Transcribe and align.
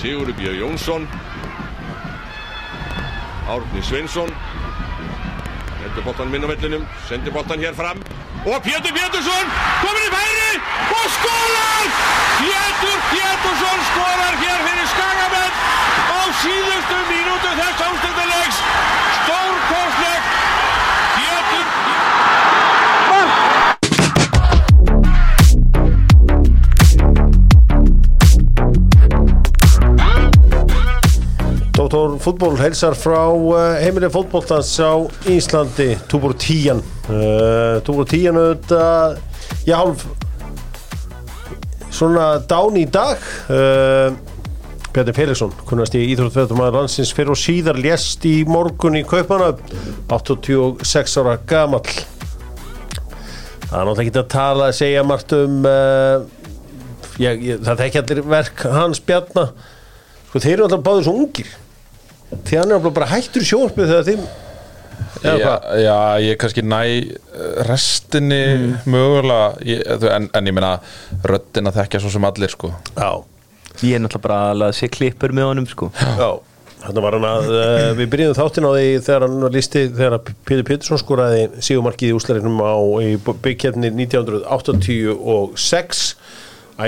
Sigurður 0.00 0.32
Björn 0.32 0.56
Jónsson 0.56 1.02
Árni 3.52 3.82
Sveinsson 3.84 4.30
Hendur 5.82 6.06
boltan 6.06 6.30
minn 6.32 6.46
á 6.46 6.48
vellinum 6.48 6.86
Sendir 7.08 7.34
boltan 7.34 7.60
hér 7.60 7.76
fram 7.76 8.00
Og 8.48 8.62
Pétur 8.64 8.94
Pétursson 8.96 9.52
Komin 9.82 10.06
í 10.06 10.12
færi 10.14 10.54
Og 10.96 11.04
skólar 11.18 11.84
Pétur 12.40 12.98
Pétursson 13.10 13.84
skólar 13.90 14.40
hér 14.40 14.64
fyrir 14.70 14.88
Skagamenn 14.94 15.54
Á 16.16 16.20
síðustu 16.46 17.00
mínútu 17.12 17.52
þess 17.60 17.86
ástundulegs 17.90 18.64
Stórkostleg 19.18 20.29
fútból 32.20 32.58
heilsar 32.60 32.92
frá 32.98 33.30
uh, 33.32 33.78
heimilið 33.80 34.12
fótbóltans 34.12 34.74
á 34.76 34.92
Íslandi 35.30 35.94
Túbor 36.10 36.34
tíjan. 36.36 36.82
Uh, 37.08 37.80
Túbor 37.86 38.04
tíjan 38.08 38.36
auðvitað 38.36 39.16
já, 39.64 39.76
hálf 39.78 40.04
svona 41.94 42.26
dán 42.50 42.76
í 42.76 42.84
dag. 42.92 43.22
Uh, 43.48 44.12
Bjarni 44.90 45.14
Felixson 45.16 45.54
kunnast 45.68 45.96
í 45.96 46.02
Íþróttfjöldumæður 46.12 46.76
landsins 46.80 47.14
fyrir 47.16 47.32
og 47.32 47.40
síðar 47.40 47.78
lést 47.80 48.26
í 48.28 48.42
morgun 48.48 48.98
í 49.00 49.04
Kaupmanna 49.06 49.54
86 50.10 51.16
ára 51.22 51.38
gamall. 51.48 51.86
Það 53.70 53.78
er 53.78 53.88
náttúrulega 53.88 54.04
ekki 54.04 54.18
að 54.18 54.30
tala 54.34 54.68
að 54.68 54.78
segja 54.82 55.06
margt 55.06 55.32
um 55.38 55.64
ég, 57.22 57.42
ég, 57.52 57.64
það 57.64 57.84
þekki 57.84 58.02
allir 58.02 58.22
verk 58.34 58.68
hans 58.74 59.00
Bjarna. 59.06 59.50
Sko 60.28 60.42
þeir 60.42 60.56
eru 60.58 60.68
alltaf 60.68 60.86
báður 60.90 61.06
svo 61.06 61.18
ungir 61.22 61.58
því 62.30 62.60
hann 62.60 62.76
er 62.76 62.86
bara 62.90 63.10
hættur 63.10 63.44
í 63.44 63.50
sjónarpið 63.50 63.92
þegar 63.94 64.08
þeim 64.10 64.28
eða 65.20 65.38
Já, 65.40 65.54
já, 65.80 65.96
ég 66.22 66.36
kannski 66.40 66.62
næ 66.64 66.80
eh, 66.86 67.00
restinni 67.66 68.40
mögulega. 68.88 69.48
Ég, 69.66 69.82
en, 70.12 70.28
en 70.36 70.48
ég 70.48 70.54
meina 70.56 70.70
röddin 71.26 71.68
að 71.68 71.76
þekkja 71.80 72.00
svo 72.04 72.10
sem 72.12 72.26
allir 72.28 72.52
sko. 72.52 72.70
Já, 72.94 73.10
Ég 73.80 73.96
er 73.96 74.00
náttúrulega 74.02 74.26
bara 74.26 74.38
að 74.50 74.58
laða 74.60 74.74
sér 74.76 74.90
klippur 74.92 75.32
með 75.32 75.46
honum 75.50 75.66
sko. 75.68 75.86
Já. 75.96 76.30
Þannig 76.80 77.02
var 77.04 77.12
hann 77.16 77.26
að 77.28 77.46
uh, 77.52 77.92
við 77.96 78.06
byrjuðum 78.12 78.36
þáttin 78.38 78.64
á 78.64 78.70
því 78.72 78.84
þegar 79.04 79.22
hann 79.26 79.42
var 79.44 79.52
listi 79.52 79.80
þegar 79.88 80.14
Pítur 80.48 80.64
Pétursson 80.68 81.00
skoraði 81.00 81.42
sígumarkið 81.60 82.08
í 82.08 82.14
úslærinum 82.16 82.58
á 82.64 82.72
í 83.04 83.06
byggkefni 83.20 83.88
1986 83.92 86.16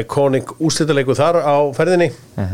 Iconic 0.01 0.51
úslitaleiku 0.63 1.15
þar 1.19 1.39
á 1.45 1.57
ferðinni. 1.77 2.09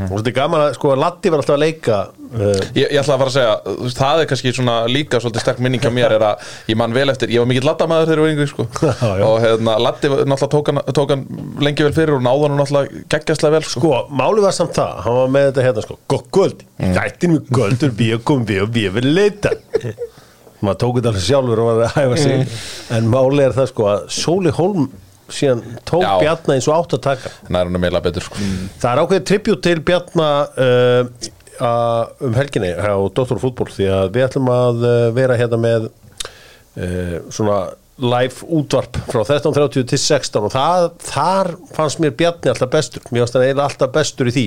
Og 0.09 0.15
þetta 0.19 0.31
er 0.31 0.35
gaman 0.37 0.63
að 0.65 0.73
sko 0.77 0.91
að 0.95 1.01
Latti 1.05 1.31
var 1.33 1.41
alltaf 1.43 1.55
að 1.55 1.61
leika 1.63 1.99
uh, 2.11 2.63
Ég, 2.75 2.89
ég 2.91 2.99
ætla 2.99 3.15
að 3.15 3.21
fara 3.23 3.31
að 3.31 3.35
segja, 3.37 3.53
það 3.99 4.23
er 4.25 4.29
kannski 4.33 4.53
svona 4.57 4.75
líka 4.91 5.21
svolítið 5.23 5.45
sterk 5.45 5.63
minning 5.65 5.85
á 5.87 5.91
mér 5.95 6.15
er 6.19 6.25
að 6.33 6.51
ég 6.73 6.79
man 6.81 6.97
vel 6.97 7.07
eftir, 7.13 7.31
ég 7.33 7.43
var 7.45 7.49
mikill 7.53 7.69
laddamaður 7.69 8.11
þegar 8.11 8.19
ég 8.19 8.27
var 8.27 8.35
yngri 8.35 8.49
sko. 8.51 8.67
Já, 8.99 9.11
já. 9.21 9.25
og 9.29 9.39
hérna, 9.45 9.77
laddi 9.87 10.11
var- 10.13 10.25
náttúrulega 10.29 10.53
tók 10.57 10.73
hann, 10.73 10.83
tók 10.99 11.15
hann 11.15 11.25
lengi 11.69 11.87
vel 11.87 11.95
fyrir 11.97 12.17
og 12.19 12.25
náða 12.27 12.49
hann 12.49 12.59
náttúrulega 12.63 13.03
geggjastlega 13.15 13.55
vel 13.59 13.65
sko. 13.71 13.81
Sko, 13.87 14.03
máli 14.23 14.45
var 14.45 14.57
samt 14.59 14.75
það, 14.81 14.95
hann 15.07 15.19
var 15.23 15.33
með 15.39 15.49
þetta 15.53 15.67
hérna 15.69 15.87
sko 15.87 15.99
Gott 16.15 16.29
kvöld, 16.35 16.67
þættin 16.99 17.37
við 17.39 17.51
kvöldur 17.55 17.95
við 18.03 18.23
komum 18.29 18.47
við 18.51 18.65
og 18.67 18.73
við 18.77 18.93
vil 18.99 19.09
leita 19.17 19.55
maður 20.65 20.79
tók 20.83 20.97
þetta 20.99 21.11
alveg 21.13 21.23
sjálfur 21.29 21.61
og 21.63 21.69
var 21.71 21.85
að 21.87 21.93
hæfa 22.01 22.17
sig. 22.19 22.57
En 22.99 23.07
máli 23.13 23.45
er 23.47 23.53
það 23.55 23.69
sko 23.71 23.85
að 23.93 24.09
Sóli 24.11 24.51
Holm 24.57 24.89
síðan 25.33 25.65
tók 25.89 26.05
Já. 26.05 26.13
Bjarna 26.23 26.57
eins 26.57 26.69
og 26.71 26.77
átt 26.79 26.95
að 26.99 27.03
taka. 27.09 27.33
Nær 27.49 27.69
hann 27.69 27.79
er 27.79 27.83
meila 27.83 28.03
betur 28.05 28.25
sko. 28.27 28.39
það 28.81 28.91
er 28.91 29.03
ákveðið 29.03 29.27
tribut 29.31 29.65
til 29.67 29.83
Bjarna 29.89 30.31
uh, 30.49 31.33
uh, 31.59 32.29
um 32.29 32.39
helginni 32.39 32.73
á 32.75 32.97
Dr. 33.15 33.41
Fútból 33.43 33.69
því 33.73 33.91
að 33.93 34.09
við 34.17 34.27
ætlum 34.29 34.51
að 34.53 34.83
uh, 34.87 34.97
vera 35.17 35.39
hérna 35.39 35.61
með 35.63 35.89
uh, 35.91 37.19
svona 37.35 37.61
live 37.99 38.47
útvarp 38.55 39.01
frá 39.11 39.25
13.30 39.27 39.89
til 39.91 39.99
16 39.99 40.45
og 40.47 40.53
það, 40.55 40.85
þar 41.03 41.51
fannst 41.75 42.03
mér 42.03 42.15
Bjarni 42.19 42.53
alltaf 42.53 42.71
bestur, 42.71 43.03
mér 43.11 43.25
fannst 43.25 43.39
hann 43.39 43.49
eiginlega 43.49 43.67
alltaf 43.73 43.97
bestur 43.97 44.31
í 44.31 44.35
því. 44.37 44.47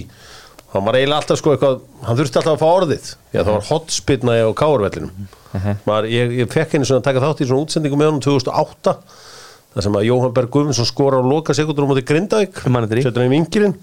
Hann 0.72 0.86
var 0.88 0.96
eiginlega 0.96 1.20
alltaf 1.20 1.42
sko 1.42 1.52
eitthvað 1.52 1.82
hann 2.08 2.20
þurfti 2.20 2.40
alltaf 2.40 2.54
að 2.56 2.62
fá 2.62 2.70
orðið. 2.70 3.10
Því 3.32 3.42
að 3.42 3.50
það 3.50 3.58
var 3.58 3.68
hotspinna 3.68 4.38
á 4.40 4.50
káurvellinum. 4.62 5.28
Maður, 5.84 6.08
ég, 6.14 6.38
ég 6.40 6.54
fekk 6.54 6.78
henni 6.78 6.88
svona 6.88 7.02
að 7.02 7.10
taka 7.10 7.24
þátt 7.26 7.44
í 7.44 7.48
svona 7.50 7.66
útsendingu 7.66 8.00
með 8.00 8.12
honum 8.14 8.24
2008 8.24 8.94
þar 9.74 9.88
sem 9.88 10.00
að 10.00 10.08
Jóhann 10.10 10.34
Berg 10.38 10.54
Guðmundsson 10.54 10.90
skora 10.90 11.20
á 11.20 11.24
loka 11.24 11.56
sekundur 11.58 11.88
á 11.88 11.92
móti 11.92 12.06
Grindavík. 12.08 12.64
Setur 12.66 13.22
hann 13.24 13.30
í 13.32 13.36
vingilinn 13.38 13.78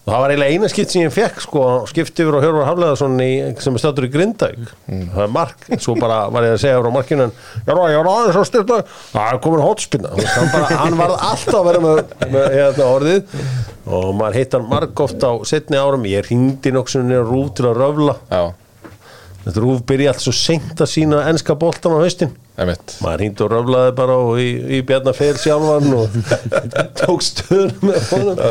og 0.00 0.14
það 0.14 0.22
var 0.22 0.32
eiginlega 0.32 0.54
eina 0.56 0.68
skipt 0.72 0.92
sem 0.94 1.02
ég 1.04 1.12
fekk 1.12 1.42
sko, 1.44 1.62
skipt 1.90 2.20
yfir 2.22 2.32
á 2.32 2.40
Hjörvar 2.40 2.68
Hafleðarsson 2.70 3.18
sem 3.60 3.74
er 3.76 3.82
stættur 3.82 4.06
í 4.06 4.10
Grindavík. 4.14 4.70
Það 4.88 5.20
er 5.26 5.34
mark, 5.34 5.66
svo 5.84 5.92
bara 6.00 6.22
var 6.32 6.46
ég 6.48 6.54
að 6.56 6.62
segja 6.62 6.78
frá 6.80 6.88
markinu 6.94 7.26
en 7.26 7.34
já, 7.36 7.74
já, 7.76 7.90
já, 7.92 7.98
aðeins 8.00 8.38
að 8.40 8.46
styrta. 8.48 8.78
Það 9.12 9.28
er 9.28 9.40
komin 9.44 9.62
hotspinna. 9.66 10.14
Hann, 10.16 10.48
bara, 10.54 10.70
hann 10.80 10.96
var 11.02 11.14
alltaf 11.28 11.58
að 11.60 11.68
vera 11.68 11.82
með, 11.84 12.00
með 12.32 12.48
hérna, 12.56 12.88
orðið. 12.96 13.36
Og 13.90 14.08
maður 14.16 14.40
heitt 14.40 14.56
hann 14.56 14.66
marg 14.72 15.04
oft 15.04 15.28
á 15.28 15.32
setni 15.52 15.78
árum, 15.84 16.08
ég 16.08 16.26
ringdi 16.32 16.72
nokksunni 16.74 17.20
rúf 17.20 17.52
til 17.60 17.68
að 17.68 17.82
röfla. 17.84 18.16
Já, 18.32 18.42
þetta 19.44 19.62
rúf 19.64 19.80
byrja 19.88 20.12
allt 20.12 20.22
svo 20.24 20.32
seint 20.36 20.80
að 20.84 20.90
sína 20.92 21.22
enska 21.30 21.54
boltan 21.58 21.94
á 21.96 22.02
haustin. 22.02 22.34
Maður 23.00 23.22
hringdi 23.22 23.44
og 23.46 23.52
röflaði 23.54 23.94
bara 23.96 24.16
og 24.20 24.34
í, 24.42 24.48
í 24.76 24.82
Bjarnar 24.84 25.16
Fel 25.16 25.32
sjálfan 25.40 25.86
og 25.96 26.18
tók 27.00 27.24
stöðun 27.24 27.72
með 27.88 28.10
honum. 28.12 28.44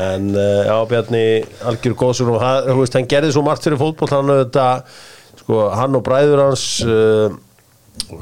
En 0.00 0.30
uh, 0.32 0.62
já 0.64 0.76
Bjarni 0.94 1.24
algjör 1.68 1.98
góðsur 2.00 2.32
og 2.32 2.40
hann, 2.40 2.72
hann 2.96 3.10
gerði 3.12 3.34
svo 3.36 3.44
margt 3.44 3.68
fyrir 3.68 3.80
fótboll 3.82 4.08
hann 4.14 4.32
auðvitað 4.32 4.96
sko, 5.42 5.60
hann 5.76 6.00
og 6.00 6.04
bræður 6.08 6.44
hans 6.46 6.64
uh, 6.88 7.28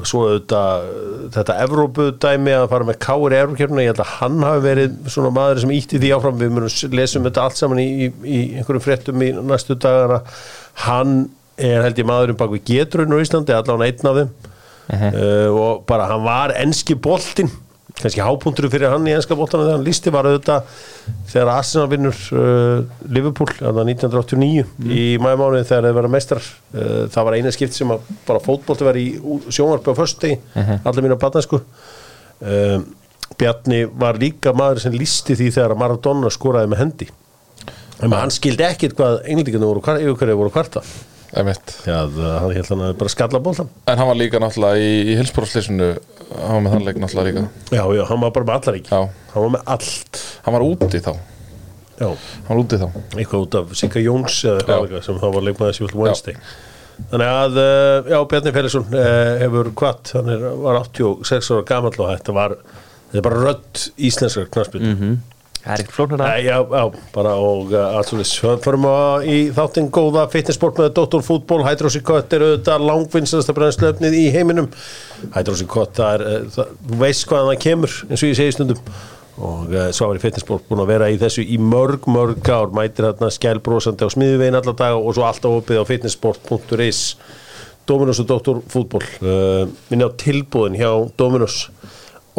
svo 0.03 0.25
auðvitað 0.27 0.91
uh, 0.91 1.23
þetta 1.37 1.57
Evrópudæmi 1.63 2.57
að 2.59 2.67
fara 2.75 2.89
með 2.91 2.99
káir 3.07 3.37
í 3.37 3.41
Evrókjörnuna, 3.45 3.85
ég 3.87 3.93
held 3.93 4.03
að 4.03 4.13
hann 4.19 4.43
hafi 4.49 4.65
verið 4.67 4.99
svona 5.15 5.31
maður 5.39 5.63
sem 5.63 5.75
ítti 5.79 6.03
því 6.03 6.11
áfram. 6.19 6.39
Við 6.43 6.61
s- 6.67 6.83
lesum 6.91 7.23
þetta 7.31 7.47
allt 7.47 7.63
saman 7.63 7.79
í, 7.79 7.87
í, 7.87 8.11
í 8.27 8.39
einhverjum 8.59 8.83
fréttum 8.89 9.23
í 9.23 9.31
næstu 9.39 9.79
dagana. 9.79 10.19
Hann 10.83 11.29
er 11.59 11.83
held 11.85 11.99
ég 11.99 12.07
maðurinn 12.07 12.39
bak 12.39 12.51
við 12.53 12.65
getrun 12.69 13.15
á 13.15 13.17
Íslandi, 13.21 13.55
allan 13.55 13.85
einn 13.85 14.11
af 14.11 14.19
þeim. 14.19 14.35
Uh, 14.89 15.49
og 15.53 15.83
bara 15.89 16.07
hann 16.09 16.23
var 16.25 16.55
enski 16.57 16.95
boltinn 16.97 17.51
kannski 17.99 18.23
hápunktur 18.23 18.69
fyrir 18.71 18.93
hann 18.93 19.07
í 19.09 19.13
enska 19.13 19.35
boltana 19.37 19.65
þegar 19.65 19.75
hann 19.75 19.85
listi 19.85 20.11
var 20.13 20.27
auðvitað 20.29 20.69
þegar 21.29 21.51
Arsenal 21.53 21.89
vinnur 21.91 22.21
uh, 22.33 22.83
Liverpool 23.11 23.51
þarna 23.57 23.85
1989 23.91 24.63
í 24.95 25.03
mæmánuði 25.21 25.67
þegar 25.67 25.87
þeir 25.89 25.97
vera 25.99 26.11
meistrar 26.13 26.45
uh, 26.45 27.03
það 27.11 27.27
var 27.27 27.37
eina 27.37 27.53
skipt 27.53 27.75
sem 27.75 27.91
að 27.93 28.07
bara 28.27 28.43
fótbolti 28.45 28.87
var 28.87 28.99
í 28.99 29.07
sjónvarpi 29.51 29.93
á 29.93 29.99
fösti 29.99 30.31
allir 30.79 31.05
mínu 31.05 31.19
batnarsku 31.21 31.59
uh, 31.59 32.79
Bjarni 33.39 33.83
var 33.99 34.17
líka 34.19 34.55
maður 34.57 34.83
sem 34.85 34.95
listi 34.95 35.35
því 35.37 35.51
þegar 35.55 35.75
að 35.75 35.81
Maradona 35.83 36.31
skoraði 36.33 36.71
með 36.71 36.81
hendi. 36.81 37.07
En 38.03 38.15
hann 38.15 38.33
skildi 38.33 38.65
ekkit 38.65 38.95
hvað 38.97 39.21
englíkinu 39.29 39.69
voru, 39.69 39.83
yfir 40.01 40.17
hverju 40.17 40.39
voru 40.39 40.53
kvarta. 40.55 40.81
emitt 40.81 41.18
Já, 41.85 41.97
það- 42.09 42.37
hann 42.41 42.53
held 42.57 42.69
hann 42.73 42.83
að 42.87 42.93
bara 43.01 43.09
skalla 43.13 43.39
boltan 43.45 43.69
en 43.85 43.97
hann 44.01 44.07
var 44.09 44.17
líka 44.17 44.39
náttúrulega 44.41 44.79
í, 44.81 44.93
í 45.13 45.17
hilsbórslýsinu 45.19 45.89
hann 46.39 46.55
var 46.55 46.63
með 46.65 46.73
þann 46.75 46.85
leik 46.87 47.01
náttúrulega 47.03 47.27
líka. 47.29 47.43
Já, 47.75 47.83
já, 47.99 48.03
hann 48.09 48.23
var 48.23 48.31
bara 48.37 48.45
með 48.49 48.55
allar 48.59 48.79
ekki 48.79 48.89
Já. 48.95 49.01
Hann 49.33 49.43
var 49.45 49.53
með 49.57 49.63
allt. 49.75 50.23
Hann 50.45 50.57
var 50.57 50.65
úti 50.65 51.01
þá, 51.05 51.11
Já, 51.99 52.07
hann 52.07 52.49
var 52.49 52.63
úti 52.63 52.79
þá. 52.81 52.87
Eitthvað 53.19 53.45
út 53.45 53.55
af 53.59 53.71
Sigga 53.77 54.01
Jóns 54.01 54.39
eða 54.47 54.65
eitthvað 54.79 55.03
sem 55.05 55.19
þá 55.21 55.27
var 55.35 55.45
leikmaður 55.45 55.77
Sjöld 55.79 55.95
Wednesday. 55.99 56.35
Þannig 57.09 57.29
að, 57.31 57.57
uh, 57.63 58.09
já, 58.11 58.17
Bjarni 58.31 58.51
Felixson 58.55 58.85
uh, 58.91 59.33
hefur 59.39 59.69
kvart, 59.79 60.09
hann 60.17 60.29
er, 60.33 60.41
var 60.65 60.81
86 60.83 61.51
ára 61.55 61.65
gamall 61.69 61.93
og 61.95 62.09
þetta 62.11 62.33
var 62.35 62.55
þetta 62.59 63.21
er 63.21 63.25
bara 63.29 63.43
rödd 63.45 63.83
íslenskar 64.09 64.49
knaspið 64.51 64.81
mm 64.89 65.13
Það 65.59 65.73
er 65.73 65.81
ekkert 65.83 65.95
flóknar 65.97 66.21
að 66.23 66.45
Já, 66.45 66.55
já, 66.63 66.83
bara 67.11 67.31
og 67.43 67.73
allt 67.75 68.11
svo 68.29 68.53
Förum 68.63 68.85
að 68.87 69.25
í 69.27 69.37
þáttinn 69.55 69.89
góða 69.91 70.23
fitnessport 70.31 70.79
með 70.79 70.93
Dr. 70.95 71.23
Fútból, 71.25 71.59
Hydroxy 71.67 71.99
Kott 72.05 72.35
er 72.35 72.45
auðvitað 72.45 72.85
langvinnstasta 72.87 73.55
brennslöfnið 73.57 74.15
í 74.15 74.25
heiminum. 74.31 74.69
Hydroxy 75.35 75.67
Kott, 75.69 75.97
það 75.99 76.13
er 76.15 76.23
uh, 76.25 76.47
það, 76.55 76.71
þú 76.87 76.99
veist 77.03 77.27
hvaðan 77.27 77.51
það 77.51 77.63
kemur, 77.65 77.97
eins 78.07 78.23
og 78.23 78.31
ég 78.31 78.39
segi 78.39 78.55
stundum. 78.55 78.79
Og 79.39 79.75
uh, 79.75 79.89
svo 79.95 80.07
var 80.07 80.21
í 80.21 80.23
fitnessport 80.23 80.65
búin 80.71 80.83
að 80.85 80.93
vera 80.93 81.11
í 81.11 81.19
þessu 81.19 81.43
í 81.43 81.59
mörg, 81.59 82.07
mörg 82.11 82.51
ár. 82.55 82.71
Mætir 82.75 83.09
þarna 83.09 83.31
skælbrósandi 83.35 84.07
á 84.07 84.13
smiðuvegin 84.15 84.59
alla 84.61 84.75
daga 84.79 85.03
og 85.03 85.11
svo 85.17 85.27
alltaf 85.27 85.59
opið 85.59 85.83
á 85.83 85.89
fitnessport.is 85.91 87.03
Dominos 87.89 88.23
og 88.23 88.31
Dr. 88.31 88.63
Fútból 88.71 89.03
uh, 89.03 89.67
minni 89.91 90.07
á 90.07 90.11
tilbúðin 90.23 90.79
hjá 90.79 90.91
Dominos 91.19 91.65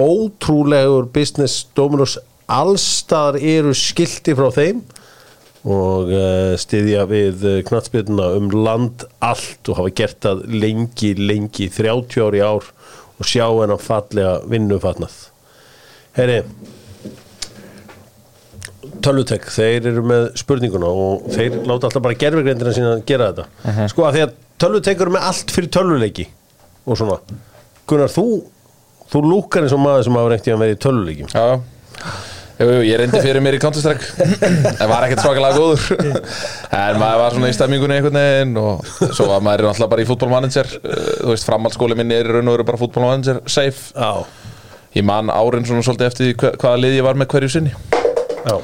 ótrúlegur 0.00 1.10
business 1.12 1.66
Dominos 1.76 2.16
allstaðar 2.50 3.38
eru 3.40 3.74
skilti 3.76 4.34
frá 4.38 4.48
þeim 4.54 4.82
og 5.60 6.10
uh, 6.14 6.54
styðja 6.60 7.04
við 7.10 7.46
uh, 7.46 7.56
knattspyrnuna 7.68 8.30
um 8.38 8.50
land 8.54 9.04
allt 9.24 9.68
og 9.68 9.80
hafa 9.80 9.94
gert 10.00 10.20
það 10.24 10.44
lengi, 10.54 11.14
lengi 11.20 11.68
30 11.72 12.26
ári 12.26 12.42
ár 12.44 12.68
og 13.20 13.28
sjá 13.28 13.44
hennan 13.46 13.80
fallega 13.80 14.38
vinnufatnað. 14.48 15.16
Herri 16.16 16.42
Tölvutek, 19.00 19.46
þeir 19.48 19.86
eru 19.92 20.02
með 20.04 20.26
spurninguna 20.40 20.88
og 20.88 21.28
þeir 21.32 21.60
láta 21.68 21.88
alltaf 21.88 22.02
bara 22.04 22.16
gerfugreindina 22.20 22.72
sína 22.76 22.94
að 22.98 23.04
gera 23.08 23.30
þetta. 23.30 23.84
Sko 23.92 24.04
að 24.04 24.16
því 24.16 24.24
að 24.24 24.34
Tölvutek 24.60 25.00
eru 25.00 25.14
með 25.14 25.28
allt 25.30 25.52
fyrir 25.54 25.70
tölvuleiki 25.72 26.26
og 26.84 26.98
svona. 27.00 27.16
Gunnar, 27.88 28.10
þú, 28.12 28.24
þú 29.08 29.22
lúkar 29.24 29.64
eins 29.64 29.72
og 29.72 29.80
maður 29.80 30.04
sem 30.06 30.18
hafa 30.18 30.32
reynt 30.32 30.48
í 30.50 30.52
að 30.52 30.60
vera 30.64 30.74
í 30.74 30.80
tölvuleikim 30.84 31.30
Já, 31.32 31.46
jú, 32.60 32.66
jú, 32.74 32.80
ég 32.86 32.98
reyndi 33.00 33.20
fyrir 33.24 33.42
mér 33.44 33.56
í 33.56 33.60
Counter-Strike 33.62 34.26
Það 34.80 34.90
var 34.92 35.06
ekkert 35.06 35.22
svakalega 35.24 35.56
góður. 35.56 36.18
En 36.76 36.98
maður 37.00 37.22
var 37.22 37.36
svona 37.36 37.50
í 37.50 37.56
stemmingunni 37.56 37.96
einhvern 37.98 38.18
veginn 38.20 38.60
Og 38.60 38.90
svo 39.16 39.26
var 39.30 39.42
maður 39.46 39.70
alltaf 39.72 39.90
bara 39.92 40.04
í 40.04 40.08
fútbolmanager 40.08 40.68
Þú 40.76 41.32
veist, 41.32 41.48
framhaldsskóli 41.48 41.96
minni 41.98 42.18
er 42.20 42.28
í 42.30 42.36
raun 42.36 42.50
og 42.52 42.58
veru 42.58 42.68
bara 42.68 42.80
fútbolmanager 42.82 43.40
safe. 43.50 43.90
Já, 43.96 44.24
Ég 44.98 45.04
man 45.06 45.30
árin 45.30 45.62
svona 45.68 45.84
svolítið 45.86 46.08
eftir 46.10 46.32
hva- 46.34 46.56
hvaða 46.58 46.78
lið 46.82 46.96
ég 46.98 47.04
var 47.06 47.18
með 47.20 47.28
hverju 47.30 47.50
sinni. 47.56 47.70
Já, 48.42 48.56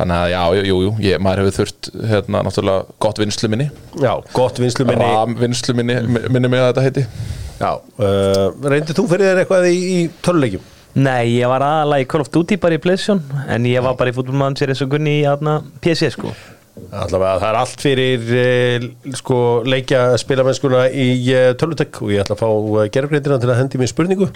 Þannig 0.00 0.16
að 0.16 0.30
já, 0.32 0.40
jú, 0.56 0.62
jú, 0.66 0.78
jú 0.86 0.90
ég, 1.04 1.20
maður 1.22 1.42
hefur 1.44 1.54
þurft 1.60 1.88
hérna 2.10 2.40
náttúrulega 2.46 2.96
gott 3.04 3.18
vinslu 3.20 3.50
minni. 3.52 3.66
Já, 4.00 4.12
gott 4.34 4.58
vinslu 4.62 4.86
minni. 4.88 5.04
Ram 5.06 5.34
vinslu 5.38 5.74
minni, 5.78 5.96
minni 6.30 6.48
mig 6.50 6.62
að 6.62 6.70
þetta 6.72 6.84
heiti. 6.86 7.04
Já, 7.60 7.70
uh, 8.00 8.46
reyndi 8.72 8.96
þú 8.96 9.04
fyrir 9.10 9.28
þér 9.30 9.42
eitthvað 9.44 9.66
í, 9.70 9.78
í 9.94 9.98
tölvuleikim? 10.24 10.62
Nei, 10.98 11.36
ég 11.36 11.46
var 11.46 11.62
aðalega 11.62 12.02
í 12.02 12.06
Call 12.10 12.24
of 12.24 12.30
Duty 12.34 12.56
bara 12.58 12.74
í 12.74 12.80
Playstation 12.82 13.20
En 13.46 13.66
ég 13.68 13.82
var 13.84 13.94
bara 13.98 14.10
í 14.10 14.14
fútbolmanager 14.16 14.72
eins 14.72 14.80
og 14.82 14.90
Gunni 14.90 15.20
í 15.20 15.28
aðna 15.28 15.60
PC 15.84 16.08
sko 16.16 16.32
Allavega, 16.90 17.36
það 17.38 17.46
er 17.50 17.58
allt 17.60 17.82
fyrir 17.84 18.30
uh, 18.40 18.86
sko, 19.18 19.36
leikja 19.68 20.00
spilamennskuna 20.18 20.86
í 20.90 21.08
uh, 21.34 21.50
tölvutek 21.58 22.00
og 22.02 22.10
ég 22.14 22.24
ætla 22.24 22.34
að 22.34 22.42
fá 22.42 22.48
uh, 22.48 22.86
gerfgrindina 22.94 23.38
til 23.42 23.50
að 23.52 23.60
hendi 23.60 23.80
mér 23.80 23.90
spurningu 23.92 24.30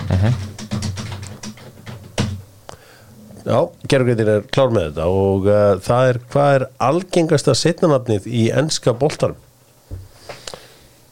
Já, 3.44 3.58
gerfgrindin 3.90 4.30
er 4.36 4.46
klár 4.54 4.70
með 4.74 4.86
þetta 4.90 5.08
og 5.10 5.48
uh, 5.48 5.64
það 5.84 6.12
er, 6.12 6.20
hvað 6.34 6.54
er 6.58 6.66
algengasta 6.90 7.56
setnanafnið 7.58 8.28
í 8.30 8.46
enska 8.54 8.94
boltarum? 9.00 9.40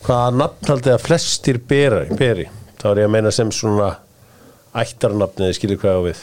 Hvaða 0.06 0.30
nafn 0.38 0.70
haldið 0.70 0.96
að 0.96 1.04
flestir 1.08 1.62
beri, 1.70 2.06
beri? 2.18 2.48
þá 2.82 2.88
er 2.92 3.02
ég 3.04 3.10
að 3.10 3.14
meina 3.14 3.34
sem 3.34 3.50
svona 3.54 3.92
ættarnafnið, 4.72 5.52
skilir 5.58 5.80
hvað 5.82 5.98
á 5.98 6.02
við. 6.08 6.22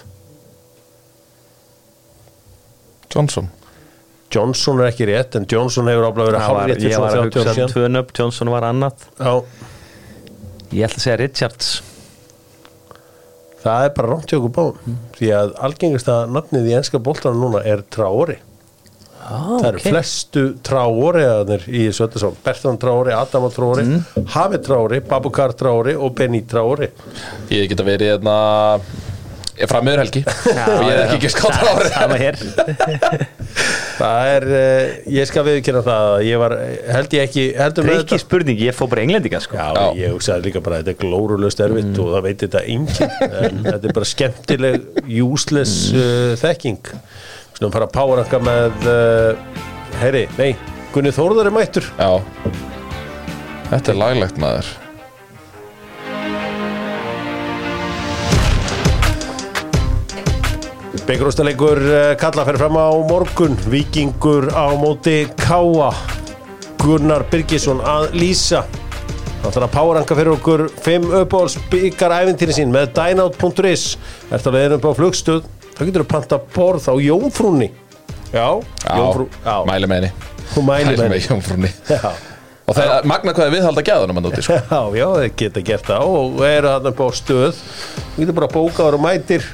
Johnson. 3.10 3.50
Johnson 4.30 4.82
er 4.84 4.92
ekki 4.92 5.08
rétt 5.10 5.36
en 5.40 5.48
Johnson 5.50 5.90
hefur 5.90 6.10
áblæð 6.12 6.28
verið 6.30 6.44
hálfrétt 6.46 6.82
fyrir 6.84 6.92
Ég 6.94 7.02
var 7.02 7.10
að 7.10 7.32
30 7.34 7.40
ára 7.42 7.54
hugsa 7.54 7.64
um 7.66 7.72
tvö 7.74 7.88
nöfn, 7.94 8.16
Johnson 8.20 8.52
var 8.54 8.68
annað. 8.68 9.06
Já, 9.18 9.34
Ég 10.70 10.86
ætla 10.86 11.00
að 11.00 11.02
segja 11.02 11.18
Richards. 11.18 11.70
Það 13.60 13.86
er 13.88 13.96
bara 13.98 14.12
rámt 14.12 14.30
hjá 14.30 14.38
okkur 14.38 14.52
báðum 14.56 15.00
því 15.18 15.32
að 15.36 15.56
algengasta 15.68 16.20
nafnið 16.32 16.70
í 16.70 16.76
enska 16.78 17.02
boltanum 17.04 17.42
núna 17.44 17.64
er 17.68 17.82
Traori 17.92 18.38
ah, 19.30 19.52
það 19.60 19.70
eru 19.72 19.84
flestu 19.86 20.46
Traori 20.66 21.26
í 21.68 21.86
þessu 21.88 22.08
öllu 22.08 22.24
sá 22.24 22.28
Bertrand 22.46 22.82
Traori, 22.82 23.16
Adama 23.16 23.52
Traori 23.54 23.86
mm. 23.86 24.26
Hafi 24.36 24.64
Traori, 24.66 25.04
Babukar 25.06 25.56
Traori 25.58 25.96
og 25.98 26.16
Benny 26.18 26.44
Traori 26.50 26.92
Ég 27.54 27.70
geta 27.72 27.88
verið 27.88 28.16
hérna 28.16 28.36
Ég 29.60 29.68
fram 29.68 29.84
meður 29.84 30.06
helgi. 30.06 30.22
Og 30.24 30.86
ég 30.88 30.94
hef 30.94 31.02
ekki 31.04 31.16
ekki 31.18 31.30
skátt 31.34 31.58
hér. 32.22 32.38
Það 34.00 34.30
er, 34.32 34.46
uh, 34.48 34.92
ég 35.18 35.28
skal 35.28 35.44
viðkynna 35.44 35.82
það 35.84 36.12
að 36.14 36.20
ég 36.30 36.40
var, 36.40 36.56
held 36.96 37.16
ég 37.18 37.26
ekki 37.28 37.44
heldur 37.58 37.90
með 37.90 37.98
Reiki 37.98 38.20
spurning, 38.22 38.62
ég 38.64 38.78
fór 38.78 38.88
bara 38.94 39.04
englendinga 39.04 39.42
sko. 39.44 39.58
Já, 39.60 39.68
Já. 39.76 39.98
ég 40.00 40.14
hugsaði 40.16 40.48
líka 40.48 40.62
bara 40.64 40.80
að 40.80 40.86
þetta 40.86 40.94
er 40.96 41.02
glórulust 41.04 41.64
erfitt 41.66 42.00
og 42.00 42.14
það 42.14 42.30
veit 42.30 42.46
þetta 42.46 42.64
enginn. 42.76 43.18
En 43.50 43.60
þetta 43.66 43.90
er 43.90 43.98
bara 44.00 44.08
skemmtileg 44.14 44.88
useless 45.26 45.76
uh, 45.92 46.32
þekking 46.40 46.94
Svona 47.60 47.74
fara 47.76 47.88
að 47.90 47.92
powerranka 47.92 48.38
með 48.40 48.86
uh, 48.88 49.40
Heyri, 50.00 50.22
nei, 50.38 50.54
Gunni 50.94 51.12
Þórðar 51.12 51.50
er 51.50 51.52
mættur. 51.52 51.90
Já. 52.00 52.22
Þetta 53.68 53.92
er 53.92 53.98
laglegt 54.00 54.40
maður. 54.40 54.70
Byggrústaleikur 61.10 61.84
uh, 61.84 62.14
kalla 62.24 62.48
fyrir 62.48 62.64
fram 62.64 62.80
á 62.80 62.96
morgun 63.12 63.60
Víkingur 63.68 64.48
á 64.56 64.72
móti 64.80 65.26
Káa 65.44 65.92
Gunnar 66.80 67.28
Birgisson 67.28 67.84
að 67.84 68.14
lýsa. 68.16 68.64
Það 69.42 69.52
ætlar 69.52 69.68
að 69.68 69.76
powerranka 69.76 70.22
fyrir 70.24 70.38
okkur 70.38 70.68
5 70.88 71.14
uppáhalds 71.26 71.60
byggar 71.68 72.22
æfintýri 72.22 72.56
sín 72.56 72.72
með 72.72 72.94
dynout.is 72.96 73.90
Ertu 74.32 74.48
að 74.48 74.62
leiðin 74.62 74.80
upp 74.80 74.94
á 74.96 75.00
flugstöð 75.04 75.56
þá 75.80 75.86
getur 75.88 76.04
þú 76.04 76.10
panta 76.12 76.42
borð 76.56 76.90
á 76.92 76.94
Jónfrúnni 77.00 77.70
Já, 78.30 78.62
Já, 78.86 79.56
mæli 79.66 79.88
með 79.90 79.96
henni. 80.04 80.10
Þú 80.52 80.64
mæli 80.68 80.92
með 80.92 81.06
henni. 81.08 81.22
Jónfrúnni 81.26 81.72
Já, 81.90 82.12
Og 82.70 82.76
það 82.78 82.92
er 82.94 83.08
magna 83.10 83.34
hvað 83.34 83.48
er 83.48 83.54
viðhalda 83.56 83.84
gæðunum 83.88 84.20
að 84.20 84.26
núti 84.28 84.44
sko. 84.46 84.58
já, 84.70 84.82
já, 85.00 85.06
þeir 85.16 85.32
geta 85.42 85.64
gert 85.66 85.88
það. 85.88 86.12
Og 86.20 86.44
eru 86.46 86.74
þarna 86.76 86.92
upp 86.92 87.00
á 87.02 87.08
stöð. 87.18 87.62
Þú 88.14 88.20
getur 88.22 88.38
bara 88.38 88.50
að 88.50 88.58
bóka 88.60 88.86
og 88.86 89.02
mætir 89.02 89.48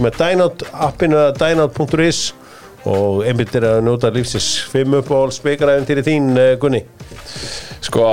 með 0.00 0.16
Dynout 0.22 0.64
appinu 0.72 1.18
eða 1.20 1.34
dynout.is 1.42 2.22
og 2.88 3.20
einmitt 3.28 3.52
er 3.54 3.66
að 3.68 3.82
njóta 3.86 4.08
lífsins 4.10 4.46
5 4.72 4.96
uppáhalds 5.02 5.42
byggar 5.44 5.74
æfintýri 5.76 6.06
þín 6.06 6.32
eh, 6.40 6.54
Gunni. 6.62 6.80
Sko 7.84 8.06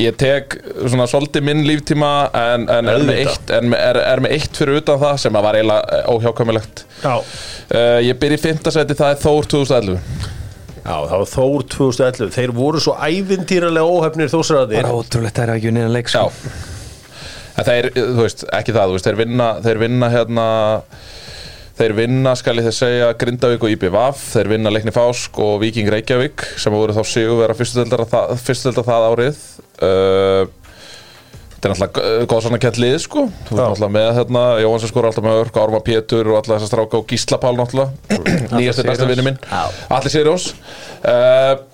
Ég 0.00 0.16
tek 0.20 0.56
svona 0.86 1.06
svolítið 1.10 1.44
minn 1.44 1.62
líftíma 1.68 2.10
en, 2.36 2.66
en, 2.72 2.88
er, 2.88 3.04
með 3.04 3.22
eitt, 3.26 3.52
en 3.56 3.74
er, 3.76 4.00
er 4.00 4.22
með 4.24 4.36
eitt 4.38 4.56
fyrir 4.56 4.80
utan 4.80 5.00
það 5.02 5.18
sem 5.24 5.36
að 5.36 5.46
var 5.46 5.58
eiginlega 5.58 6.00
óhjákvæmilegt. 6.14 6.84
Já, 7.02 7.14
uh, 7.20 7.98
Ég 8.06 8.18
byrja 8.22 8.40
í 8.40 8.42
fimmtasæti, 8.46 8.96
það 8.98 9.14
er 9.14 9.22
Þór 9.24 9.50
2011 9.54 10.00
já 10.80 10.96
það 10.96 11.14
var 11.20 11.30
Þór 11.34 11.64
2011 11.76 12.34
Þeir 12.38 12.52
voru 12.56 12.80
svo 12.80 12.94
ævintýralega 12.96 13.94
óhefnir 13.98 14.30
þósraðir 14.32 14.80
Bara 14.80 14.96
ótrúlegt 14.96 15.36
það 15.36 15.44
er 15.44 15.52
ekki 15.58 15.72
unnið 15.74 15.88
að 15.90 15.96
leik 15.98 16.08
Já. 16.08 16.22
Sko 16.24 16.68
En 17.60 17.66
þeir, 17.66 17.88
þú 17.92 18.22
veist, 18.24 18.44
ekki 18.56 18.72
það, 18.72 18.94
veist, 18.94 19.06
þeir 19.08 19.18
vinna, 19.20 19.48
þeir 19.60 19.80
vinna 19.82 20.08
hérna 20.14 20.44
Þeir 21.80 21.94
vinna, 21.96 22.34
skal 22.36 22.58
ég 22.60 22.66
þess 22.68 22.82
segja, 22.82 23.06
Grindavík 23.16 23.62
og 23.64 23.70
IBVF 23.72 24.18
Þeir 24.34 24.50
vinna 24.52 24.68
Leikni 24.74 24.92
Fásk 24.92 25.38
og 25.40 25.54
Víking 25.62 25.88
Reykjavík 25.88 26.44
sem 26.60 26.74
voru 26.76 26.92
þá 26.92 27.00
sigurvera 27.08 27.56
fyrstudeldar 27.56 28.02
það, 28.10 28.34
fyrstudeldar 28.44 28.88
það 28.90 29.06
árið. 29.14 29.44
Uh, 29.80 30.56
Þetta 31.60 31.68
er 31.68 31.72
náttúrulega 31.76 32.28
góð 32.32 32.44
svona 32.46 32.58
kett 32.60 32.78
lið, 32.80 32.94
sko. 33.04 33.22
Þú 33.48 33.56
veist 33.56 33.64
náttúrulega 33.66 33.92
með 33.96 34.06
hérna, 34.16 34.44
Jóhann 34.62 34.88
skor 34.88 35.08
alltaf 35.10 35.24
með 35.26 35.40
örk, 35.42 35.58
Árma 35.60 35.80
Pétur 35.84 36.30
og 36.32 36.38
alla 36.38 36.56
þessa 36.56 36.68
stráka 36.70 37.00
og 37.00 37.08
Gísla 37.10 37.36
Pál 37.42 37.52
náttúrulega. 37.58 37.90
Nýjastir 38.56 38.88
næsta 38.88 39.04
Sigurjóns. 39.04 39.10
vinnu 39.10 39.26
minn. 39.26 39.42
Allir 39.92 40.14
Sirjós 40.14 40.46
uh, 41.04 41.10
Ég, 41.10 41.69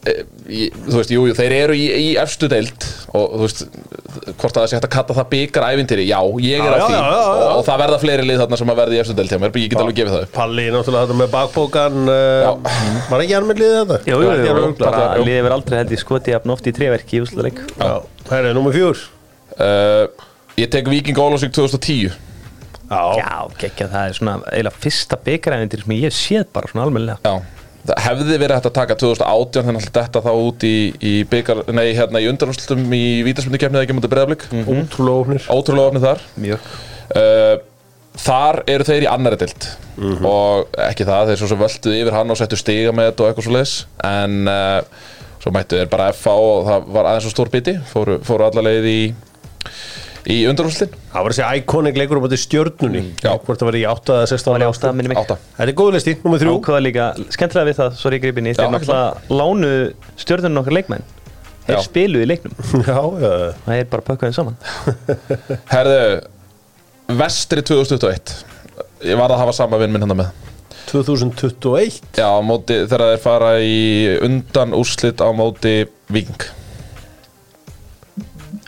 þú 0.00 0.94
veist, 0.96 1.10
jú, 1.12 1.26
jú, 1.28 1.34
þeir 1.36 1.52
eru 1.52 1.74
í, 1.76 1.84
í 1.92 2.04
efstu 2.16 2.48
deild 2.48 2.84
og 3.12 3.34
þú 3.34 3.40
veist 3.42 3.58
hvort 4.40 4.54
að 4.56 4.62
það 4.62 4.68
sé 4.70 4.76
hægt 4.78 4.86
að 4.86 4.92
kalla 4.94 5.16
það 5.18 5.26
byggar 5.34 5.66
ævintýri 5.74 6.06
já, 6.08 6.20
ég 6.40 6.64
er 6.64 6.72
á 6.72 6.80
því 6.80 6.94
já, 6.94 7.00
já, 7.00 7.04
já. 7.04 7.26
Og, 7.34 7.42
og 7.58 7.64
það 7.66 7.82
verða 7.82 7.98
fleiri 8.00 8.24
lið 8.24 8.40
þarna 8.40 8.58
sem 8.62 8.72
að 8.72 8.80
verða 8.80 8.96
í 8.96 9.00
efstu 9.02 9.16
deild 9.18 9.34
hjá 9.34 9.40
mér, 9.42 9.52
ég 9.60 9.68
get 9.74 9.82
alveg 9.82 9.98
gefið 9.98 10.14
það 10.14 10.24
upp. 10.24 10.32
Palli 10.38 10.64
náttúrulega 10.72 11.04
þetta 11.04 11.18
með 11.20 11.30
bakbókan 11.34 12.00
uh, 12.08 12.16
Var 13.10 13.24
ekki 13.26 13.36
hann 13.36 13.48
með 13.50 13.60
liðið 13.60 13.76
þetta? 13.82 13.98
Jú, 14.08 14.16
jú, 14.24 14.32
Ekki 14.32 14.48
jú, 14.48 14.72
bara 14.80 15.04
liðið 15.20 15.44
verið 15.44 15.56
aldrei 15.58 15.78
held 15.82 15.92
í 15.92 16.00
skoti 16.00 16.32
jafn 16.32 16.54
oft 16.56 16.64
í 16.64 16.74
trefverki 16.80 17.20
í 17.20 17.22
úslaleik 17.26 17.60
Já, 17.76 17.94
það 18.30 18.36
er 18.40 18.56
nummer 18.56 18.72
fjúr 18.76 18.96
uh, 19.60 20.04
ég 20.56 20.72
tek 20.72 20.88
Viking 20.88 21.20
Ólásvík 21.20 21.52
2010 21.60 22.08
Já, 22.90 23.02
Já, 23.20 23.34
gekkja, 23.60 23.86
það 23.92 24.08
er 24.08 24.14
svona 24.16 24.40
það 27.88 28.02
hefði 28.04 28.36
verið 28.42 28.56
hægt 28.56 28.68
að 28.68 28.76
taka 28.76 28.96
2018 29.00 29.66
þannig 29.68 29.88
að 29.88 29.96
þetta 29.96 30.22
þá 30.26 30.30
út 30.34 30.66
í, 30.68 30.76
í 31.00 31.14
hérna 31.30 32.20
í 32.20 32.28
undanúrslutum 32.30 32.84
í 32.96 33.04
vítaspundikefnið 33.26 33.84
ekki 33.86 33.96
mútið 33.96 34.14
breyðablik 34.14 34.46
ótrúlega 34.52 35.24
ofnir 35.24 35.48
ótrúlega 35.54 35.92
ofnið 35.92 36.06
þar. 36.08 36.24
Uh, 37.10 37.54
þar 38.20 38.60
eru 38.70 38.86
þeir 38.86 39.06
í 39.06 39.10
annari 39.10 39.40
dild 39.40 39.70
og 40.26 40.76
ekki 40.84 41.06
það, 41.08 41.30
þeir 41.30 41.40
svo 41.40 41.48
sem 41.50 41.62
völduð 41.62 41.96
yfir 42.02 42.18
hann 42.18 42.34
og 42.34 42.38
settu 42.40 42.58
stiga 42.60 42.92
með 42.96 43.10
þetta 43.10 43.24
og 43.24 43.30
eitthvað 43.30 43.48
svo 43.48 43.56
leis 43.56 43.74
en 44.06 44.36
uh, 44.50 45.08
svo 45.40 45.54
mættu 45.54 45.80
þeir 45.80 45.90
bara 45.92 46.10
FA 46.16 46.36
og 46.36 46.68
það 46.68 46.88
var 46.96 47.08
aðeins 47.10 47.26
svo 47.28 47.32
stór 47.32 47.50
biti. 47.52 47.76
Fóru, 47.90 48.18
fóru 48.26 48.44
alla 48.44 48.64
leið 48.66 48.88
í 48.90 49.00
í 50.28 50.36
undanúrslutin 50.50 50.96
Það 51.12 51.24
var 51.26 51.34
þessi 51.36 51.60
iconic 51.60 51.96
leikur 52.00 52.20
um 52.20 52.26
þetta 52.26 52.38
stjörnunni. 52.42 53.02
Já. 53.24 53.30
Hvort 53.44 53.62
það 53.62 53.70
var 53.70 53.78
í 53.78 53.84
8 53.88 54.16
eða 54.16 54.26
16 54.32 54.52
Var 54.54 54.64
í 54.64 54.68
átta, 54.68 54.92
minni 54.96 55.12
mig. 55.12 55.20
Átta. 55.22 55.38
Þetta 55.56 55.72
er 55.72 55.78
góð 55.80 55.94
listi, 55.96 56.16
nummer 56.24 56.42
þrjú. 56.42 56.56
Ákvaða 56.60 56.82
líka, 56.84 57.06
skemmtilega 57.36 57.70
við 57.70 57.80
það, 57.80 57.96
sorry 58.02 58.20
gripinni 58.22 58.52
Þeir 58.58 58.66
Já, 58.66 58.72
náttúrulega 58.74 59.40
lánu 59.40 59.72
stjórnunum 60.20 60.62
okkar 60.62 60.76
leikmenn. 60.76 61.08
Þeir 61.64 61.76
Já. 61.78 61.82
spiluðu 61.86 62.26
í 62.26 62.30
leiknum. 62.30 62.54
Já, 62.90 63.00
já, 63.24 63.32
Það 63.64 63.74
er 63.78 63.90
bara 63.94 64.06
pökkaðin 64.10 64.36
saman. 64.36 64.60
Herðu, 65.74 66.04
vestri 67.20 67.64
2021 67.66 68.38
ég 69.10 69.16
var 69.16 69.32
að 69.32 69.40
hafa 69.46 69.56
sama 69.56 69.78
vinn 69.80 69.92
minn 69.94 70.04
hérna 70.04 70.18
með. 70.18 70.32
2021 70.90 72.00
já, 72.18 72.28
móti, 72.42 72.80
þegar 72.90 73.12
þeir 73.14 73.22
fara 73.22 73.50
í 73.62 73.76
undan 74.26 74.74
úrslit 74.76 75.22
á 75.22 75.28
móti 75.36 75.84
Viking 76.10 76.48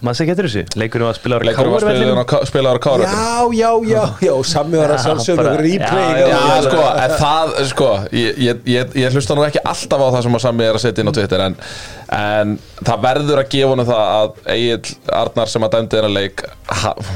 Maður 0.03 0.17
sé 0.19 0.25
ekki 0.25 0.33
eftir 0.35 0.47
þessu? 0.49 0.63
Leikurinn 0.83 1.07
var 1.07 1.15
að 1.15 1.19
spila 1.21 1.37
á 1.39 1.41
Leikur 1.47 1.69
var 1.73 1.85
spilaður 1.85 2.19
á, 2.19 2.27
spilaður 2.51 2.79
á 2.79 2.83
Káravellinum. 2.83 3.55
Já, 3.55 3.63
já, 3.63 3.71
já, 3.93 4.03
já, 4.27 4.33
sami 4.51 4.79
var 4.81 4.91
að 4.91 4.99
Já, 4.99 5.03
sjálfsögðu 5.07 5.37
bara- 5.43 5.57
replay 5.63 6.09
já, 6.11 6.27
Já, 6.27 6.39
já, 6.43 6.57
sko, 6.67 6.81
en 7.05 7.15
það, 7.23 7.53
sko 7.71 7.91
ég, 8.19 8.41
ég, 8.47 8.63
ég, 8.75 8.97
ég 9.03 9.15
hlusta 9.17 9.37
nú 9.39 9.45
ekki 9.47 9.63
alltaf 9.63 10.03
á 10.03 10.09
það 10.17 10.23
sem 10.27 10.39
að 10.39 10.45
Sami 10.47 10.67
er 10.67 10.79
að 10.79 10.85
setja 10.87 11.05
inn 11.05 11.13
á 11.13 11.17
Twitter 11.19 11.45
en, 11.47 11.57
en 12.19 12.57
það 12.83 13.05
verður 13.07 13.43
að 13.45 13.51
gefa 13.55 13.71
honum 13.73 13.89
það 13.93 14.03
að 14.17 14.51
Egil 14.57 14.97
Arnar 15.23 15.53
sem 15.55 15.67
að 15.69 15.75
dæmdi 15.77 16.01
þennan 16.01 16.17
leik 16.19 16.45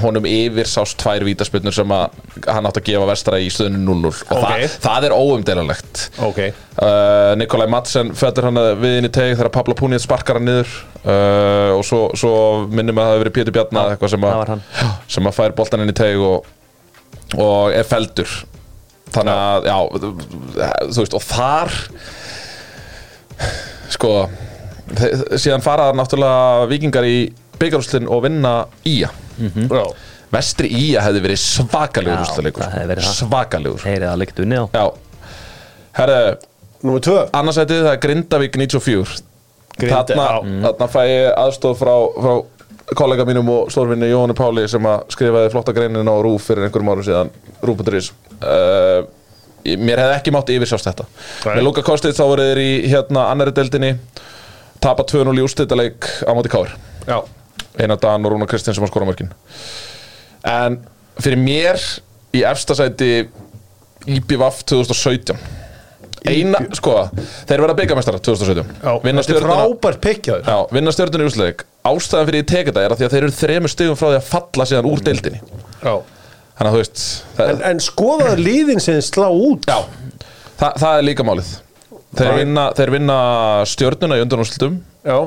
honum 0.04 0.28
yfir 0.30 0.70
sást 0.70 0.98
tvær 1.02 1.26
vítaspilnur 1.26 1.74
sem 1.74 1.96
að 1.96 2.14
hann 2.46 2.70
átt 2.70 2.78
að 2.80 2.86
gefa 2.92 3.10
vestra 3.10 3.40
í 3.42 3.50
stöðinu 3.50 3.82
0-0 3.82 4.12
og 4.30 4.46
það, 4.46 4.66
það 4.86 5.08
er 5.10 5.16
óumdelanlegt 5.18 6.06
Ok, 6.30 6.40
Uh, 6.76 7.32
Nikolai 7.40 7.64
Madsen 7.72 8.10
fættur 8.12 8.44
hann 8.50 8.58
við 8.82 8.98
inn 8.98 9.06
í 9.08 9.08
teg 9.08 9.30
þegar 9.38 9.48
Pablo 9.54 9.72
Puniet 9.78 10.02
sparkar 10.04 10.36
hann 10.36 10.44
niður 10.44 10.74
uh, 11.06 11.70
og 11.78 11.84
svo, 11.86 12.00
svo 12.18 12.32
minnum 12.68 12.98
að 12.98 13.06
það 13.06 13.14
hefur 13.14 13.24
verið 13.24 13.36
Pétur 13.38 13.56
Bjarna 13.56 13.84
eða 13.86 13.94
eitthvað 13.96 14.12
sem, 14.14 14.26
það 14.26 14.40
var 14.42 14.52
hann. 14.54 14.62
að, 14.82 14.92
sem 15.16 15.30
að 15.30 15.36
fær 15.38 15.54
boltan 15.60 15.84
inn 15.86 15.92
í 15.94 15.96
teg 16.02 16.20
og, 16.26 16.50
og 17.38 17.74
er 17.78 17.86
feldur 17.88 18.34
þannig 19.16 19.38
að 19.38 19.68
já, 19.70 19.76
þú 20.90 21.00
veist 21.04 21.14
og 21.16 21.22
þar 21.24 21.76
sko 23.94 24.10
þe- 24.96 25.38
síðan 25.40 25.64
faraðar 25.64 25.96
náttúrulega 25.98 26.66
vikingar 26.70 27.06
í 27.08 27.16
byggarúslinn 27.60 28.08
og 28.12 28.24
vinna 28.26 28.54
Ía. 28.86 29.08
Já. 29.40 29.84
Vestri 30.34 30.68
Ía 30.74 31.00
hefði 31.04 31.22
verið 31.24 31.38
svakalegur 31.40 32.18
Já, 32.18 32.24
úrslalegur 32.26 32.64
það 32.64 32.74
hefði 32.76 32.90
verið 32.90 33.06
það. 33.06 33.16
svakalegur. 33.22 33.84
Heyrið 33.86 34.10
að 34.10 34.18
leikt 34.22 34.40
unnið 34.42 34.60
á. 34.60 34.66
Já. 34.74 34.86
Herðu 35.96 36.20
Númer 36.86 37.00
tvö. 37.06 37.20
annarsætið 37.32 37.80
það 37.86 37.92
er 37.94 38.00
Grindavík 38.02 38.58
94 38.60 39.14
Grind- 39.16 39.24
þarna, 39.80 40.26
já. 40.26 40.60
þarna 40.66 40.88
fæ 40.92 41.00
ég 41.08 41.26
aðstof 41.36 41.80
frá, 41.80 41.94
frá 42.16 42.96
kollega 42.96 43.26
mínum 43.26 43.48
og 43.50 43.70
stórvinni 43.74 44.08
Jóhanni 44.10 44.36
Páli 44.38 44.66
sem 44.70 44.86
að 44.86 45.04
skrifaði 45.14 45.52
flotta 45.52 45.74
greinin 45.76 46.08
á 46.08 46.16
Rúf 46.22 46.48
fyrir 46.50 46.66
einhverjum 46.66 46.92
árum 46.92 47.06
síðan 47.06 47.32
Rúf.is 47.66 48.12
uh, 48.40 49.06
mér 49.66 50.02
hefði 50.04 50.18
ekki 50.20 50.34
mátt 50.34 50.52
yfirsjást 50.54 50.86
þetta. 50.86 51.06
Nei. 51.08 51.56
með 51.56 51.64
Luka 51.66 51.82
Kostic 51.86 52.14
þá 52.14 52.24
voru 52.28 52.46
þeir 52.46 52.62
í 52.62 52.70
hérna 52.92 53.26
annari 53.32 53.54
deildinni 53.56 53.96
tapa 54.82 55.06
2-0 55.08 55.34
í 55.34 55.42
úrstættaleik 55.42 56.10
á 56.22 56.30
móti 56.36 56.52
Káir 56.52 56.76
Já, 57.06 57.20
Einar 57.80 57.98
Dan 58.02 58.26
og 58.26 58.34
Rúna 58.34 58.46
Kristins 58.50 58.78
sem 58.78 58.86
að 58.86 58.92
skora 58.92 59.08
mörkin. 59.08 59.32
En 60.46 60.80
fyrir 61.18 61.40
mér 61.42 61.82
í 62.36 62.42
efsta 62.46 62.76
sæti 62.78 63.26
IBVF 64.06 64.62
2017 64.70 65.55
eina, 66.32 66.60
sko, 66.76 66.96
þeir 67.48 67.62
verða 67.64 67.76
byggamestara 67.80 68.20
2017 68.22 68.82
já 68.82 68.92
vinna 69.04 69.24
þetta 69.24 69.40
er 69.40 69.46
frábært 69.46 70.02
pikkjaður. 70.04 70.48
Já, 70.48 70.58
vinna 70.76 70.94
stjörnuna 70.94 71.26
í 71.26 71.30
úrsleik 71.30 71.64
ástæðan 71.86 72.28
fyrir 72.30 72.42
ég 72.42 72.48
teka 72.50 72.72
þetta 72.72 72.84
er 72.84 72.94
að 72.94 73.04
að 73.06 73.14
þeir 73.14 73.26
eru 73.26 73.36
þremur 73.36 73.72
stigum 73.72 73.98
frá 73.98 74.08
því 74.08 74.18
að 74.18 74.28
falla 74.30 74.66
síðan 74.70 74.90
úr 74.90 75.04
deildinni. 75.06 75.40
Já. 75.82 75.94
Þannig 76.56 76.70
að 76.70 76.74
þú 76.74 76.80
veist 76.80 77.04
En, 77.44 77.62
en 77.70 77.80
skoðaðu 77.84 78.42
liðin 78.42 78.82
sem 78.82 79.00
slá 79.04 79.28
út. 79.28 79.68
Já, 79.68 79.78
það, 80.56 80.82
það 80.82 80.92
er 80.92 81.06
líka 81.10 81.26
málið. 81.26 81.54
Þeir 82.16 82.36
vinna, 82.40 82.66
þeir 82.76 82.92
vinna 82.94 83.16
stjörnuna 83.68 84.16
í 84.16 84.22
undanúrslutum 84.24 84.78
Já. 85.06 85.18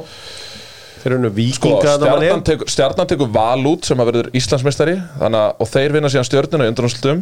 Sko, 1.00 1.77
stjarnan, 1.79 2.41
tekur, 2.44 2.68
stjarnan 2.68 3.08
tekur 3.08 3.29
val 3.32 3.62
út 3.70 3.88
sem 3.88 4.01
að 4.01 4.10
verður 4.12 4.29
Íslandsmeistari. 4.36 4.98
Og 5.24 5.70
þeir 5.72 5.96
vinna 5.96 6.12
síðan 6.12 6.27
stjörnuna 6.27 6.68
í 6.68 6.72
undanúrslutum 6.74 7.22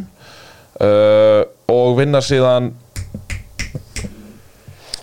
uh, 0.81 1.43
og 1.69 1.91
vinna 1.99 2.23
síðan 2.25 2.71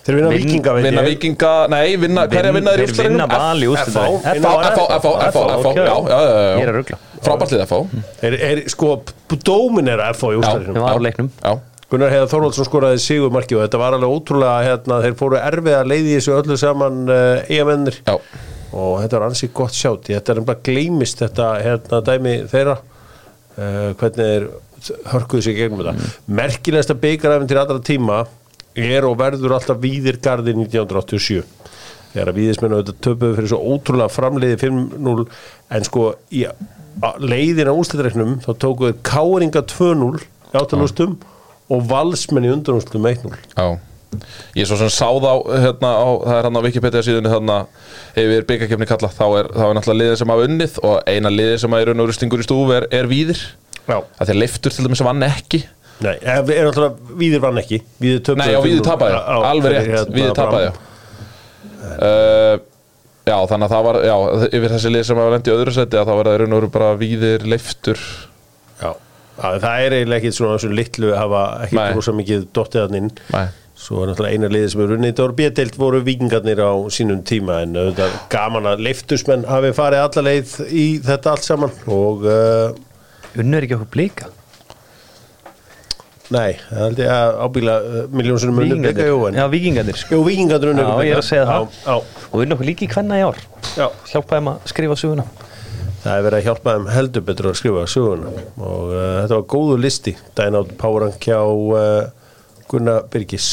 Þeir 0.05 0.15
vinna 0.19 0.29
Vin- 0.29 0.43
vikinga 0.45 0.73
veit 0.75 0.85
vinna 0.85 1.01
vikinga, 1.05 1.51
nei, 1.73 1.95
vinna, 1.97 2.23
hverja 2.29 2.51
vinna 2.53 2.73
þeir 2.75 2.81
í 2.83 2.89
Þeir 2.93 3.07
vinna 3.09 3.25
úrslaginu? 3.25 3.45
val 3.45 3.57
í 3.57 3.69
úrslitum 3.71 4.01
FH. 4.01 4.09
F, 4.21 4.35
F, 4.35 4.81
F, 4.85 5.05
F, 5.05 5.05
F, 5.25 5.37
F, 5.55 5.65
ok. 5.65 5.79
já, 5.79 5.85
já, 5.85 6.19
já, 6.25 6.35
Ég 6.35 6.61
er 6.61 6.65
já. 6.65 6.69
að 6.69 6.75
ruggla 6.77 6.99
Frábært 7.25 7.53
lið 7.55 7.63
FH 7.65 7.79
Þeir 8.21 8.35
er 8.49 8.61
sko 8.69 8.89
Dómin 9.49 9.89
er 9.89 10.03
að 10.05 10.11
FH 10.19 10.29
í 10.29 10.35
Ég 10.35 10.43
úrslæðinu 10.43 10.83
var 10.85 10.93
á 10.93 11.05
leiknum 11.07 11.31
Já, 11.41 11.53
Gunnar 11.89 12.13
Heiðar 12.13 12.29
Þorvaldsson 12.35 12.65
skoraði 12.69 13.01
sigur 13.01 13.33
marki 13.33 13.57
og 13.57 13.63
þetta 13.65 13.81
var 13.81 13.97
alveg 13.97 14.13
ótrúlega 14.19 14.61
hérna, 14.65 14.99
þeir 15.05 15.17
fóru 15.19 15.37
erfið 15.41 15.75
að 15.79 15.89
leiði 15.91 16.15
þessu 16.19 16.33
öllu 16.37 16.57
saman 16.61 17.01
uh, 17.09 17.41
eigamennir 17.49 17.97
já, 18.05 18.15
og 18.75 18.95
þetta 19.03 19.19
var 19.19 19.27
ansið 19.31 19.51
gott 19.57 19.73
sjátt 19.77 20.09
þetta 20.13 20.33
er 20.33 20.41
bara 20.47 20.63
gleymist 20.65 21.21
þetta 21.25 21.49
hérna 21.65 21.99
dæmi 22.09 22.33
þeirra 22.53 22.77
uh, 22.77 23.91
hvernig 24.01 24.17
þeir 24.21 24.47
hörkuðu 25.13 25.45
sig 25.45 25.57
gegnum 25.61 25.81
þetta 25.85 26.09
merkilegasta 26.41 26.97
byggaræfin 27.05 27.49
til 27.53 27.61
allra 27.61 27.79
tíma 27.85 28.23
er 28.75 29.07
og 29.07 29.17
verður 29.19 29.55
alltaf 29.57 29.79
Víðirgarði 29.83 30.55
1987 30.57 31.43
þegar 32.15 32.31
að 32.31 32.39
Víðismennu 32.39 32.81
þetta 32.81 32.97
töpuðu 33.03 33.37
fyrir 33.39 33.51
svo 33.51 33.73
ótrúlega 33.73 34.13
framleiði 34.13 34.59
5-0 34.61 35.25
en 35.75 35.87
sko 35.87 36.05
í 36.31 36.45
leiðin 37.19 37.71
á 37.71 37.75
úrstæðreiknum 37.75 38.37
þá 38.45 38.51
tókuðu 38.61 38.99
Káringa 39.05 39.65
2-0 39.67 40.21
í 40.21 40.55
átalústum 40.55 41.17
og 41.71 41.83
Valsmenn 41.89 42.47
í 42.47 42.53
undanústum 42.53 43.09
1-0 43.09 43.35
já. 43.35 43.67
Ég 44.55 44.67
svo 44.69 44.77
sem 44.79 44.91
sá 44.93 45.09
þá 45.11 45.31
hérna 45.65 45.89
á, 45.91 46.07
það 46.23 46.37
er 46.37 46.47
hann 46.47 46.59
á 46.59 46.65
Wikipedia 46.65 47.03
síðunni 47.03 47.31
þarna 47.33 47.57
yfir 48.15 48.45
byggakefni 48.47 48.87
kalla, 48.87 49.09
þá 49.11 49.25
er, 49.41 49.49
þá 49.51 49.63
er 49.65 49.75
náttúrulega 49.75 50.01
liðið 50.01 50.19
sem 50.21 50.31
hafa 50.31 50.45
unnið 50.47 50.77
og 50.87 51.11
eina 51.11 51.31
liðið 51.33 51.57
sem 51.65 51.75
er 51.75 51.91
unnur 51.91 52.15
stingur 52.15 52.43
í 52.43 52.47
stúf 52.47 52.71
er, 52.77 52.87
er 52.95 53.09
víðir. 53.11 53.41
Já. 53.85 53.99
að 54.17 54.31
þeir 54.31 54.39
leiftur 54.39 54.73
til 54.73 54.85
dæmis 54.87 54.97
sem 54.97 55.05
vann 55.05 55.25
ekki 55.27 55.59
Nei, 56.03 56.15
er, 56.19 56.41
er 56.43 56.67
náttúrulega 56.67 57.15
Víðir 57.21 57.41
vann 57.43 57.59
ekki. 57.61 57.79
Víðir 58.03 58.21
töpuðu 58.27 58.41
Nei, 58.41 58.51
já, 58.51 58.59
víðir 58.65 58.81
5-0. 58.81 58.87
tapaði, 58.89 59.19
alveg 59.49 59.75
rétt, 59.75 59.89
hérna, 59.93 60.15
víðir 60.17 60.33
Fram. 60.33 60.39
tapaði 60.41 60.71
uh, 61.95 62.55
Já, 63.25 63.37
þannig 63.49 63.65
að 63.65 63.73
það 63.73 63.85
var, 63.87 63.97
já, 64.05 64.15
yfir 64.53 64.73
þessi 64.75 64.89
lið 64.91 65.05
sem 65.07 65.19
hafa 65.21 65.33
lendi 65.33 65.49
í 65.49 65.55
öðru 65.55 65.71
seti 65.73 65.97
að 65.97 66.09
þá 66.11 66.13
var 66.19 66.27
það 66.29 66.35
raun 66.41 66.51
og 66.53 66.59
veru 66.59 66.71
bara 66.75 66.89
víðir 66.99 67.45
leiftur. 67.49 68.01
Já, 68.77 68.91
það 69.39 69.65
er 69.87 69.95
eiginlega 69.97 70.19
ekki 70.19 70.35
svona 70.37 70.57
þessu 70.59 70.75
litlu 70.77 71.09
að 71.09 71.21
hafa 71.23 71.45
ekki 71.65 71.85
rosa 71.95 72.13
mikið 72.19 72.43
dottiðan 72.53 72.99
inn. 72.99 73.09
Nei, 73.33 73.47
Svo 73.75 74.05
er 74.05 74.07
náttúrulega 74.07 74.37
eina 74.37 74.47
liðið 74.53 74.69
sem 74.71 74.81
er 74.85 74.91
runnið 74.93 75.09
Þetta 75.09 75.23
voru 75.25 75.35
bjöldeilt 75.35 75.77
voru 75.81 75.99
vikingarnir 76.05 76.61
á 76.63 76.71
sínum 76.95 77.23
tíma 77.27 77.57
en 77.65 77.73
auðvitað 77.75 78.13
gaman 78.31 78.69
að 78.71 78.83
leiftusmenn 78.85 79.43
hafi 79.49 79.73
farið 79.75 80.03
alla 80.05 80.23
leið 80.29 80.53
í 80.71 80.85
þetta 81.03 81.33
allt 81.33 81.47
saman 81.49 81.73
og 81.91 82.23
uh, 82.23 82.69
Unnur 83.35 83.67
ekki 83.67 83.75
okkur 83.75 83.91
blíka 83.91 84.29
nei, 86.33 86.55
það 86.69 86.79
held 86.81 86.99
ég 87.03 87.09
að 87.13 87.57
uh, 87.61 87.97
miljónsunum 88.15 88.55
munum 88.57 88.81
beka, 88.85 89.05
jú, 89.05 89.17
en 89.29 89.37
Já, 89.37 89.45
vikingarnir 89.51 89.99
sko 89.99 90.17
Jú, 90.17 90.23
vikingarnir 90.25 90.71
unnur 90.73 90.87
Já, 90.87 91.05
ég 91.05 91.13
er 91.13 91.21
að 91.21 91.27
segja 91.27 91.43
það. 91.49 91.65
Já, 91.65 91.85
já, 91.85 92.25
Og 92.31 92.43
unnur 92.43 92.57
okkur 92.57 92.69
líka 92.69 92.85
í 92.85 92.89
hvenna 92.95 93.19
í 93.19 93.25
ár. 93.27 93.41
Já, 93.75 93.85
Hjálpaði 94.09 94.39
þeim 94.39 94.49
að 94.51 94.71
skrifa 94.71 94.97
söguna. 95.01 95.25
Það 96.05 96.17
er 96.19 96.25
verið 96.27 96.37
að 96.39 96.47
hjálpa 96.49 96.75
þeim 96.75 96.87
heldur 96.95 97.25
betur 97.29 97.49
að 97.49 97.57
skrifa 97.61 97.85
söguna. 97.89 98.33
Og 98.57 98.91
uh, 98.93 99.03
þetta 99.21 99.39
var 99.39 99.47
góðu 99.55 99.77
listi. 99.81 100.15
Dæna 100.37 100.61
át 100.61 100.73
Páran 100.81 101.15
kjá 101.21 101.39
uh, 101.45 102.33
Gunnar 102.71 103.05
Birgis. 103.13 103.51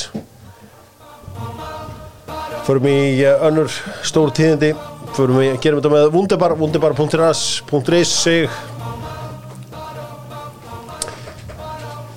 Förum 2.67 2.88
í 2.88 2.99
uh, 3.25 3.47
önnur 3.49 3.73
stór 4.05 4.33
tíðindi. 4.37 4.73
Förum 5.17 5.41
í, 5.45 5.50
gerum 5.61 5.81
þetta 5.81 5.93
með 5.93 6.11
Wunderbar, 6.14 6.57
wunderbar.is 6.57 8.12
sig 8.23 8.49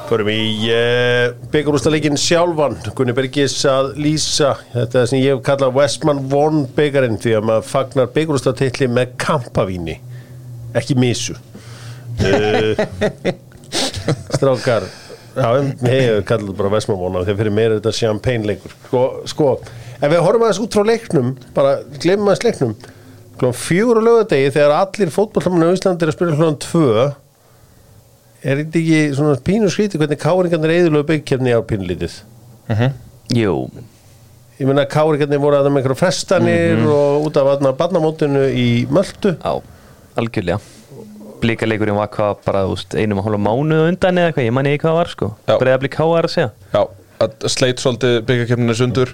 Förum 0.06 0.28
í 0.30 0.42
uh, 0.70 1.32
byggarústaleikin 1.50 2.18
sjálfan. 2.22 2.76
Gunni 2.94 3.14
Birgis 3.18 3.56
að 3.66 3.96
lýsa 3.98 4.52
þetta 4.70 5.02
sem 5.10 5.18
ég 5.18 5.34
hef 5.34 5.42
kallað 5.48 5.80
Westman 5.80 6.20
Von 6.30 6.68
byggarinn 6.78 7.18
því 7.24 7.34
að 7.40 7.48
maður 7.50 7.66
fagnar 7.72 8.12
byggarústatilli 8.14 8.90
með 8.94 9.16
kampavíni. 9.24 9.96
Ekki 10.78 10.98
misu 11.00 11.34
uh, 11.34 12.84
Strákar 14.36 14.86
Já, 15.36 15.50
ég 15.58 15.90
hef 15.90 16.22
kallað 16.30 16.54
bara 16.62 16.72
Westman 16.76 17.02
Von 17.02 17.20
að 17.20 17.34
fyrir 17.34 17.58
mér 17.58 17.72
er 17.72 17.80
þetta 17.80 17.98
champagne 17.98 18.52
leikur 18.52 18.78
sko, 18.86 19.04
sko, 19.28 19.52
ef 19.98 20.06
við 20.06 20.22
horfum 20.22 20.46
aðeins 20.46 20.62
út 20.64 20.78
frá 20.78 20.86
leiknum 20.92 21.34
bara 21.56 21.80
glemum 21.98 22.30
aðeins 22.30 22.46
leiknum. 22.46 22.78
Klón 23.42 23.58
fjögur 23.58 24.00
á 24.00 24.04
lögadegi 24.06 24.54
þegar 24.56 24.78
allir 24.84 25.12
fótbollamennu 25.12 25.74
á 25.74 25.76
Íslandi 25.76 26.06
er 26.06 26.14
að 26.14 26.20
spila 26.20 26.38
klón 26.38 26.62
tvö 26.64 27.08
er 28.46 28.62
þetta 28.62 28.82
ekki 28.82 29.02
svona 29.18 29.36
pínu 29.50 29.72
skríti 29.74 30.00
hvernig 30.02 30.22
káringarnir 30.22 30.74
eðurlega 30.78 31.10
byggkjarni 31.12 31.56
á 31.58 31.62
pínlítið 31.66 32.18
Jú. 33.36 33.56
Ég 34.60 34.70
meina 34.70 34.86
káringarnir 34.90 35.42
voru 35.42 35.58
að 35.58 35.66
það 35.68 35.74
með 35.76 35.82
einhverja 35.82 36.00
frestanir 36.00 36.84
og 36.88 37.26
út 37.28 37.40
af 37.42 37.52
aðna 37.56 37.74
barnamótinu 37.78 38.46
í 38.56 38.68
Möldu 38.94 39.36
Já, 39.36 39.54
algjörlega. 40.22 40.60
Blíka 41.42 41.68
leikurinn 41.68 41.98
var 42.00 42.12
hvað 42.14 42.38
bara 42.46 42.62
veist, 42.70 42.96
einum 42.96 43.20
og 43.20 43.28
hálfa 43.28 43.42
mánuð 43.44 43.90
undan 43.90 44.22
eða 44.22 44.32
eitthvað, 44.32 44.48
ég 44.48 44.56
manni 44.56 44.72
ekki 44.74 44.86
hvað 44.86 45.00
var 45.02 45.10
sko. 45.12 45.32
Já. 45.50 45.58
Breiðablik 45.60 45.94
K.R. 45.98 46.28
að 46.30 46.32
segja. 46.32 46.52
Já, 46.72 46.82
að 47.26 47.50
sleit 47.52 47.84
svolítið 47.84 48.16
byggakefninu 48.30 48.78
sundur. 48.80 49.12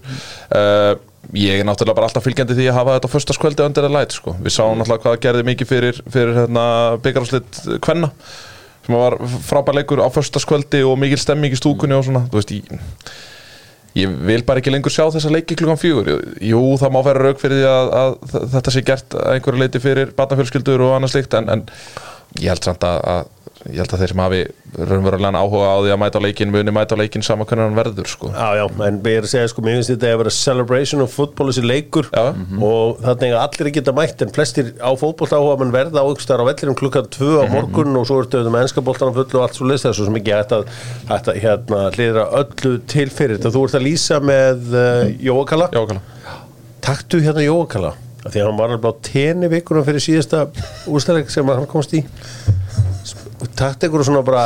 Uh, 0.53 0.93
Ég 1.37 1.61
er 1.61 1.67
náttúrulega 1.67 1.95
bara 1.95 2.07
alltaf 2.09 2.25
fylgjandi 2.25 2.55
því 2.57 2.65
að 2.67 2.75
hafa 2.75 2.93
þetta 2.97 3.07
á 3.07 3.13
föstaskvöldi 3.13 3.63
undir 3.63 3.85
að 3.87 3.93
læt 3.93 4.15
sko. 4.17 4.33
Við 4.41 4.55
sáum 4.55 4.79
náttúrulega 4.79 5.03
hvað 5.05 5.19
gerði 5.23 5.43
mikið 5.47 5.69
fyrir, 5.69 5.99
fyrir 6.11 6.39
hérna, 6.41 6.63
byggaráslit 7.05 7.59
kvenna 7.85 8.09
sem 8.85 8.95
var 8.97 9.17
frábær 9.47 9.77
leikur 9.77 10.01
á 10.01 10.09
föstaskvöldi 10.13 10.81
og 10.87 10.97
mikil 11.01 11.19
stemming 11.21 11.53
í 11.53 11.59
stúkunni 11.59 11.97
og 11.97 12.07
svona, 12.07 12.25
veist, 12.33 12.53
ég 12.55 12.81
ég 13.97 14.11
vil 14.27 14.43
bara 14.47 14.61
ekki 14.61 14.71
lengur 14.71 14.93
sjá 14.93 15.03
þessa 15.11 15.31
leiki 15.33 15.57
klukkan 15.59 15.79
fjögur. 15.79 16.21
Jú, 16.39 16.61
það 16.79 16.93
má 16.95 17.01
vera 17.03 17.25
rauk 17.25 17.41
fyrir 17.41 17.59
því 17.59 17.67
að, 17.67 17.89
að 18.01 18.45
þetta 18.53 18.73
sé 18.73 18.83
gert 18.87 19.17
að 19.17 19.33
einhverju 19.35 19.63
leiti 19.63 19.83
fyrir 19.83 20.13
barnafjölskyldur 20.15 20.85
og 20.85 20.95
annað 20.95 21.15
slikt 21.15 21.35
en, 21.35 21.49
en 21.51 21.65
ég 22.39 22.53
held 22.53 22.63
samt 22.67 22.85
að, 22.87 23.01
að 23.11 23.40
ég 23.69 23.77
held 23.77 23.93
að 23.93 24.01
þeir 24.01 24.11
sem 24.11 24.21
hafi 24.23 24.39
raunverulegan 24.89 25.37
áhuga 25.37 25.67
á 25.69 25.77
því 25.83 25.91
að 25.93 25.99
mæta 26.01 26.21
leikin 26.23 26.51
muni 26.53 26.73
mæta 26.73 26.97
leikin 26.97 27.25
sama 27.25 27.45
hvernig 27.45 27.67
hann 27.67 27.77
verður 27.77 28.09
sko. 28.09 28.31
Já, 28.33 28.57
já, 28.57 28.63
en 28.87 28.99
ég 29.05 29.19
er 29.19 29.27
að 29.27 29.31
segja, 29.33 29.51
sko, 29.51 29.63
mér 29.65 29.77
finnst 29.77 29.91
þetta 29.93 30.11
að 30.11 30.21
vera 30.23 30.33
celebration 30.35 31.03
of 31.05 31.13
football 31.13 31.51
þessi 31.51 31.63
leikur 31.67 32.09
Já. 32.09 32.23
og 32.67 33.01
þannig 33.05 33.35
að 33.35 33.41
allir 33.43 33.71
geta 33.77 33.95
mætt 33.97 34.25
en 34.25 34.33
flestir 34.35 34.73
á 34.81 34.91
fótbolt 34.97 35.35
áhuga 35.37 35.59
mann 35.61 35.73
verða 35.75 36.01
á 36.01 36.09
ykkur 36.09 36.25
starf 36.25 36.45
á 36.45 36.49
vellirum 36.49 36.77
klukkan 36.79 37.09
2 37.13 37.31
á 37.37 37.43
morgun 37.53 38.01
og 38.01 38.07
svo 38.09 38.21
ertu 38.23 38.39
auðvitað 38.39 38.55
með 38.55 38.65
ennska 38.67 38.85
boltan 38.87 39.13
á 39.13 39.17
fullu 39.19 39.41
og 39.41 39.45
allt 39.45 39.59
svo 39.59 39.69
list 39.69 39.87
þessu 39.89 40.07
sem 40.09 40.21
ekki 40.21 40.35
hægt 40.35 40.55
að, 40.57 40.69
að 41.11 41.33
hérna, 41.45 41.81
hlýðra 41.95 42.27
öllu 42.41 42.77
til 42.89 43.09
fyrir 43.13 43.37
þetta. 43.37 43.53
Þú 43.53 43.65
ert 43.67 43.77
að 43.77 43.87
lýsa 43.87 44.21
með 44.23 44.71
uh, 44.73 45.03
Jóakala. 45.21 45.69
Já, 45.75 45.83
kala 45.91 46.07
Taktu 46.81 47.21
hérna 47.21 47.43
Jóakala 47.45 47.93
því 48.29 48.41
að 48.41 48.47
hann 48.47 48.57
var 48.59 48.73
alveg 48.75 48.93
á 48.93 49.01
tenni 49.05 49.49
vikunum 49.49 49.85
fyrir 49.85 50.03
síðasta 50.03 50.43
úrstæðleik 50.89 51.31
sem 51.33 51.47
hann 51.49 51.69
komst 51.69 51.95
í 51.97 52.03
Taktu 53.57 53.89
ykkur 53.89 54.05
svona 54.05 54.23
bara 54.25 54.45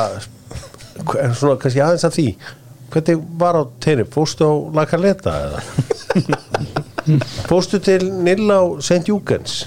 svona 1.36 1.58
kannski 1.60 1.84
aðeins 1.84 2.08
að 2.08 2.18
því. 2.20 2.28
Hvernig 2.94 3.24
var 3.42 3.58
á 3.60 3.64
tenni? 3.84 4.06
Fóstu 4.08 4.48
á 4.48 4.54
La 4.78 4.86
Caleta 4.88 5.34
eða? 5.48 5.64
Fóstu 7.50 7.80
til 7.84 8.08
Nilla 8.26 8.62
á 8.62 8.66
St. 8.82 9.04
Júgens? 9.10 9.66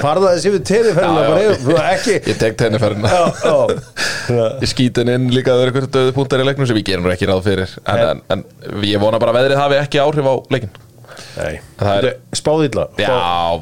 Farða 0.00 0.32
þessi 0.34 0.52
við 0.54 0.72
yfir, 0.76 1.78
ekki 1.80 2.16
Ég 2.16 2.40
tek 2.40 2.56
tenniferðina 2.60 3.10
Já, 3.10 3.22
já. 3.44 4.48
Ég 4.62 4.70
skýt 4.70 5.00
henni 5.00 5.14
inn 5.18 5.28
líka 5.32 5.52
að 5.54 5.60
það 5.60 5.62
er 5.66 5.70
eitthvað 5.72 5.92
döðu 5.98 6.16
punktar 6.16 6.42
í 6.42 6.48
leiknum 6.48 6.68
sem 6.68 6.80
ég 6.80 6.88
gerum 6.88 7.06
nú 7.06 7.12
ekki 7.14 7.28
ráð 7.30 7.44
fyrir. 7.46 7.76
En, 7.86 8.02
en, 8.08 8.24
en 8.34 8.84
ég 8.86 9.00
vona 9.02 9.20
bara 9.22 9.34
að 9.34 9.40
veðrið 9.40 9.62
hafi 9.62 9.80
ekki 9.82 10.02
áhrif 10.02 10.26
á 10.26 10.34
leikin 10.56 10.74
Nei, 11.36 11.58
Það 11.78 12.04
er- 12.10 12.14
spáðilla 12.32 12.84
Já, 12.96 13.10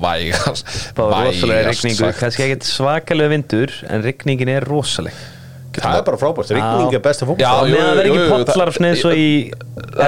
vægast 0.03 0.69
Báður 0.95 1.31
rosalega 1.31 1.73
sagt. 1.75 2.19
kannski 2.21 2.45
ekkert 2.47 2.69
svakalega 2.69 3.33
vindur 3.35 3.73
en 3.91 4.05
rigningin 4.07 4.49
er 4.55 4.67
rosaleg. 4.69 5.17
Það 5.75 5.97
er 5.99 6.05
bara 6.07 6.19
frábært, 6.21 6.53
rigning 6.55 6.93
er 6.95 7.01
besta 7.03 7.27
fólk 7.27 7.41
Já, 7.43 7.51
og 7.59 7.67
jú, 7.67 7.75
meðan 7.75 7.97
það 7.97 7.99
er 7.99 8.07
jú, 8.07 8.13
ekki 8.15 8.23
jú, 8.23 8.29
potlar 8.31 8.71
það- 8.71 8.77
svona 8.77 8.91
eins 8.93 9.05
og 9.05 9.15
í 9.19 9.29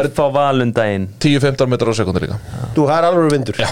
FH 0.07 0.29
Valundaginn 0.37 1.09
10-15 1.19 1.69
metrar 1.73 1.91
á 1.91 1.95
sekundur 1.99 2.23
líka. 2.23 2.39
Þú 2.77 2.87
har 2.87 3.03
alveg 3.11 3.33
vindur. 3.35 3.59
Já 3.59 3.71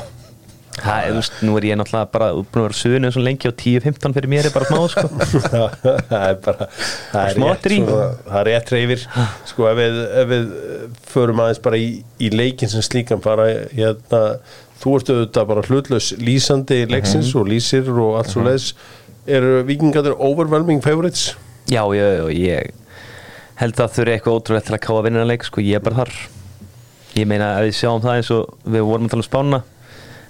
Það, 0.75 1.04
þú 1.07 1.19
veist, 1.21 1.37
nú 1.47 1.54
er 1.59 1.66
ég 1.69 1.78
náttúrulega 1.78 2.11
bara 2.11 2.28
búin 2.35 2.61
að 2.61 2.64
vera 2.66 2.76
suðinu 2.78 3.11
svo 3.14 3.23
lengi 3.23 3.49
og 3.50 3.54
10-15 3.61 4.14
fyrir 4.16 4.31
mér 4.33 4.49
er 4.49 4.54
bara 4.54 4.66
smá 4.66 4.81
sko. 4.90 5.04
það 6.11 6.25
er 6.26 6.38
bara 6.43 6.66
það 6.75 7.21
er 7.21 7.38
rétt, 7.38 7.69
svona, 7.69 8.07
það 8.26 8.38
er 8.40 8.49
rétt 8.49 8.73
reyfir 8.75 9.04
sko 9.50 9.69
ef 9.71 9.78
við, 9.78 9.99
ef 10.23 10.31
við 10.33 10.49
förum 11.12 11.43
aðeins 11.45 11.62
bara 11.64 11.78
í, 11.78 11.88
í 12.19 12.31
leikin 12.35 12.73
sem 12.73 12.85
slíkan 12.85 13.23
fara 13.25 13.47
hérna, 13.71 14.23
þú 14.83 14.97
ert 14.99 15.12
auðvitað 15.14 15.50
bara 15.52 15.66
hlutlaus 15.69 16.09
lýsandi 16.19 16.81
leiksins 16.90 17.31
og 17.38 17.47
lýsir 17.52 17.90
og 17.95 18.19
allt 18.19 18.33
svo 18.33 18.43
leiðis. 18.45 18.73
Eru 19.31 19.61
vikingadur 19.64 20.19
overwhelming 20.21 20.83
favorites? 20.85 21.37
Já, 21.71 21.87
já, 21.97 22.09
já, 22.19 22.26
ég 22.35 22.75
held 23.62 23.78
að 23.78 23.95
þurfi 23.95 24.16
eitthvað 24.16 24.40
ótrúlega 24.40 24.66
til 24.66 24.75
að 24.75 24.83
káa 24.85 25.04
vinnarleik 25.07 25.47
sko, 25.47 25.62
ég 25.62 25.78
er 25.78 25.85
bara 25.87 26.02
þar. 26.02 26.12
Ég 27.14 27.31
meina 27.31 27.52
að 27.54 27.69
við 27.69 27.78
sjáum 27.78 28.02
það 28.02 28.19
eins 28.19 28.33
og 28.35 28.73
við 28.75 28.85
vorum 28.90 29.07
að 29.07 29.14
tala 29.14 29.23
um 29.23 29.28
spána 29.28 29.61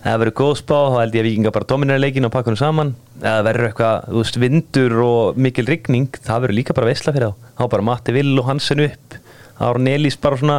það 0.04 0.20
verður 0.22 0.36
góð 0.40 0.54
spá, 0.60 0.76
þá 0.92 0.96
held 1.00 1.16
ég 1.16 1.24
að 1.24 1.28
vikinga 1.30 1.52
bara 1.54 1.68
dominera 1.70 2.02
leikin 2.02 2.28
og 2.28 2.32
pakka 2.34 2.52
hennu 2.52 2.60
saman. 2.60 2.94
Það 3.22 3.44
verður 3.48 3.68
eitthvað, 3.70 4.08
þú 4.10 4.22
veist, 4.22 4.40
vindur 4.42 4.96
og 5.04 5.38
mikil 5.46 5.66
rigning, 5.70 6.18
það 6.24 6.42
verður 6.44 6.58
líka 6.60 6.76
bara 6.76 6.90
veisla 6.90 7.14
fyrir 7.14 7.30
þá. 7.30 7.52
Þá 7.60 7.64
bara 7.76 7.86
Matti 7.88 8.16
Vill 8.16 8.34
og 8.42 8.50
Hansen 8.50 8.84
upp 8.84 9.16
Ára 9.62 9.80
Nelís 9.80 10.18
bara 10.20 10.40
svona 10.40 10.58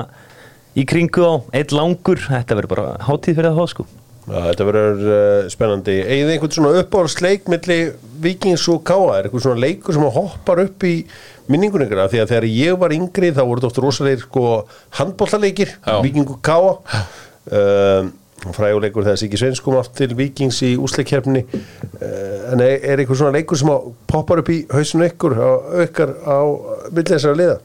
í 0.76 0.86
kringu 0.88 1.28
á, 1.28 1.34
eitt 1.60 1.76
langur. 1.76 2.20
Þetta 2.26 2.58
verður 2.58 2.74
bara 2.74 2.98
hátíð 3.06 3.38
fyrir 3.38 3.52
það 3.52 3.62
þá 3.62 3.74
sko. 3.74 3.88
Já, 4.26 4.40
þetta 4.48 4.66
verður 4.66 5.02
uh, 5.06 5.48
spennandi. 5.54 5.96
Eigið 6.02 6.32
einhvern 6.34 6.54
svona 6.56 6.82
uppáhaldsleik 6.82 7.50
milli 7.52 7.80
vikings 8.24 8.64
og 8.74 8.82
káa, 8.88 9.20
er 9.20 9.28
eitthvað 9.28 9.44
svona 9.46 9.62
leikur 9.62 9.94
sem 9.94 10.06
hoppar 10.16 10.64
upp 10.64 10.86
í 10.88 10.96
minningunum 11.52 11.86
ykkur 11.86 12.02
af 12.02 12.10
því 12.14 12.24
að 12.24 12.32
þegar 12.32 12.48
ég 12.50 12.80
var 12.82 12.96
yngri 12.96 13.30
þá 13.36 13.44
voru 13.44 13.62
þetta 13.62 13.70
oft 13.70 13.82
rosalegir 13.84 14.24
sko 14.24 14.46
handbóltaleikir, 14.98 15.76
Já. 15.78 16.00
viking 16.02 16.32
og 16.34 16.40
káa 16.42 16.72
um, 17.54 18.10
fræguleikur 18.54 19.06
þegar 19.08 19.22
Siki 19.22 19.40
Sveins 19.40 19.62
kom 19.64 19.78
aftur 19.80 20.10
til 20.12 20.18
vikings 20.20 20.60
í 20.68 20.74
úsleikjefni 20.78 21.46
uh, 21.46 22.52
en 22.54 22.62
er, 22.62 22.76
er 22.84 23.02
eitthvað 23.02 23.22
svona 23.24 23.38
leikur 23.38 23.60
sem 23.62 23.72
að 23.74 23.88
poppar 24.12 24.44
upp 24.44 24.52
í 24.54 24.60
hausinu 24.74 25.08
ykkur 25.10 25.38
á, 25.40 25.50
ykkar 25.88 26.14
á 26.22 26.40
milli 26.92 27.10
þessara 27.16 27.40
liða? 27.40 27.58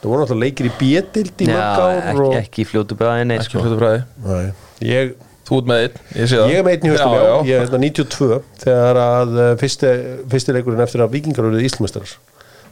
Það 0.00 0.06
voru 0.12 0.22
náttúrulega 0.22 0.46
leikir 0.46 0.68
í 0.70 0.76
bjötild 0.80 1.42
í 1.44 1.50
mörg 1.50 1.82
ár 1.82 1.98
ekki, 2.12 2.30
ekki 2.44 2.68
fljótu 2.70 2.96
bræði, 2.96 3.26
nei 3.28 3.36
Ekki 3.40 3.50
sko. 3.50 3.64
hlutu 3.66 3.80
bræði 3.80 4.04
Nei, 4.24 4.54
ég 4.86 5.18
Þú 5.50 5.56
ert 5.58 5.66
með 5.66 5.80
einn, 5.82 5.94
ég 6.14 6.28
sé 6.30 6.36
það. 6.38 6.50
Ég 6.52 6.60
er 6.60 6.62
með 6.62 6.74
einn 6.76 6.84
í 6.86 6.90
haustum, 6.92 7.12
já, 7.16 7.22
já, 7.26 7.36
ég 7.48 7.56
er 7.56 7.64
hérna 7.64 7.78
92 7.82 8.36
þegar 8.62 8.98
að 9.02 9.32
uh, 9.34 9.46
fyrsti, 9.58 9.88
fyrsti 10.30 10.54
leikurinn 10.54 10.82
eftir 10.84 11.02
að 11.02 11.16
vikingar 11.16 11.48
eruð 11.48 11.64
íslmestrar 11.66 12.12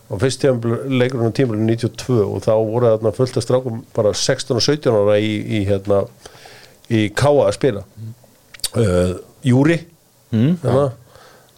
og 0.09 0.21
fyrsti 0.23 0.53
leikurinn 0.87 1.33
á 1.33 1.37
tímulinn 1.37 1.67
92 1.69 2.21
og 2.23 2.39
þá 2.47 2.53
voru 2.55 2.93
þarna 2.93 3.13
fullt 3.17 3.41
að 3.41 3.45
strákum 3.45 3.81
bara 3.97 4.15
16 4.15 4.57
og 4.57 4.63
17 4.65 4.95
ára 4.95 5.19
í, 5.19 5.33
í 5.59 5.65
hérna 5.69 6.05
í 6.93 7.05
Káa 7.17 7.49
að 7.49 7.55
spila. 7.59 7.85
Uh, 8.77 9.19
Júri. 9.47 9.79
Mm, 10.35 10.59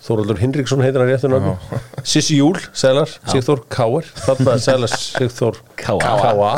Þóraldur 0.01 0.39
Hinriksson 0.41 0.81
heitir 0.81 1.03
hann 1.03 1.11
réttur 1.11 1.33
nafni. 1.33 1.81
Sissi 2.11 2.39
Júl, 2.39 2.57
Sælar, 2.73 3.11
Sigþór 3.29 3.65
Káar 3.73 4.07
þarna 4.25 4.55
Sælar, 4.65 4.95
Sigþór 4.95 5.59
Káa. 5.81 6.55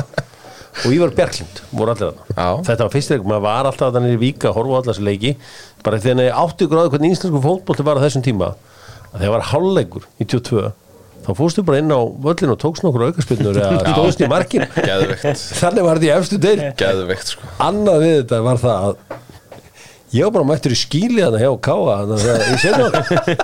Og 0.73 0.93
Ívar 0.95 1.11
Bjarklind 1.13 1.59
voru 1.77 1.93
allir 1.93 2.15
Já. 2.33 2.47
þetta 2.65 2.87
var 2.87 2.93
fyrst 2.95 3.11
leikum, 3.13 3.29
maður 3.29 3.43
var 3.45 3.67
alltaf 3.69 3.91
að 3.91 3.97
þannig 3.99 4.15
í 4.15 4.21
Víka 4.23 4.49
að 4.49 4.55
horfa 4.57 4.79
allar 4.79 4.87
þessi 4.95 5.05
leiki. 5.05 5.33
Bara 5.85 5.99
þegar 6.01 6.39
átti 6.41 6.65
ykkur 6.65 6.79
á 6.81 6.83
því 6.87 6.93
hvernig 6.95 7.13
íslensku 7.17 7.43
fótbolti 7.45 7.85
var 7.85 8.01
á 8.01 8.05
þessum 8.07 8.25
tíma 8.25 8.49
að 9.13 9.19
þegar 9.19 9.35
var 9.35 9.45
hálfleikur 9.51 10.07
í 10.17 10.25
22 10.33 10.63
þá 11.23 11.31
fórstu 11.39 11.63
bara 11.67 11.79
inn 11.83 11.93
á 11.95 12.01
völlin 12.27 12.53
og 12.55 12.59
tókst 12.63 12.83
nokkur 12.87 13.05
aukarspinnur 13.09 13.59
eða 13.63 13.93
stóðst 13.95 14.23
í 14.25 14.29
markin 14.31 14.65
Geðveikt. 14.75 15.43
þannig 15.63 15.87
var 15.87 16.01
þetta 16.01 16.09
í 16.09 16.15
efstu 16.19 16.39
deil 16.43 16.61
Geðveikt 16.83 17.33
sko. 17.35 17.51
Annað 17.67 17.99
við 18.07 18.15
þetta 18.23 18.41
var 18.49 18.61
það 18.63 18.87
að 18.89 19.19
ég 20.13 20.27
var 20.29 20.35
bara 20.37 20.49
mættur 20.51 20.75
í 20.75 20.79
skíli 20.83 21.23
þarna 21.23 21.41
hjá 21.41 21.53
Káa 21.69 21.97
þannig 22.03 22.29
að 22.35 22.47
ég 22.51 22.61
sé 22.61 22.73
það. 22.77 22.97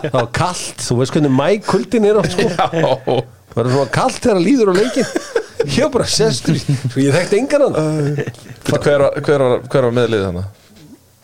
Það 0.03 0.17
var 0.19 0.31
kallt, 0.43 0.83
þú 0.85 0.99
veist 1.01 1.15
hvernig 1.17 1.35
mækuldin 1.39 2.09
er 2.11 2.19
oft 2.21 2.35
sko. 2.37 2.49
Það 2.59 3.63
var 3.63 3.71
svona 3.73 3.93
kallt 3.95 4.19
þegar 4.21 4.37
það 4.37 4.47
líður 4.51 4.69
á 4.69 4.75
leikin 4.83 5.13
ég 5.69 5.81
var 5.83 5.93
bara 5.97 6.05
sestur 6.13 6.59
sko 6.61 7.01
ég 7.03 7.15
þekkti 7.17 7.39
engan 7.41 7.65
hann 7.65 7.79
hver, 8.69 9.03
var- 9.03 9.17
hver, 9.25 9.43
var- 9.43 9.63
hver 9.73 9.87
var 9.89 9.95
meðlið 9.97 10.27
þannig? 10.29 10.51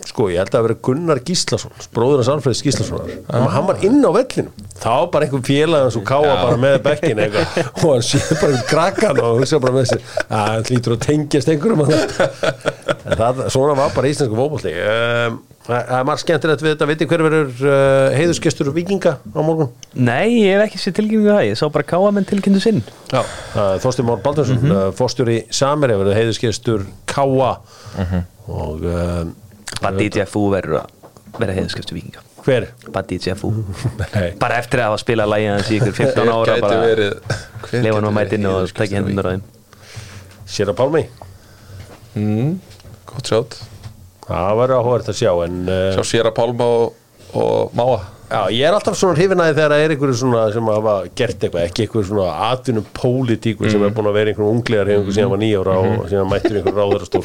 Sko 0.09 0.29
ég 0.33 0.43
held 0.43 0.51
að 0.51 0.57
það 0.57 0.67
vera 0.69 0.81
Gunnar 0.89 1.21
Gíslason 1.25 1.75
bróður 1.95 2.23
hans 2.23 2.33
Alfreðs 2.35 2.63
Gíslasonar. 2.65 3.15
Ah. 3.29 3.49
hann 3.55 3.69
var 3.69 3.81
inn 3.87 4.01
á 4.05 4.11
vellinu 4.15 4.53
þá 4.81 4.91
var 4.91 5.09
bara 5.15 5.29
einhver 5.29 5.45
félag 5.47 5.87
hans 5.87 5.99
og 5.99 6.05
káa 6.09 6.35
bara 6.43 6.59
með 6.61 6.79
bekkin 6.85 7.23
eitthvað. 7.25 7.59
Og 7.85 7.91
hann 7.95 8.07
sé 8.07 8.21
bara 8.41 8.53
um 8.53 8.65
krakkan 8.69 9.21
og 9.23 9.39
hugsa 9.41 9.61
bara 9.63 9.77
með 9.79 9.91
sér 9.93 10.07
að 10.29 10.51
hann 10.51 10.71
lítur 10.71 10.97
að 10.97 11.05
tengjast 11.07 11.53
einhverjum 11.53 11.85
að 11.85 11.95
það 11.95 12.65
það, 13.19 13.43
svona 13.53 13.77
var 13.79 13.93
bara 13.95 14.11
íslensku 14.11 14.39
fótbolti. 14.39 14.73
Um, 14.75 15.39
það 15.65 15.87
það 15.89 15.99
er 15.99 16.09
margt 16.09 16.23
skemmtilegt 16.25 16.65
við 16.65 16.73
þetta. 16.73 16.89
Veitir 16.91 17.11
hver 17.11 17.25
verður 17.27 17.69
uh, 17.69 18.17
heiðusgestur 18.19 18.73
vikinga 18.75 19.15
á 19.21 19.41
morgun? 19.45 19.71
Nei, 19.95 20.43
ég 20.43 20.57
hef 20.57 20.67
ekki 20.67 20.83
sér 20.83 20.97
tilkynningu 20.99 21.33
það, 21.33 21.45
ég 21.51 21.61
sá 21.61 21.65
bara 21.75 21.89
káa 21.95 22.13
menn 22.15 22.29
tilkynntu 22.29 22.63
sinn. 22.65 22.83
Já, 23.13 23.21
uh, 23.23 23.77
Þorstin 23.83 24.09
Már 24.09 24.23
Baldursson 24.25 24.61
mm 24.61 24.67
-hmm. 24.67 24.91
uh, 24.91 24.97
fórstjóri 24.99 25.39
Sameri 25.55 25.99
verður 26.01 26.19
heiðusgestur 26.21 26.87
Káa. 27.11 27.55
Og 28.45 28.85
uh, 28.85 29.25
Bara 29.81 29.97
DJFU 29.99 30.45
verður 30.53 30.81
að 30.83 31.41
vera 31.41 31.57
heiðskjöftu 31.57 31.97
vikinga 31.97 32.23
hver? 32.45 32.69
DJFU 33.09 33.51
Nei. 34.15 34.31
Bara 34.41 34.61
eftir 34.61 34.83
að 34.83 34.91
hafa 34.91 35.03
spilað 35.03 35.31
lægið 35.33 35.53
hans 35.55 35.71
í 35.71 35.79
ykkur 35.79 35.95
15 35.99 36.33
ára 36.35 36.49
Gæti 36.51 36.65
bara 36.67 36.81
verið 36.85 37.15
lefa 37.75 37.99
hann 37.99 38.09
á 38.09 38.13
mætinu 38.19 38.51
og 38.55 38.75
tekja 38.77 39.01
hendunar 39.01 39.29
á 39.29 39.31
þeim. 39.35 39.45
Sér 40.55 40.73
að 40.73 40.79
Pálmi? 40.81 41.05
Mm, 42.15 42.59
Gott 43.09 43.31
sjátt 43.31 43.57
Það 44.25 44.59
verður 44.61 44.81
áhverð 44.81 45.11
að 45.13 45.19
sjá 45.21 45.33
en 45.45 45.57
uh, 45.69 45.87
Sjá 45.97 46.05
Sýra 46.09 46.33
Pálma 46.37 46.69
og, 46.79 47.01
og 47.37 47.75
Máa 47.77 48.14
já, 48.35 48.41
ég 48.51 48.67
er 48.67 48.75
alltaf 48.75 48.97
svona 48.99 49.17
hrifinaði 49.19 49.55
þegar 49.55 49.73
það 49.73 49.85
er 49.85 49.95
einhverju 49.95 50.17
svona 50.19 50.43
sem 50.55 50.71
hafa 50.71 50.95
gert 51.21 51.45
eitthvað, 51.47 51.67
ekki 51.69 51.85
einhverju 51.85 52.09
svona 52.09 52.29
atvinnum 52.49 52.87
pólitíkur 52.97 53.71
sem 53.71 53.85
er 53.87 53.95
búin 53.95 54.11
að 54.11 54.19
vera 54.19 54.33
einhverjum 54.33 54.59
unglegar 54.59 54.91
hefur 54.91 55.03
einhverjum 55.05 55.19
síðan 55.19 55.33
var 55.35 55.43
nýjára 55.43 55.77
og 55.81 56.07
síðan 56.11 56.31
mættur 56.33 56.59
einhverjum 56.59 56.81
ráðarastól 56.81 57.25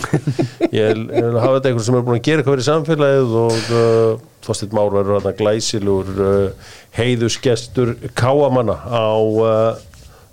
ég 0.75 1.01
vil 1.09 1.39
hafa 1.39 1.53
þetta 1.55 1.71
einhverju 1.71 1.85
sem 1.87 1.99
er 1.99 2.05
búin 2.07 2.19
að 2.19 2.25
gera 2.29 2.43
eitthvað 2.43 2.57
fyrir 2.57 2.67
samfélagið 2.69 3.37
og 3.43 3.71
uh, 3.79 4.25
Þorsteinn 4.45 4.75
Már 4.77 4.91
verður 4.93 5.19
þarna 5.19 5.37
glæsilur 5.39 6.11
uh, 6.25 6.73
heiðusgestur 6.97 7.95
káamanna 8.17 8.77
á 8.85 9.09
uh, 9.17 9.87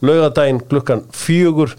laugadaginn 0.04 0.60
klukkan 0.68 1.06
fjögur. 1.16 1.72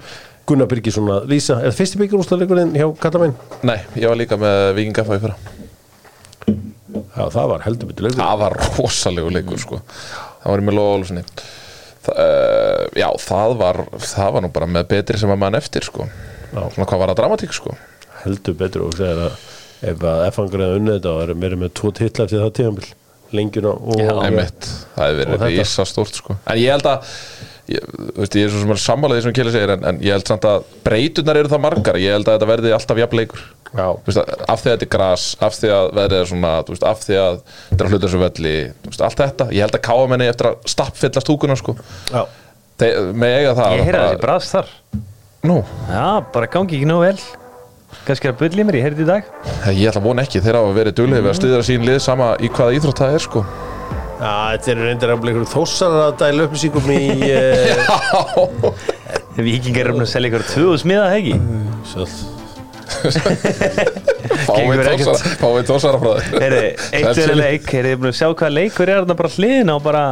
Gunnar 0.47 0.69
Birgisson 0.71 1.09
að 1.11 1.25
lýsa, 1.27 1.57
er 1.59 1.73
það 1.73 1.79
fyrsti 1.81 1.99
byggjurústaleikurinn 1.99 2.71
hjá 2.79 2.87
Katamæn? 3.03 3.35
Nei, 3.67 3.81
ég 3.99 4.07
var 4.07 4.15
líka 4.15 4.39
með 4.39 4.79
fyrra 4.79 5.35
Já, 7.17 7.23
það 7.33 7.47
var 7.51 7.63
heldur 7.65 7.89
betur 7.91 8.05
leikur. 8.07 8.21
Það 8.21 8.41
var 8.43 8.55
rosalegu 8.77 9.31
leikur 9.33 9.61
sko. 9.63 9.79
Það 10.43 10.51
var 10.53 10.61
í 10.61 10.65
með 10.67 10.77
Lóðalúsinni 10.77 11.23
uh, 12.13 12.83
Já, 12.97 13.09
það 13.25 13.55
var 13.61 13.79
það 14.05 14.31
var 14.37 14.45
nú 14.45 14.51
bara 14.55 14.69
með 14.77 14.87
betri 14.93 15.19
sem 15.21 15.33
að 15.33 15.41
mann 15.43 15.57
eftir 15.59 15.87
sko. 15.87 16.07
Svona 16.53 16.87
hvað 16.87 17.01
var 17.03 17.11
það 17.11 17.19
dramatík 17.21 17.55
sko. 17.57 17.75
Heldur 18.23 18.55
betur 18.59 18.85
og 18.87 18.95
segir 18.97 19.19
að 19.27 19.43
ef 19.91 20.05
að 20.09 20.23
F-angur 20.31 20.63
eða 20.65 20.77
unnið 20.79 20.95
þetta 20.97 21.11
og 21.13 21.19
erum 21.27 21.43
verið 21.45 21.61
með 21.61 21.73
tvo 21.77 21.91
titla 21.99 22.25
eftir 22.25 22.41
það 22.41 22.55
tíðanbill 22.57 22.87
lengjuna 23.37 23.73
og 23.75 23.99
Já. 23.99 24.07
Það 24.07 24.23
hefur 24.23 24.47
Og 24.97 25.19
verið 25.19 25.33
þetta. 25.35 25.49
rísa 25.51 25.85
stórt 25.85 26.17
sko. 26.17 26.37
En 26.47 26.57
ég 26.61 26.71
held 26.73 26.87
að 26.87 27.11
ég, 27.67 27.83
þú 27.97 28.21
veist, 28.21 28.35
ég 28.39 28.47
er 28.47 28.51
svo 28.53 28.61
sem 28.63 28.71
er 28.75 28.79
sammálaðið 28.83 29.25
sem 29.27 29.33
Kili 29.37 29.51
segir 29.53 29.73
en, 29.75 29.85
en 29.89 29.99
ég 30.03 30.15
held 30.15 30.27
samt 30.29 30.45
að 30.47 30.65
breytunar 30.85 31.39
eru 31.41 31.51
það 31.51 31.63
margar. 31.65 31.99
Ég 32.01 32.15
held 32.15 32.27
að 32.27 32.37
þetta 32.37 32.49
verði 32.51 32.73
alltaf 32.77 33.01
jafn 33.01 33.19
leikur. 33.19 33.41
Já. 33.67 33.87
Þú 33.99 34.07
veist, 34.07 34.19
að- 34.21 34.43
Af 34.53 34.61
því 34.63 34.69
að 34.69 34.75
þetta 34.77 34.87
er 34.87 34.91
gras, 34.95 35.25
af 35.43 35.57
því 35.57 35.71
að 35.75 35.89
veðrið 35.99 36.21
er 36.21 36.29
svona 36.31 36.51
þú 36.63 36.75
veist, 36.75 36.85
Af 36.87 37.01
því 37.03 37.17
að 37.23 37.39
þetta 37.47 37.81
er 37.83 37.87
að 37.89 37.91
hluta 37.95 38.07
þessu 38.07 38.21
velli 38.23 38.53
Allt 39.07 39.21
þetta, 39.23 39.49
ég 39.51 39.65
held 39.65 39.75
að 39.79 39.83
káamenni 39.89 40.29
eftir 40.31 40.49
að 40.51 40.69
stappfyllast 40.75 41.27
túkuna 41.27 41.57
sko. 41.59 41.75
Já. 42.13 42.23
Þeir, 42.79 43.11
Með 43.17 43.35
eiga 43.41 43.55
það 43.57 43.75
Ég 43.75 43.83
heyrði 43.89 43.97
bara- 43.99 44.13
þessi 44.13 44.23
brast 44.23 44.55
þar. 44.55 44.71
Nú, 45.47 45.59
Já, 45.91 46.05
bara 46.33 46.47
gangi 46.47 46.77
ekki 46.79 46.87
nóg 46.89 47.03
vel. 47.03 47.19
Kannski 48.07 48.27
er 48.27 48.33
að 48.33 48.39
bulli 48.41 48.63
mér, 48.67 48.75
ég 48.79 48.83
heyrði 48.87 49.03
í 49.03 49.07
dag. 49.07 49.23
Ég 49.71 49.87
ætla 49.91 50.01
að 50.01 50.07
vona 50.07 50.23
ekki. 50.23 50.41
Þeir 50.43 50.57
hafa 50.59 50.73
verið 50.75 50.95
duglega 50.95 51.23
við 51.23 51.31
að 51.31 51.37
styðja 51.39 51.61
sín 51.67 51.85
lið 51.87 51.99
sama 52.03 52.35
í 52.39 52.49
hvaða 52.51 52.75
íþrótt 52.79 52.99
það 53.03 53.13
er 53.15 53.23
sko 53.23 53.43
þetta 54.17 54.71
eru 54.73 54.87
reyndir 54.87 55.13
að 55.13 55.21
bli 55.23 55.33
ykkur 55.33 55.49
þósar 55.51 55.97
að 56.07 56.15
dæla 56.23 56.47
upplýsingum 56.47 56.87
í 56.95 57.03
uh, 57.37 58.71
Víkingar 59.37 59.85
eru 59.85 59.97
búin 59.99 60.07
að 60.07 60.13
selja 60.15 60.31
ykkur 60.31 60.47
tvöðu 60.49 60.81
smiða, 60.81 61.11
hegi 61.13 61.35
ekkert. 64.93 65.23
Fáið 65.41 65.63
tósara 65.67 65.99
frá 66.01 66.11
þér 66.17 66.43
Heyri, 66.45 66.61
eitt 66.97 67.21
er 67.21 67.33
leik, 67.37 67.69
heyrði 67.73 67.99
búin 68.01 68.11
að 68.11 68.17
sjá 68.19 68.27
hvaða 68.31 68.53
leikur 68.55 68.89
er 68.89 69.01
þarna 69.03 69.17
bara 69.21 69.33
hliðin 69.35 69.73
á 69.73 69.77
bara 69.83 70.03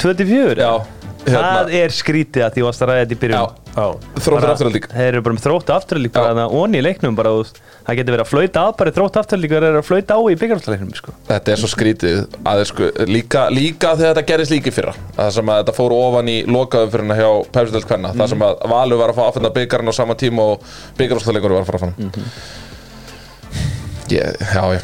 24 0.00 0.60
Já. 0.60 0.72
Það 1.20 1.72
er 1.76 1.92
skrítið 1.94 2.42
að 2.46 2.54
því 2.56 2.62
varst 2.64 2.82
að 2.84 2.88
ræða 2.90 3.00
þetta 3.04 3.14
í 3.14 3.18
byrjun. 3.20 3.40
Já, 3.40 3.60
Já, 3.70 3.86
þróttur 4.24 4.50
afturhaldík 4.50 4.86
Þeir 4.90 5.08
eru 5.10 5.20
bara 5.26 5.34
með 5.36 5.42
þróttu 5.44 5.74
afturlík 5.74 6.12
bara 6.14 6.30
Já. 6.34 6.46
onni 6.60 6.80
í 6.80 6.82
leiknum 6.82 7.14
bara, 7.18 7.32
það 7.86 7.98
getur 8.00 8.14
verið 8.16 8.24
að 8.24 8.30
flauta 8.30 8.62
að 8.64 8.72
bara 8.80 8.94
þróttu 8.96 9.20
afturlík 9.20 9.52
og 9.54 9.66
er 9.68 9.78
að 9.78 9.86
flauta 9.86 10.16
á 10.16 10.20
í 10.26 10.38
byggarhaldsleiknum 10.40 10.94
sko. 10.98 11.14
Þetta 11.28 11.52
er 11.54 11.60
svo 11.60 11.70
skrítið 11.70 12.16
að 12.40 12.62
þeir 12.62 12.70
sko, 12.72 12.88
líka, 13.12 13.44
líka 13.54 13.92
þegar 14.00 14.14
þetta 14.16 14.26
gerist 14.32 14.54
líki 14.56 14.72
fyrra 14.74 14.94
það 15.20 15.30
sem 15.36 15.52
að 15.54 15.60
þetta 15.62 15.76
fór 15.76 15.94
ofan 16.00 16.32
í 16.32 16.38
lokaðum 16.50 16.94
fyrir 16.96 17.20
hjá 17.20 17.30
Pepsi-delt 17.54 17.88
Kvenna, 17.92 18.14
það 18.16 18.32
sem 18.34 18.46
að 18.48 18.64
Valur 18.74 19.02
var 19.04 19.12
að 19.14 19.20
fá 19.20 19.24
aðfenda 19.28 19.52
byggarinn 19.60 19.92
á 19.92 19.94
sama 20.00 20.18
tíma 20.18 20.48
og 20.56 20.66
byggarhaldsleikur 20.98 21.54
var 21.54 21.62
að 21.62 21.70
fara 21.70 21.82
fram. 21.84 21.94
Ég, 24.10 24.40
Já, 24.50 24.64
já. 24.74 24.80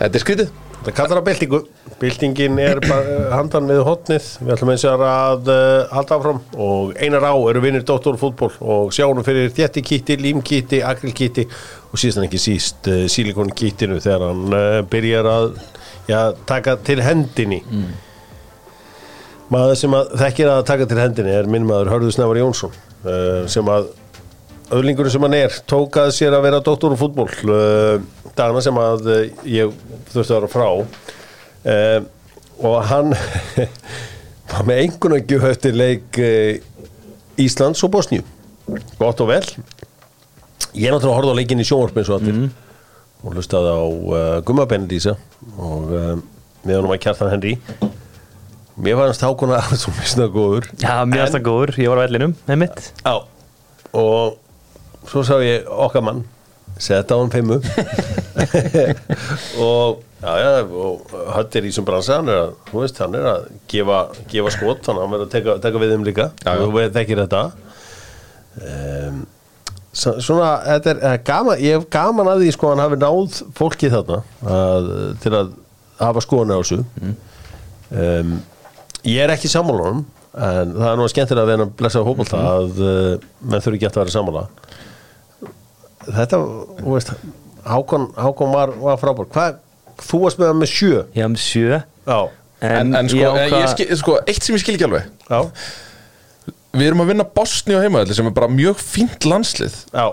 Þetta 0.00 0.16
er 0.18 0.22
skrítið. 0.24 0.50
Það 0.80 0.94
kallar 0.96 1.20
að 1.20 1.26
byltingu 1.28 1.58
Byltingin 2.00 2.56
er 2.62 2.78
uh, 2.80 3.00
handan 3.34 3.68
við 3.68 3.82
hotnið 3.84 4.28
Við 4.40 4.52
ætlum 4.54 4.70
eins 4.72 4.84
og 4.88 5.02
að 5.04 5.50
uh, 5.52 5.90
halda 5.92 6.16
áfram. 6.16 6.38
Og 6.56 6.94
einar 6.96 7.26
á 7.28 7.34
eru 7.50 7.60
vinnir 7.60 7.84
Dóttórfútból 7.84 8.54
og 8.60 8.94
sjáum 8.96 9.20
fyrir 9.26 9.52
þéttikíti, 9.56 10.16
límkíti, 10.20 10.80
akrilkíti 10.86 11.44
og 11.90 12.00
síðan 12.00 12.28
ekki 12.28 12.40
síst 12.40 12.88
uh, 12.88 13.04
sílikonkítinu 13.10 14.00
þegar 14.00 14.26
hann 14.30 14.56
uh, 14.56 14.78
byrjar 14.88 15.28
að 15.28 15.50
já, 16.08 16.20
taka 16.48 16.78
til 16.88 17.02
hendinni. 17.04 17.60
Maður 19.52 19.76
sem 19.76 19.98
að 19.98 20.16
þekkir 20.24 20.54
að 20.54 20.64
taka 20.72 20.88
til 20.88 21.02
hendinni 21.02 21.36
er 21.36 21.48
minn 21.50 21.68
maður 21.68 21.92
Hörður 21.96 22.14
Snævar 22.14 22.38
Jónsson 22.38 22.76
sem 23.50 23.68
að 23.72 23.88
öðlingurinn 24.76 25.12
sem 25.12 25.24
hann 25.24 25.34
er 25.34 25.54
tók 25.68 25.96
að 25.98 26.12
sér 26.14 26.36
að 26.36 26.44
vera 26.46 26.60
doktor 26.62 26.92
úr 26.94 27.00
fútból 27.00 27.26
uh, 27.50 27.96
dagana 28.36 28.62
sem 28.62 28.76
að 28.78 29.08
ég 29.48 29.72
þurfti 30.12 30.28
að 30.28 30.36
vera 30.36 30.52
frá 30.52 30.68
uh, 31.64 32.00
og 32.60 32.80
hann 32.90 33.14
var 34.50 34.66
með 34.68 34.82
einhvern 34.84 35.16
veginn 35.18 35.44
höfti 35.44 35.72
leik 35.74 36.20
uh, 36.20 36.58
Íslands 37.40 37.82
og 37.86 37.92
Bosníu. 37.94 38.24
Gott 38.98 39.20
og 39.24 39.30
vel. 39.30 39.44
Ég 40.76 40.86
er 40.86 40.94
náttúrulega 40.94 41.10
að 41.10 41.16
horfa 41.18 41.34
á 41.34 41.38
leikin 41.40 41.62
í 41.62 41.66
sjónvarpin 41.66 42.06
svo 42.06 42.18
allir 42.18 42.42
og 43.20 43.34
hlustaði 43.34 43.72
á 43.74 43.80
uh, 43.84 44.36
Gumma 44.46 44.66
Benedísa 44.70 45.16
og 45.60 45.90
uh, 45.92 46.12
með 46.64 46.78
honum 46.78 46.94
að 46.94 47.02
kjartan 47.04 47.32
Henry. 47.32 47.56
Mér 48.80 48.96
fannst 48.96 49.24
hákona 49.24 49.58
að 49.60 49.74
þú 49.82 49.92
misnaði 49.98 50.32
góður. 50.36 50.68
Já, 50.80 50.94
mjög 51.04 51.24
aðstæð 51.26 51.42
góður, 51.48 51.72
ég 51.82 51.90
var 51.92 52.00
á 52.00 52.04
vellinum, 52.06 52.36
einmitt. 52.48 52.84
Já. 53.02 53.16
Og 54.00 55.10
svo 55.10 55.24
sá 55.26 55.34
ég 55.44 55.68
okkar 55.68 56.04
mann 56.06 56.22
setja 56.80 57.16
á 57.16 57.20
hann 57.20 57.32
fimmu 57.32 57.58
og 59.66 60.00
já, 60.20 60.32
já, 60.40 60.52
og 60.84 61.12
hödd 61.34 61.58
er 61.58 61.66
í 61.68 61.72
sem 61.74 61.86
bransa 61.86 62.20
hann 62.20 62.30
er 62.30 62.40
að, 62.44 62.54
þú 62.70 62.84
veist, 62.84 63.02
hann 63.02 63.18
er 63.18 63.28
að 63.30 63.50
gefa, 63.72 63.98
gefa 64.30 64.54
skot, 64.54 64.84
þannig 64.86 65.00
að 65.00 65.04
hann 65.06 65.14
verður 65.14 65.28
að 65.28 65.34
teka, 65.34 65.58
teka 65.64 65.82
við 65.82 65.94
þeim 65.94 66.06
líka. 66.08 66.30
Já, 66.44 66.52
þú 66.60 66.86
þekkir 66.96 67.22
þetta. 67.24 67.42
Um, 68.60 69.24
svona, 69.94 70.50
þetta 70.66 70.92
er, 70.92 71.02
er 71.10 71.24
gaman 71.26 71.60
ég 71.62 71.78
hef 71.78 71.88
gaman 71.92 72.30
að 72.30 72.44
því, 72.44 72.54
sko, 72.56 72.70
hann 72.72 72.84
hafi 72.84 73.00
náð 73.00 73.40
fólki 73.58 73.90
þarna 73.92 74.20
að, 74.56 74.88
til 75.22 75.34
að 75.38 75.52
hafa 76.00 76.24
skoðan 76.24 76.54
á 76.54 76.58
þessu. 76.60 76.80
Um, 77.90 78.38
ég 79.08 79.24
er 79.24 79.32
ekki 79.34 79.50
sammálunum 79.50 80.04
en 80.30 80.76
það 80.76 80.88
er 80.92 80.98
nú 81.00 81.08
skemmtilega 81.10 81.42
að 81.42 81.50
vera 81.50 81.66
að 81.66 81.72
blessa 81.80 82.04
hópulta 82.06 82.40
að 82.52 82.82
uh, 82.84 83.30
menn 83.42 83.64
þurfi 83.64 83.80
ekki 83.80 83.88
að 83.90 83.98
vera 84.04 84.14
sammála. 84.14 84.44
Þetta, 86.10 86.38
þú 86.80 86.94
veist 86.94 87.10
Hákon, 87.60 88.06
Hákon 88.16 88.54
var, 88.54 88.72
var 88.80 89.00
frábár 89.00 89.28
hvað, 89.30 89.58
þú 90.06 90.20
varst 90.24 90.40
með 90.40 90.50
það 90.50 90.58
með 90.62 90.72
sjö. 90.74 90.98
Ég 91.16 91.22
haf 91.26 91.32
með 91.36 91.44
sjö. 91.46 91.80
Já, 92.10 92.20
En, 92.60 92.90
en 92.94 93.08
sko, 93.08 93.16
ég 93.16 93.24
ég 93.24 93.52
ákvað- 93.54 93.70
skil, 93.72 93.96
sko, 93.96 94.18
eitt 94.28 94.42
sem 94.44 94.54
ég 94.56 94.60
skil 94.60 94.74
ekki 94.76 94.84
alveg. 94.90 95.06
Já, 95.30 95.40
Við 96.70 96.86
erum 96.86 97.00
að 97.02 97.08
vinna 97.10 97.24
Bosni 97.34 97.74
og 97.74 97.80
heimaðalli 97.82 98.14
sem 98.14 98.26
er 98.28 98.34
bara 98.36 98.46
mjög 98.52 98.76
fínt 98.78 99.24
landslið. 99.26 99.74
Já, 99.90 100.04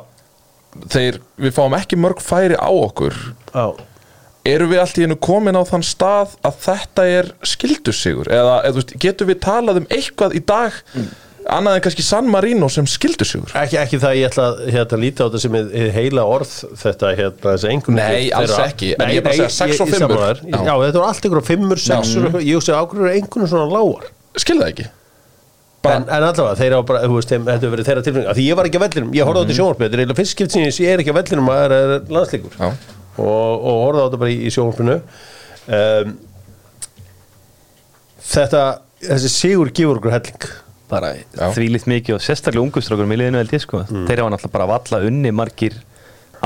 Þeir, 0.93 1.19
við 1.41 1.54
fáum 1.56 1.73
ekki 1.78 1.97
mörg 1.97 2.19
færi 2.21 2.58
á 2.58 2.69
okkur. 2.69 3.13
Já. 3.54 3.67
Erum 4.47 4.69
við 4.71 4.80
allt 4.82 4.97
í 4.97 5.04
hennu 5.06 5.17
komin 5.19 5.58
á 5.58 5.63
þann 5.67 5.84
stað 5.86 6.34
að 6.45 6.58
þetta 6.63 7.06
er 7.19 7.30
skildusigur 7.43 8.30
eða, 8.32 8.60
eða 8.69 8.84
getum 9.02 9.28
við 9.28 9.39
talað 9.43 9.82
um 9.82 9.88
eitthvað 9.91 10.36
í 10.38 10.41
dag 10.47 10.78
annað 11.54 11.78
en 11.78 11.84
kannski 11.86 12.04
San 12.06 12.28
Marino 12.32 12.68
sem 12.72 12.86
skildusigur 12.90 13.54
Ekki, 13.62 13.78
ekki 13.82 14.00
það 14.02 14.16
ég 14.20 14.28
ætla 14.32 14.46
að 14.52 14.62
hérna, 14.76 15.00
líta 15.02 15.24
á 15.24 15.28
þetta 15.28 15.42
sem 15.44 15.58
heila 15.96 16.26
orð 16.28 16.54
þetta 16.82 17.12
hérna 17.18 17.56
Nei, 17.98 18.28
alls 18.36 18.56
ekki, 18.66 18.94
en 18.98 19.12
ég 19.14 19.22
er 19.22 19.26
bara 19.28 19.34
að 19.34 19.42
segja 19.42 19.56
sex 19.58 19.82
og 19.84 19.92
fimmur. 19.94 20.42
já. 20.44 20.60
Já. 20.68 20.74
þetta 20.84 21.02
var 21.02 21.08
allt 21.12 21.28
ykkur 21.30 21.42
á 21.42 21.46
fimmur, 21.48 21.82
sexur 21.82 22.28
og- 22.32 22.40
ég 22.44 22.64
sé 22.66 22.76
ákveður 22.76 23.12
einhvern 23.14 23.48
svona 23.52 23.68
lágar. 23.72 24.10
Skil 24.38 24.58
það 24.60 24.72
ekki. 24.74 24.88
En, 25.88 26.04
en 26.04 26.24
allavega, 26.28 26.56
þeir 26.60 26.74
á 26.76 26.80
bara, 26.84 27.00
þú 27.08 27.16
veist, 27.16 27.30
þetta 27.32 27.54
hefur 27.56 27.72
verið 27.78 27.88
þeirra 27.88 28.04
tilfengi 28.04 28.34
því 28.36 28.46
ég 28.50 28.58
var 28.60 28.68
ekki 28.68 28.80
á 28.82 28.84
vellinum, 28.84 29.12
ég 29.16 29.24
horfði 29.30 29.40
á 29.40 29.44
þetta 29.46 29.54
í 29.54 29.60
sjónvarpinu 29.62 29.86
þetta 29.88 29.96
er 29.96 30.02
eiginlega 30.04 30.20
fyrst 30.20 30.34
skipt 30.36 30.52
sem 30.52 30.64
ég 30.68 30.90
er 30.92 31.04
ekki 31.04 31.14
á 31.16 31.20
vellinum 31.20 31.52
að 31.54 31.60
það 31.62 31.76
er 31.78 32.12
landslíkur 32.18 32.58
Já. 32.60 32.68
og, 33.24 33.52
og 33.56 33.78
horfði 33.86 34.02
á 34.02 34.06
þetta 34.08 34.20
bara 34.24 34.34
í, 34.34 34.38
í 34.44 34.52
sjónvarpinu. 34.58 34.98
Um, 35.78 36.18
þetta 38.34 38.64
þessi 39.08 39.32
sigur 39.32 39.72
gefur 39.78 40.02
okkur 40.02 40.16
helling 40.18 40.48
bara 40.91 41.13
þvílitt 41.56 41.88
mikið 41.89 42.17
og 42.17 42.23
sérstaklega 42.23 42.63
ungustrákurum 42.63 43.13
í 43.15 43.19
liðinu 43.19 43.41
held 43.41 43.56
ég 43.56 43.63
sko. 43.63 43.84
Þeir 43.89 44.21
hafa 44.23 44.34
náttúrulega 44.34 44.54
bara 44.58 44.69
valla 44.73 45.02
unni 45.10 45.34
margir 45.36 45.80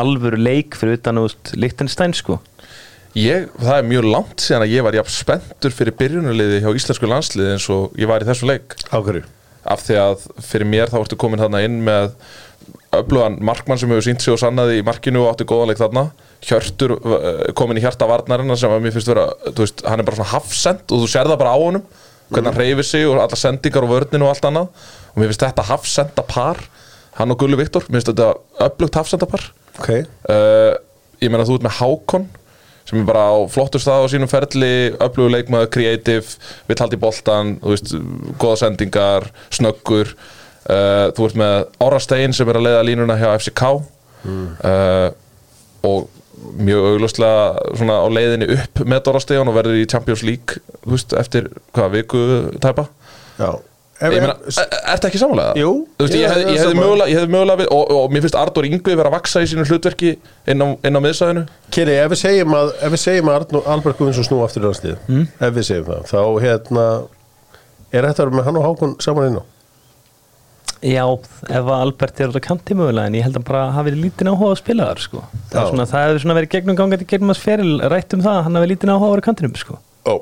alvöru 0.01 0.39
leik 0.39 0.77
fyrir 0.80 0.97
utan 0.99 1.19
úst 1.21 1.54
Lichtenstein 1.60 2.15
sko. 2.17 2.39
Ég, 3.17 3.49
Það 3.60 3.75
er 3.75 3.88
mjög 3.89 4.06
langt 4.08 4.39
síðan 4.39 4.63
að 4.63 4.73
ég 4.77 4.86
var 4.88 4.95
jafn 4.95 5.12
spenntur 5.12 5.73
fyrir 5.75 5.97
byrjunuliði 5.99 6.62
hjá 6.63 6.69
íslensku 6.80 7.10
landsliði 7.12 7.58
eins 7.58 7.67
og 7.73 7.97
ég 7.99 8.08
var 8.08 8.23
í 8.23 8.30
þessum 8.30 8.54
leik. 8.54 8.77
Ákveður 8.88 9.27
af 9.71 9.84
því 9.86 9.97
að 10.01 10.23
fyrir 10.41 10.69
mér 10.69 10.89
þá 10.89 11.01
ertu 11.04 11.17
komin 11.21 11.41
þarna 11.41 11.60
inn 11.67 11.82
með 11.86 12.13
öflugan 12.97 13.38
markmann 13.45 13.80
sem 13.80 13.91
hefur 13.91 14.06
sínt 14.08 14.23
sig 14.23 14.34
og 14.34 14.39
sannaði 14.41 14.80
í 14.80 14.86
markinu 14.86 15.21
og 15.21 15.34
átti 15.34 15.45
góðan 15.49 15.69
leik 15.69 15.82
þarna. 15.82 16.06
Hjörtur 16.41 16.95
uh, 16.97 17.27
komin 17.58 17.77
í 17.77 17.84
hjarta 17.84 18.08
varnarina 18.10 18.58
sem 18.58 18.71
að 18.73 18.82
mér 18.86 18.95
finnst 18.95 19.12
vera, 19.12 19.27
þú 19.51 19.65
veist, 19.65 19.84
hann 19.86 20.01
er 20.01 20.08
bara 20.08 20.17
svona 20.17 20.32
hafsend 20.34 20.88
og 20.88 21.04
þú 21.04 21.12
sér 21.12 21.30
það 21.30 21.41
bara 21.43 21.54
á 21.54 21.60
honum 21.62 21.86
hvernig 22.32 22.52
hann 22.52 22.60
reyfir 22.60 22.88
sig 22.88 23.08
og 23.08 23.20
alla 23.22 23.39
sendingar 23.39 23.86
og 23.86 23.94
vörnin 23.94 24.24
og 24.26 24.32
allt 24.32 24.48
annað. 24.48 24.86
Og 25.12 25.22
mér 25.22 25.32
finnst 25.32 25.46
þetta 25.46 25.67
hafsenda 25.67 26.26
par 26.28 26.62
hann 27.17 27.34
og 27.34 27.41
Gullu 27.41 27.60
Viktor, 27.60 27.84
mér 27.89 28.00
finnst 28.00 28.13
þetta 28.13 28.67
öflugt 28.67 29.00
hafsenda 29.00 29.28
par 29.30 29.50
ok, 29.80 29.89
uh, 30.32 30.76
ég 31.22 31.32
meina 31.32 31.48
þú 31.48 31.58
ert 31.60 31.65
með 31.67 31.78
Hákon 31.80 32.30
sem 32.88 33.00
er 33.00 33.08
bara 33.08 33.28
á 33.30 33.38
flottur 33.52 33.82
stað 33.82 34.08
á 34.08 34.12
sínum 34.12 34.30
ferli 34.32 34.91
öflugur 34.98 35.32
leikmaður, 35.36 35.70
creative 35.72 36.38
vill 36.67 36.80
haldi 36.82 36.98
í 36.98 37.02
boltan, 37.02 37.56
þú 37.62 37.76
veist 37.76 37.94
góða 38.41 38.62
sendingar, 38.63 39.28
snöggur. 39.54 40.15
Uh, 40.65 41.10
þú 41.15 41.28
ert 41.28 41.38
með 41.39 41.56
Ára 41.82 42.00
Stein 42.02 42.36
sem 42.38 42.50
er 42.50 42.60
að 42.60 42.65
leiða 42.67 42.82
línuna 42.86 43.17
hjá 43.17 43.30
FCK 43.38 43.63
uh, 43.70 45.08
og 45.88 46.10
mjög 46.62 46.86
auglustlega 46.91 47.41
svona 47.80 47.97
á 48.01 48.08
leiðinni 48.12 48.47
upp 48.58 48.82
með 48.88 49.04
Dóra 49.08 49.21
Stegan 49.23 49.49
og 49.51 49.56
verður 49.60 49.82
í 49.82 49.88
Champions 49.91 50.23
League 50.27 50.62
þú 50.86 50.95
veist, 50.95 51.13
eftir 51.19 51.49
hvað 51.75 51.91
viku 51.99 52.21
tæpa? 52.63 52.88
Já. 53.39 53.51
Ég 54.01 54.15
meina, 54.17 54.34
er, 54.49 54.71
ertu 54.95 55.06
ekki 55.12 55.19
samanlega? 55.21 55.51
Jú, 55.62 55.71
Veist, 56.01 56.15
ég, 56.17 56.23
ég- 56.23 56.32
hef, 56.34 56.39
ég 56.49 56.58
hefði 56.63 56.77
mögulega, 56.80 57.10
ég 57.12 57.19
hefði 57.19 57.32
mögulega 57.36 57.60
við, 57.60 57.67
og, 57.75 57.91
og 57.99 58.08
mér 58.15 58.23
finnst 58.25 58.38
Artur 58.41 58.65
Ingvi 58.65 58.95
vera 58.97 59.12
að 59.12 59.13
vaksa 59.19 59.43
í 59.45 59.49
sínu 59.51 59.65
hlutverki 59.69 60.15
inn 60.49 60.63
á, 60.65 60.67
inn 60.89 60.97
á 60.97 61.01
miðsæðinu 61.06 61.43
Keri, 61.75 61.99
ef 62.01 62.10
við 62.15 62.21
segjum 62.23 62.56
að, 62.58 62.71
ef 62.82 62.95
við 62.95 63.01
segjum 63.04 63.30
að 63.30 63.38
Arnó, 63.43 63.62
Albert 63.75 63.99
Guðvinsson 64.01 64.25
snú 64.25 64.39
aftur 64.41 64.63
í 64.63 64.65
landslið 64.65 64.97
Mm. 65.06 65.27
ef 65.38 65.54
við 65.60 65.67
segjum 65.69 65.86
það, 65.91 66.01
þá 66.10 66.21
hérna 66.47 66.88
er 67.93 68.08
þetta 68.10 68.27
með 68.34 68.47
hann 68.49 68.58
og 68.63 68.65
Hákon 68.71 68.95
saman 69.06 69.30
inn 69.30 69.38
á 69.38 69.43
Já, 70.82 71.04
ef 71.06 71.67
að 71.70 71.76
Albert 71.76 72.22
er 72.24 72.32
á 72.34 72.41
kanti 72.41 72.74
mögulega 72.78 73.12
en 73.12 73.17
ég 73.20 73.26
held 73.28 73.38
að 73.38 73.44
bara 73.52 73.67
hafi 73.76 73.91
lítinn 73.94 74.32
áhuga 74.32 74.56
að 74.56 74.62
spila 74.63 74.88
þar 74.89 75.02
sko. 75.04 75.24
það, 75.52 75.67
svona, 75.70 75.86
það 75.91 76.06
hefur 76.08 76.24
svona 76.24 76.38
verið 76.39 76.54
gegnum 76.56 76.78
gangandi 76.80 77.08
gegnum 77.12 77.34
hans 77.34 77.41
feril 77.44 77.74
rætt 77.94 78.15
um 78.17 78.24
það 78.26 78.39
að 78.39 78.48
hann 78.48 78.58
hafi 78.58 78.70
lítinn 78.72 78.94
áhuga 78.94 79.12
að 79.12 79.22
á 79.22 79.28
kantinum 79.28 79.60
sko. 79.62 79.78
Ó, 80.10 80.13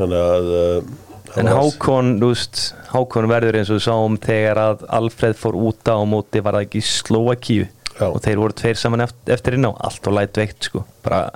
þannig 0.00 0.24
að 0.24 0.50
uh, 0.58 0.96
En 1.38 1.50
Hákon, 1.52 2.14
þú 2.18 2.32
veist, 2.32 2.62
Hákon 2.88 3.28
verður 3.30 3.58
eins 3.60 3.70
og 3.70 3.78
við 3.78 3.84
sáum 3.84 4.16
þegar 4.24 4.58
að 4.62 4.84
Alfred 4.98 5.36
fór 5.38 5.58
út 5.60 5.90
á 5.92 5.96
móti 6.08 6.42
var 6.42 6.56
það 6.56 6.66
ekki 6.66 6.82
Slovakíu 6.88 7.68
og 8.06 8.18
þeir 8.24 8.40
voru 8.40 8.56
tveir 8.56 8.78
saman 8.80 9.04
eftir, 9.04 9.34
eftir 9.36 9.58
inn 9.58 9.68
á 9.68 9.72
allt 9.74 10.08
og 10.08 10.16
læt 10.16 10.38
veikt 10.40 10.70
sko, 10.70 10.84
bara 11.04 11.28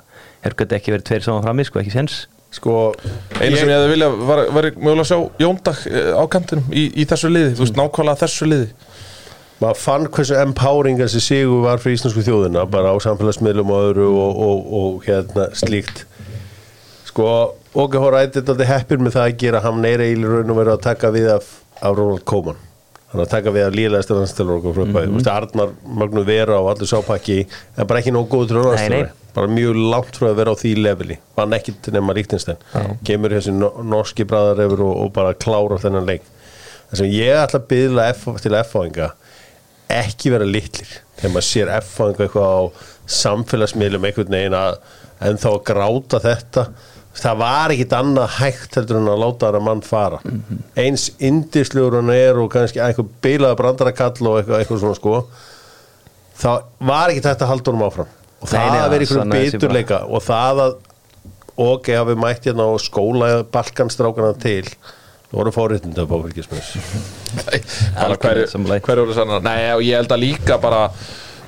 er 0.43 0.55
gæti 0.57 0.77
ekki 0.79 0.95
verið 0.95 1.07
tveir 1.09 1.25
saman 1.27 1.45
frammi 1.45 1.65
sko, 1.67 1.81
ekki 1.83 1.93
sens 1.93 2.23
Sko 2.53 2.93
Einu 3.39 3.57
sem 3.57 3.69
ég 3.69 3.73
hefði 3.73 3.91
vilja 3.95 4.09
var, 4.13 4.43
var 4.53 4.67
mögulega 4.77 5.03
að 5.03 5.09
sjá 5.09 5.43
Jóndag 5.43 5.79
eh, 5.89 6.09
á 6.13 6.23
kantinum 6.29 6.67
í, 6.69 6.87
í 7.01 7.05
þessu 7.09 7.31
liði 7.31 7.55
Þú 7.57 7.65
veist, 7.65 7.79
nákvæmlega 7.79 8.21
þessu 8.23 8.49
liði. 8.49 8.67
Maður 9.63 9.79
fann 9.79 10.09
hversu 10.11 10.37
empowering 10.41 10.99
þessi 10.99 11.21
sigur 11.23 11.63
var 11.63 11.81
fyrir 11.81 11.97
íslensku 11.97 12.25
þjóðina 12.25 12.65
bara 12.69 12.91
á 12.93 12.97
samfélagsmiðlum 13.05 13.71
og 13.71 13.87
öðru 13.87 14.09
og, 14.11 14.41
og, 14.47 14.73
og 14.79 15.07
hérna 15.07 15.47
slíkt. 15.55 16.03
Sko, 17.07 17.29
Hóra 17.73 18.25
ætti 18.25 18.43
þetta 18.43 18.67
heppir 18.69 19.01
með 19.01 19.15
það 19.15 19.29
að 19.29 19.39
gera 19.45 19.63
hann 19.63 19.87
er 19.87 20.03
eiginlega 20.03 20.41
raun 20.43 20.53
og 20.53 20.59
verið 20.59 20.75
að 20.75 20.85
taka 20.89 21.13
við 21.15 21.31
af, 21.37 21.49
af 21.79 21.95
Ronald 21.97 22.25
Koeman 22.29 22.59
hann 23.13 23.21
er 23.21 23.27
að 23.27 23.33
taka 23.35 23.51
við 23.53 23.67
af 23.67 23.75
líðlega 23.77 24.05
stjórnastelur 24.07 24.55
okkur 24.57 24.73
frá 24.73 24.85
bæði, 24.87 25.09
mm 25.09 25.17
-hmm. 25.19 25.27
Arnar 25.29 25.73
Magnús 25.85 26.25
Vera 26.25 26.59
og 26.59 26.69
allir 26.71 26.89
sápakki, 26.89 27.45
en 27.77 27.87
bara 27.87 27.99
ekki 27.99 28.13
nóg 28.13 28.29
góð 28.29 28.47
stjórnastelur, 28.47 29.11
bara 29.35 29.47
mjög 29.47 29.81
langt 29.93 30.17
frá 30.17 30.29
að 30.31 30.39
vera 30.41 30.53
á 30.53 30.55
því 30.57 30.71
leveli, 30.81 31.17
vann 31.35 31.53
ekkit 31.53 31.91
nema 31.93 32.13
Ríktinstein, 32.17 32.57
kemur 33.05 33.29
þessi 33.37 33.53
no 33.53 33.69
norski 33.83 34.25
bræðar 34.25 34.65
yfir 34.65 34.81
og, 34.81 34.95
og 35.05 35.13
bara 35.13 35.33
klára 35.33 35.77
þennan 35.77 36.09
leik. 36.09 36.25
Það 36.89 36.97
sem 36.97 37.13
ég 37.13 37.37
ætla 37.37 37.59
að 37.59 37.69
byðla 37.69 38.09
F 38.13 38.25
til 38.41 38.55
F-fáinga 38.63 39.13
ekki 39.89 40.33
vera 40.33 40.45
litlir. 40.45 40.89
Þegar 41.17 41.33
maður 41.33 41.47
sér 41.47 41.71
F-fáinga 41.77 42.25
eitthvað 42.25 42.49
á 42.49 42.61
samfélagsmiðlum 43.05 44.05
einhvern 44.09 44.33
veginn 44.33 44.57
að 44.57 44.77
en 45.23 45.39
þá 45.39 45.49
að 45.53 45.63
gráta 45.69 46.19
þetta 46.23 46.65
það 47.17 47.39
var 47.43 47.73
ekkit 47.73 47.95
annað 47.97 48.37
hægt 48.39 48.77
heldur 48.79 48.99
en 48.99 49.11
að 49.13 49.21
láta 49.21 49.47
þar 49.47 49.59
að 49.59 49.65
mann 49.67 49.83
fara. 49.85 50.21
Eins 50.79 51.09
indislegur 51.21 51.99
hann 51.99 52.13
er 52.13 52.39
og 52.41 52.49
kannski 52.53 52.81
einhver 52.83 53.09
bilaða 53.23 53.59
brandarakall 53.59 54.29
og 54.31 54.39
eitthvað, 54.39 54.63
eitthvað 54.63 54.81
svona 54.83 54.97
sko 54.97 55.19
þá 56.43 56.49
var 56.89 57.13
ekkit 57.13 57.29
hægt 57.29 57.45
að 57.45 57.53
halda 57.53 57.71
honum 57.71 57.85
áfram. 57.89 58.09
Og 58.41 58.49
það 58.49 58.59
Nei, 58.59 58.73
nei, 58.73 58.81
að 58.81 58.89
vera 58.95 59.05
einhverjum 59.05 59.37
biturleika 59.37 60.01
og 60.09 60.25
það 60.25 60.65
að 60.65 60.75
ok, 61.63 61.93
hafi 61.99 62.15
mætt 62.17 62.49
hérna 62.49 62.65
og 62.73 62.81
skóla 62.81 63.29
balkanstrákana 63.53 64.33
til 64.41 64.65
þú 65.29 65.37
voru 65.37 65.53
fóriðnandi 65.53 66.01
að 66.01 66.09
bá 66.09 66.17
Algjörlega 68.05 68.79
hverju 68.85 69.05
voru 69.05 69.17
sannar 69.17 69.45
Nei, 69.45 69.59
og 69.73 69.83
ég 69.85 70.01
held 70.01 70.13
að 70.13 70.23
líka 70.25 70.57
bara 70.61 70.87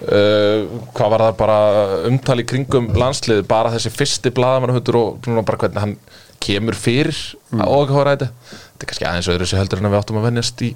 uh, 0.03 0.67
hvað 0.95 1.13
var 1.15 1.25
það 1.25 1.39
bara 1.39 1.57
umtali 2.11 2.45
kringum 2.47 2.91
landslið 2.97 3.45
bara 3.49 3.73
þessi 3.75 3.93
fyrsti 3.93 4.33
blaðamannahundur 4.35 4.99
og 5.01 5.31
bara 5.41 5.61
hvernig 5.63 5.83
hann 5.83 5.97
kemur 6.45 6.77
fyrir 6.77 7.15
mm. 7.51 7.63
og 7.65 7.89
hvað 7.89 8.07
ræði. 8.09 8.29
Þetta 8.51 8.85
er 8.85 8.91
kannski 8.91 9.09
aðeins 9.09 9.31
öðru 9.33 9.49
sem 9.49 9.61
heldur 9.61 9.81
en 9.81 9.89
að 9.89 9.95
við 9.95 10.03
áttum 10.03 10.21
að 10.21 10.29
vennjast 10.29 10.65
í 10.65 10.71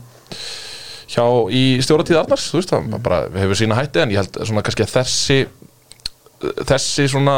hjá 1.10 1.25
í 1.53 1.63
stjóratíð 1.82 2.19
Arnars 2.21 2.49
þú 2.51 2.60
veist 2.60 2.73
það, 2.73 2.91
bara 3.05 3.23
hefur 3.34 3.58
sína 3.58 3.77
hætti 3.79 4.03
en 4.03 4.13
ég 4.13 4.21
held 4.21 4.39
svona 4.45 4.63
kannski 4.65 4.86
að 4.86 4.93
þessi 4.93 5.39
þessi 6.69 7.08
svona 7.12 7.38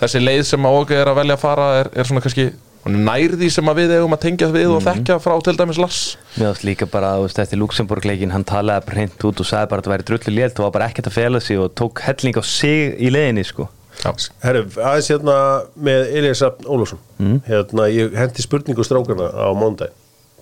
þessi 0.00 0.20
leið 0.22 0.42
sem 0.50 0.68
að 0.68 0.78
okkur 0.82 1.00
er 1.00 1.10
að 1.10 1.18
velja 1.22 1.38
að 1.38 1.42
fara 1.42 1.68
er, 1.80 1.90
er 1.96 2.08
svona 2.08 2.22
kannski 2.24 2.50
hún 2.84 2.96
er 2.98 3.04
nær 3.06 3.36
því 3.38 3.48
sem 3.54 3.70
að 3.70 3.78
við 3.80 3.94
eigum 3.96 4.16
að 4.16 4.22
tengja 4.24 4.48
við 4.52 4.72
og 4.74 4.82
þekkja 4.86 5.18
frá 5.22 5.34
til 5.46 5.54
dæmis 5.58 5.80
Lars. 5.82 6.00
Mér 6.36 6.50
ást 6.50 6.66
líka 6.66 6.88
bara, 6.90 7.14
þú 7.18 7.28
veist, 7.28 7.40
eftir 7.44 7.60
Luxemburg-leikin 7.62 8.34
hann 8.34 8.46
talaði 8.48 8.86
bara 8.88 8.98
hreint 8.98 9.26
út 9.28 9.42
og 9.44 9.48
sagði 9.48 9.70
bara 9.70 9.84
að 9.84 9.88
það 9.88 9.94
væri 9.94 10.08
drullu 10.10 10.34
lélt 10.36 10.58
og 10.58 10.66
var 10.66 10.74
bara 10.78 10.90
ekkert 10.90 11.10
að 11.10 11.16
fela 11.18 11.40
sig 11.42 11.62
og 11.62 11.72
tók 11.78 12.02
helling 12.06 12.38
á 12.38 12.42
sig 12.42 12.94
í 12.98 13.12
leiðinni, 13.14 13.46
sko. 13.46 13.68
Já. 14.02 14.10
Herru, 14.42 14.64
aðeins 14.82 15.10
hérna 15.12 15.34
með 15.88 16.14
Elias 16.18 16.42
Rafn 16.42 16.66
Ólafsson. 16.66 17.02
Hérna, 17.46 17.88
ég 17.92 18.16
hendi 18.18 18.42
spurningu 18.42 18.86
strákarna 18.86 19.28
á 19.30 19.52
mándag 19.54 19.92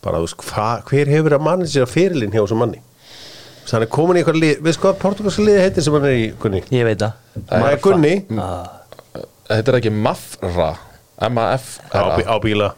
bara, 0.01 0.21
þú 0.23 0.29
veist, 0.31 0.87
hver 0.89 1.11
hefur 1.13 1.37
að 1.37 1.45
manni 1.45 1.69
sér 1.69 1.89
fyrirlin 1.91 2.33
hjá 2.33 2.41
þessum 2.41 2.63
manni? 2.65 2.81
Þannig 3.71 3.75
hann 3.75 3.85
er 3.85 3.91
komin 3.93 4.17
í 4.17 4.21
eitthvað 4.23 4.39
lið, 4.41 4.61
veist 4.65 4.81
hvað 4.83 4.97
portugalska 5.03 5.45
liði 5.45 5.65
heitir 5.67 5.85
sem 5.85 5.95
hann 5.95 6.07
er 6.09 6.17
í, 6.17 6.23
Gunni? 6.41 6.63
Ég 6.73 6.87
veit 6.89 7.03
það. 7.03 7.13
Er 7.59 7.83
Gunni. 7.85 8.15
Þetta 9.51 9.73
er 9.75 9.79
ekki 9.79 9.93
Mafra 9.95 10.71
M-A-F 11.29 11.65
á, 11.93 12.37
bíla. 12.41 12.71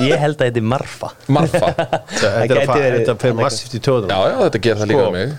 Ég 0.00 0.16
held 0.16 0.38
að 0.40 0.46
þetta 0.46 0.60
er 0.62 0.64
Marfa. 0.64 1.10
Marfa. 1.28 1.72
Þetta 2.20 2.78
er 2.80 3.10
fer 3.20 3.34
massíft 3.36 3.74
í 3.76 3.80
Já, 3.80 3.84
töðunum 3.84 4.14
já, 4.16 4.36
þetta 4.46 4.60
gerir 4.64 4.80
það 4.80 4.90
líka 4.92 5.02
Sko. 5.02 5.10
mig. 5.16 5.34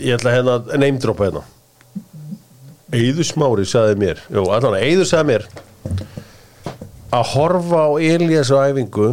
Ég 0.00 0.16
ætla 0.16 0.32
hérna 0.32 0.54
að 0.56 0.72
neymdropa 0.80 1.28
hérna. 1.28 1.42
Eiður 2.92 3.24
Smári 3.28 3.64
sagði 3.68 3.98
mér 4.00 4.18
Jú, 4.32 4.42
allan 4.52 4.74
að 4.76 4.82
Eiður 4.86 5.08
sagði 5.08 5.28
mér 5.30 5.44
að 7.12 7.28
horfa 7.34 7.82
á 7.88 7.90
Elias 8.00 8.50
á 8.52 8.68
æfingu 8.72 9.10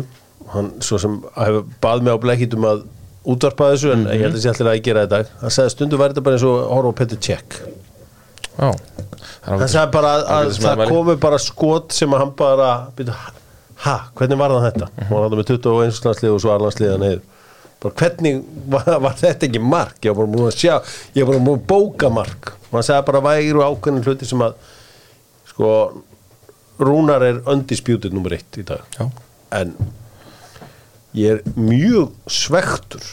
hann 0.53 0.69
svo 0.83 0.99
sem 0.99 1.17
hefur 1.35 1.65
bað 1.83 2.03
mig 2.07 2.15
á 2.15 2.19
blekkitum 2.23 2.67
að 2.67 2.81
útvarpa 3.29 3.69
þessu 3.73 3.91
en 3.93 4.05
ég 4.09 4.23
held 4.25 4.35
að 4.39 4.43
sé 4.43 4.51
allir 4.53 4.69
að 4.71 4.81
gera 4.87 5.03
þetta 5.05 5.41
hann 5.43 5.53
sagði 5.55 5.73
stundu 5.75 5.99
væri 5.99 6.15
þetta 6.15 6.25
bara 6.27 6.39
eins 6.39 6.45
og 6.47 6.57
horfa 6.73 6.91
á 6.91 6.99
Petur 6.99 7.21
Cech 7.27 7.59
Hann 8.59 9.65
sagði 9.71 9.91
bara 9.93 10.13
að, 10.19 10.29
að 10.35 10.53
það 10.63 10.85
komi 10.91 11.15
bara 11.21 11.39
skot 11.41 11.95
sem 11.95 12.13
að 12.13 12.23
hann 12.25 12.33
bara 12.37 12.69
byrja, 12.97 13.15
ha, 13.85 13.95
hvernig 14.19 14.39
var 14.41 14.53
það 14.55 14.65
þetta? 14.67 14.89
Og 15.05 15.11
hann 15.13 15.25
hafði 15.25 15.39
með 15.39 15.51
21 15.53 16.01
landslið 16.05 16.33
og 16.35 16.41
svo 16.43 16.53
arlandslið 16.55 16.95
neyður 17.03 17.21
bara 17.79 17.95
hvernig 18.01 18.41
var, 18.73 18.89
var 19.05 19.15
þetta 19.19 19.47
ekki 19.47 19.61
mark? 19.63 19.95
Ég 20.03 20.11
var 20.11 20.25
bara 20.25 20.33
múin 20.33 20.49
að 20.49 20.59
sjá 20.59 20.73
ég 21.15 21.23
var 21.23 21.33
bara 21.33 21.45
múin 21.45 21.61
að 21.61 21.65
bóka 21.71 22.11
mark. 22.11 22.51
Og 22.69 22.77
hann 22.77 22.87
sagði 22.89 23.07
bara 23.07 23.23
væru 23.29 23.63
ákveðin 23.63 24.03
hluti 24.05 24.27
sem 24.29 24.43
að 24.45 24.59
sko 25.53 25.73
Rúnar 26.79 27.23
er 27.27 27.41
undisputed 27.51 28.13
nummer 28.15 28.31
eitt 28.37 28.55
í 28.55 28.63
dag. 28.63 28.85
Já. 28.95 29.09
en 29.51 29.73
ég 31.17 31.39
er 31.39 31.55
mjög 31.57 32.13
svektur 32.29 33.03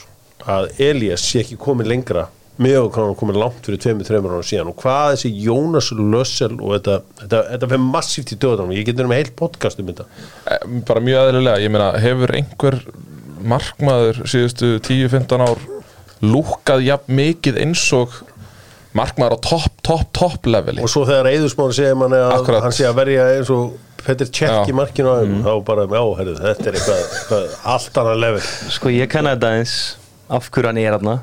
að 0.46 0.68
Elias 0.84 1.24
sé 1.24 1.40
ekki 1.42 1.56
komið 1.58 1.88
lengra 1.90 2.26
með 2.62 2.76
og 2.86 2.94
hann 2.96 3.16
komið 3.20 3.38
langt 3.42 3.66
fyrir 3.66 3.80
tveimur, 3.82 4.06
þreimur 4.08 4.36
ára 4.36 4.46
síðan. 4.48 4.70
Og 4.72 4.78
hvað 4.80 5.10
þessi 5.14 5.32
Jónas 5.44 5.90
Lössel 5.96 6.54
og 6.56 6.72
þetta, 6.76 6.98
þetta, 7.22 7.40
þetta 7.52 7.70
fyrir 7.72 7.84
massíft 7.92 8.32
í 8.32 8.38
döðanum 8.44 8.72
ég 8.76 8.86
getur 8.88 9.10
með 9.10 9.20
heilt 9.22 9.34
podcast 9.38 9.82
um 9.82 9.90
þetta. 9.90 10.06
Eh, 10.54 10.64
Bara 10.88 11.02
mjög 11.04 11.20
aðlilega, 11.26 11.62
ég 11.66 11.74
meina, 11.74 11.90
hefur 12.00 12.32
einhver 12.38 12.78
markmaður 13.46 14.22
síðustu 14.30 14.76
10-15 14.86 15.44
ár 15.46 15.60
lúkað 16.24 16.86
jafn 16.86 17.12
mikið 17.18 17.58
eins 17.66 17.82
og 17.96 18.14
markmaður 18.96 19.36
á 19.36 19.38
topp, 19.44 19.74
topp, 19.84 20.06
topp 20.16 20.48
leveli? 20.48 20.80
Og 20.80 20.88
svo 20.88 21.04
þegar 21.08 21.28
Eðursmári 21.34 21.76
segir 21.76 21.98
manni 22.00 22.16
að 22.16 22.38
Akkurat. 22.38 22.62
hann 22.64 22.72
sé 22.74 22.86
að 22.88 22.96
verja 23.02 23.26
eins 23.36 23.50
og 23.52 23.74
Petter 24.06 24.28
Cech 24.30 24.48
Já. 24.48 24.62
í 24.70 24.74
markinu 24.76 25.10
á 25.12 25.16
þeim 25.20 25.36
þá 25.44 25.52
bara, 25.66 25.84
já, 25.90 26.02
herrðu, 26.20 26.34
þetta 26.40 26.68
er 26.70 26.76
eitthvað, 26.78 27.00
eitthvað 27.20 27.46
allt 27.74 27.96
annað 28.02 28.20
level. 28.22 28.42
Sko 28.76 28.92
ég 28.94 29.10
kann 29.12 29.28
þetta 29.28 29.50
eins 29.58 29.74
af 30.28 30.50
hverju 30.50 30.66
hann 30.70 30.78
er 30.80 30.90
hérna 30.90 31.14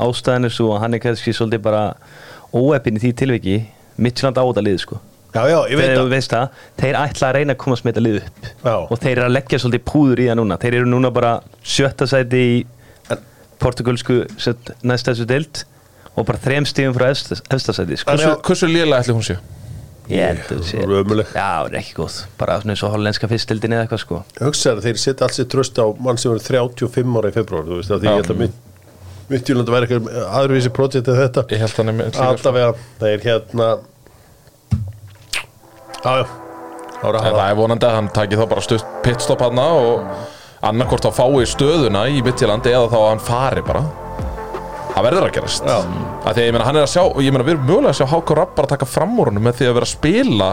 Ástæðan 0.00 0.48
er 0.48 0.54
svo 0.54 0.70
að 0.74 0.80
hann 0.84 0.94
er 0.94 1.02
kannski 1.04 1.32
svolítið 1.36 1.62
bara 1.66 1.82
óeppin 2.54 2.96
í 2.96 3.02
því 3.04 3.12
tilviki. 3.20 3.56
Midtjylland 4.00 4.38
á 4.40 4.44
þetta 4.48 4.64
lið 4.64 4.78
sko. 4.80 5.00
Já, 5.30 5.42
já, 5.46 5.58
það. 6.00 6.08
veist 6.10 6.32
það, 6.32 6.48
þeir 6.80 6.96
ætla 6.98 7.28
að 7.28 7.34
reyna 7.36 7.54
að 7.54 7.58
komast 7.62 7.84
með 7.84 7.92
þetta 7.92 8.04
lið 8.06 8.16
upp. 8.20 8.46
Já. 8.64 8.74
og 8.90 8.98
þeir 8.98 9.12
eru 9.12 9.26
að 9.28 9.34
leggja 9.36 9.58
svolítið 9.62 9.84
púður 9.90 10.22
í 10.24 10.26
það 10.30 10.38
núna. 10.40 10.56
Þeir 10.58 10.74
eru 10.80 10.88
núna 10.90 11.10
bara 11.14 11.32
sjötta 11.62 12.08
sæti 12.10 12.40
í 12.40 12.56
portugalsku 13.60 14.16
set- 14.40 14.72
næsta 14.82 15.12
þessu 15.12 15.26
deild 15.28 15.64
og 16.16 16.26
bara 16.26 16.38
þrem 16.42 16.66
stíðum 16.66 16.96
frá 16.96 17.10
efsta, 17.12 17.36
efsta 17.52 17.72
sæti 17.76 17.96
sko. 18.00 18.10
Hversu, 18.16 18.32
hversu 18.48 18.66
lélega 18.70 19.02
ætli 19.04 19.14
hún 19.14 19.22
sé? 19.26 19.36
Ég 20.10 20.40
að 20.50 20.64
Það 20.70 20.80
er 20.82 20.94
ömurleg. 21.00 21.30
já, 21.34 21.44
það 21.44 21.68
er 21.70 21.76
ekki 21.80 21.94
góð 22.00 22.16
bara 22.40 22.56
svona 22.60 22.74
eins 22.74 22.82
og 22.86 22.94
hollenska 22.94 23.30
fyrstildin 23.30 23.76
eða 23.76 23.84
eitthvað 23.86 24.02
sko. 24.04 24.22
Hugsaður 24.40 24.84
þeir 24.86 25.00
setja 25.04 25.26
alls 25.28 25.38
sér 25.40 25.48
tröst 25.54 25.78
á 25.80 25.86
mann 26.00 26.18
sem 26.20 26.34
er 26.34 26.42
35 26.46 27.16
ára 27.20 27.30
í 27.30 27.36
februar 27.36 27.68
þú 27.68 27.78
veist 27.80 27.94
að 27.94 28.02
því 28.02 28.10
ég 28.10 28.20
held 28.20 28.34
að 28.34 28.42
mitt 28.44 28.58
Midtjylland 29.30 29.70
væri 29.70 29.86
eitthvað 29.86 30.24
aðurvísi 30.26 30.70
projekt 30.74 31.06
en 31.08 31.18
þetta. 31.20 31.44
Ég 31.54 31.60
held 31.62 31.76
hann 31.78 31.92
er 31.92 31.98
með 32.00 32.16
allavega, 32.18 32.72
það 32.98 33.12
er 33.12 33.20
hérna 33.28 33.68
já, 36.02 36.12
já. 36.18 36.24
Ára 37.00 37.20
En 37.22 37.32
það 37.36 37.46
er 37.46 37.56
vonandi 37.56 37.86
að 37.88 37.94
hann 37.96 38.10
taki 38.12 38.36
þá 38.36 38.44
bara 38.50 38.64
stutt 38.64 38.88
pitstop 39.04 39.40
hann 39.46 39.60
og 39.62 40.02
annarkort 40.66 41.06
þá 41.06 41.14
fái 41.16 41.46
stöðuna 41.48 42.02
í 42.12 42.20
Midtjylandi 42.26 42.74
eða 42.74 42.90
þá 42.92 42.98
að 42.98 43.08
hann 43.08 43.22
fari 43.24 43.62
bara 43.64 43.84
Það 44.90 45.04
verður 45.06 45.24
að 45.26 45.34
gerast. 45.36 45.62
Að 45.70 45.82
Því 46.20 46.30
að 46.30 46.44
ég 46.44 46.52
meina 46.54 46.66
hann 46.66 46.78
er 46.80 46.84
að 46.86 46.92
sjá 46.92 47.02
Ég 47.24 47.32
meina 47.34 47.46
við 47.46 47.54
erum 47.54 47.66
mögulega 47.68 47.92
að 47.92 47.98
sjá 48.00 48.06
Háka 48.10 48.32
Rapp 48.38 48.52
bara 48.58 48.70
taka 48.74 48.86
fram 48.88 49.12
úr 49.20 49.26
honum 49.30 49.44
með 49.46 49.54
því 49.60 49.64
að 49.70 49.76
vera 49.78 49.88
að 49.88 49.94
spila 49.94 50.48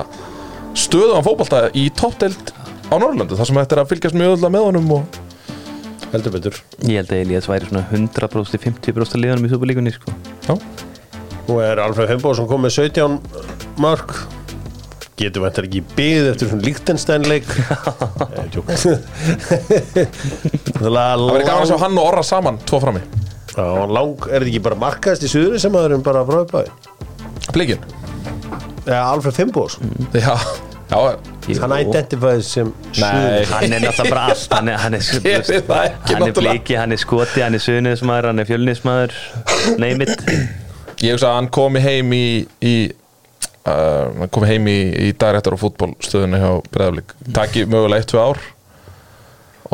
stöðuðan 0.78 1.26
fótbolta 1.26 1.58
í 1.78 1.84
toppdeild 1.97 2.45
á 2.88 2.95
Norrlöndu 3.02 3.34
þar 3.38 3.47
sem 3.50 3.58
þetta 3.58 3.73
er 3.76 3.82
að 3.82 3.89
fylgjast 3.91 4.17
mjög 4.19 4.32
öll 4.36 4.52
með 4.54 4.63
honum 4.67 4.88
og 5.00 5.04
heldur 6.13 6.32
betur. 6.38 6.56
Ég 6.86 6.95
held 7.02 7.12
að 7.12 7.21
Elias 7.26 7.47
væri 7.50 7.65
svona 7.67 7.84
100% 7.89 8.62
50% 8.63 9.21
liðanum 9.23 9.47
í 9.47 9.50
Superlíkunni 9.52 9.91
sko. 9.95 10.08
Já, 10.45 10.54
nú 11.50 11.54
er 11.65 11.76
Alfred 11.84 12.08
Fimboðsson 12.13 12.47
komið 12.47 12.63
með 12.69 12.73
17 12.78 13.19
mörg 13.84 14.10
getur 15.17 15.41
vantar 15.47 15.63
ekki 15.65 15.80
í 15.82 15.88
byggð 15.97 16.26
eftir 16.32 16.45
svona 16.52 16.65
líktenstænleik 16.67 17.47
Það 20.78 20.93
verður 20.93 21.41
gaman 21.47 21.63
að 21.63 21.69
sjá 21.71 21.78
hann 21.82 21.97
og 21.97 22.06
Orra 22.06 22.21
saman, 22.26 22.60
tvo 22.69 22.78
frammi 22.84 23.02
Já, 23.58 23.65
lang, 23.89 24.28
er 24.30 24.43
þetta 24.43 24.52
ekki 24.52 24.63
bara 24.67 24.78
markaðist 24.84 25.26
í 25.26 25.32
suður 25.32 25.62
sem 25.63 25.78
aðurum 25.80 26.04
bara 26.06 26.22
frá 26.28 26.43
uppæði? 26.43 26.74
Blikinn 27.56 27.86
Já, 28.88 29.00
Alfred 29.02 29.36
Fimbos 29.36 29.80
Já, 30.13 30.36
já, 30.91 31.00
Hann 31.63 31.74
identifæði 31.80 32.43
sem 32.43 32.70
Nei. 33.00 33.43
Hann 33.50 33.74
er 33.74 33.82
náttúrulega 33.82 34.12
bara 34.12 34.24
allt. 34.34 34.54
Hann 34.54 34.70
er, 34.72 34.78
hann 34.84 34.98
er, 35.00 35.04
hann 36.12 36.28
er 36.28 36.38
bliki, 36.38 36.76
hann 36.78 36.93
er 36.96 37.02
skoti, 37.02 37.41
hann 37.43 37.58
er 37.58 37.63
suðnismæður 37.63 38.30
Hann 38.32 38.43
er 38.43 38.50
fjölnismæður 38.52 39.17
Name 39.82 40.08
it 40.08 40.24
ég 41.04 41.13
hugsa 41.13 41.30
að 41.30 41.36
hann 41.38 41.50
komi 41.54 41.82
heim 41.84 42.13
í, 42.15 42.26
í 42.65 42.76
uh, 43.67 44.06
hann 44.17 44.32
komi 44.34 44.50
heim 44.50 44.70
í, 44.72 44.78
í 45.08 45.10
dagrættar 45.20 45.54
og 45.58 45.62
fútbolstöðunni 45.62 46.39
hjá 46.41 46.52
Breiðablík 46.74 47.13
taki 47.38 47.65
mögulega 47.70 48.02
eitt, 48.02 48.10
tvö 48.10 48.24
ár 48.24 48.41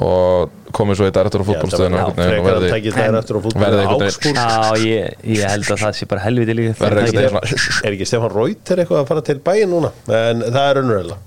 og 0.02 0.54
komi 0.74 0.96
svo 0.98 1.06
í 1.06 1.14
dagrættar 1.14 1.44
og 1.44 1.50
eftir 1.54 3.38
og 3.38 3.52
verði 3.62 3.84
Ágsbúr 3.94 4.34
Já, 4.34 4.48
ég, 4.82 5.20
ég 5.36 5.44
held 5.54 5.70
að 5.70 5.84
það 5.84 6.00
sé 6.00 6.08
bara 6.10 6.24
helviti 6.24 6.56
líka 6.58 6.90
Er 6.90 7.92
ekki 7.94 8.08
Stefán 8.10 8.34
Rauter 8.34 8.82
eitthvað 8.82 9.04
að 9.04 9.12
fara 9.12 9.26
til 9.28 9.38
bæinn 9.46 9.70
núna? 9.76 9.94
En 10.10 10.42
það 10.48 10.66
er 10.72 10.82
unnurlega 10.82 11.20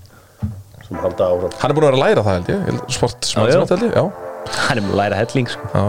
sem 0.86 0.98
halda 1.02 1.30
áfram. 1.34 1.54
Hann 1.60 1.72
er 1.72 1.76
búin 1.76 1.86
að 1.86 1.88
vera 1.88 1.96
að 1.96 2.04
læra 2.04 2.22
það 2.26 2.36
held 2.36 2.50
ég. 2.52 2.82
Sport 2.94 3.26
Já, 3.26 3.40
já. 3.50 3.56
held 3.70 3.86
ég 3.86 3.96
já, 3.96 4.04
Hann 4.66 4.78
er 4.78 4.84
búin 4.84 4.92
að 4.94 5.00
læra 5.00 5.22
helling 5.22 5.48
sko. 5.50 5.70
já. 5.72 5.86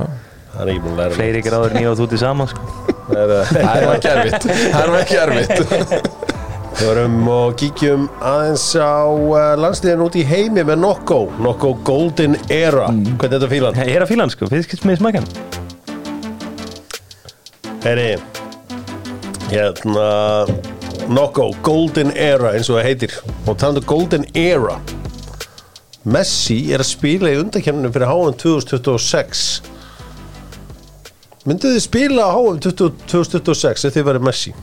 Það 0.53 0.61
er 0.63 0.71
ekki 0.73 0.83
búin 0.85 0.95
að 0.95 1.01
læra 1.03 1.17
Fleiri 1.19 1.43
gráður 1.45 1.75
og 1.91 1.99
þú 1.99 2.07
til 2.13 2.21
saman 2.23 2.49
sko. 2.49 2.61
Það 3.11 3.19
er 3.19 3.51
er 3.67 3.91
ekki 3.93 4.13
erfitt. 4.15 4.49
Það 4.73 4.81
er 4.87 4.97
ekki 5.03 5.21
erfitt 5.25 6.33
Við 6.77 6.85
vorum 6.91 7.29
og 7.33 7.55
kíkjum 7.57 8.03
aðeins 8.21 8.63
á 8.77 9.09
uh, 9.09 9.55
landsliðin 9.57 10.03
út 10.05 10.13
í 10.13 10.21
heimi 10.29 10.61
með 10.61 10.77
Nokko. 10.83 11.15
Nokko 11.41 11.71
Golden 11.87 12.37
Era. 12.53 12.91
Hvernig 12.91 13.23
er 13.25 13.31
þetta 13.33 13.49
fílan? 13.49 13.79
Ég 13.81 13.97
er 13.97 14.05
að 14.05 14.11
fíla 14.11 14.27
hann 14.27 14.33
sko, 14.35 14.45
finnst 14.51 14.75
ekki 14.75 14.85
með 14.85 14.99
smakkan 14.99 15.25
Heyri 17.81 18.05
Hérna 19.49 20.05
Nokko 21.09 21.47
Golden 21.65 22.13
Era 22.13 22.53
eins 22.53 22.69
og 22.69 22.77
það 22.77 22.87
heitir. 22.91 23.17
Og 23.47 23.57
talandu 23.57 23.81
Golden 23.89 24.29
Era. 24.37 24.77
Messi 26.05 26.59
er 26.69 26.85
að 26.85 26.91
spila 26.93 27.33
í 27.33 27.41
undakenninu 27.41 27.89
fyrir 27.89 28.13
HM 28.13 28.37
2026 28.45 29.45
Mynduð 31.49 31.73
þið 31.73 31.85
spila 31.89 32.29
á 32.29 32.37
20 32.37 33.05
2026 33.09 33.89
ef 33.89 33.97
þið 33.97 34.11
verið 34.13 34.29
Messi? 34.29 34.53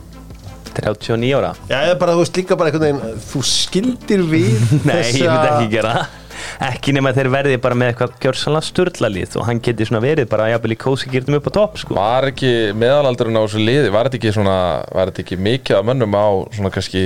39 0.80 1.32
ára 1.38 1.52
Já, 1.70 1.78
eða 1.88 1.96
bara, 2.02 2.14
þú 2.16 2.22
veist 2.24 2.38
líka 2.40 2.58
bara 2.60 2.70
einhvern 2.72 2.84
veginn 3.00 3.24
Þú 3.30 3.42
skildir 3.48 4.22
við 4.30 4.62
Nei, 4.88 5.00
ég 5.20 5.30
myndi 5.30 5.48
ekki 5.54 5.72
gera 5.78 5.94
það 5.98 6.20
Ekki 6.66 6.92
nema 6.92 7.12
þeir 7.16 7.28
verði 7.32 7.56
bara 7.62 7.76
með 7.78 7.92
eitthvað 7.92 8.16
gjörsanlega 8.24 8.66
sturlalið 8.68 9.36
og 9.40 9.46
hann 9.48 9.60
geti 9.64 9.86
svona 9.88 10.00
verið 10.04 10.26
bara 10.30 10.48
jafnvel 10.50 10.74
í 10.74 10.78
kósi 10.82 11.08
gyrtum 11.12 11.36
upp 11.38 11.46
á 11.48 11.52
topp 11.56 11.78
sko. 11.80 11.94
var 11.96 12.26
ekki 12.28 12.50
meðalaldurinn 12.78 13.38
á 13.38 13.42
þessu 13.46 13.62
liði 13.64 13.92
var 13.94 14.08
þetta 14.10 14.18
ekki 14.20 14.32
svona 14.36 14.56
var 14.92 15.10
þetta 15.12 15.22
ekki 15.24 15.38
mikið 15.46 15.78
af 15.78 15.86
mönnum 15.88 16.14
á 16.18 16.26
svona 16.58 16.72
kannski 16.74 17.04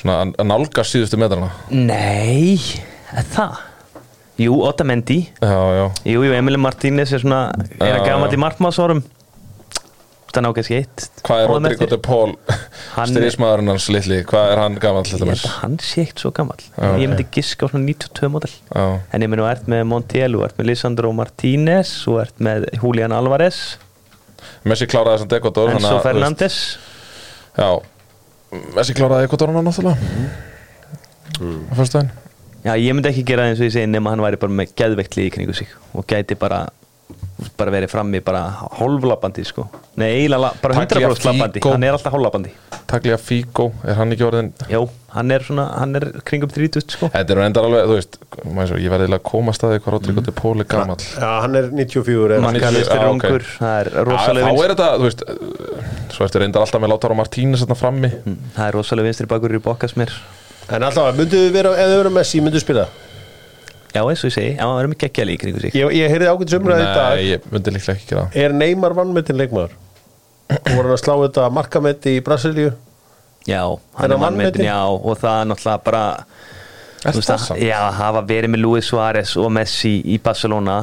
svona 0.00 0.18
að- 0.28 0.46
nálga 0.52 0.84
síðustu 0.86 1.18
metrana 1.20 1.50
Nei, 1.74 2.60
er 3.16 3.26
það? 3.34 3.58
Jú, 4.40 4.54
Otamendi 4.68 5.18
já, 5.40 5.50
já 5.80 5.86
Jú, 6.14 6.22
jú, 6.24 6.32
Emil 6.36 6.56
Martínez 6.60 7.10
er 7.16 7.24
svona 7.24 7.40
er 7.80 7.98
að 7.98 8.06
gama 8.06 8.28
já. 8.28 8.30
til 8.36 8.40
markmannsárum 8.46 9.02
Það 10.30 10.44
ná 10.46 10.50
kannski 10.54 10.76
eitt 10.78 11.04
hvað 11.26 11.40
er 11.42 11.48
Rodrigo 11.50 11.86
de 11.90 11.96
Paul? 12.06 12.32
Hann- 12.94 13.10
styrðismæðurinn 13.10 13.70
hans 13.72 13.88
litli 13.90 14.20
hvað 14.30 14.52
er 14.52 14.60
hann 14.62 14.76
gammal 14.82 15.02
Ég 15.08 15.18
held 15.18 15.32
að 15.32 15.46
hann 15.64 15.78
sé 15.82 16.04
eitt 16.06 16.22
svo 16.22 16.30
gammal 16.36 16.60
Já, 16.76 16.90
Ég 17.02 17.10
myndi 17.10 17.26
giska 17.34 17.66
á 17.66 17.70
svona 17.72 17.84
92 17.88 18.30
model. 18.30 18.52
Já, 18.70 18.84
En 19.12 19.24
ég 19.26 19.30
myndi 19.32 19.42
að 19.42 19.50
ert 19.56 19.66
með 19.74 19.82
Montiel 19.90 20.36
og 20.38 20.44
ert 20.46 20.56
með 20.60 20.70
Lisandro 20.70 21.10
Martínez 21.18 21.94
og 22.12 22.20
ert 22.22 22.38
með 22.38 22.68
Julian 22.78 23.12
Alvarez. 23.16 23.58
Messi 24.64 24.86
kláraði 24.86 25.18
þessum 25.18 25.32
Dekvator 25.34 25.74
Enzo 25.74 25.98
Fernandes 26.04 26.56
já, 27.58 27.68
Messi 28.76 28.94
kláraði 28.96 29.26
Ekvatoruna 29.28 29.62
náttúrulega. 29.66 29.98
Mm. 31.40 31.62
á 31.70 31.74
fyrstæðin 31.78 32.10
Já, 32.64 32.74
ég 32.76 32.92
myndi 32.92 33.08
ekki 33.08 33.22
gera 33.24 33.46
það 33.46 33.50
eins 33.54 33.60
og 33.62 33.66
ég 33.70 33.72
segi 33.72 33.88
nema 33.88 34.10
hann 34.12 34.20
væri 34.20 34.36
bara 34.40 34.52
með 34.52 34.74
geðveiklið 34.76 35.26
í 35.26 35.32
kringu 35.32 35.54
sig 35.56 35.70
og 35.96 36.04
gæti 36.10 36.36
bara 36.36 36.66
bara 37.58 37.72
verið 37.74 37.90
frammi 37.92 38.20
bara 38.24 38.42
hálflapandi 38.78 39.44
sko. 39.48 39.64
Nei, 40.00 40.08
eiginlega 40.22 40.52
bara 40.62 40.74
100% 40.74 40.88
Tagliafico. 40.94 41.30
lapandi 41.32 41.62
Hann 41.66 41.84
er 41.86 41.96
alltaf 41.96 42.12
hálflapandi 42.14 42.52
Taglia 42.90 43.16
Figo, 43.22 43.68
er 43.86 43.94
hann 44.00 44.10
ekki 44.14 44.24
orðin 44.26 44.48
Jó, 44.70 44.80
hann 45.14 45.30
er 45.30 45.44
svona, 45.46 45.66
hann 45.78 45.94
er 45.98 46.06
kringum 46.26 46.50
30 46.50 46.90
sko. 46.90 47.06
Þetta 47.12 47.34
er 47.36 47.40
endar 47.44 47.66
alveg, 47.68 47.84
þú 47.86 47.98
veist 47.98 48.16
svo, 48.70 48.78
ég 48.82 48.90
verði 48.90 49.10
að 49.14 49.22
koma 49.30 49.52
að 49.52 49.58
staði 49.60 49.78
hvað 49.84 49.94
Rodrigo 49.94 50.24
de 50.26 50.34
Paul 50.34 50.56
er 50.64 50.68
gammal 50.70 50.96
Já, 50.98 51.28
hann 51.44 51.54
er 51.60 51.68
94 51.70 52.34
er, 52.34 52.42
Man- 52.42 52.58
Markalistir 52.58 52.98
Já, 52.98 53.06
ok. 53.06 53.14
ungur, 53.28 53.46
það 53.60 53.76
er 53.84 53.90
rosalega 54.10 54.46
þá 54.46 54.50
vinstri 54.50 54.66
er 54.66 54.74
þetta, 54.74 54.88
þú 54.96 55.06
veist 55.06 55.24
svo 56.16 56.26
ertu 56.26 56.42
reyndar 56.42 56.64
alltaf 56.66 56.82
með 56.82 56.92
Lautaro 56.94 57.14
Martínez 57.20 57.62
þarna 57.62 57.78
frammi. 57.78 58.10
Það 58.56 58.64
er 58.66 58.74
rosalega 58.80 59.10
vinstri 59.10 59.30
bakur 59.30 59.54
í 59.54 59.62
bokkasmér 59.62 60.16
En 60.70 60.82
alltaf, 60.86 61.14
mynduð 61.18 61.46
þið 61.46 61.54
vera, 61.60 61.70
ef 61.78 61.88
þið 61.94 61.96
verið 62.02 62.16
Messi, 62.18 62.42
mynduð 62.42 62.58
þið 62.60 62.66
spila 62.66 62.88
Já, 63.90 64.02
eins 64.06 64.20
og 64.22 64.28
ég 64.30 64.34
segi, 64.36 64.50
já, 64.54 64.62
það 64.66 64.80
er 64.84 64.88
mikið 64.92 65.02
geggjali 65.08 65.32
í 65.34 65.38
kringu 65.42 65.60
sig 65.64 65.74
Ég, 65.74 65.92
ég 65.98 66.12
heyrði 66.12 66.28
ágætis 66.30 66.56
umræði 66.60 66.82
í 66.84 66.90
dag 66.94 67.16
Nei, 67.16 67.24
ég 67.32 67.46
myndi 67.50 67.72
líklega 67.74 67.96
ekki 67.98 68.06
gera 68.12 68.22
það 68.30 68.36
Er 68.44 68.52
Neymar 68.60 68.94
vannmetinn 68.94 69.38
leikmaður? 69.40 69.72
Og 70.50 70.70
voru 70.76 70.84
hann 70.86 70.94
að 70.94 71.00
slá 71.02 71.14
þetta 71.24 71.48
markametti 71.56 72.12
í 72.18 72.22
Brasilíu? 72.26 72.70
Já, 73.48 73.62
hann 73.66 74.06
er 74.06 74.14
hann 74.14 74.22
mannmetinn, 74.22 74.62
vanmetinn? 74.62 74.68
já, 74.68 74.78
og 74.86 75.18
það 75.18 75.40
er 75.42 75.50
náttúrulega 75.50 75.84
bara 75.88 76.04
Er 77.00 77.14
þú 77.14 77.20
veist 77.22 77.30
það 77.30 77.36
að- 77.38 77.46
samt? 77.48 77.62
Já, 77.64 77.80
hafa 77.98 78.22
verið 78.28 78.52
með 78.54 78.62
Luis 78.66 78.90
Suárez 78.92 79.34
og 79.40 79.50
Messi 79.56 79.92
í 80.04 80.20
Barcelona 80.22 80.78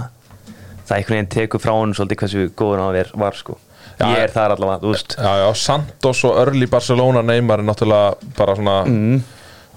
það 0.88 0.96
einhvern 0.98 1.15
veginn 1.17 1.32
tekur 1.38 1.62
frá 1.63 1.74
hann 1.78 1.93
svolítið 1.93 2.22
hversu 2.24 2.46
góður 2.58 2.82
hann 2.84 2.93
var, 2.98 3.12
var 3.24 3.38
sko 3.39 3.58
Já, 3.98 4.06
Ég 4.13 4.20
er 4.28 4.34
þar 4.36 4.54
allavega, 4.58 4.82
þú 4.84 4.91
veist 4.93 5.15
Já, 5.17 5.32
já, 5.41 5.48
Santos 5.58 6.24
og 6.28 6.36
Early 6.43 6.67
Barcelona 6.70 7.22
Neymar 7.26 7.60
er 7.63 7.67
náttúrulega 7.72 8.36
bara 8.38 8.56
svona 8.60 8.78
Mm. 8.86 9.22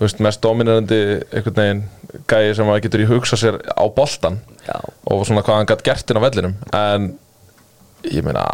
þú 0.01 0.07
veist, 0.07 0.21
mest 0.25 0.41
dominerandi 0.45 1.01
einhvern 1.33 1.55
veginn 1.61 1.83
gæi 2.31 2.55
sem 2.57 2.67
maður 2.69 2.85
getur 2.87 3.05
í 3.05 3.09
hugsa 3.11 3.39
sér 3.41 3.61
á 3.71 3.85
boltan 3.95 4.41
Já, 4.67 4.77
og 5.11 5.23
svona 5.29 5.45
hvað 5.47 5.61
hann 5.61 5.71
gætt 5.71 5.85
gert 5.87 6.13
inn 6.13 6.21
á 6.21 6.27
vellinum. 6.27 6.57
En 6.77 7.11
ég 8.11 8.25
meina 8.27 8.45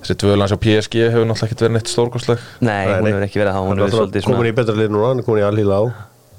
þessi 0.00 0.18
tvöðlans 0.22 0.54
á 0.54 0.58
PSG 0.62 1.08
hefur 1.10 1.26
náttúrulega 1.26 1.48
ekkert 1.50 1.64
verið 1.66 1.76
neitt 1.76 1.92
stórkostleg. 1.92 2.44
Nei, 2.62 2.84
hún 2.92 3.10
hefur 3.10 3.26
ekki 3.26 3.42
verið 3.42 3.56
það, 3.56 3.62
hún 3.64 3.72
Hann 3.72 3.80
er 3.80 3.86
hefur 3.86 3.98
svolítið 4.00 4.28
komin 4.28 4.38
svona 4.40 4.52
í 4.52 4.58
betra 4.60 4.76
lið 4.78 4.92
núna, 4.94 5.08
hann 5.10 5.22
er 5.22 5.26
komin 5.26 5.42
í 5.42 5.46
alhýla 5.46 5.80
á. 5.80 5.84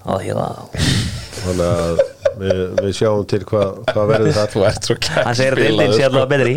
Á. 0.07 0.13
Því 0.17 0.37
það 0.37 0.95
Þannig 1.37 1.67
að 1.67 1.99
við, 2.41 2.61
við 2.83 2.95
sjáum 2.97 3.25
til 3.29 3.39
hvað 3.47 3.77
hva 3.91 4.05
verður 4.11 4.35
það 4.37 4.49
þú 4.53 4.63
ert 4.69 4.89
svo 4.89 4.97
kæk 5.07 5.19
Hann 5.27 5.37
segir 5.39 5.55
að 5.57 5.63
deildin 5.63 5.93
sé 5.95 6.07
allavega 6.07 6.31
betri. 6.33 6.55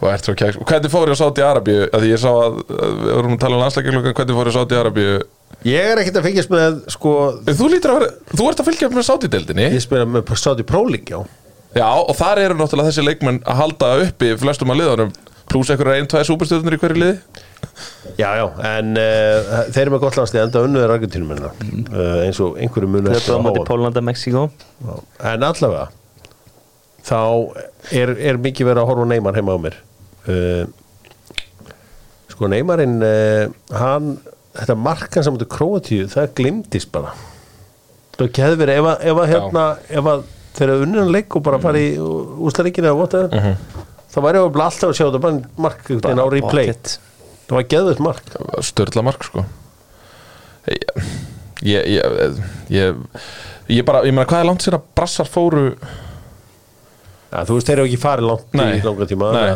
Þú 0.00 0.10
ert 0.12 0.28
svo 0.28 0.34
kæk 0.42 0.58
hvernig 0.70 0.92
fór 0.94 1.12
ég 1.12 1.16
á 1.16 1.20
Sáti 1.22 1.44
Arabíu? 1.46 1.84
Að 1.92 2.08
ég 2.08 2.22
sá 2.22 2.30
að 2.32 2.58
við 2.72 3.12
vorum 3.16 3.36
að 3.36 3.42
tala 3.44 3.58
um 3.58 3.64
landslækjulökan 3.64 4.16
hvernig 4.18 4.38
fór 4.38 4.50
ég 4.50 4.54
á 4.54 4.58
Sáti 4.58 4.80
Arabíu? 4.80 5.20
Ég 5.68 5.92
er 5.92 6.02
ekkert 6.02 6.18
að 6.18 6.26
fylgjast 6.26 6.50
með, 6.50 6.78
sko 6.90 7.12
þú 7.46 7.68
lítur 7.70 7.92
að 7.92 8.00
vera, 8.00 8.10
þú 8.32 8.48
ert 8.50 8.62
að 8.62 8.68
fylgja 8.70 8.90
með 8.90 9.06
Sáti 9.06 9.30
deildinni 9.30 9.68
Ég 9.68 9.84
spila 9.84 10.08
með 10.08 10.32
Sáti 10.42 10.66
Próling, 10.66 11.04
já. 11.06 11.20
Já, 11.72 11.88
og 11.88 12.12
þar 12.18 12.40
eru 12.42 12.56
náttúrulega 12.58 12.90
þessi 12.90 13.04
leikmenn 13.06 13.38
að 13.48 13.60
halda 13.62 13.92
uppi 14.08 14.32
flestum 14.40 14.72
að 14.74 14.82
liðanum 14.82 15.12
pluss 15.52 15.70
einhverja 15.72 16.00
einn, 16.02 16.08
tveið 16.10 16.26
súperstjórnir 16.28 16.76
í 16.76 16.80
hverju 16.82 17.00
liði 17.00 17.14
Já, 18.18 18.28
já, 18.36 18.44
en 18.68 18.92
uh, 18.98 19.50
þeir 19.72 19.82
eru 19.86 19.94
með 19.94 20.02
gott 20.04 20.18
landslið 20.18 20.42
enda 20.42 20.62
unnuður 20.66 20.94
Argentínumennina 20.96 21.50
uh, 21.54 22.20
eins 22.26 22.40
og 22.44 22.58
einhverju 22.60 22.90
munu 22.90 23.12
eftir 23.12 23.30
Töpuð 23.30 23.34
á 23.34 23.38
að 23.38 23.44
móti 23.46 23.64
Pólanda, 23.68 24.02
Mexiko 24.04 24.44
En 25.32 25.46
allavega 25.46 25.86
þá 27.06 27.18
er, 27.94 28.14
er 28.30 28.38
mikið 28.42 28.68
verið 28.70 28.82
að 28.82 28.90
horfa 28.90 29.06
á 29.06 29.10
Neymar 29.10 29.38
heima 29.38 29.56
á 29.56 29.58
mér. 29.62 29.78
Uh, 30.26 30.64
Sko 32.32 32.48
Neymarinn 32.50 33.02
uh, 33.04 33.48
hann, 33.76 34.14
þetta 34.56 34.76
markan 34.78 35.26
saman 35.26 35.42
til 35.42 35.50
Króatíu, 35.52 36.06
það 36.12 36.34
glimtist 36.38 36.92
bara. 36.94 37.14
Það 38.18 38.30
geði 38.38 38.60
verið 38.60 38.80
ef 38.80 38.90
að, 38.92 39.06
ef 39.10 39.22
að 39.22 39.32
hérna, 39.32 39.64
ef 39.90 40.10
að 40.12 40.24
þegar 40.52 40.84
unninan 40.84 41.12
leik 41.14 41.38
og 41.38 41.44
bara 41.46 41.58
fara 41.62 41.80
í 41.80 41.94
úslaríkinu 41.98 42.90
eða 42.90 42.98
vota 42.98 43.22
þá 44.12 44.18
væri 44.20 44.40
ég 44.42 44.58
alltaf 44.60 44.90
að 44.90 44.96
sjá 44.98 45.06
þetta 45.06 45.20
bara 45.24 45.38
mark 45.64 45.86
á 45.88 46.26
replay, 46.28 46.68
pocket. 46.68 46.92
Það 47.52 47.58
var 47.58 47.66
geðvöld 47.68 48.00
mark. 48.00 48.30
Störla 48.64 49.02
mark 49.04 49.26
sko. 49.28 49.44
Ég, 50.72 51.02
ég, 51.66 51.90
ég, 51.98 52.38
ég, 52.72 53.02
ég 53.68 53.84
bara, 53.84 54.00
ég 54.06 54.14
meina 54.14 54.28
hvað 54.30 54.44
er 54.44 54.48
langt 54.48 54.64
sér 54.64 54.78
að 54.78 54.86
brassar 54.96 55.28
fóru? 55.28 55.66
Ja, 57.32 57.42
þú 57.48 57.58
veist, 57.58 57.68
þeir 57.68 57.82
eru 57.82 57.90
ekki 57.90 58.00
farið 58.00 58.28
langt 58.30 58.56
Nei, 58.56 58.78
í 58.78 58.86
langa 58.86 59.08
tíma 59.10 59.30
nei. 59.36 59.52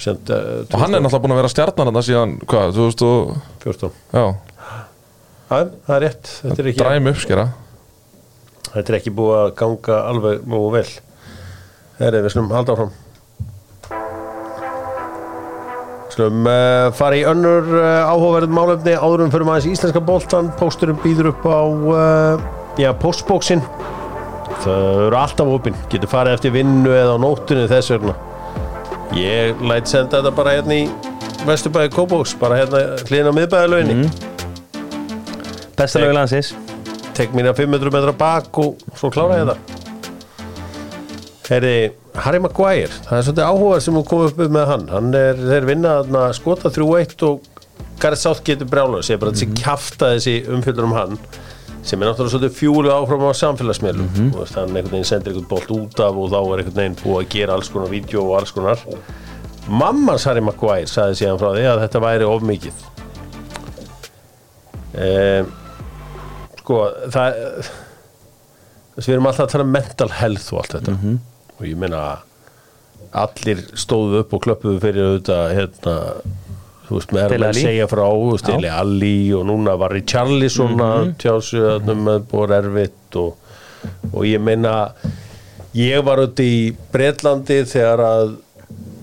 Sent, 0.00 0.30
uh, 0.32 0.64
og 0.64 0.80
hann 0.80 0.96
er 0.96 1.02
náttúrulega 1.04 1.22
búin 1.22 1.34
að 1.36 1.40
vera 1.42 1.50
stjarnan 1.52 1.88
þarna 1.90 2.02
síðan, 2.04 2.32
hvað, 2.50 2.72
14 2.76 3.36
2014 3.62 3.92
já, 4.10 4.24
Já, 5.44 5.58
það 5.86 5.94
er 5.94 6.02
rétt, 6.02 6.32
þetta 6.40 6.62
er 6.62 6.68
ekki 6.70 6.82
dræmi 6.82 7.12
uppskera. 7.14 7.46
Þetta 8.72 8.84
er 8.90 8.98
ekki 8.98 9.12
búið 9.14 9.38
að 9.38 9.54
ganga 9.60 10.00
alveg 10.10 10.46
nógu 10.50 10.70
vel. 10.74 10.86
Herri, 12.00 12.22
við 12.24 12.34
slum 12.34 12.50
halda 12.50 12.74
áfram 12.74 12.94
Slum 16.14 16.44
uh, 16.46 16.92
fara 16.94 17.16
í 17.18 17.24
önnur 17.26 17.64
uh, 17.74 18.04
áhugaverð 18.12 18.52
málefni 18.54 18.92
áðurum 18.94 19.32
fyrir 19.32 19.48
maður 19.48 19.72
íslenska 19.72 20.02
boltan 20.04 20.52
Pósturinn 20.60 21.00
býður 21.02 21.32
upp 21.32 21.46
á 21.50 21.60
uh, 21.64 22.44
já, 22.78 22.90
postbóksin 23.02 23.62
það 24.62 25.00
eru 25.08 25.18
alltaf 25.18 25.50
opinn 25.56 25.74
getur 25.90 26.08
farið 26.12 26.36
eftir 26.38 26.54
vinnu 26.54 26.92
eða 26.94 27.16
á 27.16 27.18
nóttunni 27.18 27.64
þess 27.68 27.90
vegna. 27.96 28.14
Ég 29.18 29.58
læt 29.66 29.90
senda 29.90 30.20
þetta 30.20 30.32
bara 30.36 30.54
hérna 30.56 30.76
í 30.78 30.84
Vesturbæði 31.44 31.90
Kópóks, 31.92 32.36
bara 32.40 32.60
hérna 32.62 32.84
hlýðin 33.08 33.28
á 33.28 33.38
miðbæðalöginni 33.40 33.96
Mhm. 33.98 34.30
Besta 35.76 35.98
lögur 36.00 36.14
landsins. 36.20 36.54
tek 37.14 37.34
mína 37.34 37.52
500 37.54 37.90
metra 37.92 38.12
bak 38.12 38.58
og 38.58 38.78
svo 38.94 39.10
klára 39.10 39.40
ég 39.42 39.50
það 39.50 39.58
Herri, 41.50 41.74
Harry 42.14 42.38
Maguire 42.38 42.92
það 43.08 43.16
er 43.16 43.24
svolítið 43.26 43.48
áhuga 43.48 43.80
sem 43.82 43.96
hún 43.98 44.06
kom 44.06 44.22
upp 44.28 44.38
með 44.38 44.68
hann. 44.70 44.84
Hann 44.92 45.16
er, 45.18 45.40
þeir 45.40 45.66
vinna 45.66 45.96
þarna 46.02 46.28
skota 46.36 46.70
3-1 46.70 47.24
og 47.26 47.48
Gareth 48.02 48.22
Southgate 48.22 48.62
er 48.62 48.70
brjálaður 48.70 49.06
sé 49.06 49.18
bara 49.18 49.34
þessi 49.34 49.50
kjafta 49.58 50.12
þessi 50.14 50.36
umfylgur 50.54 50.86
um 50.86 50.94
hann 50.94 51.18
sem 51.84 52.00
er 52.00 52.08
náttúrulega 52.08 52.32
svolítið 52.32 52.54
fjúlu 52.56 52.92
áfram 52.94 53.26
á 53.28 53.32
samfélagsmiðlum. 53.36 54.06
Mm 54.08 54.30
-hmm. 54.30 54.54
hann 54.54 54.76
einhvern 54.76 54.92
veginn 54.94 55.04
sendir 55.04 55.32
einhvern 55.32 55.48
bolt 55.48 55.70
út 55.70 56.00
af 56.00 56.16
og 56.16 56.30
þá 56.30 56.38
er 56.40 56.58
einhvern 56.62 56.78
veginn 56.80 56.96
búið 57.02 57.20
að 57.20 57.28
gera 57.34 57.54
alls 57.54 57.68
konar 57.68 57.90
vídeo 57.90 58.22
og 58.22 58.38
alls 58.38 58.52
konar. 58.52 58.78
Mammans 59.68 60.24
Harry 60.24 60.40
Maguire 60.40 60.86
saði 60.86 61.14
síðan 61.14 61.38
frá 61.38 61.50
því 61.52 61.66
að 61.68 61.82
þetta 61.82 62.00
væri 62.00 62.24
of 62.24 62.42
mikið. 62.42 62.74
Um, 64.94 65.52
sko 66.58 66.80
það 67.10 67.34
þess 68.94 69.08
við 69.08 69.14
erum 69.14 69.26
alltaf 69.26 69.46
að 69.48 69.52
tala 69.52 69.64
um 69.64 69.72
mental 69.74 70.10
health 70.10 70.52
og 70.52 70.58
allt 70.62 70.76
þetta 70.78 70.92
og 71.58 71.66
ég 71.68 71.76
meina 71.78 72.04
allir 73.14 73.60
stóðu 73.78 74.22
upp 74.24 74.34
og 74.34 74.42
klöppuðu 74.46 74.80
fyrir 74.82 75.08
auðvitað 75.08 75.44
hérna 75.58 75.96
þú 76.84 76.98
veist, 76.98 77.12
með 77.16 77.34
að 77.38 77.58
segja 77.60 77.88
frá 77.90 78.04
Dele 78.48 78.72
Alli 78.74 79.16
og 79.36 79.44
núna 79.48 79.76
var 79.80 79.94
Richarlison 79.94 80.74
mm 80.74 80.80
-hmm. 80.80 81.12
tjásu 81.18 81.62
að 81.74 81.92
með 81.94 82.24
búið 82.30 82.56
erfitt 82.58 83.16
og, 83.16 83.36
og 84.12 84.24
ég 84.26 84.40
meina 84.40 84.88
ég 85.74 86.04
var 86.04 86.18
út 86.18 86.40
í 86.40 86.74
Bretlandi 86.92 87.64
þegar 87.64 88.00
að 88.00 88.36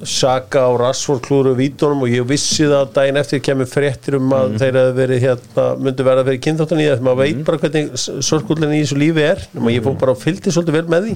Saka 0.04 0.66
og 0.68 0.80
Rashford 0.80 1.22
klúru 1.22 1.54
vítunum 1.56 2.02
og 2.02 2.10
ég 2.10 2.26
vissi 2.26 2.66
það 2.66 2.80
að 2.82 2.94
daginn 2.94 3.18
eftir 3.18 3.40
kemur 3.40 3.68
fréttir 3.70 4.16
um 4.18 4.34
að 4.34 4.58
þeir 4.58 4.78
hefði 4.80 4.96
verið 4.98 5.22
hérna, 5.22 5.66
myndu 5.78 6.04
verða 6.04 6.24
fyrir 6.26 6.42
kynþáttan 6.42 6.82
í 6.82 6.88
það 6.90 7.04
maður 7.06 7.22
veit 7.22 7.46
bara 7.46 7.58
hvernig 7.58 7.92
sorgullinni 8.26 8.80
í 8.80 8.82
þessu 8.82 8.98
lífi 8.98 9.22
er. 9.22 9.48
Nema 9.54 9.72
ég 9.72 9.84
fór 9.84 10.00
bara 10.02 10.12
og 10.12 10.18
fylgdi 10.18 10.52
svolítið 10.52 10.74
vel 10.80 10.88
með 10.90 11.06
því 11.06 11.16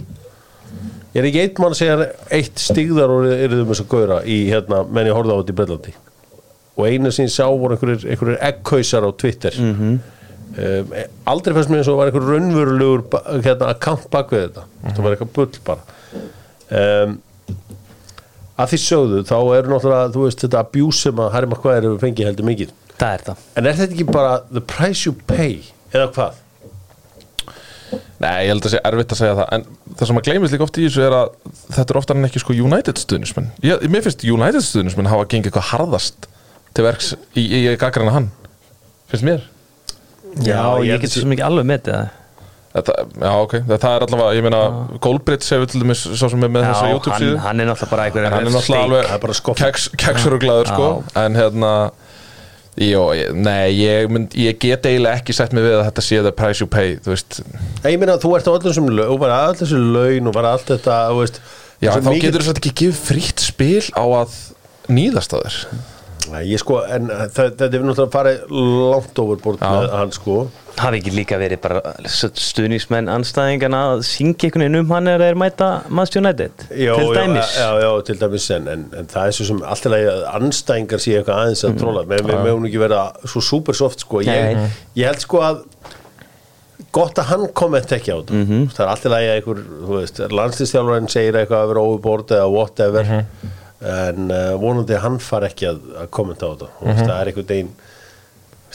er 1.21 1.29
ekki 1.29 1.43
eitt 1.45 1.61
mann 1.61 1.75
að 1.75 1.79
segja 1.79 2.09
eitt 2.35 2.59
stigðar 2.59 3.13
og 3.13 3.29
eruðum 3.31 3.69
þess 3.71 3.85
að 3.85 3.91
gauðra 3.93 4.19
í 4.27 4.39
hérna, 4.49 4.81
menn 4.87 5.09
ég 5.09 5.15
horfði 5.15 5.35
á 5.35 5.39
þetta 5.39 5.53
í 5.53 5.57
Bretlandi? 5.59 5.95
Og 6.75 6.89
einu 6.89 7.11
ég 7.13 7.31
sá 7.31 7.45
voru 7.47 7.77
einhverjir, 7.77 8.09
einhverjir 8.11 8.41
eggkausar 8.49 9.07
á 9.07 9.11
Twitter. 9.15 9.59
Um, 10.55 10.91
aldrei 11.31 11.55
fannst 11.55 11.71
mér 11.71 11.81
eins 11.81 11.91
og 11.91 11.99
var 11.99 12.11
einhver 12.11 12.27
raunverulegur 12.29 13.05
hérna, 13.45 13.71
account 13.71 14.09
bak 14.11 14.33
við 14.35 14.49
þetta. 14.49 14.65
Það 14.89 15.01
var 15.05 15.15
eitthvað 15.15 15.33
bull 15.37 15.61
bara. 15.69 15.95
Um, 16.75 17.17
að 18.55 18.71
því 18.71 18.79
sögðu 18.85 19.23
þá 19.27 19.35
eru 19.57 19.71
náttúrulega 19.71 20.13
þú 20.15 20.23
veist 20.25 20.43
þetta 20.45 20.63
abuse 20.63 21.05
sem 21.07 21.21
að 21.21 21.33
Harry 21.35 21.51
Maguire 21.51 21.83
hefur 21.83 22.01
fengið 22.03 22.29
heldur 22.29 22.47
mikið. 22.47 22.73
Það 22.95 23.11
er 23.11 23.25
það. 23.29 23.45
En 23.55 23.67
er 23.67 23.79
þetta 23.79 23.95
ekki 23.97 24.07
bara 24.11 24.35
the 24.51 24.63
price 24.63 25.07
you 25.07 25.15
pay 25.27 25.61
eða 25.91 26.07
hvað? 26.15 26.41
Nei, 28.19 28.45
ég 28.45 28.51
held 28.53 28.65
að 28.65 28.71
sé 28.73 28.79
erfitt 28.87 29.13
að 29.13 29.19
segja 29.19 29.35
það 29.37 29.49
En 29.55 29.65
það 29.99 30.07
sem 30.09 30.19
að 30.19 30.25
gleymist 30.27 30.53
líka 30.55 30.65
oft 30.65 30.77
í 30.79 30.85
þessu 30.87 31.03
er 31.05 31.15
að 31.17 31.33
Þetta 31.75 31.85
er 31.93 31.99
oftar 31.99 32.17
en 32.19 32.27
ekki 32.29 32.41
sko 32.41 32.55
United 32.57 33.01
stuðnismenn 33.01 33.49
Mér 33.91 34.05
finnst 34.07 34.23
United 34.25 34.65
stuðnismenn 34.65 35.09
hafa 35.11 35.27
gengið 35.29 35.51
eitthvað 35.51 35.69
harðast 35.73 36.29
Til 36.75 36.85
verks 36.87 37.11
í, 37.35 37.43
í, 37.45 37.59
í 37.69 37.75
gaggrana 37.79 38.15
hann 38.15 38.29
Finnst 39.11 39.27
mér. 39.27 39.43
Já, 40.41 40.61
ég 40.83 40.95
ég 40.95 41.03
get 41.03 41.11
að 41.13 41.19
svo 41.21 41.29
mikið 41.31 41.45
alveg 41.45 41.67
metið 41.69 41.93
það. 41.95 42.07
Þetta, 42.75 42.93
Já, 43.21 43.29
ok, 43.45 43.53
það 43.69 43.85
er 43.91 44.03
allavega 44.07 44.31
Ég 44.35 44.43
meina, 44.47 44.61
Goldbridge 45.05 45.47
hefur 45.53 45.69
til 45.71 45.83
dæmis 45.85 46.01
Sá 46.19 46.25
sem 46.31 46.43
er 46.43 46.51
með 46.51 46.65
þessa 46.67 46.87
Já, 46.89 46.95
YouTube 46.95 47.13
hann, 47.13 47.23
síðu. 47.23 47.37
hann 47.45 47.61
er 47.63 47.69
náttúrulega 47.69 47.91
bara 47.93 48.07
En 48.25 48.33
hann 48.35 48.49
er 48.49 48.55
náttúrulega 48.57 48.89
það 48.89 49.13
er 49.15 49.21
bara 49.23 49.29
alveg 49.29 49.39
skoffin. 49.39 49.63
keks, 49.69 49.85
Keksuruglaður 50.01 50.71
sko. 50.73 50.89
En 51.21 51.37
hérna 51.39 51.71
Jó, 52.75 53.03
nei, 53.31 53.71
ég, 53.79 54.09
mynd, 54.11 54.33
ég 54.35 54.57
get 54.59 54.83
eiginlega 54.83 55.21
ekki 55.21 55.31
sett 55.37 55.53
mig 55.55 55.63
við 55.63 55.77
að 55.77 55.85
þetta 55.87 56.03
sé 56.03 56.17
the 56.25 56.31
price 56.35 56.59
you 56.59 56.67
pay 56.67 56.97
Þú 57.05 57.13
veist, 57.13 57.37
Nei, 57.85 57.93
ég 57.93 57.99
meina 58.01 58.17
þú 58.19 58.33
ert 58.35 58.49
á 58.51 58.55
öllum 58.57 58.73
sem 58.75 58.89
laun 58.91 59.13
og 59.13 59.19
bara 59.21 59.37
öllum 59.53 59.69
sem 59.69 59.85
laun 59.95 60.27
og 60.27 60.35
bara 60.35 60.51
allt 60.57 60.67
þetta 60.73 60.97
þú 61.13 61.21
veist, 61.21 61.39
já, 61.79 61.91
þá 61.95 62.09
mikið- 62.09 62.25
getur 62.25 62.43
þess 62.43 62.51
að 62.51 62.59
ekki 62.59 62.73
gefið 62.81 62.99
frítt 63.07 63.45
spil 63.45 63.85
á 63.95 64.03
að 64.19 64.35
nýðast 64.91 65.37
að 65.37 65.45
þér 65.47 65.59
ég 66.45 66.59
sko, 66.61 66.79
en 66.89 67.09
það, 67.09 67.31
þetta 67.35 67.67
hefur 67.69 67.87
náttúrulega 67.89 68.13
farið 68.13 68.53
langt 68.91 69.19
overbord 69.23 69.59
Já. 69.61 69.67
með 69.71 69.95
hann 69.99 70.13
sko. 70.15 70.37
Hafi 70.75 70.99
ekki 70.99 71.13
líka 71.15 71.37
verið 71.39 71.61
bara 71.63 71.81
stuðnismenn 72.09 73.11
anstæðingarna 73.13 73.81
að 73.93 74.01
syngja 74.09 74.49
einhvern 74.49 74.65
veginn 74.65 74.79
um 74.81 74.91
hann 74.91 75.11
er 75.11 75.23
þeir 75.23 75.39
mæta 75.39 75.69
Manchester 75.87 76.23
United? 76.23 76.65
Já, 76.71 76.93
til 76.99 77.13
dæmis? 77.15 77.53
já, 77.55 77.67
já, 77.69 77.85
já, 77.85 77.91
til 78.09 78.17
dæmis 78.23 78.47
en, 78.57 78.71
en, 78.73 78.85
en 78.99 79.11
það 79.13 79.29
er 79.29 79.37
svo 79.37 79.49
sem 79.51 79.61
alltaf 79.75 79.97
að 79.99 80.25
anstæðingar 80.39 81.03
sé 81.05 81.15
eitthvað 81.19 81.43
aðeins 81.45 81.65
að 81.69 81.77
tróla 81.83 82.05
með 82.09 82.31
með 82.33 82.51
hún 82.51 82.69
ekki 82.71 82.83
vera 82.83 83.05
svo 83.23 83.43
super 83.45 83.77
soft 83.77 84.03
sko. 84.03 84.23
Ég, 84.25 84.57
Nei. 84.59 84.79
ég 84.99 85.11
held 85.11 85.23
sko 85.23 85.43
að 85.45 85.63
gott 86.95 87.19
að 87.19 87.29
hann 87.31 87.45
kommenta 87.55 87.97
ekki 87.97 88.15
á 88.15 88.17
þetta. 88.19 88.41
Það 88.75 88.81
er 88.85 88.91
alltaf 88.93 89.15
að 89.15 89.29
einhver 89.33 89.61
þú 89.67 89.99
veist, 89.99 90.23
landslistjálfarinn 90.39 91.11
segir 91.11 91.39
eitthvað 91.39 91.63
að 91.63 91.71
vera 91.73 91.85
overboard 91.89 92.35
eða 92.35 92.49
whatever 92.51 93.13
en 93.81 94.31
uh, 94.31 94.55
vonandi 94.61 94.95
hann 95.03 95.19
far 95.19 95.43
ekki 95.47 95.67
að, 95.69 95.79
að 96.01 96.09
kommenta 96.15 96.47
á 96.47 96.51
þetta. 96.53 96.69
Mm 96.79 96.91
-hmm. 96.91 97.05
það 97.05 97.19
er 97.19 97.31
einhvern 97.31 97.47
veginn 97.53 97.73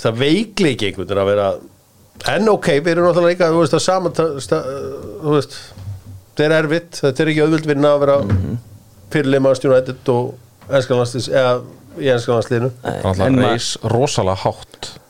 það 0.00 0.22
veikleiki 0.24 0.86
einhvern 0.86 1.08
veginn 1.08 1.22
að 1.22 1.30
vera 1.32 1.48
en 2.36 2.48
ok, 2.52 2.68
við 2.84 2.92
erum 2.92 3.06
náttúrulega 3.08 3.32
líka 3.32 3.50
þú 3.50 3.60
veist, 3.62 3.74
að 3.74 3.86
saman 3.86 4.12
þetta 6.40 6.44
er 6.44 6.54
erfitt. 6.56 7.00
Þetta 7.00 7.22
er 7.22 7.32
ekki 7.32 7.44
auðvöld 7.44 7.68
vinna 7.68 7.92
að 7.94 8.00
vera 8.04 8.16
mm 8.22 8.30
-hmm. 8.30 8.56
fyrirlið 9.10 9.44
mannstjónu 9.44 9.76
United 9.76 10.08
og 10.14 10.34
enskanlandslis, 10.70 11.28
eða 11.28 11.54
í 11.98 12.10
enskanlandsliðinu 12.14 12.70
Hann 12.84 13.20
En 13.26 13.38
reis 13.44 13.76
rosalega 13.82 14.36
hátt 14.44 15.00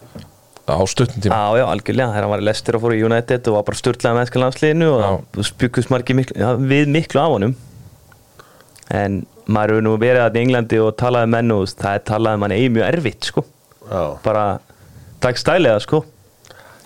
á 0.71 0.87
stuttum 0.87 1.21
tíma. 1.23 1.35
Já, 1.35 1.59
já, 1.59 1.65
algjörlega, 1.67 2.13
þegar 2.13 2.23
hann 2.23 2.31
var 2.31 2.43
í 2.43 2.47
Leicester 2.47 2.77
og 2.77 2.83
fór 2.85 2.95
í 2.95 3.03
United 3.03 3.49
og 3.49 3.57
var 3.57 3.67
bara 3.67 3.81
störtlega 3.81 4.15
með 4.15 4.25
ennska 4.25 4.43
landsliðinu 4.43 4.89
og 4.91 5.01
það 5.03 5.49
spjúkust 5.51 5.91
margir 5.91 6.19
miklu, 6.19 6.37
já, 6.39 6.49
við 6.57 6.93
miklu 6.95 7.21
af 7.21 7.35
honum. 7.35 7.57
En 8.91 9.27
maður 9.51 9.75
hefur 9.77 9.85
nú 9.87 9.95
verið 10.01 10.23
að 10.25 10.37
í 10.39 10.43
Englandi 10.45 10.79
og 10.85 10.93
talaði 11.01 11.31
menn 11.35 11.55
og 11.57 11.67
það 11.75 11.97
er 11.99 12.05
talaði 12.11 12.39
um 12.41 12.45
hann 12.47 12.55
eigi 12.57 12.71
mjög 12.77 12.87
erfitt 12.95 13.29
sko, 13.31 13.45
já, 13.91 14.03
bara 14.25 14.45
dagstælega 15.25 15.81
sko. 15.85 16.05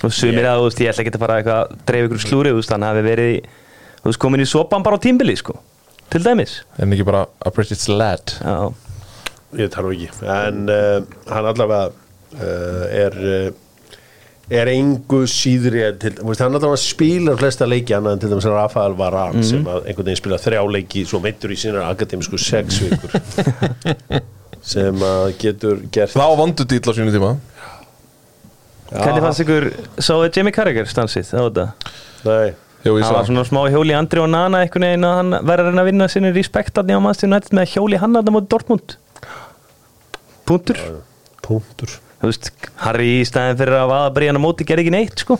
Og 0.04 0.12
sumir 0.12 0.42
Ég- 0.44 0.48
að 0.50 0.58
þú 0.60 0.64
veist, 0.68 0.80
ég 0.84 0.90
ætla 0.92 1.02
ekki 1.04 1.12
að 1.16 1.22
fara 1.22 1.36
að 1.40 1.76
dreif 1.88 2.06
ykkur 2.08 2.20
slúri, 2.20 2.50
þú 2.52 2.58
veist, 2.58 2.72
hann 2.74 2.82
hafi 2.84 3.04
verið 3.06 3.46
veist, 4.04 4.18
komin 4.20 4.42
í 4.42 4.48
sopan 4.48 4.82
bara 4.84 4.98
á 4.98 5.04
tímbili 5.04 5.36
sko. 5.38 5.54
Til 6.12 6.20
dæmis. 6.24 6.58
En 6.78 6.92
ekki 6.92 7.06
bara 7.08 7.22
a 7.40 7.50
British 7.50 7.88
lad 7.88 8.34
Já, 8.42 8.72
ég 9.56 9.70
þarf 9.72 9.92
ekki. 9.94 10.10
En 10.28 10.68
uh, 10.68 11.00
hann 11.30 11.48
allavega 11.48 11.86
uh, 11.88 12.84
er 12.92 13.16
uh, 13.24 13.52
er 14.52 14.68
engu 14.74 15.22
síðri 15.30 15.84
til, 16.00 16.14
veist, 16.26 16.42
hann 16.44 16.76
spilar 16.80 17.38
flesta 17.40 17.68
leiki 17.68 17.94
annað 17.96 18.16
en 18.16 18.22
til 18.24 18.32
dæmis 18.34 18.48
Rafael 18.50 18.96
Varane 18.98 19.44
sem 19.46 19.64
að 19.64 19.88
einhvern 19.88 20.10
veginn 20.10 20.20
spila 20.20 20.40
þrjá 20.42 20.62
leiki 20.76 21.04
svo 21.08 21.20
meittur 21.24 21.54
í 21.54 21.58
sínar 21.60 21.88
akademísku 21.88 22.40
sex 22.40 22.82
vikur. 22.84 23.14
Sem 24.64 24.96
að 25.04 25.26
getur 25.42 25.80
gert 25.92 26.14
Það 26.14 26.30
var 26.30 26.38
vondu 26.38 26.64
dýl 26.64 26.80
á 26.88 26.92
sínu 26.96 27.12
tíma. 27.12 27.34
Hvernig 28.88 29.24
fannst 29.26 29.42
ykkur 29.44 29.66
sáðu 30.00 30.30
Jamie 30.32 30.54
Carragher 30.56 30.88
stansið 30.88 31.34
á 31.36 31.44
þetta? 31.44 31.66
Nei, 32.24 32.54
Jú, 32.84 32.98
Það 33.00 33.14
var 33.16 33.28
svona 33.28 33.44
smá 33.48 33.60
hjóli 33.72 33.94
Andri 33.96 34.20
og 34.20 34.26
Nana 34.28 34.60
einhvern 34.60 34.84
veginn 34.84 35.06
að 35.08 35.14
hann 35.16 35.36
verður 35.48 35.64
að 35.64 35.70
reyna 35.70 35.82
að 35.84 35.88
vinna 35.88 36.08
sinni 36.12 36.32
respektatni 36.36 36.96
á 36.96 37.00
Manchester 37.00 37.30
United 37.30 37.56
með 37.56 37.64
að 37.64 37.70
hjóli 37.72 38.00
hann 38.02 38.18
að 38.20 38.26
það 38.26 38.34
móti 38.36 38.50
Dortmund. 38.52 38.96
Puntur 40.44 40.80
punktur 41.44 41.94
Þú 42.24 42.30
veist, 42.30 42.50
Harry 42.80 43.10
í 43.18 43.28
stæðin 43.28 43.58
fyrir 43.60 43.76
að 43.76 43.90
vaða 43.90 44.12
bríðan 44.16 44.40
á 44.40 44.46
móti 44.46 44.64
gerði 44.64 44.86
ekki 44.86 44.92
neitt 44.94 45.20
sko. 45.20 45.36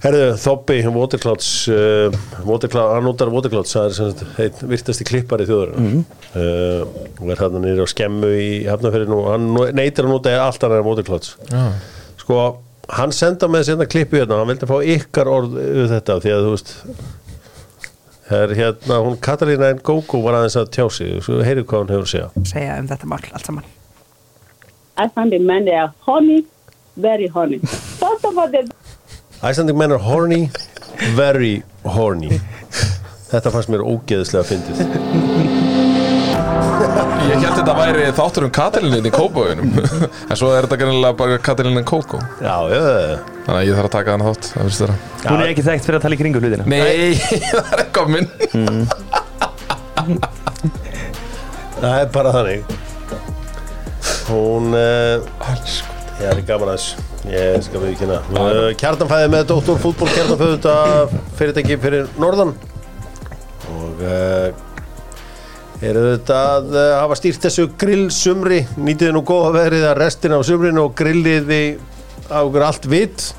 Herðu, 0.00 0.28
Þoppi, 0.40 0.76
Waterclouds 0.94 1.48
uh, 1.68 2.14
Watercloud, 2.46 2.94
hann 2.94 3.04
notar 3.04 3.28
Waterclouds 3.34 3.74
það 3.74 3.88
er 3.88 3.96
sem 3.98 4.12
sagt 4.14 4.38
einn 4.40 4.70
virtasti 4.70 5.04
klippari 5.04 5.44
þjóður 5.50 5.74
mm 5.76 5.98
uh, 6.30 6.86
og 7.20 7.32
er 7.34 7.42
hann 7.42 7.58
nýri 7.60 7.84
á 7.84 7.88
skemmu 7.90 8.30
í 8.32 8.46
hafnafyririnu 8.70 9.18
og 9.18 9.26
hann 9.34 9.50
neytir 9.76 10.06
að 10.06 10.14
nota 10.14 10.32
allt 10.40 10.62
annað 10.64 10.80
en 10.80 10.86
Waterclouds. 10.86 11.34
Sko, 12.22 12.38
hann 12.96 13.12
senda 13.12 13.50
með 13.50 13.66
sérna 13.68 13.88
klippu 13.90 14.22
hérna, 14.22 14.38
hann 14.40 14.48
vildi 14.54 14.70
fá 14.70 14.78
ykkar 14.94 15.28
orð 15.34 15.58
við 15.58 15.90
þetta 15.92 16.16
því 16.22 16.32
að 16.36 16.46
þú 16.46 16.54
veist 16.54 16.72
það 18.30 18.46
er 18.46 18.56
hérna, 18.62 19.02
hún 19.04 19.20
Katalína 19.26 19.74
N. 19.74 19.82
Gógó 19.84 20.22
var 20.24 20.38
aðeins 20.38 20.56
að 20.62 20.72
tjá 20.78 20.86
sig, 20.96 21.18
svo 21.26 21.42
heyrðu 21.44 21.66
hvað 21.66 21.84
hún 21.84 21.92
hefur 21.96 22.08
að 22.08 22.12
segja. 22.14 22.46
Segja 22.54 22.80
um 22.80 22.88
þetta 22.94 23.10
mál 23.10 23.20
allt 23.20 23.50
saman. 23.50 23.68
Icelandic 25.00 25.40
men, 25.40 25.64
they 25.64 25.74
are 25.74 25.92
horny, 26.06 26.44
very 26.96 27.26
horny. 27.28 27.58
First 27.58 28.24
of 28.24 28.36
all, 28.36 28.48
they 28.50 28.64
Icelandic 29.42 29.76
men 29.76 29.92
are 29.92 29.98
horny 29.98 30.50
very 31.16 31.62
horny. 31.84 32.40
Þetta 33.30 33.52
fannst 33.54 33.70
mér 33.70 33.84
ógeðslega 33.86 34.44
fyndið. 34.48 34.80
Ég 37.30 37.36
held 37.44 37.56
þetta 37.60 37.74
væri 37.76 38.06
þáttur 38.16 38.46
um 38.46 38.52
Katalínin 38.54 39.06
í 39.06 39.10
Kópavöginum 39.12 39.74
En 39.76 40.38
svo 40.38 40.48
er 40.56 40.64
þetta 40.64 40.78
greinilega 40.80 41.16
bara 41.18 41.36
Katalínin 41.44 41.84
Kókó. 41.86 42.18
Já, 42.42 42.56
já, 42.72 42.80
Þannig 43.44 43.58
að 43.58 43.66
ég 43.68 43.78
þarf 43.78 43.88
að 43.90 43.94
taka 43.94 44.16
hann 44.16 44.26
þátt 44.26 44.44
Hún 45.28 45.44
er 45.44 45.52
ekki 45.52 45.66
þekkt 45.68 45.86
fyrir 45.86 46.00
að 46.00 46.06
tala 46.06 46.16
í 46.16 46.20
kringum 46.20 46.44
hlutina. 46.44 46.66
Nei, 46.70 47.14
það 47.52 47.72
er 47.76 47.84
eitthvað 47.84 48.06
minn. 48.16 48.28
Það 51.80 51.94
er 51.94 52.14
bara 52.16 52.34
þannig 52.34 52.89
Hún 54.30 54.74
uh, 54.76 55.26
Ég 56.20 56.28
er 56.28 56.40
gaman 56.46 56.70
aðeins. 56.70 56.90
Ég 57.30 57.62
skal 57.64 57.80
við 57.82 57.94
kynna 58.00 58.18
uh, 58.30 58.70
Kjartanfæði 58.78 59.30
með 59.32 59.46
Dóttor 59.50 59.78
fútból 59.80 60.08
Kjartanfæði 60.12 60.74
fyrirtæki 61.38 61.78
fyrir 61.80 62.10
Norðan. 62.20 62.52
Og 63.74 64.04
uh, 64.04 64.50
eru 65.80 66.04
þetta 66.12 66.38
að 66.54 66.78
hafa 67.00 67.18
stýrt 67.18 67.48
þessu 67.48 67.66
grillsumri. 67.80 68.62
Nýtiði 68.78 69.16
nú 69.16 69.24
góða 69.26 69.54
verið 69.56 69.88
að 69.90 70.00
restin 70.02 70.36
af 70.36 70.46
sumrinu 70.48 70.86
og 70.86 70.96
grilliði 70.98 71.62
á 72.30 72.44
okkur 72.44 72.66
allt 72.68 72.88
vitt 72.90 73.30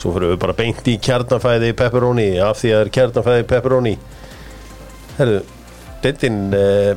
svo 0.00 0.14
fyrir 0.14 0.32
við 0.32 0.40
bara 0.40 0.56
beint 0.56 0.86
í 0.88 0.96
kjartanfæði 1.02 1.74
pepperoni 1.76 2.30
af 2.40 2.60
því 2.60 2.70
að 2.72 2.78
það 2.78 2.84
er 2.86 2.92
kjartanfæði 2.96 3.46
pepperoni. 3.50 3.94
Herðu, 5.18 5.40
deildin 6.04 6.38
uh, 6.56 6.92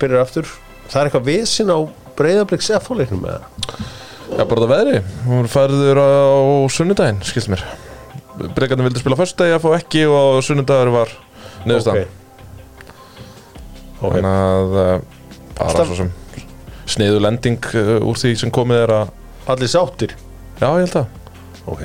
byrjar 0.00 0.24
aftur. 0.24 0.50
Það 0.90 1.00
er 1.00 1.10
eitthvað 1.10 1.28
visin 1.28 1.70
á 1.70 1.78
breyðabliks 2.20 2.70
F-fóleiknum 2.78 3.24
með 3.24 3.40
það 3.40 3.88
Já, 4.30 4.44
bara 4.46 4.62
það 4.62 4.70
veðri. 4.70 4.98
Hún 5.26 5.48
færður 5.50 5.98
á 5.98 6.08
sunnudaginn, 6.70 7.16
skilst 7.26 7.50
mér. 7.50 7.64
Breikarnir 8.54 8.86
vildi 8.86 9.00
spila 9.02 9.16
fyrstdegi 9.18 9.56
að 9.56 9.64
fá 9.64 9.72
ekki 9.80 10.04
og 10.06 10.38
sunnudagur 10.46 10.92
var 10.94 11.10
niðurstaðan. 11.66 12.12
Ok. 14.00 14.14
Þannig 14.14 14.30
að 14.30 14.76
uh, 14.78 14.92
bara 15.58 15.66
Alltaf- 15.66 15.90
svo 15.90 15.98
sem 15.98 16.12
sniðu 16.94 17.18
lending 17.26 17.66
uh, 17.74 17.96
úr 18.06 18.20
því 18.22 18.32
sem 18.44 18.54
komið 18.54 18.84
er 18.86 18.94
að 19.00 19.10
Allir 19.50 19.72
sáttir? 19.72 20.14
Já, 20.60 20.68
ég 20.78 20.86
held 20.86 20.96
að 21.02 21.66
Ok 21.74 21.82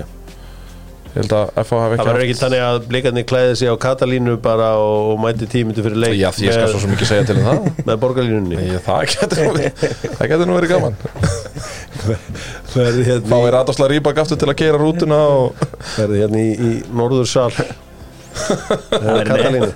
Ég 1.15 1.23
held 1.23 1.31
að 1.31 1.51
FH 1.61 1.77
hafi 1.79 1.95
Það 1.95 2.01
ekki 2.01 2.09
verður 2.09 2.23
ekki 2.25 2.33
þannig 2.41 2.61
að 2.65 2.77
blikarnir 2.89 3.23
klæði 3.29 3.51
sig 3.55 3.69
á 3.71 3.75
Katalínu 3.85 4.33
bara 4.43 4.65
og, 4.83 5.13
mæti 5.23 5.47
tímyndu 5.47 5.85
fyrir 5.85 6.01
leik 6.03 6.17
Já, 6.19 6.27
því 6.35 6.49
ég 6.49 6.57
skal 6.57 6.73
svo 6.73 6.89
ekki 6.91 7.07
segja 7.07 7.27
til 7.29 7.37
um 7.39 7.45
það. 7.45 7.69
með 7.87 8.01
borgarlínunni. 8.01 8.65
Það 8.83 8.99
getur 9.13 9.39
nú, 10.43 10.57
það 10.57 10.59
verið 10.59 10.73
gaman. 10.73 10.99
Verði 12.75 13.07
hérna, 13.07 13.31
Fáið 13.31 13.49
Radosla 13.55 13.89
Rýbak 13.93 14.21
aftur 14.25 14.43
til 14.43 14.51
að 14.51 14.59
keira 14.59 14.83
rútuna 14.83 15.23
og 15.37 15.65
verði 15.95 16.21
hérna 16.25 16.43
í, 16.43 16.51
í 16.51 16.75
norðursal 16.91 17.47
Katalínu. 19.31 19.71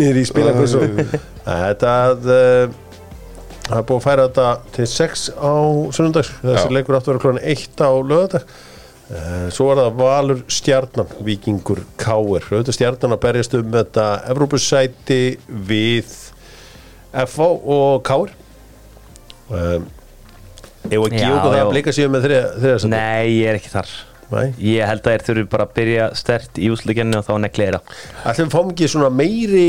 Niður 0.00 0.24
í 0.24 0.28
spilakvissu 0.32 0.86
Þetta 1.44 1.96
að 2.08 2.30
uh, 2.32 2.76
það 3.68 3.80
er 3.82 3.88
búið 3.90 3.98
að 4.00 4.04
færa 4.08 4.30
þetta 4.30 4.52
til 4.78 4.92
6 4.96 5.32
á 5.36 5.52
sunnundags 5.92 6.32
þessi 6.40 6.70
leikur 6.72 6.96
áttu 6.96 7.12
að 7.12 7.18
vera 7.18 7.28
klokkan 7.28 7.44
1 7.44 7.84
á 7.84 7.92
lögadag 7.92 8.48
uh, 8.48 8.62
svo 9.52 9.66
var 9.68 9.82
það 9.82 9.98
Valur 9.98 10.38
Stjarnan 10.48 11.10
Víkingur 11.26 11.82
Káir 12.00 12.46
auðvitað 12.48 12.76
Stjarnan 12.78 13.16
að 13.16 13.20
berjast 13.26 13.56
um 13.58 13.74
þetta 13.74 14.06
Evrópusæti 14.32 15.18
við 15.68 16.14
FH 17.12 17.50
og 17.76 18.00
Káir 18.06 18.32
um, 19.52 19.84
Já, 20.84 20.98
gefa 21.00 21.36
okkur 21.36 21.52
það 21.52 21.60
að 21.60 21.70
blika 21.72 21.94
sér 21.96 22.10
með 22.12 22.26
þriða, 22.26 22.78
sæti 22.80 22.90
Nei, 22.92 23.28
ég 23.38 23.48
er 23.48 23.56
ekki 23.56 23.70
þar. 23.72 23.92
Nei. 24.34 24.46
Ég 24.60 24.88
held 24.88 25.04
að 25.04 25.12
þeir 25.12 25.24
þurfi 25.28 25.44
bara 25.52 25.66
að 25.66 25.74
byrja 25.78 26.06
stert 26.18 26.60
í 26.60 26.70
úsleikennu 26.72 27.20
og 27.20 27.26
þá 27.26 27.34
negli 27.44 27.66
þeirra 27.68 27.80
Ætlum 28.24 28.48
við 28.48 28.54
fáum 28.56 28.70
ekki 28.72 28.88
svona 28.90 29.10
meiri 29.12 29.66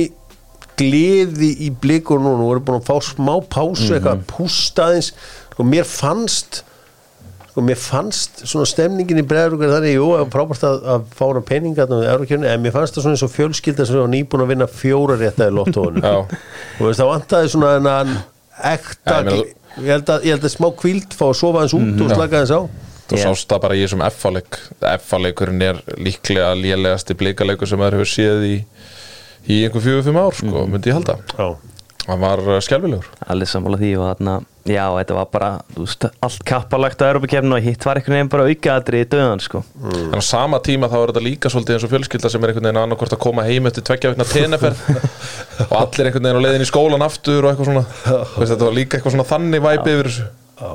gleði 0.80 1.50
í 1.68 1.70
blikur 1.84 2.24
nú 2.24 2.34
Nú 2.40 2.48
erum 2.54 2.66
búin 2.68 2.80
að 2.82 2.88
fá 2.88 2.96
smá 3.04 3.34
pásu 3.52 3.92
eitthvað 3.92 4.14
að 4.16 4.26
pústa 4.32 4.88
aðeins. 4.90 5.12
Sko 5.52 5.68
mér 5.68 5.88
fannst 5.88 6.64
sko 7.56 7.64
mér 7.64 7.80
fannst 7.80 8.41
svona 8.43 8.68
stemningin 8.68 9.22
í 9.22 9.26
bregðarúkar 9.26 9.78
þannig, 9.78 9.93
jú, 9.95 10.08
það 10.12 10.24
var 10.26 10.32
frábært 10.34 10.66
að, 10.68 10.80
að 10.91 11.06
fára 11.16 11.43
peninga 11.47 11.86
þarna 11.86 11.99
við 12.01 12.10
Eurókjörni, 12.12 12.49
en 12.51 12.64
mér 12.66 12.74
fannst 12.76 12.97
það 12.97 13.06
svona 13.06 13.16
eins 13.16 13.24
og 13.24 13.32
fjölskylda 13.32 13.86
sem 13.88 14.01
var 14.01 14.12
nýbúin 14.12 14.43
að 14.43 14.51
vinna 14.51 14.68
fjóra 14.68 15.16
rétta 15.22 15.47
í 15.47 15.53
lottóinu. 15.56 16.03
Já. 16.03 16.18
og 16.26 16.82
veist, 16.84 16.99
það 16.99 17.12
vantaði 17.14 17.53
svona 17.53 17.76
en 17.80 18.18
ekta 18.76 19.22
Já, 19.24 19.32
ég 19.32 19.53
ég 19.84 19.91
held 19.91 20.12
að, 20.12 20.26
ég 20.26 20.36
held 20.36 20.47
að 20.47 20.53
smá 20.53 20.68
kvíld 20.80 21.16
fá 21.16 21.26
að 21.28 21.38
sofa 21.39 21.62
aðeins 21.62 21.76
út 21.78 22.03
og 22.06 22.12
slaka 22.14 22.41
aðeins 22.41 22.53
á. 22.56 22.62
Þú 23.06 23.20
Já. 23.20 23.24
sást 23.28 23.51
það 23.51 23.62
bara 23.66 23.78
í 23.78 23.82
þessum 23.84 24.03
F-fáleik 24.08 24.60
F-fáleikurinn 24.95 25.62
er 25.62 25.82
líklega 26.01 26.53
lélegasti 26.58 27.18
blikaleikur 27.20 27.70
sem 27.70 27.82
maður 27.82 27.99
hefur 27.99 28.12
séð 28.12 28.45
í 28.47 28.56
í 29.45 29.60
einhver 29.68 29.84
fjögur 29.84 30.06
fimm 30.08 30.18
ár, 30.18 30.34
sko, 30.34 30.64
myndi 30.72 30.89
ég 30.89 30.97
halda. 30.97 31.20
Já, 31.38 31.75
Hann 32.06 32.20
var 32.22 32.41
uh, 32.45 32.60
skelfilegur. 32.62 33.08
Allir 33.34 33.49
sammála 33.49 33.80
því 33.82 33.93
og 33.99 34.10
þarna 34.12 34.36
Já, 34.66 34.82
þetta 34.97 35.14
var 35.14 35.26
bara 35.30 35.47
þú 35.76 35.84
veist, 35.84 36.06
allt 36.26 36.39
kappalagt 36.49 37.01
að 37.06 37.12
Europakefni 37.14 37.53
og 37.53 37.62
hitt 37.68 37.84
var 37.86 37.99
einhvern 37.99 38.16
veginn 38.18 38.30
bara 38.34 38.45
aukaðri 38.49 39.01
í 39.03 39.08
döðan 39.12 39.43
sko. 39.45 39.60
En 39.78 40.18
á 40.18 40.22
sama 40.26 40.58
tíma 40.66 40.89
þá 40.89 40.95
er 41.03 41.12
þetta 41.12 41.22
líka 41.22 41.51
svolítið 41.53 41.76
eins 41.76 41.86
og 41.86 41.91
fjölskylda 41.91 42.32
sem 42.34 42.41
er 42.41 42.49
einhvern 42.53 42.66
veginn 42.66 42.80
annarkvort 42.82 43.14
að 43.14 43.22
koma 43.28 43.45
heim 43.45 43.70
eftir 43.70 43.86
tveggja 43.86 44.14
vikna 44.16 44.26
teneferð 44.32 44.82
og 45.70 45.76
allir 45.84 46.10
einhvern 46.10 46.26
veginn 46.26 46.41
á 46.41 46.45
leiðin 46.47 46.66
í 46.66 46.70
skólan 46.72 47.06
aftur 47.06 47.45
og 47.45 47.51
eitthvað 47.51 47.70
svona. 47.70 47.86
Veist, 48.39 48.56
Þetta 48.56 48.66
var 48.72 48.78
líka 48.80 48.97
eitthvað 48.97 49.16
svona 49.20 49.28
þannig 49.36 49.66
væpi 49.68 49.93
yfir 49.99 50.10
þessu. 50.10 50.28
Já, 50.58 50.74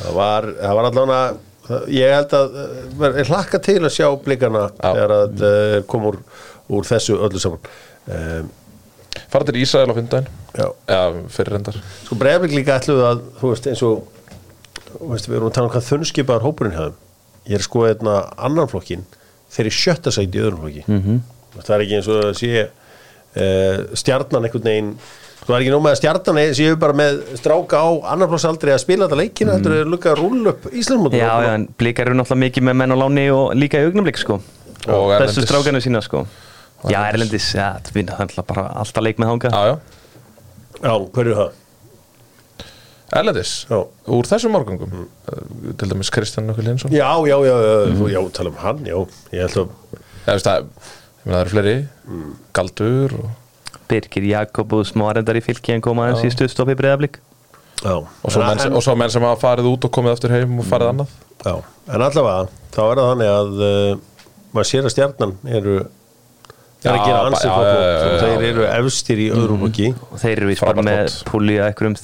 það 0.00 0.18
var, 0.22 0.48
það 0.62 0.76
var 0.80 0.88
allan 0.94 1.14
að 1.18 1.86
ég 2.00 2.16
held 2.16 2.36
að 2.40 2.60
ver- 3.04 3.20
ég 3.20 3.32
hlakka 3.34 3.60
til 3.68 3.80
að 3.84 3.94
sjá 4.00 4.08
blikana 4.24 4.68
þegar 4.80 5.14
að 5.20 5.44
uh, 5.52 5.80
kom 5.92 6.08
úr, 6.14 6.22
úr 6.72 6.88
þessu 6.88 7.20
öllu 7.28 7.42
saman. 7.42 7.68
Um, 8.08 8.48
Fara 9.32 9.48
til 9.48 9.60
Ísrael 9.60 9.90
á 9.90 9.96
Já, 10.56 10.66
Já, 10.88 11.00
fyrir 11.32 11.56
reyndar 11.56 11.80
sko 12.04 12.18
breyflik 12.20 12.54
líka 12.56 12.78
ætluðu 12.80 13.04
að 13.10 13.24
þú 13.40 13.52
veist 13.52 13.68
eins 13.70 13.82
og 13.86 14.06
þú 14.92 15.10
veist, 15.12 15.28
við 15.28 15.36
erum 15.38 15.50
að 15.50 15.56
tala 15.58 15.68
um 15.68 15.74
hvað 15.74 15.90
þunnskipaðar 15.90 16.46
hópurinn 16.46 16.76
hefðum 16.76 17.02
ég 17.46 17.58
er 17.58 17.66
sko 17.66 17.84
einna 17.88 18.16
annan 18.36 18.70
flokkin 18.70 19.04
þeir 19.52 19.66
eru 19.66 19.76
sjötta 19.76 20.14
sæti 20.14 20.40
í 20.40 20.42
öðrum 20.42 20.64
flokki 20.64 20.84
-hmm. 20.86 21.20
það 21.60 21.76
er 21.76 21.84
ekki 21.86 22.00
eins 22.00 22.08
og 22.08 22.24
að 22.24 22.34
sé 22.40 22.50
uh, 22.66 23.78
stjarnan 23.94 24.44
einhvern 24.44 24.68
veginn 24.70 24.92
það 25.46 25.54
er 25.56 25.60
ekki 25.60 25.74
nóg 25.74 25.84
með 25.84 25.94
að 25.94 26.00
stjarnan 26.00 26.54
séu 26.58 26.78
bara 26.80 26.96
með 26.96 27.20
stráka 27.38 27.78
á 27.78 27.88
annan 28.12 28.30
flokksaldri 28.32 28.74
að 28.74 28.82
spila 28.82 29.06
þetta 29.06 29.20
leikina 29.20 29.52
mm. 29.52 29.58
þetta 29.60 29.80
er 29.80 29.92
lukka 29.92 30.12
að 30.12 30.20
rúlla 30.22 30.54
upp 30.54 30.66
Íslandmótum 30.72 31.18
Já, 31.20 31.30
já, 31.44 31.52
en 31.54 31.68
blikar 31.78 32.10
eru 32.10 32.18
náttúrulega 32.18 32.46
mikið 32.46 32.66
með 32.68 32.78
menn 32.80 32.94
á 32.94 32.96
láni 33.02 33.26
og 33.30 33.54
líka 33.54 33.82
í 33.82 33.86
augnablik 33.86 34.18
sko. 34.18 34.40
Og 34.86 35.12
Bestu 35.18 35.42
strákanu 35.42 35.80
sína 35.82 36.02
sko. 36.02 36.24
Já, 36.86 36.98
Erlendis, 37.10 37.52
já, 37.56 37.68
það 37.82 38.02
náttúrulega 38.10 38.46
bara 38.46 38.66
alltaf 38.82 39.04
leik 39.04 39.22
með 39.22 39.32
þanga 39.32 39.52
Já, 39.52 39.62
já, 39.66 39.76
Já, 40.76 40.92
hverju 41.16 41.32
er 41.32 41.40
það? 41.40 41.62
Erlendis? 43.16 43.54
Já. 43.70 43.78
Úr 44.16 44.28
þessum 44.28 44.54
morgungum 44.54 45.06
Til 45.78 45.90
dæmis 45.90 46.10
Kristján 46.14 46.46
Nökkul 46.50 46.68
Hinsson 46.68 46.94
Já, 46.94 47.08
já, 47.26 47.36
já, 47.46 47.54
já, 47.54 47.74
mm. 47.90 48.06
já, 48.12 48.20
tala 48.38 48.52
um 48.52 48.60
hann, 48.62 48.86
já. 48.86 48.98
Ég 49.34 49.46
held 49.46 49.60
að, 49.64 49.74
Já, 50.26 50.32
veist 50.32 50.48
það, 50.48 50.64
ég 50.66 51.26
meina 51.26 51.36
það 51.36 51.42
eru 51.44 51.54
fleiri. 51.54 51.76
Galdur 52.58 53.16
og, 53.20 53.28
Birgir 53.86 54.26
Jakob 54.26 54.74
og 54.74 54.86
smáarendar 54.88 55.38
í 55.38 55.42
fylki 55.44 55.74
en 55.76 55.84
koma 55.84 56.08
aðeins 56.08 56.26
í 56.26 56.34
stuðstopp 56.34 56.72
í 56.74 56.78
breyðablík 56.78 57.20
já. 57.82 57.94
Og, 57.94 58.30
svo 58.32 58.42
menn, 58.42 58.62
en, 58.64 58.74
og 58.74 58.82
svo 58.82 58.96
menn 58.98 59.12
sem 59.12 59.22
hafa 59.22 59.38
farið 59.42 59.70
út 59.70 59.86
og 59.86 59.92
komið 59.94 60.16
aftur 60.16 60.34
heim 60.34 60.58
og 60.58 60.66
farið 60.66 60.92
annað. 60.92 61.14
Já, 61.44 61.54
en 61.94 62.06
allavega, 62.08 62.48
þá 62.74 62.80
er 62.86 63.00
það 63.00 63.10
þannig 63.12 63.32
að 63.34 63.62
uh, 63.68 64.00
maður 64.56 64.70
sér 64.72 64.88
að 64.88 64.94
stjarnan 64.96 65.36
eru 65.58 65.76
er 66.86 66.94
að 66.94 67.02
gera 67.06 67.24
ansið 67.30 67.50
og 67.52 67.66
já, 67.66 68.14
þeir 68.22 68.46
eru 68.50 68.64
efstir 68.70 69.20
í 69.22 69.28
öðrum 69.34 69.60
flokki 69.64 69.90
og 69.96 70.16
þeir 70.22 70.34
eru 70.36 70.48
vist 70.52 70.64
bara 70.64 70.86
með 70.86 71.18
púli 71.28 71.58
að 71.60 71.70
einhverjum 71.72 71.98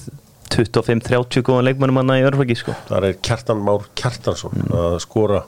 25-30 0.53 1.47
góðan 1.47 1.69
leikmannum 1.71 2.03
hann 2.03 2.15
í 2.19 2.27
örflöki 2.29 2.59
sko. 2.61 2.77
þar 2.91 3.09
er 3.09 3.19
Kjartan 3.25 3.63
Már 3.65 3.87
Kjartansson 3.97 4.67
að 4.69 4.99
skora 5.07 5.45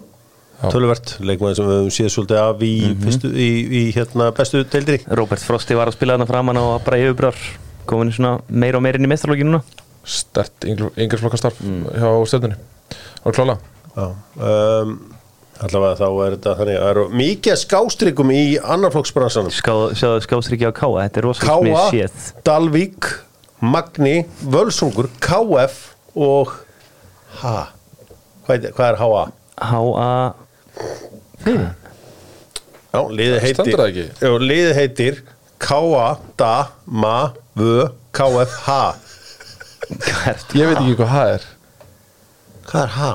töluvert. 0.73 1.17
Leikmaður 1.25 1.59
sem 1.59 1.69
við 1.69 1.79
höfum 1.79 1.95
séð 1.95 2.11
svolítið 2.15 2.41
af 2.41 2.63
í, 2.65 2.73
fyrstu, 3.05 3.31
í, 3.31 3.49
í 3.65 3.83
hérna, 3.97 4.31
bestu 4.37 4.63
deildri 4.73 5.01
Robert 5.19 5.45
Frosti 5.45 5.77
var 5.77 5.91
að 5.91 5.99
spila 5.99 6.17
þarna 6.17 6.29
framan 6.31 6.61
og 6.61 6.75
bara 6.87 7.01
yfirbrar 7.03 7.41
komin 7.89 8.13
í 8.13 8.17
svona 8.17 8.39
meira 8.49 8.81
og 8.81 8.87
meira 8.87 9.01
inn 9.01 9.09
í 9.09 9.11
mestralóki 9.11 9.47
núna. 9.47 9.61
Stert 10.05 10.67
yngirsflokkastarf 10.69 11.61
hjá 11.61 12.09
stjórnunni 12.31 12.57
og 13.25 13.37
klála. 13.37 13.59
Já, 13.95 14.07
um, 14.41 14.97
allavega 15.63 15.99
þá 16.01 16.07
er 16.25 16.35
þetta 16.35 16.55
þannig 16.59 16.77
að 16.77 16.83
það 16.83 16.91
eru 16.91 17.05
mikið 17.21 17.59
skástrykum 17.61 18.33
í 18.35 18.43
annarflokksbransanum 18.75 19.55
Ská, 19.55 19.75
sjáðu 19.95 20.25
skástriki 20.25 20.67
á 20.67 20.73
Káa, 20.75 21.05
þetta 21.05 21.21
er 21.21 21.29
rosalega 21.29 21.85
smið 21.91 21.95
séð 21.95 22.43
Dalvík 22.49 23.11
Magni, 23.65 24.17
Völsungur 24.43 25.09
KF 25.23 25.79
og 26.19 26.57
H 27.41 27.55
hvað 28.45 28.67
er, 28.69 28.75
hvað 28.77 28.89
er 28.89 28.99
HA? 29.01 29.23
H.A. 29.71 30.35
Já, 32.95 33.01
liðið 33.11 33.39
heitir 33.45 33.71
liðið 34.43 34.75
heitir 34.79 35.23
KA, 35.63 36.09
DA, 36.39 36.55
MA, 36.91 37.19
V, 37.57 37.87
KF, 38.15 38.59
H 38.67 38.81
Hvað 39.95 40.27
er 40.33 40.45
Ég 40.59 40.69
veit 40.71 40.81
ekki 40.81 40.99
hvað 40.99 41.15
það 41.15 41.33
er 41.37 41.47
Hvað 42.65 42.83
er 42.83 42.93
H? 42.99 43.13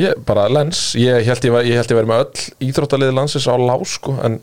Ég, 0.00 0.20
bara 0.26 0.46
lens, 0.52 0.80
ég 0.98 1.24
held 1.26 1.44
ég, 1.48 1.52
var- 1.54 1.66
ég 1.68 1.76
held 1.80 1.90
ég 1.92 1.98
verið 2.00 2.10
með 2.12 2.22
öll 2.24 2.68
íþróttaliði 2.68 3.16
landsins 3.16 3.48
á 3.50 3.54
lá 3.60 3.74
sko, 3.88 4.14
en 4.26 4.38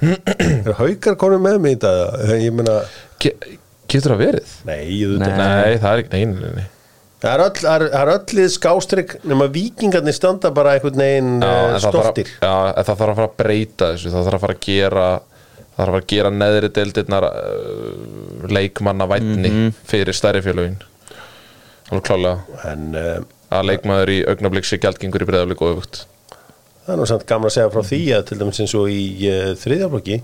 Er 0.00 0.74
haukar 0.78 1.16
konum 1.20 1.42
með 1.44 1.58
mig 1.60 1.74
í 1.76 1.78
þetta? 1.80 2.34
Ég 2.40 2.54
meina, 2.56 2.76
Ge 3.20 3.34
Getur 3.90 4.14
það 4.14 4.20
verið? 4.24 4.52
nei, 4.68 4.84
Nei. 5.20 5.32
Nei, 5.40 5.72
það 5.82 5.90
er 5.90 6.02
ekki, 6.04 6.12
nei, 6.14 6.24
nei, 6.30 6.52
nei. 6.60 6.68
Það 7.20 7.32
er 7.34 7.42
öll, 7.44 7.56
það 7.60 7.74
er- 7.74 7.90
það 7.92 8.02
er 8.06 8.10
öllið 8.14 8.46
skástrygg 8.54 9.10
nema 9.28 9.48
vikingarnir 9.52 10.14
standa 10.16 10.50
bara 10.56 10.76
einhvern 10.78 11.02
veginn 11.02 11.32
það 11.42 11.74
að- 11.74 11.82
stoltir. 11.84 12.30
Já, 12.40 12.52
en 12.70 12.86
það 12.86 13.00
þarf 13.02 13.10
að 13.12 13.18
fara 13.18 13.26
að 13.28 13.34
breyta 13.42 13.90
þessu. 13.92 14.12
Það 14.14 14.24
þarf 14.30 14.38
að 14.38 14.46
fara 14.46 14.56
að 14.56 14.64
gera 14.68 15.08
Það 15.70 15.86
þarf 15.86 15.96
að 16.00 16.06
gera 16.12 16.30
neðri 16.34 16.68
deildirnar 16.76 17.24
uh, 17.24 18.48
leikmanna 18.52 19.06
vætni 19.08 19.50
fyrir 19.88 20.16
stærri 20.16 20.42
félögin. 20.44 20.74
Alveg 21.90 22.04
klálega 22.08 22.64
En 22.72 22.82
uh, 22.98 23.20
að 23.50 23.66
leikmaður 23.70 24.12
í 24.14 24.20
augnablik 24.30 24.68
sé 24.68 24.78
gjaldgengur 24.82 25.24
í 25.24 25.28
breyðaflik 25.30 25.64
og 25.66 25.72
öfugt. 25.76 26.04
Það 26.86 26.94
er 26.94 27.00
nú 27.02 27.06
samt 27.10 27.26
gaman 27.28 27.50
að 27.50 27.56
segja 27.56 27.72
frá 27.74 27.82
því 27.86 27.98
að 28.16 28.22
til 28.30 28.38
dæmis 28.40 28.60
eins 28.64 28.76
og 28.78 28.86
í 28.90 29.02
uh, 29.30 29.50
þriðjaflokki 29.60 30.20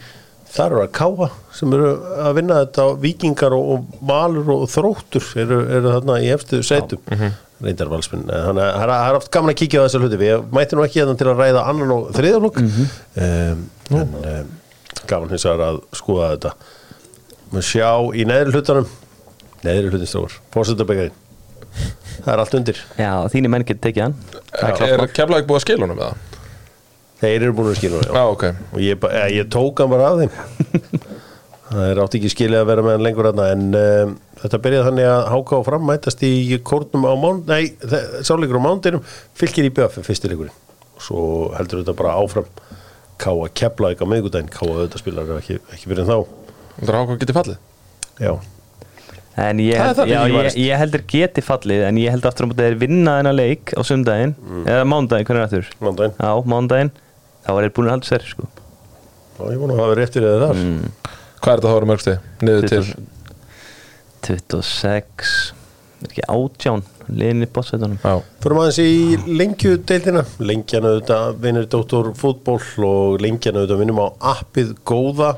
þar 0.57 0.73
eru 0.77 0.83
að 0.87 0.93
káa 0.97 1.27
sem 1.59 1.73
eru 1.75 1.89
að 2.23 2.37
vinna 2.39 2.61
þetta 2.63 2.85
vikingar 3.03 3.57
og, 3.57 3.73
og 3.75 4.05
malur 4.09 4.53
og 4.55 4.63
þróttur 4.73 5.27
eru, 5.43 5.59
eru 5.79 5.91
þarna 5.97 6.21
í 6.23 6.31
efstu 6.33 6.63
sætum. 6.65 7.03
reyndar 7.67 7.89
valsminn 7.91 8.27
þannig 8.29 8.63
að 8.63 8.79
það 8.83 8.95
er- 8.97 9.19
oft 9.19 9.31
gaman 9.35 9.53
að 9.55 9.59
kíkja 9.63 9.83
á 9.83 9.85
þessa 9.87 10.01
hluti. 10.03 10.19
Við 10.23 10.47
mætti 10.55 10.77
nú 10.79 10.85
ekki 10.87 11.01
hérna 11.03 11.17
til 11.19 11.29
að 11.33 11.43
ræða 11.43 11.67
annan 11.73 11.93
og 11.97 12.09
þriðjaflokk 12.17 12.63
um, 12.63 13.63
en 13.97 14.17
um, 14.23 14.51
gaman 15.11 15.33
hins 15.35 15.47
vegar 15.49 15.67
að 15.71 15.79
skoða 15.99 16.31
þetta. 16.35 16.55
Maður 17.53 17.69
sjá 17.73 17.91
í 18.17 18.27
neðri 18.29 18.55
hlutanum. 18.57 18.91
Neðri 19.67 19.93
hlutin 19.93 20.11
stróður 20.11 20.39
fórsetabækarinn 20.55 21.23
það 22.23 22.33
er 22.35 22.43
allt 22.45 22.57
undir. 22.59 22.81
Já, 23.01 23.11
þínir 23.33 23.53
menn 23.53 23.65
getur 23.69 23.85
tekið 23.89 24.07
hann. 24.07 24.17
Er 24.63 24.83
Er 24.87 25.07
keflaðið 25.17 25.49
búið 25.51 25.61
að 25.61 25.65
skila 25.67 25.87
honum 25.87 26.01
með 26.01 26.09
það? 26.11 26.33
þeir 27.17 27.43
eru 27.47 27.53
búin 27.57 27.71
að 27.71 27.79
skilja 27.79 28.01
já. 28.05 28.11
Já, 28.13 28.25
ok. 28.29 28.43
Og 28.77 28.81
ég, 28.85 28.99
ba- 29.01 29.11
eh, 29.17 29.29
ég 29.39 29.47
tók 29.53 29.81
hann 29.81 29.89
bara 29.93 30.11
af 30.11 30.19
þeim. 30.21 31.07
Það 31.67 31.87
er 31.91 31.99
átt 31.99 32.15
ekki 32.15 32.29
skilja 32.31 32.59
að 32.63 32.69
vera 32.69 32.83
með 32.87 32.93
hann 32.95 33.03
lengur 33.03 33.27
þarna 33.27 33.47
en 33.51 33.63
um, 33.81 34.11
þetta 34.39 34.59
byrjaði 34.63 34.87
þannig 34.87 35.07
að 35.11 35.23
háka 35.33 35.57
og 35.57 35.65
fram 35.67 35.87
mætast 35.89 36.21
í 36.29 36.59
kórnum 36.63 37.07
á 37.11 37.13
mánd 37.19 37.49
nei, 37.51 37.73
sáleikur 38.23 38.61
á 38.63 38.67
mándinum 38.69 39.03
fylgir 39.35 39.67
í 39.67 39.73
BF 39.75 39.97
fyrsti 40.07 40.31
leikurinn. 40.31 40.55
Og 40.95 41.03
svo 41.09 41.25
heldur 41.57 41.81
þetta 41.83 41.97
bara 41.99 42.13
áfram. 42.21 42.47
Káa 43.19 43.49
kepla 43.57 43.91
ekki 43.97 44.07
á 44.07 44.13
miðgudaginn 44.13 44.53
Káa 44.53 44.69
auðvitað 44.77 45.03
spilar 45.03 45.33
ekki, 45.41 45.57
ekki 45.75 45.91
fyrir 45.91 46.07
þá. 46.07 46.19
Það 46.77 46.93
er 46.93 46.99
ákvað 47.01 47.21
getið 47.25 47.39
fallið? 47.41 47.59
Já, 48.23 48.33
En 49.37 49.59
ég, 49.61 49.77
Það 49.77 49.85
held, 49.87 49.97
það 49.99 50.09
já, 50.09 50.21
ég, 50.33 50.55
ég 50.65 50.79
heldur 50.81 51.03
geti 51.13 51.43
fallið 51.45 51.83
En 51.91 51.99
ég 52.01 52.15
held 52.15 52.25
aftur 52.25 52.47
á 52.47 52.49
móti 52.49 52.63
að 52.63 52.69
þeir 52.71 52.79
vinna 52.81 53.17
þennan 53.19 53.37
leik 53.37 53.73
á 53.77 53.81
sundaginn. 53.85 54.33
Eða 54.65 54.87
mándaginn, 54.89 55.27
hvernig 55.29 55.43
er 55.43 55.49
aftur? 55.51 55.67
mándaginn 55.85 56.15
Já, 56.17 56.31
mándaginn 56.55 56.93
Þá 57.45 57.51
er 57.53 57.67
þeir 57.67 57.75
búin 57.77 57.91
að 57.91 57.95
halda 57.97 58.09
sér 58.09 58.25
sko. 58.31 58.49
og 59.37 59.51
ég 59.53 59.59
vona 59.61 59.75
að 59.77 59.83
hafa 59.85 59.97
rétt 59.99 60.15
fyrir 60.17 60.33
það 60.33 60.47
þar. 60.47 60.63
Hvað 61.45 61.53
er 61.53 61.61
þetta 61.61 61.73
að? 61.75 62.15
Niður 62.49 62.69
til? 62.73 62.81
26 64.27 65.53
er 66.01 66.09
ekki 66.09 66.25
átján 66.33 66.83
liðinni 67.11 67.49
bótsveitunum 67.53 67.99
Já, 68.03 68.21
Förum 68.43 68.61
aðeins 68.63 68.79
í 68.83 69.17
lengjudeildina. 69.39 70.23
Lengjan 70.43 70.87
auðvitað 70.87 71.41
vinnur 71.43 71.67
Dóttor 71.71 72.13
fútból 72.19 72.59
og 72.87 73.19
lengjan 73.23 73.59
auðvitað 73.59 73.83
vinnum 73.83 74.01
á 74.03 74.07
appið 74.35 74.73
góða. 74.87 75.33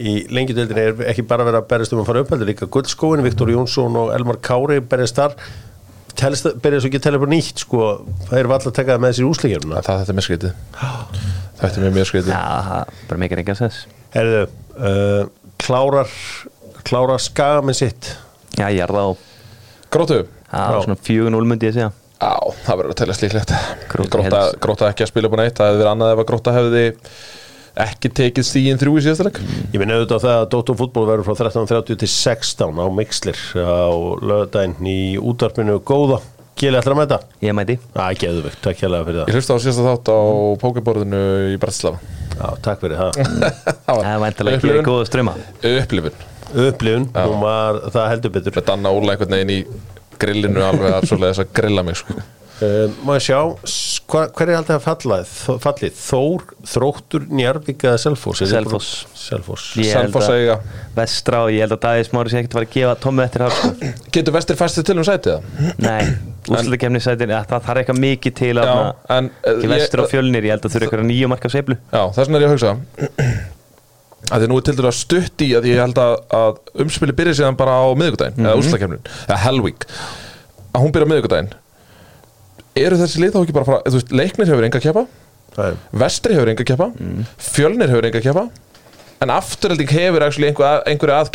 Í 0.00 0.14
lengjudeildina 0.32 0.84
er 0.84 1.02
ekki 1.12 1.24
bara 1.28 1.46
verið 1.48 1.62
að 1.62 1.68
berjast 1.72 1.96
um 1.96 2.02
að 2.02 2.10
fara 2.10 2.22
upp 2.24 2.32
heldur 2.34 2.50
líka 2.50 2.70
guldskóin, 2.76 3.24
Viktor 3.26 3.52
Jónsson 3.52 3.98
og 4.00 4.14
Elmar 4.16 4.40
Kári 4.44 4.80
berjast 4.80 5.20
þar. 5.20 5.36
Telst, 6.20 6.48
berjast 6.60 6.88
ekki 6.88 7.00
að 7.00 7.06
tella 7.08 7.22
bara 7.22 7.32
nýtt 7.32 7.64
sko, 7.64 7.90
það 8.28 8.38
er 8.38 8.50
alltaf 8.50 8.72
að 8.72 8.78
taka 8.80 8.96
það 8.96 9.04
með 9.04 9.16
sér 9.18 9.28
úsleikjörnuna 9.30 9.84
það 9.86 10.00
þetta 10.00 10.12
er 10.12 10.18
mér 10.18 10.26
skrítið. 10.26 10.56
Þetta 11.60 11.70
er 11.70 11.84
mér 11.84 11.94
mjög 11.98 12.08
skrítið. 12.10 12.32
Já, 12.34 12.42
það 12.70 12.96
bara 13.10 13.22
uh, 14.80 15.22
klárar 15.60 16.16
klárar 16.84 17.22
skaga 17.22 17.64
með 17.64 17.80
sitt. 17.84 18.12
Já, 18.58 18.66
ég 18.72 18.82
er 18.84 18.92
það. 18.94 19.16
Á 19.90 20.39
Grótu 20.50 20.78
Já, 20.80 20.86
svona 20.86 21.00
4-0 21.06 21.50
myndi 21.52 21.68
ég 21.70 21.76
segja. 21.76 21.90
Já, 22.20 22.32
það 22.66 22.80
verður 22.80 22.92
að 22.92 22.98
telja 23.00 23.14
slíklegt 23.16 23.52
Grótta 23.88 24.18
Gróta, 24.18 24.40
gróta 24.60 24.88
ekki 24.92 25.04
að 25.06 25.08
spila 25.12 25.30
búin 25.32 25.40
eitt 25.46 25.56
Það 25.56 25.70
hefði 25.70 25.78
verið 25.80 25.90
annað 25.94 26.10
ef 26.14 26.18
að 26.20 26.26
Gróta 26.28 26.52
hefði 26.58 26.82
ekki 27.80 28.10
tekið 28.18 28.44
stíðin 28.44 28.80
þrjú 28.80 28.96
í 28.98 29.02
síðasta 29.04 29.24
leik. 29.28 29.38
Ég 29.72 29.78
minn 29.80 29.92
auðvitað 29.94 30.24
það 30.24 30.36
að 30.40 30.48
Dóttor 30.52 30.76
fútból 30.80 31.04
verður 31.08 31.28
frá 31.30 31.36
13.30 31.38 32.00
til 32.02 32.08
16 32.12 32.80
á 32.82 32.86
Mixlir 32.92 33.38
á 33.62 33.88
lögadaginn 34.20 34.90
í 34.90 34.98
útvarpinu. 35.22 35.78
Góða. 35.86 36.18
Kili 36.60 36.76
ætlar 36.76 36.92
að 36.96 36.98
mæta? 36.98 37.18
Ég 37.40 37.54
mæti. 37.56 37.76
Það 37.94 38.08
er 38.10 38.18
geðvögt, 38.20 38.58
takk 38.66 38.82
hérlega 38.82 39.06
fyrir 39.06 39.20
Ég 39.22 39.30
það 39.30 39.38
hlusta 39.38 39.54
á 39.56 39.62
síðasta 39.64 39.86
þátt 39.86 40.10
á 40.12 40.18
pókeborðinu 40.60 41.20
í 41.54 41.60
Bratislava. 41.62 42.02
Já, 42.34 42.48
takk 42.66 42.82
fyrir 42.82 43.00
það. 43.00 43.22
Það 43.86 44.02
Það 44.02 44.10
er 44.10 44.20
væntalega 44.24 44.58
ekki 44.58 44.68
upplifun. 44.68 44.90
góða 44.90 45.06
ströma 45.08 45.34
Upplifun. 45.70 46.20
Upplifun, 46.66 47.08
var, 47.14 47.80
það 47.94 48.10
heldur 48.12 48.34
betur. 48.34 48.56
Með 48.58 48.68
Danna 48.68 48.92
Óla 48.92 49.14
einhvern 49.14 49.36
veginn 49.38 49.54
í 49.54 49.60
grillinu 50.22 50.62
alveg 50.66 50.98
að 50.98 51.08
grilla 51.56 51.82
mig 51.86 51.98
sko. 52.00 52.16
uh, 52.16 52.86
Má 53.06 53.14
ég 53.16 53.24
sjá, 53.24 53.38
hva, 54.10 54.22
hver 54.36 54.50
er 54.50 54.58
alltaf 54.58 54.80
að 54.80 54.86
falla, 54.88 55.18
þ- 55.30 55.58
fallið? 55.64 55.94
Þór, 56.00 56.44
Þróttur, 56.72 57.26
Njarvík 57.30 57.84
eða 57.88 58.00
held 58.02 58.98
Selfoss 60.00 60.28
að 60.32 60.40
eiga 60.40 60.56
Vestra 60.96 61.44
og 61.46 61.52
ég 61.54 61.62
held 61.64 61.76
að 61.76 61.82
Davíð 61.86 62.08
Smári 62.10 62.32
sé 62.32 62.40
ekkert 62.40 62.56
að 62.56 62.58
fara 62.58 62.68
að 62.68 62.74
gefa 62.74 62.96
Tommi 63.04 63.24
eftir 63.24 63.44
það 63.46 63.54
sko. 63.60 63.92
Getur 64.16 64.36
vestir 64.36 64.58
fæstið 64.60 64.88
til 64.90 64.98
um 64.98 65.06
sætið? 65.06 65.46
Nei, 65.86 66.02
úrslutakefni 66.50 67.00
sætin 67.04 67.32
Það 67.52 67.64
þarf 67.68 67.82
eitthvað 67.84 68.02
mikið 68.06 68.36
til 68.42 68.52
að 68.58 68.68
Já, 68.70 68.74
na- 68.80 69.16
en 69.20 69.30
eh, 69.46 69.62
vestur 69.76 70.04
og 70.04 70.10
fjölnir, 70.12 70.48
ég 70.50 70.56
held 70.56 70.66
að 70.68 70.74
þurfa 70.76 70.88
eitthvað 70.90 71.08
nýju 71.12 71.30
marka 71.32 71.52
sveiflu 71.54 71.78
Já, 71.80 72.02
þess 72.10 72.26
vegna 72.26 72.40
er 72.40 72.44
ég 72.44 72.50
að 72.50 72.56
hugsa 72.58 72.74
að 74.30 74.42
því 74.44 74.48
nú 74.50 74.58
er 74.60 74.66
til 74.68 74.74
dæru 74.78 74.90
að 74.90 74.96
stutt 75.00 75.44
í 75.46 75.48
að 75.58 75.68
ég 75.70 75.80
held 75.80 75.98
að, 76.02 76.14
að 76.36 76.60
umspili 76.84 77.14
byrja 77.16 77.38
síðan 77.40 77.58
bara 77.58 77.78
á 77.80 77.86
miðvikudaginn 77.98 78.46
eða 78.46 78.58
úrslutakefnin, 78.60 79.02
eða 79.26 79.38
Hellweek. 79.46 79.86
Að 80.70 80.84
hún 80.84 80.94
byrja 80.94 81.08
á 81.08 81.10
miðvikudaginn. 81.12 81.50
Eru 82.80 83.00
þessi 83.00 83.22
lið 83.24 83.34
þá 83.34 83.40
ekki 83.42 83.56
bara 83.56 83.64
að 83.66 83.70
fara 83.72 83.94
veist, 83.96 84.12
leiknir 84.14 84.52
hefur 84.52 84.66
enga 84.68 84.82
Það 85.56 85.64
er- 85.66 85.78
vestri 86.04 86.36
hefur 86.36 86.52
enga 86.52 86.64
keppa, 86.68 86.86
fjölnir 87.42 87.90
hefur 87.90 88.06
enga 88.06 88.20
keppa 88.22 88.44
en 89.20 89.32
afturhelding 89.34 89.90
hefur 89.90 90.22
actually 90.24 90.48
einhver 90.52 90.68
að, 90.70 90.84
að 91.26 91.32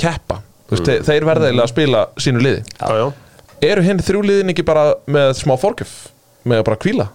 Þú 0.66 0.74
veist, 0.78 0.88
þeir, 0.88 1.04
verða 1.28 1.50
eiginlega 1.50 1.68
að 1.68 1.74
spila 1.76 2.00
sínu 2.18 2.40
liði. 2.42 2.62
Já, 2.80 2.88
já. 2.98 3.06
Eru 3.70 3.84
hinn 3.86 4.00
þrjú 4.02 4.22
liðin 4.26 4.50
ekki 4.56 4.64
bara 4.66 4.86
með 5.06 5.36
smá 5.38 5.54
fórkjöf 5.62 5.92
með 6.46 6.62
að 6.62 6.66
bara 6.70 6.80
kvíla 6.82 7.06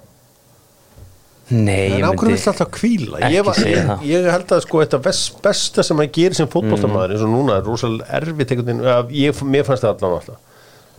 Nei, 1.50 1.96
En 1.96 2.04
ákveður 2.06 2.30
vill 2.36 2.48
alltaf 2.52 2.68
kvíla 2.76 3.20
ég, 3.32 3.40
var, 3.42 3.58
ég, 3.66 3.80
það. 3.88 4.04
ég 4.06 4.26
held 4.30 4.52
að 4.54 4.60
sko 4.62 4.82
þetta 4.84 5.00
best, 5.02 5.32
besta 5.42 5.82
sem 5.82 5.98
maður 5.98 6.12
gerir 6.14 6.36
sem 6.38 6.50
fótboltamaður 6.52 7.14
eins 7.16 7.24
og 7.26 7.32
núna 7.32 7.56
er 7.58 7.64
rosalega 7.66 8.20
erfitt 8.20 8.52
að 8.54 9.10
ég, 9.18 9.40
mér 9.50 9.66
fannst 9.66 9.82
það 9.82 9.96
allan 9.96 10.14
alltaf. 10.20 10.38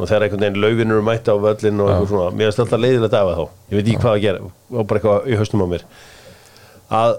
Og 0.01 0.09
þegar 0.09 0.25
einhvern 0.25 0.43
veginn 0.43 0.61
laufin 0.63 0.91
eru 0.95 1.05
mætt 1.07 1.29
á 1.31 1.35
völlin 1.39 1.79
og 1.83 1.91
eitthvað 1.93 2.09
svona, 2.11 2.29
mér 2.35 2.49
finnst 2.49 2.61
alltaf 2.65 2.81
leiðilegt 2.83 3.15
af 3.15 3.31
þá. 3.37 3.41
Ég 3.71 3.77
veit 3.79 3.85
ekki 3.85 4.01
hvað 4.01 4.15
að 4.17 4.23
gera, 4.25 4.51
og 4.75 4.87
bara 4.89 5.01
eitthvað 5.01 5.27
í 5.31 5.39
haustum 5.39 5.63
á 5.63 5.67
mér. 5.71 5.85
Að 6.99 7.11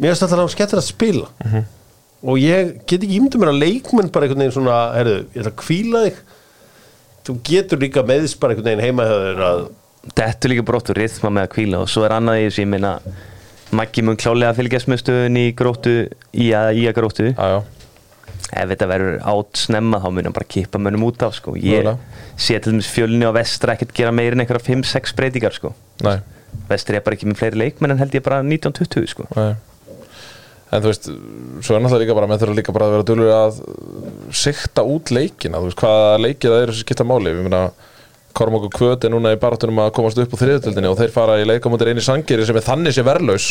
mér 0.00 0.12
finnst 0.12 0.26
alltaf 0.28 0.52
skettir 0.56 0.80
að 0.82 0.88
spila. 0.90 1.28
Og 2.20 2.36
ég 2.42 2.74
get 2.84 3.00
ekki 3.00 3.16
ímyndum 3.16 3.40
mér 3.44 3.52
að 3.54 3.62
leikmenn 3.64 4.10
bara 4.12 4.26
einhvern 4.28 4.44
veginn 4.44 4.56
svona, 4.58 4.78
herðu, 4.98 5.18
ég 5.32 5.40
ætla 5.44 5.54
að 5.54 5.60
kvíla 5.62 6.02
þig. 6.08 6.20
Þú 7.28 7.36
getur 7.48 7.80
líka 7.80 8.04
meðs 8.08 8.34
bara 8.40 8.52
einhvern 8.56 8.68
veginn 8.74 8.84
heima 8.90 9.06
hjá 9.08 9.16
þér 9.24 9.44
að 9.46 9.62
Þetta 10.08 10.46
er 10.46 10.52
líka 10.54 10.64
brottur 10.64 10.96
rithma 10.96 11.32
með 11.34 11.46
að 11.46 11.52
kvíla 11.54 11.82
og 11.84 11.90
svo 11.92 12.06
er 12.06 12.14
annað 12.16 12.40
í 12.40 12.46
þessu, 12.46 12.62
ég 12.64 12.72
meina 12.72 12.94
Maggi 13.76 14.02
mun 14.02 14.16
klálega 14.18 14.54
fylgjast 14.56 14.88
með 14.90 15.02
stöðunni 15.04 15.44
í 15.50 15.52
gróttu 15.54 15.92
í 16.34 16.48
að, 16.56 16.72
í 16.80 16.86
að 16.90 16.96
gróttu 16.96 17.28
já, 17.28 17.36
já. 17.38 17.58
ef 18.58 18.72
þetta 18.72 18.88
verður 18.90 19.20
átt 19.30 19.60
snemma 19.60 20.00
þá 20.02 20.08
mun 20.10 20.26
hann 20.26 20.36
bara 20.40 20.48
kippa 20.56 20.80
mönnum 20.82 21.04
út 21.06 21.22
af 21.22 21.36
sko. 21.38 21.54
ég 21.54 21.86
sé 22.34 22.58
til 22.58 22.72
dæmis 22.72 22.90
fjölni 22.90 23.28
og 23.28 23.36
vestra 23.36 23.76
ekkert 23.76 23.94
gera 23.94 24.14
meira 24.14 24.34
en 24.34 24.42
einhverja 24.42 24.72
5-6 24.72 25.14
breytingar 25.18 25.54
sko. 25.54 25.74
Vestri 26.70 26.98
er 26.98 27.04
bara 27.06 27.14
ekki 27.14 27.28
með 27.30 27.42
fleiri 27.42 27.60
leikmenn 27.60 27.94
en 27.94 28.00
held 28.00 28.16
ég 28.16 28.24
bara 28.26 28.40
19-20 28.42 29.12
sko. 29.12 29.28
En 30.70 30.82
þú 30.82 30.90
veist, 30.90 31.06
svo 31.66 31.76
er 31.76 31.82
náttúrulega 31.82 32.04
líka 32.04 32.14
bara 32.18 32.30
með 32.30 32.42
þurfa 32.42 32.58
líka 32.58 32.74
bara 32.74 32.86
að 32.86 32.92
vera 32.94 33.06
dölur 33.06 33.30
að 33.34 33.56
sikta 34.38 34.84
út 34.86 35.10
leikina, 35.14 35.58
þú 35.58 35.70
veist, 35.70 35.80
hvaða 35.82 36.20
leikið 36.22 36.54
það 36.54 36.62
eru 36.64 36.74
sem 36.74 36.86
skipta 36.86 37.06
máli, 37.06 37.32
við 37.34 37.46
meina 37.48 37.62
Kormok 38.36 38.68
og 38.68 38.74
Kvöt 38.76 39.04
er 39.06 39.12
núna 39.12 39.32
í 39.34 39.38
barátunum 39.40 39.80
að 39.82 39.92
komast 39.96 40.18
upp 40.22 40.34
á 40.34 40.40
þriðutöldinni 40.40 40.90
og 40.90 40.98
þeir 41.00 41.12
fara 41.14 41.38
í 41.42 41.46
leikamótir 41.48 41.90
eini 41.90 42.04
sangeri 42.04 42.46
sem 42.46 42.56
er 42.56 42.66
þannig 42.66 42.94
sé 42.96 43.04
verlaus 43.06 43.50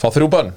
fá 0.00 0.08
þrjú 0.14 0.30
bönn. 0.32 0.52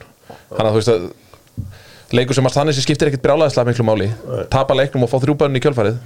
Þannig 0.53 0.69
að 0.69 0.73
þú 0.73 0.81
veist 0.81 0.93
að 0.95 2.17
leikur 2.17 2.37
sem 2.37 2.47
að 2.47 2.57
þannig 2.61 2.77
sé 2.77 2.85
skiptir 2.85 3.11
ekkit 3.11 3.23
brjálæðislega 3.25 3.71
miklu 3.71 3.87
máli. 3.87 4.09
Tapa 4.53 4.77
leiknum 4.77 5.03
og 5.07 5.11
fá 5.11 5.19
þrjú 5.23 5.37
bönn 5.43 5.59
í 5.59 5.63
kjölfarið. 5.63 5.99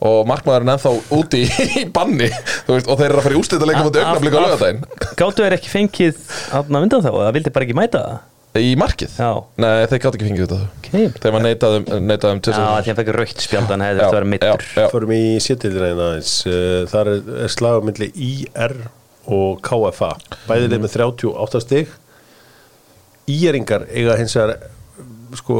Og 0.00 0.22
markmaðurinn 0.24 0.72
ennþá 0.72 0.90
úti 1.12 1.42
í, 1.44 1.82
banni 1.96 2.30
veist, 2.64 2.86
og 2.88 2.96
þeir 2.96 3.10
eru 3.10 3.18
að 3.20 3.26
fara 3.26 3.36
í 3.36 3.40
ústætt 3.40 3.60
að 3.60 3.68
leikamóti 3.68 4.00
augnaflik 4.00 4.32
á 4.32 4.40
lögadaginn 4.40 4.78
Gáttu 5.20 5.44
er 5.44 5.56
ekki 5.58 5.68
fengið 5.68 6.22
aðna 6.56 6.80
undan 6.86 7.04
þá, 7.04 7.10
það 7.18 7.34
vildi 7.36 7.52
bara 7.52 7.66
ekki 7.66 7.76
mæta 7.76 8.00
það 8.06 8.14
í 8.58 8.70
markið? 8.78 9.12
Já, 9.14 9.30
Nei, 9.62 9.86
þeir 9.90 10.00
gátt 10.02 10.16
ekki 10.16 10.26
fengið 10.26 10.46
þetta. 10.50 10.70
Ok 10.80 11.18
Þeir 11.22 11.34
var 11.36 11.44
neitaðum, 11.44 11.84
neitaðum 12.08 12.40
til 12.42 12.54
Já, 12.54 12.64
því 12.80 12.90
hann 12.90 12.98
fekk 12.98 13.12
raukt 13.14 13.44
spjaldan 13.44 13.84
hefði 13.84 14.00
þetta 14.00 14.16
verið 14.16 14.32
mittur 14.32 14.64
já, 14.66 14.80
já. 14.80 14.88
Förum 14.90 15.12
í 15.14 15.22
sétildina 15.44 15.90
aðeins. 15.94 16.32
Uh, 16.48 16.80
Þar 16.90 17.12
er, 17.12 17.20
er 17.44 17.54
slaga 17.54 17.84
milli 17.86 18.10
IR 18.26 18.74
og 19.30 19.60
KFA 19.62 20.10
Bæðið 20.48 20.74
er 20.74 20.82
með 20.82 20.96
38 20.98 21.62
stig. 21.62 21.94
Íringar 23.30 23.86
eiga 23.94 24.16
hins 24.18 24.34
vegar 24.34 24.56
sko 25.38 25.56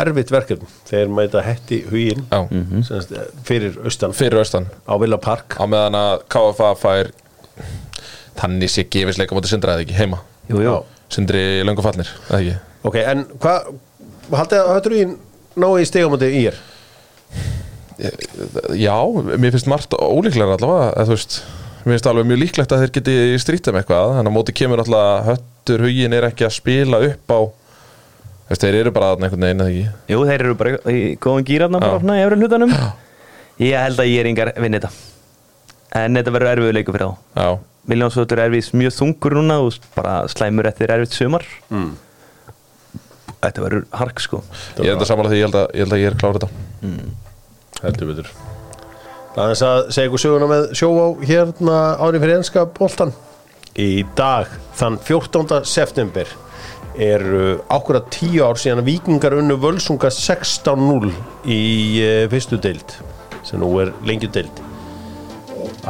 erfitt 0.00 0.30
verkefni. 0.32 0.68
Þeir 0.88 1.10
mæta 1.12 1.42
hetti 1.44 1.82
huginn 1.90 2.24
Já. 2.30 2.46
semst, 2.88 3.12
fyrir 3.44 3.76
austan. 3.84 4.14
Fyrir 4.16 4.40
austan. 4.40 4.70
Á 4.88 4.96
Villa 5.02 5.18
Park. 5.20 5.58
Á 5.60 5.64
meðan 5.68 5.98
að 5.98 6.24
KFA 6.32 6.72
fær 6.80 7.12
þannig 8.40 8.72
sé 8.72 8.86
gefisleika 8.88 9.36
mútið 9.36 9.52
sindra 9.52 9.76
eða 9.76 9.84
ekki 9.84 9.98
heima. 10.00 10.22
Jú, 10.48 10.62
jú. 10.64 10.72
Já. 10.80 10.91
Sindri 11.14 11.42
í 11.60 11.64
löngu 11.66 11.84
fallnir 11.84 12.10
eða 12.28 12.40
ekki? 12.40 12.58
Ok, 12.88 12.98
en 13.12 13.24
hvað 13.42 13.72
haldið 14.32 14.60
að 14.60 14.74
höttur 14.76 14.96
huginn 14.96 15.16
nái 15.62 15.72
í 15.82 15.88
stigamóti 15.88 16.30
í 16.32 16.44
er 16.50 16.60
já, 18.78 18.96
mér 19.36 19.52
finnst 19.54 19.70
margt 19.70 19.94
ólíklega 19.94 20.56
allavega 20.56 20.92
eða 20.96 21.08
þú 21.10 21.16
veist 21.16 21.40
mér 21.82 21.94
finnst 21.94 22.08
alveg 22.10 22.30
mjög 22.30 22.42
líklegt 22.42 22.74
að 22.74 22.84
þeir 22.84 22.94
geti 22.98 23.16
strítið 23.42 23.76
með 23.76 23.84
eitthvað 23.84 24.14
þannig 24.16 24.32
að 24.32 24.36
móti 24.38 24.54
kemur 24.56 24.82
alltaf 24.82 25.26
höttur 25.28 25.84
hugin 25.86 26.16
er 26.16 26.28
ekki 26.30 26.48
að 26.48 26.56
spila 26.56 27.02
upp 27.10 27.34
á 27.36 27.40
þeir 28.60 28.78
eru 28.82 28.92
bara 28.92 29.12
þarna 29.12 29.28
einhvern 29.28 29.46
veginn 29.46 29.62
eða 29.64 29.72
ekki? 29.72 30.12
Jú, 30.12 30.22
þeir 30.28 30.44
eru 30.44 30.56
bara 30.60 30.92
í 30.92 31.02
góðan 31.22 31.46
gýrarna 31.48 31.80
bara 31.82 32.16
í 32.18 32.24
efri 32.24 32.38
hlutanum. 32.40 32.74
Ég 33.62 33.76
held 33.78 34.00
að 34.02 34.10
ég 34.10 34.22
er 34.22 34.28
yngar 34.30 34.52
vinni 34.60 34.80
þetta. 34.80 34.90
En 36.02 36.18
þetta 36.18 36.34
verður 36.34 36.52
erfiður 36.56 36.76
leikur 36.76 36.96
fyrir 36.96 37.12
þá. 37.12 37.14
Já, 37.36 37.48
Viljánsvötur 37.90 38.38
er 38.38 38.50
erfis 38.50 38.70
mjög 38.76 38.94
þungur 39.00 39.34
núna 39.40 39.58
og 39.64 39.74
bara 39.96 40.22
slæmur 40.30 40.68
eftir 40.70 40.92
erfitt 40.94 41.16
sumar. 41.16 41.46
Mm. 41.72 41.96
Þetta 43.42 43.64
verður 43.64 43.86
hark 43.98 44.22
sko. 44.22 44.42
Ég 44.78 44.86
er 44.86 44.94
þetta 44.94 45.08
samanlega 45.10 45.34
því 45.34 45.40
ég 45.40 45.48
held 45.48 45.58
að 45.58 45.66
ég, 45.66 45.82
held 45.82 45.96
að 45.96 46.02
ég 46.02 46.12
er 46.12 46.18
klárið 46.20 46.44
þetta. 46.44 46.50
Heldur 47.82 48.12
betur. 48.12 48.32
Aðeins 49.32 49.64
að 49.66 49.78
segja 49.96 50.10
ykkur 50.10 50.22
söguna 50.22 50.48
með 50.50 50.64
sjóvá 50.78 51.04
hérna 51.24 51.76
árið 51.98 52.22
fyrir 52.22 52.38
enska 52.38 52.64
boltan 52.76 53.14
í 53.80 54.04
dag 54.18 54.50
þann 54.76 54.98
14. 55.00 55.62
september 55.64 56.28
eru 57.00 57.54
ákveða 57.72 58.02
tíu 58.12 58.42
ár 58.44 58.60
síðan 58.60 58.82
að 58.82 58.90
vikingar 58.90 59.38
unnu 59.38 59.56
völsunga 59.60 60.10
16-0 60.12 61.08
í 61.48 61.62
uh, 62.04 62.26
fyrstu 62.32 62.60
deild 62.60 62.98
sem 63.48 63.62
nú 63.62 63.72
er 63.80 63.94
lengju 64.04 64.28
deild 64.36 64.60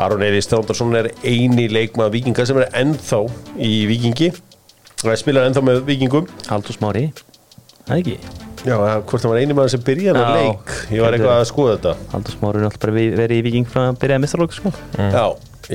Aron 0.00 0.22
Eiris 0.24 0.48
Þrándarsson 0.48 0.94
er 0.96 1.10
eini 1.28 1.66
leikmað 1.68 2.14
vikinga 2.14 2.46
sem 2.48 2.58
er 2.62 2.70
ennþá 2.80 3.18
í 3.60 3.72
vikingi 3.90 4.30
það 5.02 5.18
spilar 5.20 5.48
ennþá 5.50 5.62
með 5.66 5.82
vikingum 5.88 6.28
Haldur 6.48 6.76
Smári. 6.78 7.04
Það 7.88 7.98
ekki? 7.98 8.14
Já, 8.62 8.76
hvort 8.78 9.18
það 9.24 9.32
var 9.32 9.40
eini 9.42 9.54
maður 9.58 9.72
sem 9.74 9.82
byrjaði 9.82 10.22
Já, 10.22 10.34
leik. 10.38 10.72
Ég 10.94 11.02
var 11.02 11.16
eitthvað 11.16 11.40
að 11.42 11.46
skoða 11.50 11.72
þetta. 11.76 11.94
Haldur 12.12 12.36
Smári 12.36 12.60
er 12.62 12.66
alltaf 12.68 12.82
bara 12.84 12.94
verið 13.18 13.40
í 13.40 13.44
viking 13.48 13.66
frá 13.72 13.80
að 13.90 13.96
byrjaði 14.04 14.22
mistralók 14.22 14.54
sko. 14.54 14.72
Já, 14.96 15.24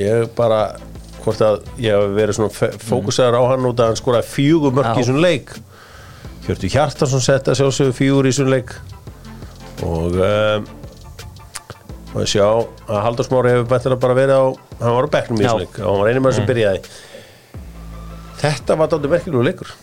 ég 0.00 0.30
bara 0.38 0.60
hvort 1.22 1.42
að 1.44 1.58
ég 1.84 1.92
hef 1.98 2.14
verið 2.16 2.38
svona 2.38 2.54
f- 2.54 2.78
fókusaður 2.88 3.36
á 3.38 3.42
hann 3.52 3.68
út 3.68 3.82
að 3.84 3.90
hann 3.92 4.00
skoraði 4.00 4.30
fjögur 4.32 4.72
mörk 4.78 4.94
í 4.96 5.04
Já. 5.04 5.08
svona 5.10 5.24
leik. 5.26 5.52
Hjörtu 6.48 6.70
Hjartarsson 6.72 7.20
setta 7.28 7.54
sjálfsögur 7.58 7.92
fjögur 8.00 8.30
í 8.30 8.32
svona 8.38 8.56
leik. 8.56 8.72
Og 9.84 10.16
um, 10.16 10.64
og 12.14 12.30
sjá 12.30 12.46
að 12.46 13.02
Haldur 13.04 13.26
Smári 13.26 13.52
hefur 13.52 13.68
bættilega 13.72 14.02
bara 14.04 14.16
verið 14.16 14.40
á 14.40 14.44
hann 14.80 14.96
var 14.96 15.08
á 15.08 15.14
bekknum 15.16 15.42
í 15.42 15.44
leik 15.44 15.78
og 15.82 15.90
hann 15.90 16.00
var 16.02 16.10
einu 16.12 16.22
maður 16.24 16.38
sem 16.38 16.48
byrjaði. 16.48 16.82
Þetta 18.38 18.78
var 18.78 18.90
dálítið 18.92 19.14
merkilegu 19.16 19.46
leikur. 19.48 19.76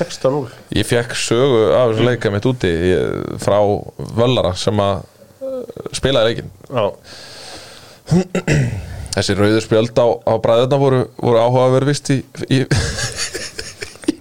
16-0 0.00 0.48
Ég 0.78 0.86
fekk 0.88 1.12
sögu 1.18 1.64
af 1.76 1.90
þessu 1.92 2.06
leika 2.06 2.30
mitt 2.32 2.46
úti 2.48 2.70
ég, 2.70 3.34
frá 3.42 3.58
Völlara 4.16 4.54
sem 4.56 4.78
að 4.80 5.02
uh, 5.44 5.90
spilaði 5.96 6.30
leikin 6.30 6.48
Já, 6.72 6.86
Þessi 9.14 9.36
rauður 9.36 9.64
spjöld 9.64 10.00
á, 10.00 10.06
á 10.24 10.32
bræðuna 10.40 10.78
voru, 10.80 11.02
voru 11.20 11.42
áhugaverð 11.42 11.90
vist 11.90 12.12
í, 12.14 12.20
í, 12.48 12.62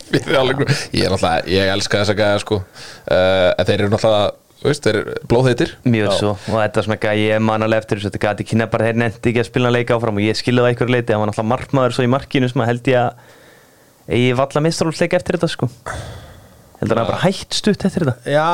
Ég 0.09 0.26
er 0.26 1.13
náttúrulega, 1.13 1.43
ég 1.53 1.70
elska 1.70 1.99
þessa 2.01 2.15
gæða 2.17 2.39
sko. 2.41 2.57
Uh, 3.05 3.51
en 3.53 3.67
þeir 3.67 3.84
eru 3.84 3.91
náttúrulega, 3.93 4.32
veist, 4.64 4.84
þeir 4.86 4.97
eru 4.99 5.14
blóðheitir. 5.32 5.74
Mjög 5.88 6.14
svo. 6.18 6.32
Og 6.51 6.55
þetta 6.60 6.82
er 6.82 6.88
svona 6.88 6.99
gæði 7.03 7.26
ég 7.30 7.43
man 7.47 7.64
alveg 7.66 7.84
eftir 7.84 7.99
þessu 7.99 8.10
þetta 8.12 8.22
gæti 8.26 8.47
kynna 8.51 8.68
bara 8.72 8.89
þeir 8.89 8.99
nefndi 9.03 9.32
ekki 9.32 9.43
að 9.43 9.47
spila 9.49 9.72
leika 9.74 9.95
áfram 9.95 10.20
og 10.20 10.26
ég 10.26 10.39
skilði 10.39 10.64
það 10.66 10.72
einhverju 10.74 10.95
leiti 10.95 11.14
það 11.14 11.22
var 11.24 11.30
náttúrulega 11.32 11.51
markmaður 11.53 11.95
svo 11.95 12.05
í 12.07 12.12
markinu 12.12 12.49
sem 12.51 12.64
að 12.66 12.70
held 12.74 12.89
ég 12.91 12.99
að 13.03 14.16
eigi 14.18 14.32
valla 14.39 14.64
mistralóksleik 14.66 15.16
eftir 15.20 15.38
þetta 15.38 15.51
sko. 15.53 15.70
Heldur 16.80 16.99
hann 16.99 17.05
hafi 17.05 17.14
bara 17.14 17.24
hætt 17.28 17.60
stutt 17.60 17.86
eftir 17.88 18.07
þetta? 18.07 18.34
Já. 18.34 18.47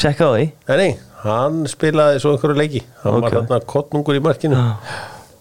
Tjekka 0.00 0.28
á 0.28 0.32
því. 0.32 0.44
Nei, 0.70 0.76
nei, 0.80 0.90
hann 1.24 1.58
spilaði 1.68 2.20
svo 2.22 2.34
einhverju 2.36 2.56
leiki. 2.58 2.84
Hann 3.02 3.18
Ok. 3.18 3.24
var 3.26 3.34
þarna 3.40 3.58
kottnungur 3.68 4.16
í 4.16 4.22
markinu. 4.24 4.60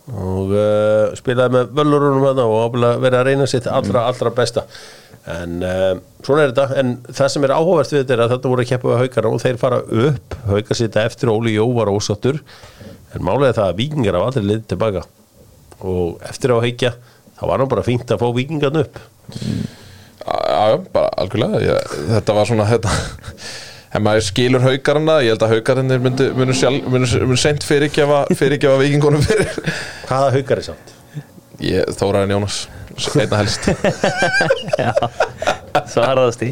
Og 0.10 0.50
uh, 0.58 1.14
spilaði 1.20 1.54
með 1.54 1.76
völlurunum 1.78 2.26
þarna 2.26 2.48
og 2.50 2.80
verið 2.82 3.20
að 3.20 3.28
reyna 3.30 3.46
sitt 3.48 3.68
allra, 3.70 4.08
allra 4.10 4.32
besta 4.34 4.66
en 5.28 5.60
uh, 5.66 5.94
svona 6.26 6.46
er 6.46 6.54
þetta. 6.54 6.80
En 6.80 6.96
það 7.08 7.32
sem 7.34 7.46
er 7.48 7.56
áhugavert 7.56 7.94
við 7.94 8.04
þetta 8.04 8.16
er 8.16 8.24
að 8.26 8.34
þetta 8.36 8.52
voru 8.54 8.66
að 8.66 8.72
keppa 8.72 8.92
við 8.92 9.02
haugana 9.04 9.32
og 9.34 9.44
þeir 9.44 9.62
fara 9.62 9.80
upp. 10.08 10.38
Haukar 10.50 10.80
sita 10.80 11.06
eftir 11.06 11.32
Óli 11.34 11.56
Jó 11.58 11.68
var 11.76 11.92
ósattur 11.92 12.42
en 13.16 13.26
málega 13.26 13.58
það 13.58 13.72
að 13.72 13.80
vikingar 13.80 14.18
hafa 14.18 14.30
aldrei 14.32 14.46
liðið 14.46 14.68
tilbaka. 14.74 15.06
Og 15.80 16.20
eftir 16.30 16.54
á 16.54 16.58
haukja 16.60 16.94
þá 17.40 17.44
var 17.48 17.64
hann 17.64 17.72
bara 17.72 17.86
fínt 17.88 18.12
að 18.14 18.22
fá 18.22 18.30
vikingarn 18.36 18.84
upp. 18.84 19.00
Já, 20.20 20.36
já, 20.74 20.78
bara 20.94 21.10
algjörlega. 21.24 21.80
Þetta 22.10 22.36
var 22.38 22.50
svona 22.50 22.68
þetta, 22.70 22.94
ef 23.90 24.04
maður 24.06 24.26
skilur 24.28 24.66
haukarana 24.66 25.20
ég 25.26 25.34
held 25.34 25.46
að 25.48 25.56
haukarinnir 25.56 26.04
myndu, 26.04 26.30
munu, 26.38 26.56
sjálf, 26.58 26.90
munu, 26.92 27.10
munu 27.24 27.40
sent 27.40 27.66
fyrirgefa, 27.66 28.26
fyrirgefa 28.38 28.82
vikingunum 28.84 29.24
fyrir. 29.26 29.56
Hvaða 30.10 30.34
haukar 30.36 30.62
er 30.62 30.70
samt? 30.72 30.94
Þóraðin 32.00 32.38
Jónas 32.38 32.66
einna 33.16 33.38
helst. 33.40 33.70
Svo 35.90 36.02
harðast 36.04 36.42
í. 36.46 36.50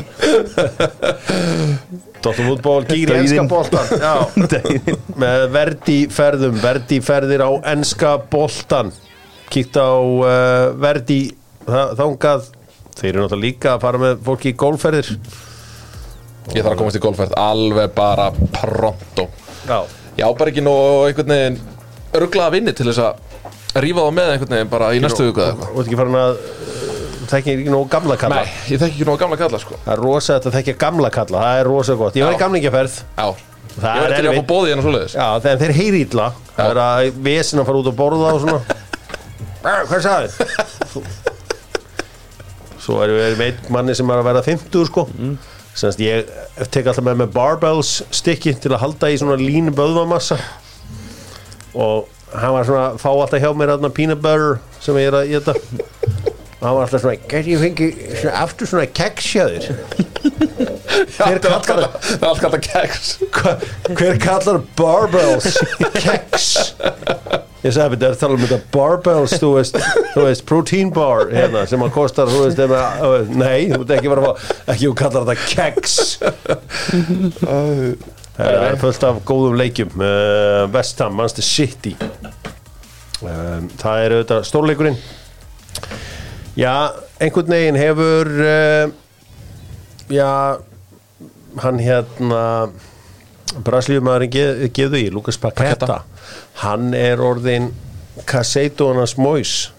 Dóttum 2.23 2.45
fútból, 2.51 2.83
kíkir 2.87 3.13
í 3.13 3.15
enska 3.23 3.43
Já, 3.99 4.13
með 5.23 5.39
verdi 5.53 5.97
ferðum 6.13 6.55
verdi 6.63 6.97
ferðir 7.03 7.41
á 7.45 7.49
enska 7.73 8.11
boltan 8.31 8.89
kíkt 9.53 9.75
á 9.79 9.89
uh, 9.95 10.75
verdi 10.79 11.21
þangað. 11.67 12.41
Þeir 12.97 13.11
eru 13.11 13.21
náttúrulega 13.25 13.45
líka 13.45 13.67
að 13.75 13.83
fara 13.85 13.97
með 14.01 14.13
fólki 14.25 14.47
í 14.53 14.55
golfferðir. 14.57 15.07
Ég 16.55 16.63
þarf 16.63 16.73
að 16.73 16.79
komast 16.81 16.97
í 16.97 17.03
golfferð 17.03 17.33
alveg 17.41 17.87
bara 17.95 18.27
pronto. 18.55 19.23
Já, 19.67 19.79
Ég 20.17 20.25
á 20.25 20.33
bara 20.33 20.49
ekki 20.49 20.63
nú 20.65 20.73
einhvern 21.05 21.29
veginn 21.29 21.57
örglaða 22.17 22.53
vinni 22.55 22.71
til 22.73 22.87
þess 22.87 23.01
að 23.05 23.13
rífa 23.85 24.01
það 24.07 24.15
með 24.17 24.31
einhvern 24.33 24.55
veginn 24.57 24.71
bara 24.71 24.87
í 24.95 25.01
næstu 25.03 25.27
viku 25.27 25.41
eða 25.43 25.51
eitthvað. 25.53 25.69
Og 25.75 25.83
ekki 25.83 25.99
farin 25.99 26.17
að 26.21 26.37
þekki 27.27 27.53
ekki 27.57 27.71
nógu 27.73 27.87
gamla 27.91 28.15
kalla. 28.21 28.35
Nei, 28.41 28.51
ég 28.71 28.79
þekki 28.81 28.95
ekki 28.97 29.07
nú 29.09 29.17
gamla 29.19 29.37
kalla 29.41 29.59
sko. 29.59 29.77
Það 29.85 29.93
er 29.97 30.01
rosa 30.05 30.37
þetta 30.37 30.53
þekki 30.57 30.75
gamla 30.85 31.09
kalla, 31.17 31.43
það 31.43 31.61
er 31.61 31.69
rosa 31.71 31.97
gott. 31.99 32.15
Ég 32.15 32.23
var 32.27 32.33
í 32.33 32.37
Já. 32.37 32.41
gamlingjaferð 32.45 32.97
Já, 33.17 33.27
Það 33.77 33.97
ég 33.97 34.07
veit 34.07 34.15
til 34.17 34.29
að 34.31 34.37
fá 34.39 34.45
bóði 34.49 34.71
hérna 34.71 34.85
svoleiðis. 34.87 35.13
Já, 35.17 35.27
þegar 35.43 35.59
þeir 35.61 35.73
heyri 35.77 35.99
illa 36.07 36.27
Það 36.55 36.69
er 36.71 36.79
að 36.81 37.19
vesin 37.27 37.59
að 37.61 37.67
fara 37.67 37.81
út 37.83 37.89
og 37.91 37.97
borða 37.99 38.31
og 38.33 38.39
svona. 38.41 38.61
"Eh, 39.67 39.81
Hvað 39.91 40.01
sagði? 40.07 40.29
Svo 42.81 43.01
erum 43.03 43.19
við 43.19 43.35
með 43.41 43.69
manni 43.75 43.95
sem 43.97 44.09
er 44.13 44.21
að 44.21 44.27
verða 44.29 44.43
50 44.47 44.85
sko. 44.87 45.03
Mm. 45.17 45.35
Semst 45.77 45.99
ég 46.01 46.29
tek 46.73 46.87
alltaf 46.89 47.03
með 47.05 47.19
með 47.21 47.33
barbells 47.35 47.91
stykki 48.15 48.55
til 48.63 48.71
að 48.73 48.81
halda 48.85 49.09
í 49.13 49.17
svona 49.19 49.35
línu 49.37 49.73
böðvamassa 49.77 50.37
og 51.77 52.07
hann 52.33 52.53
var 52.57 52.67
svona 52.67 52.87
fá 52.99 53.09
alltaf 53.13 53.39
hjá 53.43 53.51
mér 53.55 53.75
þarna 53.75 53.93
peanut 53.95 54.21
butter 54.23 54.57
sem 54.83 54.97
ég 54.99 55.07
er 55.11 55.15
að 55.21 55.29
geta 55.31 55.53
og 55.55 56.63
hann 56.65 56.75
var 56.75 56.83
alltaf 56.87 57.03
svona 57.03 57.17
gæti 57.29 57.53
ég 57.53 57.61
fengi 57.63 57.87
svona, 58.17 58.35
aftur 58.43 58.65
svona 58.71 58.87
keksjaður 58.99 59.63
hver 61.17 61.39
kallar 61.43 61.61
það 61.63 61.91
Það 62.07 62.17
er 62.17 62.27
allt 62.29 62.41
kallt 62.43 62.57
að 62.57 62.63
keks 62.67 63.07
hver 63.97 64.17
kallar 64.21 64.57
barbells 64.79 65.47
keks? 66.01 66.47
Ég 67.63 67.73
sagði 67.73 67.97
þetta 67.97 68.05
er 68.07 68.13
að 68.13 68.19
tala 68.21 68.35
um 68.37 68.43
þetta 68.43 68.59
barbells 68.73 69.33
þú 69.41 69.49
veist, 69.55 69.75
þú 70.13 70.25
veist 70.27 70.43
protein 70.49 70.91
bar 70.93 71.31
hérna, 71.33 71.63
sem 71.69 71.81
að 71.83 71.93
kostar 71.95 72.29
þú 72.31 72.43
veist, 72.45 72.59
ema, 72.63 72.81
nei, 73.33 73.59
þú 73.71 73.81
veist 73.81 73.95
ekki 73.97 74.11
vera 74.13 74.21
að 74.21 74.27
fá 74.27 74.33
ekki 74.75 74.85
þú 74.85 74.93
kallar 75.01 75.21
þetta 75.27 75.37
keks 75.55 75.93
það 78.37 78.67
er 78.67 78.79
fullt 78.81 79.07
af 79.07 79.21
góðum 79.27 79.57
leikjum. 79.59 79.95
Uh, 79.97 80.67
West 80.73 81.01
Ham, 81.03 81.17
Manchester 81.17 81.45
City. 81.45 81.95
Um, 83.21 83.69
það 83.81 84.03
er 84.03 84.15
auðvitað 84.17 84.47
stórleikurinn. 84.47 84.99
Já, 86.57 86.73
einhvern 87.21 87.53
veginn 87.53 87.77
hefur 87.77 88.31
uh, 88.45 88.89
já 90.09 90.61
hann 91.61 91.79
hérna 91.81 92.43
Brasilíumæðurinn 93.65 94.69
geðu 94.75 94.99
í 94.99 95.09
Lukas 95.13 95.39
Paqueta. 95.41 96.03
hann 96.61 96.93
er 96.93 97.21
orðin 97.23 97.71
Caseido 98.27 98.91
hans 98.93 99.15
Mois 99.17 99.71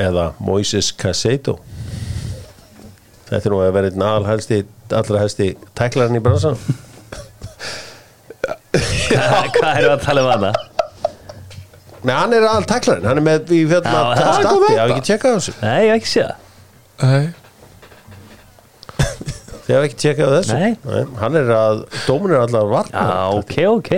eða 0.00 0.32
Moises 0.40 0.92
Caseido 0.92 1.58
þetta 3.28 3.42
er 3.42 3.52
nú 3.52 3.60
að 3.64 3.74
vera 3.76 3.90
einn 3.90 4.06
allra 4.06 5.22
helsti 5.22 5.52
tæklarinn 5.78 6.20
í 6.20 6.24
bransan 6.24 6.58
Hvað 8.72 9.72
erum 9.76 9.88
við 9.88 9.92
að 9.96 10.04
tala 10.06 10.22
um 10.24 10.30
hana? 10.32 10.52
Nei, 12.02 12.14
hann 12.16 12.32
er 12.34 12.46
all 12.50 12.64
tæklarinn, 12.66 13.04
hann 13.06 13.20
er 13.20 13.24
með 13.26 13.52
í 13.54 13.60
Já, 13.62 13.68
hérna 13.76 13.90
það 13.92 14.12
er 14.12 14.32
stati, 14.32 14.46
góð 14.48 14.62
ég 14.62 14.68
þetta. 14.68 14.80
haf 14.82 14.90
ekki 14.94 15.06
tjekkað 15.08 15.30
á 15.30 15.36
þessu. 15.36 15.52
Nei, 15.62 15.82
ég 15.82 15.90
hef 15.92 15.98
ekki 16.00 16.10
séð 16.12 16.26
það. 16.32 16.38
Nei. 17.12 17.26
Þið 19.62 19.76
hef 19.76 19.86
ekki 19.86 19.98
tjekkað 20.02 20.26
á 20.26 20.34
þessu. 20.38 20.56
Nei. 20.58 20.72
Hann 21.20 21.38
er 21.38 21.52
að, 21.58 21.84
dómin 22.08 22.34
er 22.34 22.40
alltaf 22.42 22.66
varna 22.72 23.04
Já, 23.06 23.20
ok, 23.38 23.54
ok. 23.76 23.92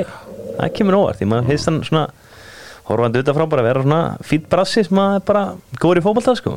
Það 0.58 0.74
kemur 0.76 0.98
óvart, 1.00 1.18
því 1.22 1.30
maður 1.32 1.48
heist 1.54 1.70
hann 1.70 1.80
svona 1.88 2.04
horfandi 2.90 3.16
auðvitað 3.22 3.38
frá 3.38 3.46
bara 3.54 3.62
að 3.64 3.68
vera 3.70 3.84
svona 3.86 4.02
fýtt 4.28 4.48
brassi 4.52 4.84
sem 4.84 5.00
að 5.00 5.16
er 5.16 5.24
bara 5.30 5.44
góður 5.80 6.00
í 6.02 6.04
fótbolta 6.04 6.34
sko. 6.38 6.52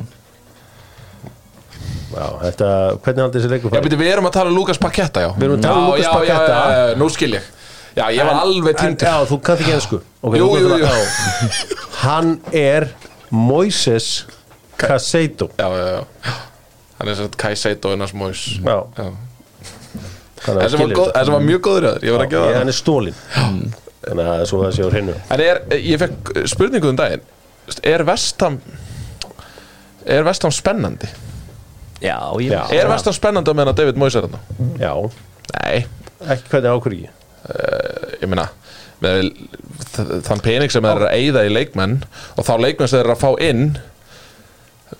Já, 2.08 2.26
þetta, 2.44 2.68
hvernig 3.04 3.22
haldið 3.24 3.38
þessi 3.40 3.50
leikur 3.52 3.72
Já, 3.76 3.80
beti, 3.84 3.98
við 4.00 4.10
erum 4.12 4.28
að 4.28 4.36
tala 4.36 4.52
um 4.52 4.56
Lukas 4.58 4.78
Paketta, 4.80 5.24
já. 5.24 5.30
Við 5.36 5.44
erum 5.48 5.56
að 5.58 5.64
tala 5.64 5.80
um 5.80 5.88
Já, 5.88 5.88
Lucas 5.92 6.28
já, 6.28 6.28
já, 6.28 6.36
já, 6.48 6.76
já, 6.90 6.96
Nú 7.00 7.08
skil 7.12 7.32
ég 7.36 7.48
Já, 7.96 8.04
ég 8.12 8.24
var 8.24 8.40
alveg 8.44 8.74
En- 8.74 8.80
tindur 8.82 9.08
Já, 9.08 9.14
þú 9.30 9.38
kannt 9.42 9.60
ekki 9.64 9.74
ennsku 9.76 10.00
okay, 10.22 10.40
Jú, 10.40 10.48
jú, 10.58 10.68
jú. 10.68 10.78
það. 10.82 10.98
Já. 10.98 11.78
Hann 12.02 12.40
er 12.52 12.88
Moises 13.30 14.26
Caseido 14.78 15.50
Já, 15.58 15.68
já, 15.68 15.86
já 15.96 16.36
Hann 16.98 17.08
er 17.08 17.14
svona 17.18 17.36
Kai 17.38 17.54
Seito 17.56 17.92
innars 17.94 18.14
Móis 18.14 18.44
Já. 18.58 18.78
En 20.48 20.70
sem 20.70 20.80
var, 20.80 20.92
góð, 20.94 21.10
en 21.14 21.24
sem 21.24 21.34
var 21.34 21.42
mjög 21.44 21.62
góður 21.66 21.86
það 21.88 22.06
Ég 22.06 22.14
var 22.16 22.24
að 22.24 22.30
gefa 22.34 22.44
Hann 22.46 22.60
það 22.60 22.72
er 22.72 22.78
stólin 22.78 23.18
Þannig 24.08 24.28
að 24.32 24.44
svo 24.50 24.60
það 24.62 24.74
sé 24.76 24.86
á 24.86 24.88
hreinu 24.92 25.16
En 25.34 25.42
er, 25.44 25.62
ég 25.82 26.02
fekk 26.04 26.32
spurningu 26.54 26.92
um 26.92 26.98
daginn 26.98 27.24
Er 27.82 28.04
Vestam 28.08 28.60
Er 30.08 30.24
Vestam 30.24 30.54
spennandi? 30.54 31.10
Já, 32.00 32.16
ég 32.38 32.52
Já. 32.54 32.62
Er 32.78 32.88
Vestam 32.88 33.16
spennandi 33.16 33.50
að 33.50 33.58
meina 33.58 33.74
David 33.76 33.98
Moyes 34.00 34.16
er 34.16 34.28
þarna? 34.28 34.40
Já, 34.80 34.92
Nei, 35.58 35.86
ekki 36.30 36.52
hvernig 36.52 36.70
ákvör 36.76 36.94
ekki 36.94 37.10
ég 38.22 38.28
meina 38.28 38.48
með 39.02 39.28
þann 40.26 40.42
pening 40.42 40.72
sem 40.74 40.82
þeir 40.84 40.96
eru 40.98 41.06
að 41.08 41.18
eyða 41.20 41.44
í 41.46 41.52
leikmenn 41.54 41.98
og 42.34 42.46
þá 42.48 42.52
leikmenn 42.64 42.90
sem 42.90 42.98
þeir 42.98 43.06
eru 43.06 43.14
að 43.14 43.22
fá 43.22 43.30
inn 43.48 43.64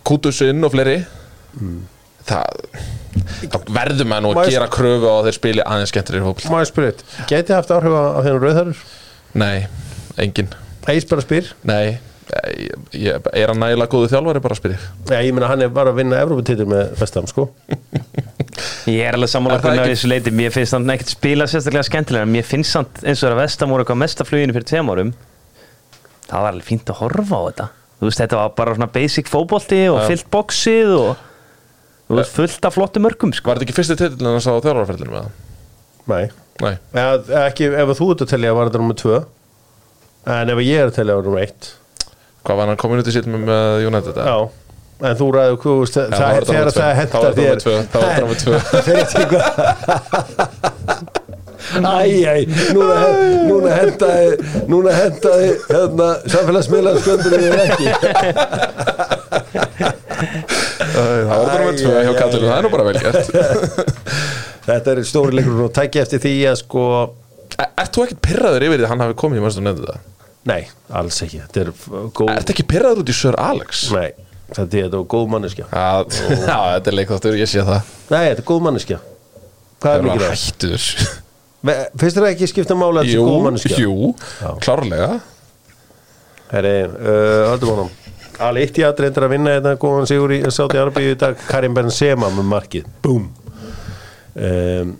Kutusinn 0.07 0.64
og 0.66 0.72
fleiri 0.74 0.99
það, 2.28 2.59
það 3.51 3.70
verður 3.74 4.09
maður 4.11 4.24
nú 4.26 4.30
að 4.32 4.38
Maður- 4.40 4.53
gera 4.55 4.68
kröfu 4.72 5.09
að 5.11 5.28
þeir 5.28 5.36
spili 5.38 5.64
aðeins 5.64 5.92
skemmtir 5.92 6.18
í 6.20 6.24
fólk 6.26 6.44
Má 6.53 6.59
ég 6.62 6.68
spyrja 6.70 6.92
eitt, 6.92 7.05
geti 7.30 7.57
haft 7.57 7.72
áhrif 7.74 7.96
á, 7.96 8.05
þennan 8.22 8.42
rauðhörur? 8.44 8.82
Nei, 9.42 9.66
engin 10.20 10.53
Eis 10.88 11.05
bara 11.09 11.20
spyr. 11.20 11.51
Nei, 11.68 11.99
ég, 12.57 12.76
ég, 12.96 13.26
er 13.36 13.51
hann 13.53 13.59
nægilega 13.61 13.90
góðu 13.92 14.09
þjálfari 14.12 14.40
bara 14.44 14.57
að 14.57 14.61
spyrja 14.62 14.78
Já, 15.11 15.18
ég 15.26 15.34
meina 15.36 15.51
hann 15.51 15.64
er 15.66 15.72
bara 15.74 15.92
að 15.92 15.99
vinna 16.05 16.20
Evropatitur 16.22 16.68
með 16.70 16.94
Vestam, 17.01 17.26
sko 17.28 17.49
Ég 18.89 19.05
er 19.05 19.16
alveg 19.18 19.28
sammála 19.32 19.59
það 19.59 19.64
hvernig 19.68 19.82
að 19.82 19.89
ekki- 19.89 19.97
þessu 19.99 20.09
leiti 20.12 20.32
Mér 20.39 20.53
finnst 20.55 20.72
hann 20.76 20.93
ekkert 20.95 21.11
spila 21.12 21.45
sérstaklega 21.51 21.86
skemmtilega 21.89 22.24
en 22.26 22.32
Mér 22.32 22.47
finnst 22.49 22.76
hann 22.78 22.86
eins 23.05 23.22
og 23.22 23.28
er 23.28 23.34
að 23.36 23.41
Vestam 23.43 23.72
voru 23.74 23.84
eitthvað 23.84 24.01
mesta 24.03 24.24
fluginu 24.28 24.55
fyrir 24.57 24.68
tveim 24.70 24.93
árum 24.95 25.12
Það 26.28 26.43
var 26.45 26.51
alveg 26.53 26.66
fínt 26.68 26.91
að 26.93 26.99
horfa 27.01 27.39
á 27.41 27.43
þetta. 27.49 27.66
Þú 27.99 28.05
veist, 28.09 28.20
þetta 28.20 28.36
var 28.36 28.51
bara 28.59 28.74
svona 28.76 28.93
basic 28.93 29.26
fótbolti 29.32 29.78
og 29.89 29.97
Já. 30.03 30.07
fyllt 30.12 30.28
boxið 30.30 30.91
og 30.99 31.22
þú 32.09 32.18
veist, 32.18 32.34
fullt 32.36 32.68
af 32.68 32.74
flottum 32.76 33.03
mörgum 33.09 33.32
sko. 33.34 33.49
Var 33.49 33.57
þetta 33.59 33.66
ekki 33.68 33.76
fyrsti 33.78 33.97
titillin 33.97 34.32
hans 34.36 34.47
á 34.47 34.53
þjálfarferðinu 34.61 35.14
með 35.14 35.24
það? 35.24 35.32
Nei. 36.12 36.28
Nei, 36.61 36.74
Eða, 36.93 37.43
ekki, 37.49 37.68
ef 37.80 37.93
þú 37.97 38.11
ert 38.12 38.22
að 38.26 38.30
telja 38.34 38.53
var 38.55 38.68
þetta 38.68 38.80
nummer 38.82 38.99
tvö. 38.99 39.18
En 40.26 40.51
ef 40.53 40.59
ég 40.59 40.78
er 40.82 40.89
að 40.91 40.97
telja 40.99 41.16
var 41.16 41.22
nummer 41.24 41.41
eitt. 41.47 41.72
Hvað 42.45 42.57
var 42.61 42.66
hann 42.66 42.76
með, 44.99 45.07
með 45.07 45.09
En 45.09 45.16
þú 45.18 45.26
ræður, 45.34 45.57
það, 45.62 46.03
þetta 46.09 46.49
þegar 46.49 46.70
það 46.74 46.82
var 46.82 46.96
þetta 46.99 47.18
þér. 47.38 47.59
Þá 47.62 47.96
var 47.99 48.05
þetta 48.09 48.22
númer 48.24 48.38
tvö. 48.42 48.55
Þegar 48.86 48.99
ég 48.99 49.09
tekur 49.14 49.42
Æj, 51.68 52.49
núna, 52.72 53.70
hendaði 53.76 54.28
Núna 54.72 54.92
hendaði 54.96 55.49
hérna, 55.68 56.07
Samfélagsmiðlar 56.32 56.96
sköndur 57.03 57.34
ég 57.42 57.53
ekki 57.66 57.88
Það 60.88 61.28
var 61.28 61.44
þetta 61.44 61.59
nummer 61.59 61.76
tvö 61.78 61.94
hjá 62.07 62.12
Kallinu, 62.18 62.46
það 62.49 62.57
er 62.57 62.62
nú 62.64 62.70
bara 62.72 62.86
vel 62.88 62.99
gert. 63.03 63.26
Þetta 64.68 64.88
er 64.94 64.99
stóri 65.09 65.32
leikur 65.38 65.61
og 65.66 65.72
tækja 65.76 66.03
eftir 66.07 66.22
því 66.24 66.32
að 66.51 66.57
sko 66.62 66.82
Er- 67.59 67.70
Ert 67.82 67.92
þú 67.96 68.05
ekkert 68.07 68.22
pyrraður 68.28 68.64
yfir 68.68 68.78
því 68.80 68.84
að 68.86 68.92
hann 68.92 69.03
hafi 69.05 69.16
komið 69.22 69.40
í 69.40 69.42
mannstu 69.44 69.62
nefndu 69.64 69.84
það? 69.88 70.01
Nei, 70.49 70.62
alls 71.01 71.18
ekki. 71.26 71.38
Þetta 71.44 71.59
er 71.64 71.68
Ert 72.38 72.53
ekki 72.55 72.64
pyrraður 72.70 73.03
út 73.03 73.12
í 73.12 73.16
Sir 73.18 73.34
Alex? 73.42 73.86
Nei, 73.94 74.11
þetta 74.57 74.78
er, 74.80 74.88
er 74.88 75.07
góð 75.14 75.26
manneskja. 75.34 75.66
Þetta 76.49 76.90
er 76.92 76.96
leikþáttur, 76.96 77.36
ég 77.38 77.51
sé 77.51 77.64
það. 77.66 77.88
Nei, 78.12 78.22
þetta 78.30 78.42
er 78.42 78.46
góð 78.49 78.61
manneskja. 78.68 78.99
Hvað 79.78 79.92
er 79.92 79.99
Það 79.99 80.07
mikið 80.09 80.22
var 80.22 80.28
það? 80.28 80.36
ekki 82.32 82.46
skipta 82.53 82.76
máli 82.78 83.01
að 83.03 83.09
þetta 83.09 83.18
er 83.18 83.28
góð 83.28 83.42
manneskja? 83.49 83.80
jú, 83.82 84.12
klárlega. 84.64 85.09
Herri, 86.53 86.74
uh, 86.86 87.49
höldum 87.53 87.72
honum. 87.74 87.90
Al 88.46 88.55
Ittihad 88.62 89.01
reyndir 89.03 89.24
að 89.26 89.32
vinna 89.34 89.57
þetta 89.59 89.72
góðan 89.82 90.07
sigur 90.09 90.32
í 90.32 90.38
Sáti 90.55 90.78
Arbíu 90.78 91.12
í 91.12 91.18
dag. 91.18 91.36
Karim 91.51 91.74
Benzema 91.74 92.28
með 92.30 92.46
markið. 92.53 92.86
Búm. 93.05 93.26
Um, 94.38 94.96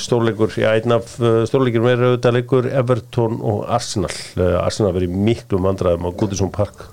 Stórleikur, 0.00 0.52
já, 0.58 0.68
einn 0.78 0.92
af 0.94 1.14
uh, 1.18 1.40
stórleikur 1.50 1.82
meira 1.82 2.10
auðvitað 2.12 2.36
leikur 2.36 2.66
Everton 2.70 3.38
og 3.42 3.64
Arsenal. 3.74 4.10
Uh, 4.38 4.58
Arsenal 4.62 4.92
verið 4.94 5.14
miklu 5.14 5.58
mandræðum 5.62 6.06
á 6.06 6.10
Goodison 6.18 6.50
Park 6.54 6.84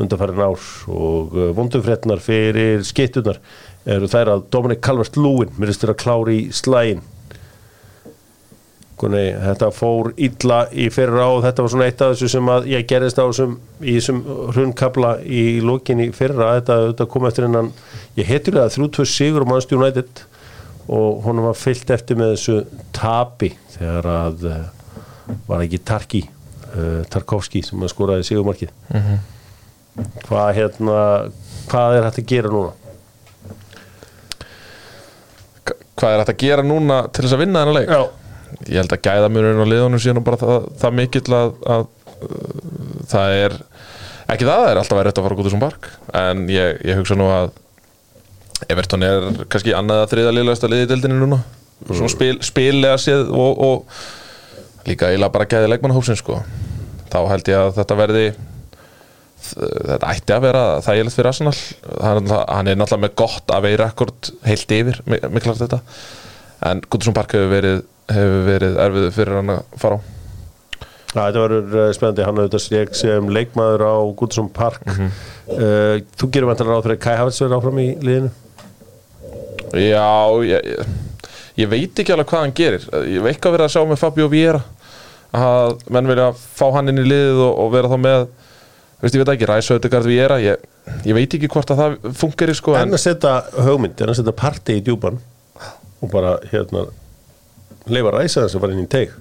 undanfærin 0.00 0.40
ár 0.40 0.68
og 0.88 1.36
uh, 1.36 1.50
vondufrétnar 1.56 2.22
fyrir 2.24 2.84
skittunar 2.86 3.40
eru 3.84 4.08
þær 4.08 4.36
að 4.36 4.46
Dominic 4.54 4.84
Calvert-Lewin 4.84 5.52
mér 5.56 5.72
finnst 5.72 5.84
þér 5.84 5.94
að 5.94 6.02
klári 6.04 6.38
í 6.44 6.52
slægin 6.54 7.02
Kunni, 9.02 9.32
þetta 9.34 9.72
fór 9.74 10.12
illa 10.20 10.60
í 10.78 10.84
fyrra 10.94 11.24
og 11.32 11.40
þetta 11.42 11.64
var 11.64 11.70
svona 11.72 11.86
eitt 11.90 12.02
af 12.04 12.12
þessu 12.12 12.28
sem 12.36 12.50
að 12.52 12.68
ég 12.70 12.84
gerðist 12.86 13.18
á 13.18 13.26
þessum, 13.26 13.56
í 13.82 13.96
þessum 13.96 14.20
hrunnkabla 14.52 15.10
í 15.26 15.40
lokin 15.64 16.04
í 16.04 16.06
fyrra. 16.14 16.52
Þetta, 16.60 16.76
þetta 16.92 17.06
kom 17.10 17.26
eftir 17.26 17.48
hennan 17.48 17.72
ég 18.14 18.30
heitulega 18.30 18.70
3-2 18.70 19.08
sigur 19.10 19.42
á 19.42 19.50
Manchester 19.50 19.80
United 19.80 20.22
og 20.86 21.18
honum 21.26 21.48
var 21.48 21.58
fyllt 21.58 21.90
eftir 21.94 22.20
með 22.20 22.36
þessu 22.36 22.56
tapi 22.94 23.50
þegar 23.74 24.10
að 24.12 24.46
uh, 24.52 24.62
var 25.50 25.66
ekki 25.66 25.82
Tarki 25.90 26.22
uh, 26.28 27.02
Tarkovski 27.10 27.64
sem 27.66 27.82
að 27.82 27.94
skoraði 27.96 28.28
sigumarkið 28.30 28.70
hvað 30.26 30.52
hérna 30.56 31.00
hvað 31.70 31.96
er 31.98 32.06
hægt 32.08 32.20
að 32.22 32.30
gera 32.32 32.52
núna? 32.52 32.72
Hva- 35.66 35.78
Hvað 35.96 36.12
er 36.14 36.22
þetta 36.22 36.34
að 36.34 36.42
gera 36.42 36.62
núna 36.66 36.98
til 37.12 37.24
þess 37.26 37.36
að 37.36 37.42
vinna 37.44 37.62
þennan 37.62 37.76
leik? 37.78 37.88
Já, 37.92 38.02
Ég 38.68 38.76
held 38.82 38.92
að 38.92 39.02
gæðamurinn 39.06 39.62
á 39.64 39.66
liðunum 39.66 40.00
síðan 40.02 40.24
bara 40.26 40.36
það, 40.36 40.64
það 40.82 40.92
mikill 40.98 41.34
að, 41.34 41.52
að 41.72 41.84
uh, 42.22 43.06
það 43.08 43.36
er 43.38 43.54
ekki 44.32 44.44
það, 44.46 44.58
það 44.60 44.68
er 44.72 44.80
alltaf 44.82 44.98
verið 44.98 45.12
að 45.18 45.24
fara 45.26 45.36
út 45.40 45.48
úr 45.48 45.62
park. 45.62 45.88
En 46.20 46.42
ég, 46.52 46.82
ég 46.86 46.98
hugsa 47.00 47.16
nú 47.18 47.30
að 47.32 47.50
Everton 48.70 49.02
er 49.06 49.24
kannski 49.50 49.72
annað 49.74 50.02
að 50.04 50.12
þriða 50.12 50.34
liðlegasta 50.36 50.68
liði 50.70 50.84
í 50.84 50.90
deildinni 50.92 51.18
núna. 51.22 51.40
Svona 51.88 52.12
spil, 52.12 52.36
spilega 52.44 53.00
séð 53.02 53.32
og, 53.34 53.64
og 53.64 54.86
líka 54.86 55.08
eiginlega 55.10 55.32
bara 55.34 55.48
gæði 55.50 55.72
leikmannahópsin 55.72 56.20
sko. 56.20 56.38
Þá 57.10 57.18
held 57.32 57.50
ég 57.50 57.58
að 57.64 57.72
þetta 57.80 57.98
verði 57.98 58.26
þetta 59.50 60.10
ætti 60.14 60.34
að 60.36 60.44
vera 60.46 60.62
þægilegt 60.86 61.16
fyrir 61.18 61.30
Arsenal. 61.32 61.54
Hann, 62.02 62.32
hann 62.32 62.70
er 62.72 62.78
náttúrulega 62.80 63.04
með 63.06 63.14
gott 63.22 63.52
að 63.56 63.64
vegi 63.66 63.80
rekord 63.82 64.30
heilt 64.48 64.74
yfir, 64.78 65.00
mi- 65.10 65.22
miklar 65.36 65.58
þetta. 65.60 65.80
En 66.70 66.82
Goodison 66.88 67.16
Park 67.16 67.34
hefur 67.36 67.50
verið 67.52 67.80
hefur 68.12 68.42
verið 68.48 68.76
erfið 68.86 69.08
fyrir 69.16 69.38
hann 69.40 69.54
að 69.56 69.62
fara 69.82 69.98
á. 69.98 70.00
Já, 71.12 71.20
þetta 71.26 71.40
verður 71.44 71.74
uh, 71.76 71.88
spennandi, 71.92 72.24
hann 72.24 72.38
auðvitað 72.40 72.74
ég 72.78 72.94
sem 72.96 73.26
leikmaður 73.36 73.82
á 73.84 73.94
Goodson 74.16 74.46
Park. 74.56 74.80
Uh, 74.88 75.98
Þú 76.16 76.28
gerir 76.32 76.48
vantilega 76.48 76.76
ráð 76.78 76.86
fyrir 76.86 76.96
að 76.96 77.02
Kai 77.04 77.16
Havertz 77.20 77.40
verður 77.44 77.58
áfram 77.58 77.80
í 77.82 77.88
liðinu? 78.00 78.30
Já, 79.72 80.08
ég, 80.44 80.66
ég, 80.72 80.94
ég 81.62 81.68
veit 81.70 82.00
ekki 82.02 82.12
alveg 82.14 82.28
hvað 82.32 82.42
hann 82.46 82.54
gerir. 82.56 82.86
Ég 83.08 83.24
veit 83.24 83.36
ekki 83.36 83.48
að 83.50 83.56
vera 83.56 83.66
að 83.68 83.74
sjá 83.74 83.82
með 83.88 84.00
Fabio 84.02 84.28
Vieira 84.32 84.62
að 85.32 85.78
menn 85.92 86.08
vilja 86.10 86.26
fá 86.36 86.66
hann 86.74 86.92
inn 86.92 87.00
í 87.00 87.06
liðið 87.08 87.38
og, 87.46 87.52
og 87.62 87.70
vera 87.72 87.88
þá 87.92 87.98
með 88.04 88.24
veist 89.02 89.16
ég 89.16 89.22
veit 89.22 89.32
ekki, 89.34 89.48
Ræs 89.50 89.70
Ödegard 89.74 90.08
Vieira 90.08 90.38
ég, 90.42 90.62
ég 91.06 91.16
veit 91.16 91.36
ekki 91.36 91.50
hvort 91.50 91.72
að 91.74 91.82
það 91.82 92.14
funkeri 92.18 92.54
sko 92.56 92.76
En 92.78 92.86
en, 92.86 92.96
að 92.96 93.04
setja 93.04 93.34
hugmynd, 93.66 93.98
en 93.98 94.12
að 94.12 94.20
setja 94.20 94.34
parti 94.36 94.78
í 94.78 94.84
djúpan 94.86 95.18
og 96.02 96.10
bara 96.10 96.36
hérna 96.50 96.86
leifa 97.90 98.14
ræsa 98.14 98.44
þess 98.44 98.56
að 98.56 98.64
fara 98.64 98.76
inn 98.76 98.84
í 98.84 98.90
teig. 98.90 99.12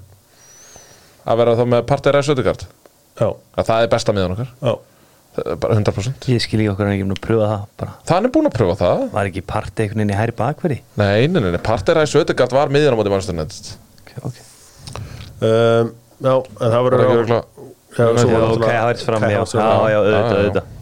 Að 1.25 1.41
vera 1.41 1.57
þá 1.57 1.65
með 1.73 1.83
partið 1.89 2.15
Ræs 2.15 2.31
Ödegard 2.33 2.63
Já, 3.19 3.27
að 3.27 3.67
það 3.67 3.83
er 3.83 3.91
besta 3.91 4.15
miðan 4.15 4.33
okkar? 4.35 4.53
Já. 4.61 4.73
Er 5.41 5.57
bara 5.63 5.75
100% 5.77 6.27
Ég 6.27 6.41
skil 6.43 6.59
ekki 6.59 6.71
okkur 6.73 6.87
en 6.87 6.93
ekki 6.95 7.05
um 7.05 7.13
að 7.13 7.21
pröfa 7.23 7.49
það 7.51 7.65
bara. 7.79 7.93
Það 8.09 8.17
er 8.17 8.33
búin 8.35 8.49
að 8.49 8.55
pröfa 8.57 8.77
það. 8.81 9.03
Var 9.13 9.29
ekki 9.29 9.43
partið 9.47 9.83
einhvern 9.85 10.01
veginn 10.01 10.11
í 10.11 10.17
hæri 10.17 10.35
bakveri? 10.41 10.77
Nei, 10.99 11.27
nei, 11.31 11.39
nei, 11.39 11.51
nei. 11.53 11.61
partið 11.63 11.97
Ræs 11.99 12.15
Ödegard 12.19 12.55
var 12.57 12.73
miðjan 12.73 12.97
á 12.97 12.99
móti 12.99 13.13
mannstæðan 13.13 13.45
okay, 13.45 14.17
okay. 14.27 14.43
um, 15.47 15.93
Já, 16.21 16.33
en 16.35 16.65
það 16.65 16.75
Það 16.75 16.87
verður 16.89 17.35
er 17.97 18.85
vært 18.91 19.03
fram 19.07 19.23
Kai 19.25 19.31
Já, 19.33 19.41
auðvitað, 19.99 20.37
auðvitað. 20.37 20.77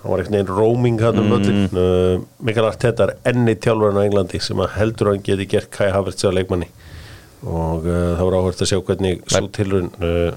Það 0.00 0.10
var 0.10 0.22
einhvern 0.22 0.36
veginn 0.38 0.52
roaming 0.56 1.00
hann 1.04 1.20
um 1.20 1.32
öllin 1.36 1.64
uh, 1.76 2.20
Mikael 2.48 2.68
Arteta 2.70 3.06
er 3.06 3.14
enni 3.32 3.54
tjálfurinn 3.60 4.00
á 4.00 4.04
Englandi 4.06 4.40
sem 4.40 4.60
að 4.64 4.74
heldur 4.78 5.10
hann 5.12 5.24
geti 5.26 5.46
gert 5.50 5.68
Kai 5.74 5.90
Havertz 5.92 6.24
á 6.24 6.32
leikmanni. 6.32 6.70
Og 7.44 7.84
uh, 7.88 8.16
það 8.16 8.24
var 8.26 8.36
áhvert 8.40 8.64
að 8.64 8.70
sjá 8.72 8.80
hvernig 8.90 9.22
svo 9.28 9.46
tilrun 9.56 9.90
uh, 10.00 10.30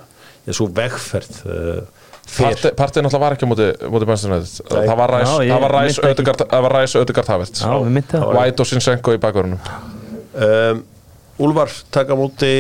ég 0.48 0.58
svo 0.60 0.68
vegferð 0.76 1.44
uh, 1.48 1.84
Partið 2.24 3.04
náttúrulega 3.04 3.20
var 3.20 3.34
ekki 3.36 3.44
á 3.46 3.52
móti, 3.52 3.66
Nei. 4.72 4.86
Það 4.88 4.96
var 5.02 5.12
Ræs 5.12 5.34
Það 5.36 5.66
var 5.66 5.74
Ræs 5.76 5.98
myndi 7.84 8.08
það 8.14 8.24
White 8.38 8.64
og 8.64 8.70
Sinchenko 8.70 9.16
í 9.18 9.20
bakverðunum 9.26 9.60
Úlfar 11.44 11.72
taka 11.92 12.16
á 12.16 12.18
móti 12.18 12.52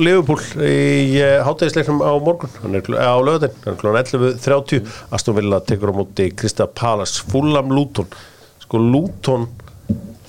Liverpool 0.00 0.40
í 0.64 1.20
uh, 1.20 1.42
hátæðisleiknum 1.46 2.00
á 2.00 2.12
morgun. 2.16 2.52
Hann 2.62 2.78
er 2.78 2.84
kl- 2.86 2.96
á 2.96 3.14
er 3.16 3.76
kl. 3.76 3.92
11.30 3.92 4.82
Aston 5.12 5.36
Villa 5.36 5.60
tekur 5.60 5.92
á 5.92 5.94
móti 5.96 6.30
Krista 6.32 6.66
Palas 6.66 7.18
Fulham 7.20 7.72
Luton. 7.74 8.08
Sko 8.64 8.80
Luton 8.80 9.48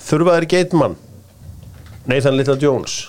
þurfaðir 0.08 0.48
geitmann 0.52 0.98
Nathan 2.08 2.36
Little 2.36 2.58
Jones. 2.60 3.06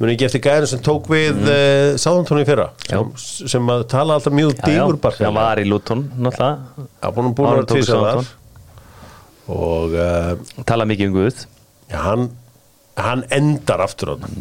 Muni 0.00 0.16
ekki 0.16 0.26
eftir 0.26 0.42
gæðinu 0.42 0.68
sem 0.72 0.80
tók 0.82 1.06
við 1.10 1.36
mm. 1.36 1.50
uh, 1.50 1.98
Sáðantón 2.02 2.40
í 2.42 2.46
fyrra? 2.48 2.70
Sem, 2.82 3.12
sem 3.54 3.68
að 3.70 3.84
tala 3.92 4.16
alltaf 4.18 4.34
mjög 4.34 4.56
dýgur 4.64 4.98
bara. 5.02 5.20
Hann 5.22 5.36
var 5.38 5.62
í 5.62 5.66
Luton 5.70 6.08
náttúrulega. 6.18 6.88
Að 6.98 7.14
búin 7.14 7.28
að 7.30 7.36
búin 7.38 7.60
að 7.60 7.68
tvísar 7.70 8.02
þar 8.08 8.32
og 9.54 9.94
uh, 9.98 10.62
tala 10.64 10.86
mikið 10.88 11.10
um 11.10 11.16
Guð. 11.18 11.44
Já, 11.92 11.98
hann, 12.00 12.28
hann 12.96 13.24
endar 13.34 13.80
aftur 13.84 14.14
á 14.14 14.14
það 14.22 14.36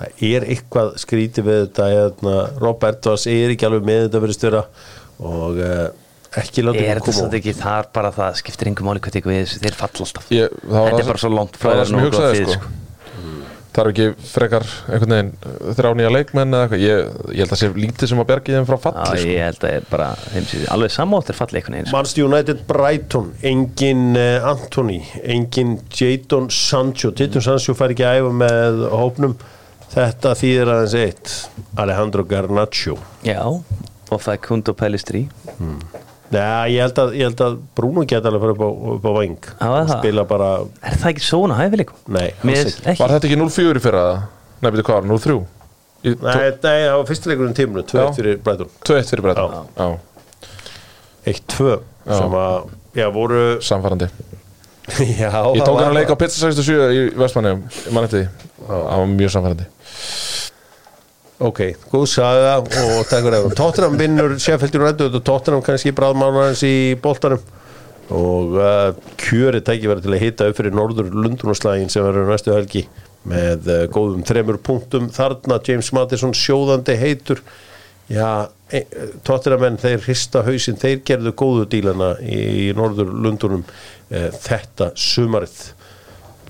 það 0.00 0.22
er 0.30 0.46
eitthvað 0.54 0.92
skrítið 1.02 1.44
við 1.46 1.58
þetta 1.64 1.88
hérna, 1.92 2.36
Robert 2.62 3.06
Voss 3.10 3.26
er 3.30 3.52
ekki 3.54 3.66
alveg 3.68 3.84
með 3.86 4.04
þetta 4.06 4.22
verið 4.24 4.38
störa 4.38 4.62
og 5.20 5.58
uh, 5.60 5.88
ekki 6.40 6.64
láta 6.64 6.78
er 6.80 6.88
hann 6.88 7.00
þetta 7.00 7.06
koma 7.10 7.18
samt 7.20 7.36
ekki 7.40 7.54
þar 7.58 7.88
bara 7.94 8.12
það 8.16 8.38
skiptir 8.40 8.70
engum 8.70 8.88
máli 8.90 9.02
hvað 9.04 9.16
tekur 9.18 9.32
við 9.34 9.42
þessu, 9.44 9.60
þeir 9.64 9.76
falla 9.80 10.06
alltaf. 10.06 10.30
Ég- 10.34 10.54
það 10.62 10.70
var 10.70 10.86
þetta 10.86 10.96
það- 10.96 11.02
er 11.04 11.10
bara 11.12 11.22
svo 11.24 11.32
langt 11.34 11.58
frá 11.60 11.68
það 11.68 11.74
er 11.74 11.80
það 11.82 11.90
sem 11.90 11.98
ég 12.00 12.06
hugsaði 12.08 12.40
lið, 12.40 12.54
sko. 12.56 12.70
Það 13.70 13.80
er 13.84 13.88
ekki 13.90 14.06
frekar 14.26 14.64
einhvern 14.90 15.12
veginn 15.14 15.28
þrjá 15.78 15.90
nýja 15.94 16.08
leikmenn 16.10 16.56
eða 16.56 16.64
eitthvað? 16.66 16.80
Ég, 16.82 17.12
ég 17.36 17.42
held 17.44 17.52
að 17.54 17.60
sé 17.60 17.68
lítið 17.76 18.10
sem 18.10 18.22
að 18.22 18.26
bergi 18.32 18.56
þeim 18.56 18.66
frá 18.66 18.76
Já, 18.76 18.82
falli 18.88 19.20
sko. 19.20 19.28
ég 19.30 19.44
held 19.46 19.66
að 19.68 19.86
bara, 19.92 20.08
þeim 20.32 20.48
sé 20.50 20.62
alveg 20.74 20.94
samáttir 20.96 21.38
falli 21.38 21.60
einhvern 21.60 21.76
veginn 21.78 21.86
sko. 21.86 21.94
Manchester 21.96 22.26
United 22.26 22.64
Brighton 22.66 23.28
engin 23.52 24.02
uh, 24.18 24.48
Anthony 24.50 24.98
engin 25.22 25.76
Jadon 25.94 26.50
Sancho. 26.50 27.12
Jadon 27.14 27.46
Sancho 27.46 27.76
fær 27.78 27.94
ekki 27.94 28.08
að 28.08 28.18
æfa 28.24 28.34
með 28.42 28.82
hópnum. 28.90 29.38
Þetta 29.94 30.34
þýðir 30.42 30.74
aðeins 30.74 30.98
eitt. 31.04 31.36
Alejandro 31.82 32.26
Garnacho. 32.30 32.98
Já, 33.26 33.40
og 33.46 34.18
það 34.18 34.34
er 34.34 34.42
Kundo 34.50 34.74
Pellistri 34.78 35.24
Nei, 36.30 36.74
ég 36.76 36.84
held 36.84 36.98
að, 37.02 37.14
ég 37.18 37.26
held 37.26 37.40
að 37.42 37.54
Bruno 37.74 38.04
geta 38.06 38.30
alveg 38.30 38.42
farið 38.44 38.54
upp 38.54 38.62
á, 38.62 38.70
upp 38.94 39.06
á 39.10 39.12
veng 39.18 39.48
og 39.50 39.72
það? 39.88 39.88
spila 39.96 40.24
bara 40.30 40.50
Er 40.86 40.98
það 41.02 41.08
ekki 41.10 41.24
svona 41.26 41.56
hæfileikum? 41.58 41.96
Nei, 42.14 42.28
Mér 42.46 42.60
alls 42.68 42.76
ekki. 42.84 43.00
Var 43.02 43.14
þetta 43.16 43.26
ekki 43.30 43.38
0-4 43.40 43.80
í 43.80 43.82
fyrra? 43.86 44.04
Nei, 44.60 44.68
betur 44.70 44.86
hvað 44.86 45.00
var, 45.00 45.08
0-3? 45.10 45.38
Í- 46.00 46.14
Nei, 46.22 46.36
nei, 46.38 46.76
það 46.86 46.94
var 47.00 47.08
fyrstileikurinn 47.10 47.56
tímunu, 47.58 47.82
2-1 47.90 47.98
Já. 48.00 48.12
fyrir 48.20 48.38
Brighton 48.46 48.70
2-1 48.88 49.10
fyrir. 49.10 49.32
Já, 49.76 49.88
1-2 51.34 51.74
sem 52.10 52.36
að, 52.40 52.70
já, 52.96 53.06
voru 53.12 53.42
samfærandi 53.64 54.08
Já, 55.20 55.30
Ég 55.54 55.62
tók 55.66 55.76
hann 55.76 55.90
að 55.90 55.98
leika 55.98 56.14
á 56.16 56.20
Pizza 56.22 56.40
67 56.46 56.94
í 56.96 57.02
Vestmannum 57.20 57.60
Ég 57.68 57.92
man 57.94 58.06
eftir 58.08 58.24
því 58.24 58.70
Það 58.70 58.86
var 59.02 59.10
mjög 59.12 59.34
samfærandi 59.34 59.66
Ok, 61.40 61.60
góð 61.88 62.02
saga 62.12 62.58
og 62.60 62.66
takk 63.08 63.22
fyrir 63.24 63.38
það. 63.38 63.54
Tottenham 63.56 63.94
vinnur 63.96 64.34
Sheffield 64.36 64.74
United 64.76 65.14
og 65.16 65.22
Tottenham 65.24 65.62
kannski 65.64 65.94
bráðmánarins 65.96 66.60
í 66.68 66.72
boltanum. 67.00 67.40
Og 68.12 68.58
uh, 68.58 68.90
kjöri 69.16 69.62
tækifæri 69.64 70.04
til 70.04 70.12
að 70.12 70.20
hita 70.20 70.48
upp 70.50 70.58
fyrir 70.58 70.74
norður 70.76 71.08
Lundunarslagin 71.14 71.88
sem 71.88 72.04
verður 72.04 72.28
næstu 72.28 72.52
helgi 72.52 72.82
með 73.24 73.70
uh, 73.72 73.78
góðum 73.94 74.26
þremur 74.28 74.58
punktum. 74.66 75.06
Þarna 75.16 75.56
James 75.64 75.88
Madison 75.96 76.36
sjóðandi 76.36 76.98
heitur. 77.00 77.40
Já, 78.12 78.50
e, 78.68 78.82
Tottenham 79.24 79.64
menn 79.64 79.80
þeir 79.80 80.04
hrista 80.04 80.42
hausinn, 80.44 80.76
þeir 80.82 81.00
gerðu 81.08 81.32
góðu 81.40 81.64
dílana 81.72 82.10
í 82.20 82.68
norður 82.76 83.14
Lundunum 83.16 83.64
uh, 83.64 84.28
þetta 84.44 84.90
sumarið. 84.92 85.56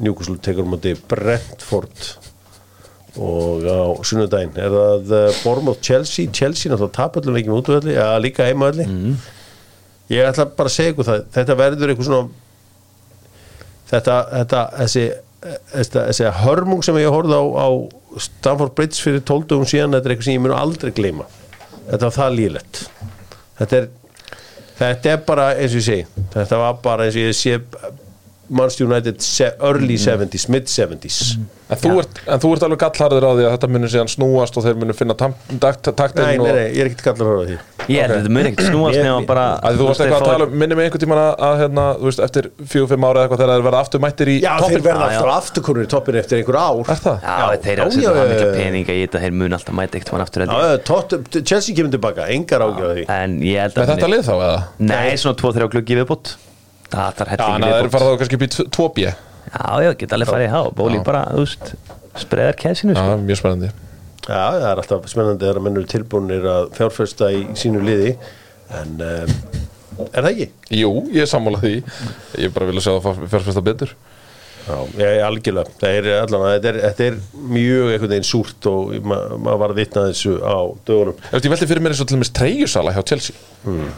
Newcastle 0.03 0.41
tekur 0.43 0.67
um 0.67 0.75
átti 0.81 0.97
Brentford 1.07 2.11
og 3.19 3.65
á 3.67 3.81
sunnudaginn 4.07 4.55
er 4.61 4.71
það 4.75 5.15
uh, 5.17 5.41
Bournemouth 5.43 5.83
Chelsea? 5.83 6.31
Chelsea 6.31 6.71
náttúrulega 6.71 6.97
tapallum 6.99 7.39
ekki 7.41 7.51
með 7.51 7.63
útvöldi 7.63 7.97
ja, 7.97 8.13
líka 8.23 8.47
heimavalli 8.47 8.87
ég 10.11 10.29
ætla 10.29 10.47
bara 10.47 10.71
að 10.71 10.77
segja 10.77 10.95
ykkur 10.95 11.09
það 11.09 11.27
þetta 11.35 11.59
verður 11.59 11.93
eitthvað 11.93 12.11
svona 12.11 12.29
þetta, 13.91 14.17
þetta 14.37 14.63
þessi, 14.79 15.05
þessi, 15.73 15.95
þessi 15.99 16.33
hörmung 16.45 16.85
sem 16.87 16.99
ég 17.03 17.15
horfði 17.15 17.39
á, 17.39 17.45
á 17.59 17.69
Stamford 18.21 18.75
Bridge 18.79 19.03
fyrir 19.03 19.25
12 19.27 19.49
dögum 19.51 19.71
síðan 19.71 19.97
þetta 19.97 20.11
er 20.11 20.15
eitthvað 20.15 20.29
sem 20.29 20.37
ég 20.39 20.45
mun 20.45 20.57
aldrei 20.57 20.91
gleyma. 20.95 21.27
Þetta 21.91 22.05
var 22.07 22.17
það 22.17 22.37
lílegt 22.39 22.85
þetta 23.61 23.81
er 23.81 23.89
þetta 24.81 25.13
er 25.13 25.25
bara 25.27 25.49
eins 25.57 25.75
og 25.75 25.83
ég 25.83 25.87
segi 25.87 26.27
þetta 26.35 26.61
var 26.63 26.79
bara 26.85 27.07
eins 27.07 27.19
og 27.19 27.27
ég 27.27 27.37
sé 27.37 27.59
Manchester 28.51 28.87
United 28.89 29.23
early 29.63 29.97
70s, 30.01 30.49
mid 30.51 30.67
70s 30.71 31.21
En 31.71 31.79
þú, 31.79 31.91
ert, 32.03 32.17
en 32.27 32.41
þú 32.43 32.49
ert 32.57 32.65
alveg 32.67 32.81
gallharður 32.83 33.25
á 33.27 33.31
því 33.39 33.45
að 33.47 33.53
þetta 33.55 33.69
munir 33.71 33.91
síðan 33.93 34.09
snúast 34.11 34.57
og 34.59 34.65
þeir 34.65 34.79
munir 34.81 34.97
finna 34.99 35.15
taktinn 35.15 36.25
Nei, 36.27 36.39
nei, 36.41 36.55
nei, 36.57 36.65
ég 36.75 36.81
er 36.83 36.89
ekkert 36.91 37.05
kallar 37.07 37.29
að 37.37 37.45
því 37.53 37.59
Ég 37.91 38.01
held 38.03 38.11
að 38.11 38.19
þetta 38.25 38.33
mun 38.35 38.49
ekkert 38.51 38.67
snúast 38.73 38.97
Ég- 38.99 39.07
nema 39.07 39.21
bara 39.29 39.45
að 39.63 39.79
þú 39.79 39.87
varst 39.87 40.03
eitthvað 40.03 40.25
að 40.25 40.33
tala 40.33 40.49
um, 40.51 40.57
minni 40.63 40.79
mig 40.81 40.89
einhvern 40.89 41.03
tímann 41.05 41.21
að, 41.23 41.31
að 41.47 41.55
hérna, 41.63 41.85
þú 42.01 42.09
veist, 42.11 42.23
eftir 42.27 42.49
fjögur, 42.73 42.91
fimm 42.91 43.07
ára 43.07 43.15
eða 43.15 43.23
eitthvað 43.29 43.41
þegar 43.45 43.55
þeir 43.55 43.65
verða 43.69 43.85
aftur 43.87 44.03
mættir 44.05 44.33
í 44.33 44.37
Já, 44.43 44.51
þeir 44.51 44.67
toppinn. 44.67 44.85
verða 44.89 45.07
Já, 45.07 45.15
já. 45.15 45.21
alltaf 45.21 45.39
afturkonur 45.39 45.87
í 45.87 45.91
toppin 45.95 46.19
eftir 46.25 46.41
einhver 46.43 46.59
ár 46.61 46.83
Er 46.97 47.01
það? 47.07 47.25
Já, 47.31 47.47
þeir 47.65 47.73
eru 47.77 47.87
að 47.87 47.87
já, 47.87 47.95
setja 47.95 48.11
já, 48.11 48.19
það 48.19 48.31
mikla 48.35 48.43
já, 48.43 48.51
já. 48.51 48.59
peninga 48.59 48.99
í 48.99 49.01
þetta 49.07 49.23
þeir 49.25 49.35
mun 49.41 49.59
alltaf 49.61 49.79
mæta 49.81 50.01
eitt 50.01 50.11
aftur 50.27 50.43
Já, 50.43 50.51
ég. 50.51 50.61
já, 50.61 50.83
Chelsea 51.51 51.79
kemur 51.79 51.95
tilbaka, 51.95 52.29
engar 52.35 52.67
ég 53.47 53.63
Er 53.63 53.75
eða? 54.51 54.61
Nei, 54.91 55.11
svona 55.23 55.39
2-3 55.39 55.71
klukki 55.77 55.99
viðbútt 56.03 56.35
Það 56.91 57.21
Já, 57.21 57.27
hellingi 57.31 57.55
en 57.55 57.67
það 57.67 57.77
er 57.81 57.91
farað 57.95 58.11
þá 58.11 58.21
kannski 58.23 58.39
upp 58.39 58.47
í 58.47 58.51
2B 58.79 59.05
Já, 59.07 59.13
Já, 59.51 59.83
já, 59.83 59.93
geta 59.99 60.17
alveg 60.17 60.31
farið 60.31 60.47
í 60.47 60.51
há 60.53 60.61
Bóli 60.79 60.99
Já. 61.01 61.05
bara, 61.07 61.23
þú 61.35 61.45
veist, 61.45 61.73
spreðar 62.21 62.59
kæsinu 62.59 62.95
sko. 62.95 63.17
mjög 63.25 63.41
spennandi. 63.41 63.71
Já, 64.27 64.43
það 64.55 64.67
er 64.69 64.83
alltaf 64.83 65.09
spennandi 65.11 65.47
þegar 65.47 65.65
menn 65.65 65.81
eru 65.81 65.91
tilbúinir 65.91 66.47
að 66.51 66.69
fjárfesta 66.77 67.31
í 67.35 67.41
sínu 67.59 67.83
liði 67.87 68.13
en 68.79 69.01
um, 69.07 69.33
er 70.11 70.21
það 70.21 70.31
ekki? 70.31 70.49
Jú, 70.81 70.93
ég 71.15 71.25
er 71.25 71.31
sammálað 71.31 71.67
því. 71.67 71.75
Ég 72.45 72.55
bara 72.55 72.69
vilja 72.71 72.85
sjá 72.87 72.93
það 73.07 73.25
fjárfesta 73.33 73.65
betur. 73.67 73.95
Já, 74.69 74.77
ég 75.01 75.07
er 75.09 75.25
algjörlega. 75.27 75.75
Það 75.81 75.97
er 75.99 76.09
allan 76.21 76.45
að 76.47 76.55
þetta 76.55 76.71
er, 76.71 76.79
þetta 76.85 77.07
er 77.09 77.19
mjög 77.57 77.89
einhvern 77.95 78.13
veginn 78.13 78.29
súrt 78.29 78.71
og 78.71 78.93
ma 79.03 79.19
maður 79.35 79.63
var 79.65 79.75
að 79.75 79.81
vitna 79.81 80.05
þessu 80.11 80.37
á 80.45 80.59
dögunum. 80.87 81.27
Ég 81.33 81.51
velti 81.55 81.71
fyrir 81.73 81.83
mér 81.83 81.97
eins 81.97 82.05
og 82.05 82.11
til 82.11 82.19
dæmis 82.19 82.33
treyjusala 82.37 82.95
hjá 82.95 83.03
Chelsea. 83.11 83.41
Hmm. 83.65 83.91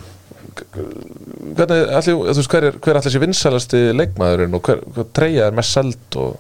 Hvernig, 0.53 1.79
allir, 1.97 2.17
þú 2.17 2.37
veist, 2.37 2.51
hver 2.53 2.67
er, 2.69 2.77
hver 2.85 2.99
allir 3.01 3.13
sé 3.15 3.21
vinsalasti 3.23 3.81
leikmaðurinn 3.97 4.55
og 4.59 4.63
hver, 4.69 4.83
hver 4.97 5.09
treyja 5.17 5.47
er 5.51 5.57
mest 5.57 5.77
seld 5.77 6.19
og 6.21 6.37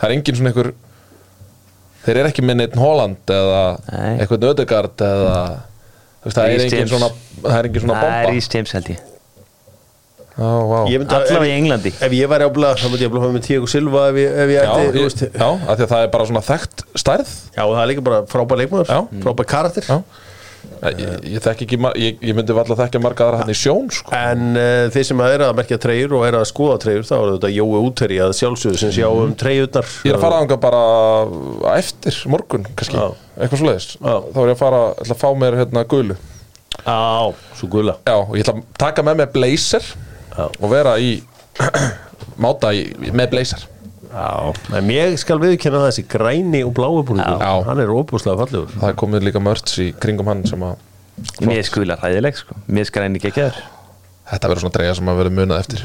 það 0.00 0.06
er 0.08 0.14
engin 0.16 0.38
svona 0.38 0.52
einhver 0.52 0.72
þeir 2.06 2.20
eru 2.22 2.30
ekki 2.32 2.42
með 2.48 2.58
neitt 2.62 2.76
Holland 2.80 3.32
eða 3.36 3.62
Nei. 3.92 4.12
eitthvað 4.24 4.48
Ödegard 4.50 5.04
eða 5.06 5.36
þú 6.22 6.26
veist, 6.28 6.36
það 6.38 6.42
er 6.42 6.52
Reece 6.52 6.66
engin 6.66 6.78
James. 6.78 6.92
svona 6.96 7.10
það 7.46 7.58
er 7.60 7.68
engin 7.70 7.84
svona 7.86 7.96
Það 7.98 8.08
er 8.08 8.12
bomba. 8.16 8.32
Rhys 8.32 8.48
James 8.56 8.76
held 8.78 8.92
ég. 8.96 9.08
Myndi 10.32 11.04
að- 11.12 11.12
Allavega 11.28 11.44
í 11.52 11.56
Englandi. 11.60 11.90
Ef 12.00 12.12
ég 12.16 12.28
væri 12.32 12.46
á 12.48 12.50
blað, 12.56 12.78
þá 12.80 12.86
myndi 12.88 13.04
ég 13.04 13.10
að 13.10 13.14
blað 13.18 13.32
með 13.36 13.42
Tíago 13.46 13.66
Silva 13.68 14.04
ef 14.08 14.16
ég, 14.16 14.30
ef 14.32 14.48
ég 14.48 14.62
Já, 14.62 14.70
ætti, 14.72 14.92
þú 14.96 15.02
ég, 15.02 15.32
já, 15.36 15.48
af 15.68 15.76
því 15.78 15.84
að 15.84 15.90
það 15.92 16.02
er 16.06 16.12
bara 16.14 16.24
svona 16.30 16.42
þekkt 16.46 16.84
stærð. 17.02 17.32
Já, 17.52 17.62
það 17.68 17.82
er 17.82 17.88
líka 17.92 18.04
bara 18.06 18.20
frábær 18.32 18.60
leikmaður, 18.62 18.92
frábær 19.26 19.48
karakter. 19.52 19.84
Já 19.90 19.98
Ég, 20.82 21.10
ég, 21.30 21.46
ekki, 21.46 21.66
ég, 21.98 22.16
ég 22.26 22.34
myndi 22.34 22.54
valla 22.56 22.76
þekkja 22.78 23.00
marga 23.02 23.26
aðra 23.26 23.40
hann 23.42 23.52
í 23.52 23.56
sjón 23.56 23.86
sko. 23.94 24.10
En 24.16 24.56
uh, 24.58 24.88
þeir 24.90 25.06
sem 25.06 25.22
eru 25.24 25.46
að 25.46 25.56
merkja 25.60 25.78
treyjur 25.82 26.16
og 26.18 26.24
eru 26.26 26.40
að 26.40 26.48
skoða 26.50 26.80
treyjur 26.82 27.06
þá 27.06 27.14
er 27.18 27.30
þetta 27.36 27.50
Jói 27.54 27.82
Úteri 27.86 28.18
að 28.24 28.34
sjálfsögðu 28.40 28.80
sem 28.82 28.94
sjá 28.96 29.06
um 29.10 29.34
treyjurnar. 29.38 29.90
Ég 30.02 30.14
er 30.14 30.18
að 30.18 30.26
fara 30.26 30.40
ánga 30.42 30.58
bara 30.62 30.82
á 31.66 31.70
eftir 31.76 32.18
morgun, 32.34 32.66
kannski, 32.78 32.98
Já. 32.98 33.14
eitthvað 33.38 33.62
svo 33.62 33.70
leiðis. 33.70 33.88
Þá 34.02 34.40
er 34.42 34.50
ég 34.50 34.54
að 34.56 34.62
fara, 34.64 34.84
að 35.06 35.16
fá 35.22 35.28
mér 35.38 35.58
hérna 35.62 35.86
gulu. 35.94 36.18
Á, 36.82 37.30
svo 37.58 37.70
gula. 37.70 37.98
Já, 38.08 38.16
og 38.18 38.34
ég 38.38 38.46
ætla 38.46 38.58
að 38.58 38.64
taka 38.82 39.06
með 39.06 39.20
mig 39.22 39.34
blazer 39.36 39.92
og 40.38 40.66
vera 40.72 40.96
í 40.98 41.14
máta 42.42 42.72
í, 42.74 42.88
með 43.12 43.36
blazer 43.36 43.68
Já, 44.12 44.52
en 44.76 44.90
ég 44.92 45.14
skal 45.20 45.38
viðkenna 45.40 45.80
það 45.80 45.86
þessi 45.88 46.06
græni 46.12 46.64
og 46.66 46.74
blái 46.76 47.04
búningur 47.08 47.40
Já. 47.40 47.52
Hann 47.68 47.80
er 47.80 47.92
óbúslega 47.92 48.42
fallegur. 48.42 48.74
Það 48.76 48.90
er 48.90 48.98
komið 49.00 49.28
líka 49.28 49.40
mörts 49.40 49.78
í 49.80 49.92
kringum 49.96 50.28
hann 50.28 50.42
sem 50.48 50.66
að 50.66 50.80
Mér 51.44 51.62
skula 51.64 51.96
hræðileg 52.00 52.36
sko. 52.40 52.56
Mér 52.72 52.88
skræni 52.88 53.20
ekki 53.20 53.32
ekki 53.32 53.46
Þetta 54.32 54.48
verður 54.48 54.62
svona 54.62 54.74
treyja 54.76 54.92
sem 54.96 55.08
að 55.12 55.18
verður 55.18 55.34
munað 55.36 55.58
eftir. 55.60 55.80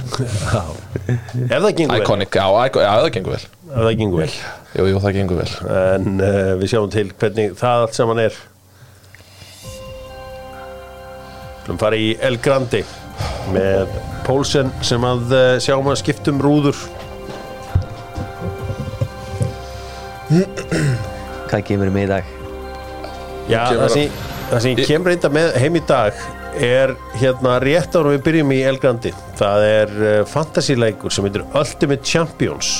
Ef 1.50 1.64
það 1.64 1.72
gengur 1.76 1.98
vel. 1.98 2.04
Iconic, 2.04 2.36
já, 2.38 2.46
icon, 2.70 2.84
já, 2.86 2.92
það 3.02 3.10
gengur 3.16 3.34
vel. 3.34 3.48
Ef 3.68 3.82
það 3.82 3.96
gengur 4.02 4.22
vel. 4.22 4.36
Jú, 4.78 4.86
jú, 4.88 5.00
það 5.04 5.18
gengur 5.18 5.42
vel. 5.42 5.48
En 5.74 6.22
uh, 6.22 6.52
við 6.62 6.72
sjáum 6.72 6.94
til 6.94 7.06
hvernig 7.12 7.58
það 7.60 7.84
allt 7.84 7.98
saman 7.98 8.22
er. 8.24 8.38
Við 11.68 11.82
fara 11.82 12.00
í 12.00 12.14
El 12.24 12.40
Grandi 12.40 12.84
með 13.52 13.98
Pólsen 14.24 14.72
sem 14.86 15.04
að 15.10 15.36
uh, 15.36 15.44
sjáum 15.64 15.92
að 15.92 16.00
skiptum 16.06 16.40
rúður 16.44 16.80
Hvað 20.28 21.62
kemur 21.70 21.92
með 21.94 22.04
í 22.04 22.10
dag? 22.12 22.32
Já, 23.48 23.62
það 23.72 23.84
að- 23.86 23.94
sem, 23.94 24.18
það 24.50 24.60
sem 24.66 24.74
ég 24.76 24.90
kemur 24.90 25.14
reynda 25.14 25.30
með 25.32 25.54
heim 25.62 25.78
í 25.80 25.84
dag 25.88 26.14
er 26.58 26.94
hérna 27.22 27.58
rétt 27.62 27.96
ára 27.96 28.12
við 28.16 28.24
byrjum 28.26 28.52
í 28.56 28.62
El 28.66 28.80
Grandi 28.82 29.12
það 29.38 29.66
er 29.68 29.92
uh, 30.02 30.22
fantasíleikur 30.28 31.14
sem 31.14 31.28
heitir 31.28 31.44
Ultimate 31.56 32.04
Champions. 32.04 32.72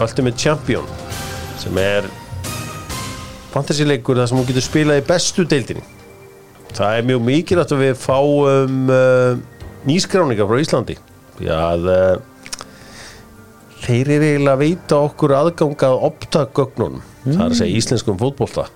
Ultimate 0.00 0.36
Champion 0.40 0.86
sem 1.60 1.76
er 1.82 2.08
fantasyleikur 3.52 4.18
þar 4.18 4.30
sem 4.32 4.40
hún 4.40 4.48
getur 4.48 4.64
spilað 4.64 5.02
í 5.02 5.06
bestu 5.08 5.44
deildinni. 5.48 5.84
Það 6.76 6.98
er 6.98 7.06
mjög 7.08 7.22
mikilvægt 7.24 7.72
að 7.76 7.84
við 7.86 8.00
fáum 8.00 8.90
uh, 8.92 9.38
nýskráningar 9.88 10.48
frá 10.50 10.58
Íslandi. 10.64 10.96
Því 11.38 11.52
að 11.52 11.86
uh, 11.92 12.16
þeir 13.84 14.10
eru 14.16 14.30
eiginlega 14.30 14.54
að 14.56 14.62
veita 14.64 14.98
okkur 15.04 15.34
aðgangað 15.36 16.00
optagögnunum 16.08 17.02
það 17.26 17.44
er 17.44 17.52
að 17.52 17.58
segja 17.60 17.78
íslenskum 17.82 18.18
fótbolta. 18.20 18.66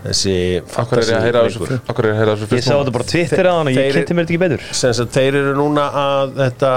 Þessi 0.00 0.32
er 0.32 0.62
ég 0.64 1.10
að 1.12 1.26
er 1.28 2.30
að 2.32 2.42
sá 2.64 2.72
þetta 2.72 2.94
bara 2.94 3.04
á 3.04 3.10
Twitter 3.10 3.48
á 3.50 3.52
hann 3.58 3.68
og 3.68 3.74
ég 3.74 3.80
Þeir- 3.84 3.96
kynnti 3.98 4.14
mér 4.16 4.24
þetta 4.24 4.32
ekki 4.32 4.40
betur. 4.40 4.62
sem 4.72 4.92
sagt 4.96 5.12
þeir 5.12 5.34
eru 5.42 5.54
núna 5.58 5.84
að 5.92 6.32
þetta 6.40 6.70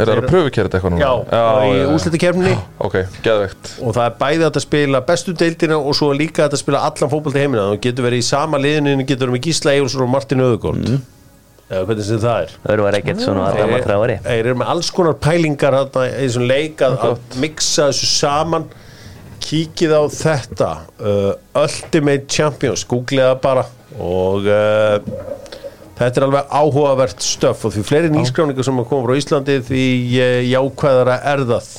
Er 0.00 0.06
það 0.06 0.18
að 0.22 0.26
pröfukera 0.30 0.66
þetta 0.66 0.78
eitthvað 0.78 0.92
núna? 0.94 1.02
já, 1.02 1.12
í 1.20 1.70
já, 1.70 1.78
já. 1.80 1.86
úslitakefni 1.94 2.52
Ok, 2.80 2.96
geðvegt 3.22 3.70
og 3.84 3.94
það 3.94 4.04
er 4.06 4.14
bæði 4.20 4.44
hægt 4.46 4.56
að 4.60 4.64
spila 4.64 5.00
bestu 5.06 5.32
deildina 5.34 5.78
og 5.78 5.94
svo 5.98 6.10
líka 6.16 6.46
að 6.46 6.56
spila 6.62 6.82
allan 6.88 7.10
fótbolt 7.10 7.36
í 7.36 7.42
heimina 7.44 7.68
þú 7.74 7.80
getur 7.86 8.06
verið 8.06 8.22
í 8.22 8.26
sama 8.26 8.58
liðinu 8.62 8.94
en 8.96 9.06
getur 9.06 9.26
verið 9.26 9.36
með 9.36 9.46
Gísla 9.46 9.74
Egilsson 9.74 10.02
og 10.06 10.12
Martin 10.14 10.40
Öðugóld 10.46 10.86
mm. 10.88 11.00
Eða 11.70 11.86
hvernig 11.86 12.06
sem 12.10 12.20
það 12.20 12.44
er. 12.44 12.54
Það 12.66 12.84
var 12.84 12.98
ekkert 12.98 13.24
svona 13.24 13.48
að 13.48 13.58
dama 13.62 13.80
þráari 13.86 14.16
þeir 14.26 14.38
eru 14.42 14.54
með 14.60 14.70
alls 14.74 14.92
konar 14.94 15.18
pælingar 15.22 15.76
þarna 15.78 16.06
í 16.10 16.14
þessum 16.24 16.46
leik 16.50 16.82
að, 16.86 16.96
að 17.06 17.36
mixa 17.42 17.90
þessu 17.90 18.08
saman. 18.10 18.70
Kíkið 19.40 19.92
á 19.96 20.02
þetta 20.12 20.66
uh, 21.00 21.30
Ultimate 21.56 22.26
Champions 22.28 22.82
googlega 22.86 23.38
bara 23.40 23.62
og 23.96 24.44
uh, 24.44 24.98
þetta 25.96 26.20
er 26.20 26.26
alveg 26.26 26.52
áhugavert 26.52 27.24
stöf 27.24 27.64
og 27.64 27.72
því 27.74 27.86
fleiri 27.88 28.12
nýskráningar 28.12 28.68
sem 28.68 28.82
að 28.82 28.86
koma 28.92 29.08
frá 29.08 29.22
Íslandi 29.22 29.56
því 29.64 29.86
uh, 30.20 30.36
jákvæðara 30.50 31.16
er 31.32 31.46
það. 31.48 31.72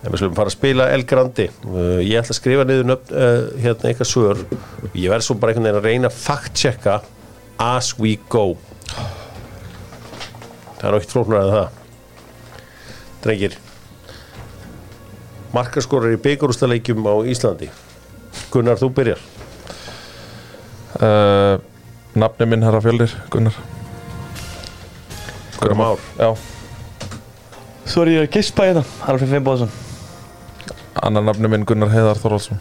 En 0.00 0.14
við 0.14 0.22
slumum 0.22 0.36
fara 0.38 0.48
að 0.48 0.56
spila 0.56 0.88
El 0.94 1.04
Grandi 1.04 1.50
uh, 1.50 2.00
ég 2.00 2.16
ætla 2.22 2.32
að 2.32 2.38
skrifa 2.40 2.64
niður 2.70 2.88
nöfn, 2.88 3.12
uh, 3.12 3.54
hérna 3.60 3.90
eitthvað 3.90 4.10
svör. 4.14 4.44
Ég 4.96 5.12
verð 5.12 5.26
svo 5.28 5.36
bara 5.36 5.52
einhvern 5.52 5.68
veginn 5.68 5.82
að 5.82 5.88
reyna 5.90 6.08
að 6.08 6.20
fact-checka 6.24 7.02
as 7.60 7.92
we 8.00 8.16
go. 8.32 8.54
Það 10.78 10.86
er 10.88 10.94
nokkið 10.96 11.12
flóknar 11.12 11.42
að 11.42 11.50
það. 11.56 11.80
Drengir 13.20 13.58
markaskorar 15.50 16.14
í 16.14 16.20
byggarústaleikjum 16.24 17.04
á 17.10 17.14
Íslandi. 17.28 17.68
Gunnar, 18.54 18.78
þú 18.80 18.88
byrjar. 18.96 19.20
Uh, 21.00 21.58
Nafni 22.18 22.46
minn 22.48 22.64
herra 22.66 22.80
fjöldir, 22.82 23.12
Gunnar. 23.30 23.58
Gunnar 25.60 25.78
Már. 25.78 26.08
Já, 26.18 26.32
Svo 27.90 28.02
er 28.06 28.12
ég 28.14 28.24
að 28.24 28.34
gispa 28.36 28.66
hérna 28.68 28.84
Alfred 29.10 29.30
Finnbóðsson 29.32 29.70
annar 31.02 31.24
nafni 31.24 31.48
minn 31.50 31.64
Gunnar 31.66 31.90
Heiðar 31.92 32.18
Þorvaldsson. 32.20 32.60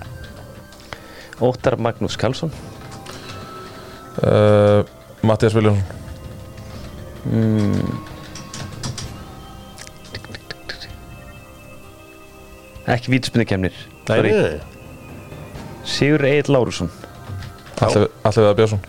Óttar 1.43 1.77
Magnús 1.79 2.17
Karlsson 2.19 2.51
uh, 4.23 4.83
Mattias 5.25 5.55
Viljónsson 5.57 5.97
Ekki 12.89 13.11
vítaspindikemnir 13.13 13.75
Nei, 14.09 14.21
nei, 14.25 14.31
nei. 14.33 14.59
Sigur 15.85 16.23
Egil 16.25 16.53
Lárusson. 16.53 16.89
Að 17.81 18.55
Björnsson. 18.57 18.81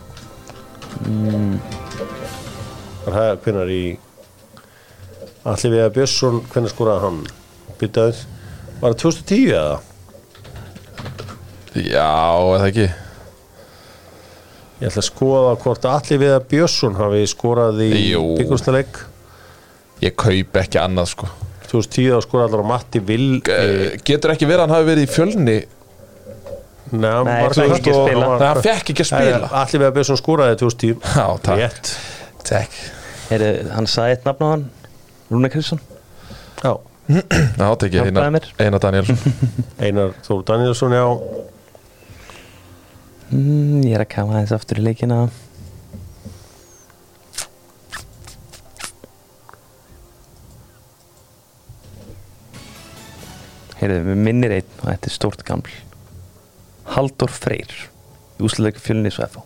Það 3.04 3.18
er 3.26 3.36
hvernar 3.44 3.72
í 3.72 3.82
að 5.44 5.92
Björnsson 5.96 6.40
hvernig 6.52 6.72
skoraði 6.72 7.04
hann? 7.06 7.20
Byttaður 7.80 8.24
Var 8.80 8.94
það 8.94 8.98
2010 9.04 9.54
eða? 9.60 9.76
Já, 11.76 12.10
eða 12.56 12.66
ekki 12.70 12.88
Ég 14.80 14.88
ætla 14.88 15.02
að 15.02 15.08
skoða 15.10 15.54
hvort 15.60 15.86
Allir 15.90 16.20
við 16.22 16.34
að 16.38 16.44
Björnsson 16.54 16.94
hafi 16.96 17.24
skorað 17.28 17.82
í 17.84 17.90
Jú. 18.14 18.22
byggarústaleik 18.38 19.00
Ég 20.00 20.14
kaup 20.16 20.56
ekki 20.62 20.80
annað 20.80 21.10
sko. 21.12 21.28
2010 21.68 22.14
þá 22.14 22.22
skoraði 22.24 22.48
allar 22.48 22.64
á 22.64 22.70
Matti 22.70 23.02
Vil 23.04 23.26
uh, 23.36 23.98
Getur 24.08 24.32
ekki 24.32 24.48
verið 24.48 24.62
að 24.62 24.64
hann 24.64 24.74
hafi 24.78 24.88
verið 24.88 25.04
í 25.04 25.10
fjölni? 25.12 25.58
Nei, 26.90 27.10
hann 27.12 27.28
fekk 27.54 27.76
ekki 27.76 27.92
að 27.92 28.00
spila. 28.00 28.30
Nei, 28.40 28.46
hann 28.48 28.62
fekk 28.64 28.88
ekki 28.94 29.04
að 29.04 29.10
spila. 29.12 29.50
Allir 29.60 29.78
við 29.82 29.86
að 29.90 29.92
Björnsson 29.98 30.18
skoraði 30.18 30.56
2010 30.64 31.04
Já, 31.14 31.26
takk. 31.44 31.60
Rétt. 31.60 31.92
Takk. 32.48 32.80
Heyri, 33.30 33.50
Hann 33.76 33.86
sagði 33.92 34.16
eitt 34.16 34.24
nafn 34.26 34.42
á 34.42 34.48
hann 34.56 34.64
Rúna 35.30 35.52
Kristsson 35.52 35.84
Já. 36.64 36.72
Já, 37.60 37.68
tek 37.78 37.94
ég 37.94 38.08
Hjálpaði 38.08 38.42
Einar, 38.64 38.82
Danielsson 38.82 39.20
Einar 39.84 40.16
Þór 40.26 40.42
Danielsson, 40.48 40.96
já 40.96 41.04
mm, 43.30 43.84
Ég 43.86 43.94
er 43.96 44.04
að 44.04 44.12
kama 44.14 44.36
aðeins 44.36 44.54
aftur 44.56 44.80
í 44.80 44.84
leikina. 44.84 45.22
Heyrðu, 53.80 54.02
við 54.10 54.20
minnir 54.26 54.58
einn 54.58 54.74
og 54.82 54.90
þetta 54.90 55.08
er 55.08 55.16
stórt 55.16 55.46
gaml. 55.48 55.70
Halldór 56.90 57.30
Freyr 57.32 57.72
í 58.40 58.44
úsleika 58.44 58.80
fjölni 58.82 59.12
svo 59.12 59.26
FH 59.28 59.42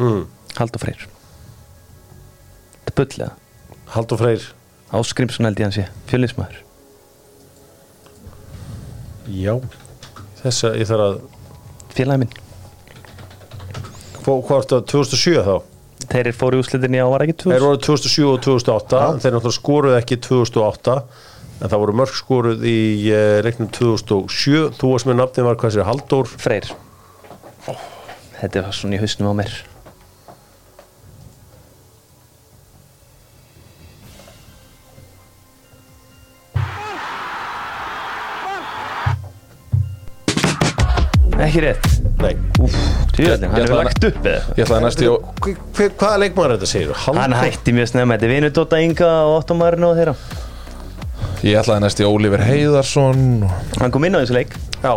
mm. 0.00 0.24
Halldór 0.58 0.82
Freyr. 0.82 1.04
Þetta 2.84 2.92
er 2.92 2.98
bullega 2.98 3.30
Haldur 3.94 4.20
Freyr. 4.20 4.48
Áskrimsson 4.90 5.46
held 5.46 5.60
ég 5.60 5.68
hann 5.68 5.74
sé, 5.74 5.86
fjölnismæður 6.10 6.64
Já 9.30 9.54
Þessa, 10.40 10.72
ég 10.74 10.88
þarf 10.88 11.04
að 11.04 11.20
Félagi 11.96 12.24
minn. 12.24 12.38
Hvað 14.20 14.42
var 14.50 14.64
þetta 14.66 14.80
2007 14.92 15.44
þá? 15.46 15.56
Þeir 16.10 16.30
fóru 16.34 16.58
í 16.58 16.62
úslitinni 16.64 17.00
á 17.00 17.06
var 17.10 17.22
ekki 17.24 17.36
Þeir 17.44 17.60
2000 17.60 17.66
voru 17.66 17.80
2007 17.86 18.24
og 18.26 18.38
2008 18.46 19.00
Þeir 19.22 19.34
náttúrulega 19.36 19.56
skoruðu 19.56 19.98
ekki 20.00 20.18
2008 20.26 20.94
En 21.60 21.68
það 21.68 21.82
voru 21.82 21.94
mörg 22.00 22.14
skoruð 22.16 22.64
í 22.66 22.78
leiknum 23.46 23.68
2007 23.76 24.62
Þú 24.80 24.92
varst 24.94 25.08
með 25.10 25.20
nafnið 25.20 25.48
var 25.50 25.58
hvað 25.60 25.74
sér 25.76 25.86
Halldór? 25.88 26.32
Freyr. 26.40 26.70
Þetta 28.40 28.64
var 28.64 28.76
svona 28.76 28.96
í 28.96 29.02
hausnum 29.02 29.30
á 29.30 29.34
mér 29.42 29.54
Ekki 41.40 41.60
rétt. 41.64 41.86
Nei. 42.20 42.34
Tjóðin, 43.16 43.46
hann 43.48 43.56
Ég 43.56 43.64
hefur 43.64 43.64
ætla 43.64 43.78
að- 43.80 43.84
lagt 43.88 44.04
upp 44.04 44.26
eða? 44.28 44.40
Ég 44.56 44.64
ætlaði 44.66 44.82
næst 44.84 45.00
í 45.00 45.06
ó- 45.08 45.22
Hver, 45.40 45.56
hver, 45.76 45.90
Hvaða 46.00 46.18
leikmaður 46.22 46.50
er 46.50 46.56
þetta 46.58 46.68
segir? 46.68 46.92
Hann 47.06 47.32
hætti 47.32 47.72
mjög 47.72 47.88
snemma, 47.88 48.14
þetta 48.18 48.26
er 48.28 48.32
vinur 48.34 48.50
Dóta 48.58 48.76
Inga 48.84 49.10
og 49.24 49.32
Ottomarinn 49.40 49.84
og 49.88 49.96
þeirra. 49.96 50.14
Ég 51.42 51.56
ætlaði 51.62 51.80
næst 51.86 52.00
í 52.00 52.04
Ólífer 52.04 52.42
Heiðarsson 52.44 53.22
og 53.44 53.78
Hann 53.80 53.90
kom 53.90 54.04
inn 54.04 54.14
á 54.14 54.20
þessu 54.20 54.36
leik. 54.36 54.52
Já. 54.84 54.92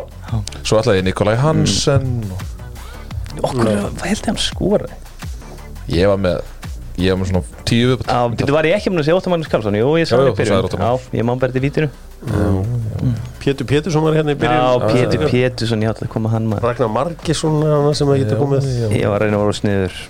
Svo 0.63 0.81
ætlaði 0.81 0.99
ég 0.99 1.03
Nikolai 1.07 1.35
Hansen 1.39 2.25
og 3.39 3.47
Okkur, 3.49 3.65
hvað 3.65 4.05
held 4.11 4.19
ég 4.21 4.25
hann 4.25 4.37
skoraði? 4.37 4.91
Ég 5.89 6.07
var 6.07 6.17
með 6.17 6.41
Ég 6.97 7.09
var 7.09 7.17
með 7.23 7.31
svona 7.31 7.43
tíu 7.65 7.95
Á, 8.05 8.29
betur 8.29 8.51
var 8.53 8.63
ég 8.67 8.75
ekki 8.77 8.91
að 8.91 9.03
segja 9.07 9.15
Ottomarinn 9.17 9.47
Skarlsson 9.47 9.73
Jú, 9.79 9.87
ég 9.97 10.05
Já, 10.05 10.13
sagði 10.13 10.27
já, 13.43 13.51
í 13.51 13.53
Já, 13.53 13.59
í 13.59 13.59
Pétur 13.59 13.69
Pétursson 13.69 14.03
var 14.07 14.17
hérna 14.17 14.33
í 14.33 14.39
Já, 14.39 14.41
byrjun 14.41 14.89
Pétur 14.95 15.29
Pétursson, 15.29 15.83
ég 15.83 15.93
ætla 15.93 16.07
að 16.07 16.13
koma 16.15 16.33
hann 16.33 16.49
maður. 16.49 16.67
Ragnar 16.69 16.91
Margesson 16.95 17.61
er 17.63 17.75
hann 17.75 17.95
sem 17.97 18.09
að 18.09 18.21
geta 18.23 18.39
komið. 18.39 18.67
Ég 18.95 19.07
var 19.11 19.19
að 19.19 19.25
reyna 19.27 19.39
að 19.39 19.43
voru 19.43 19.57
sniður. 19.57 20.03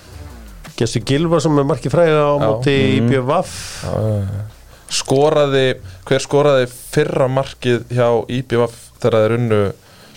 Gestur 0.77 1.03
Gilvar 1.05 1.41
sem 1.43 1.59
er 1.61 1.67
markið 1.69 1.93
fræga 1.93 2.23
á 2.25 2.33
Já. 2.33 2.47
móti 2.47 2.73
IBVF 2.97 3.51
Skoraði 4.93 5.67
Hver 6.07 6.23
skoraði 6.23 6.65
fyrra 6.71 7.27
markið 7.29 7.85
hjá 7.93 8.07
IBVF 8.25 8.79
þegar 9.03 9.25
þeir 9.27 9.35
unnu 9.37 9.61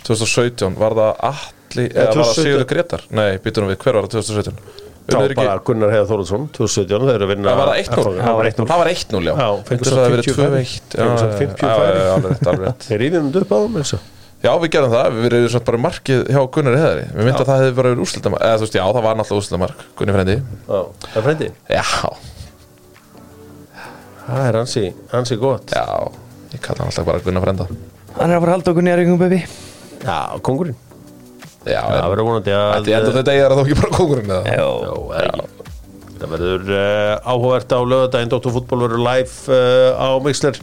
2017 0.06 0.78
Var 0.80 0.97
það 0.97 1.12
Atli 1.30 1.86
Eða 1.90 2.06
var 2.06 2.16
það 2.16 2.32
2017? 2.32 2.43
Sigurður 2.47 2.68
Gretar? 2.72 3.06
Nei, 3.10 3.36
býtum 3.44 3.68
við, 3.68 3.78
hver 3.84 3.98
var 4.01 4.09
það 4.09 4.16
2017? 4.16 4.85
Þá 5.06 5.18
bara 5.38 5.52
Gunnar 5.66 5.92
Heiðar 5.94 6.08
Þóruðsson 6.10 6.46
2017 6.56 7.04
þeir 7.06 7.14
eru 7.16 7.26
að 7.26 7.30
vinna 7.30 7.52
Það 7.52 7.58
var 7.60 7.68
það 7.70 7.78
1-0 7.82 8.14
Það 8.16 8.36
var 8.40 8.48
1-0. 8.50 8.66
Það 8.66 8.80
var 8.80 8.88
1-0, 8.90 9.20
já. 9.26 9.34
Já, 9.36 9.48
Finnst 9.68 9.70
fengu 9.70 9.84
þess 9.86 9.92
svo 9.92 9.96
að 9.96 10.02
það 10.02 10.06
hafi 10.06 10.16
50 10.16 10.16
verið 10.16 10.26
2-1 10.26 10.96
Fengu 10.96 11.16
svo 11.20 11.28
50 11.36 11.62
Já, 11.62 11.70
já, 11.70 11.78
færi. 11.78 11.96
já, 11.96 12.12
alveg 12.16 12.30
rétt, 12.32 12.46
alveg 12.50 12.66
rétt. 12.66 12.86
Þeir 12.90 13.04
þetta 13.30 13.42
upp 13.46 13.52
á 13.54 13.58
og. 13.66 14.00
Já, 14.46 14.50
við 14.62 14.70
gerum 14.74 14.92
það, 14.92 15.06
við 15.16 15.22
verðum 15.26 15.50
svona 15.54 15.66
bara 15.70 15.80
markið 15.86 16.24
hjá 16.34 16.40
Gunnar 16.56 16.76
Heðari 16.76 17.04
Við 17.16 17.22
myndum 17.28 17.40
að 17.40 17.48
það 17.50 17.60
hefði 17.62 17.76
bara 17.78 17.92
verið 17.92 18.02
úrslitamark 18.06 18.42
Eða 18.46 18.56
þú 18.60 18.66
veist, 18.66 18.76
já, 18.76 18.84
það 18.96 19.06
var 19.06 19.16
náttúrulega 19.20 19.42
úrslitamark 19.42 19.84
Gunni 19.96 20.16
frendi 20.16 20.36
Já, 20.36 20.80
það 21.06 21.16
er 21.16 21.26
frendi 21.26 21.48
Já, 21.72 21.84
Það 24.26 24.42
er 24.50 24.58
hansi, 24.58 24.84
hansi 25.14 25.38
gott. 25.38 25.70
Já, 25.70 25.86
ég 26.52 26.62
kalla 26.66 26.82
hann 26.82 26.90
alltaf 26.92 27.06
bara 27.08 27.22
Gunnar 27.24 27.46
frenda 27.46 27.66
Hann 28.16 28.32
er 28.32 28.36
að 28.36 28.42
fara 28.42 28.50
að 28.50 28.56
halda 28.58 28.72
okkur 28.74 28.86
nýja 28.86 28.98
reyngjum 29.00 29.20
bebi 29.22 29.40
Já, 30.04 30.18
kongurinn 30.46 30.76
Já, 31.66 31.80
Það 31.82 32.10
verður 32.12 32.28
vonandi 32.30 32.56
að 32.56 32.90
Þetta 33.16 33.36
er 33.36 33.55
þá 33.56 33.62
ekki 33.64 33.78
bara 33.82 33.94
kongurinn. 33.97 34.34
Það 36.16 36.30
verður 36.32 36.68
uh, 36.72 37.14
áhugavert 37.28 37.72
á 37.76 37.80
lögadaginn 37.84 38.30
Dóttarfútból 38.32 38.78
verður 38.86 39.02
live 39.05 39.52
uh, 39.52 39.98
á 40.01 40.09
Mixler. 40.24 40.60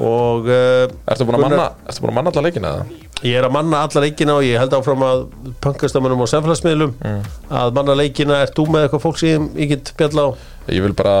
Og 0.00 0.48
uh, 0.48 0.86
Ertu 1.10 1.26
búin 1.28 1.38
að 1.38 1.44
manna, 1.44 1.66
ertu 1.86 2.02
búin 2.02 2.14
að 2.14 2.16
manna 2.18 2.32
alla 2.32 2.44
leikina 2.48 2.70
eða? 2.78 3.02
ég 3.24 3.38
er 3.38 3.46
að 3.46 3.54
manna 3.54 3.78
alla 3.86 4.00
leikina 4.04 4.34
og 4.36 4.44
ég 4.44 4.58
held 4.60 4.74
áfram 4.76 5.04
að 5.06 5.20
pankastamönnum 5.64 6.24
og 6.24 6.28
samfélagsmiðlum. 6.28 6.90
Að 7.48 7.70
manna 7.78 7.94
leikina, 7.96 8.40
ert 8.44 8.56
þú 8.58 8.66
með 8.74 8.86
eitthvað 8.86 9.04
fólk 9.04 9.20
sem 9.20 9.46
ég 9.60 9.70
get 9.70 9.92
bjalla 10.00 10.26
á? 10.28 10.28
Ég 10.74 10.84
vil 10.84 10.96
bara 10.98 11.14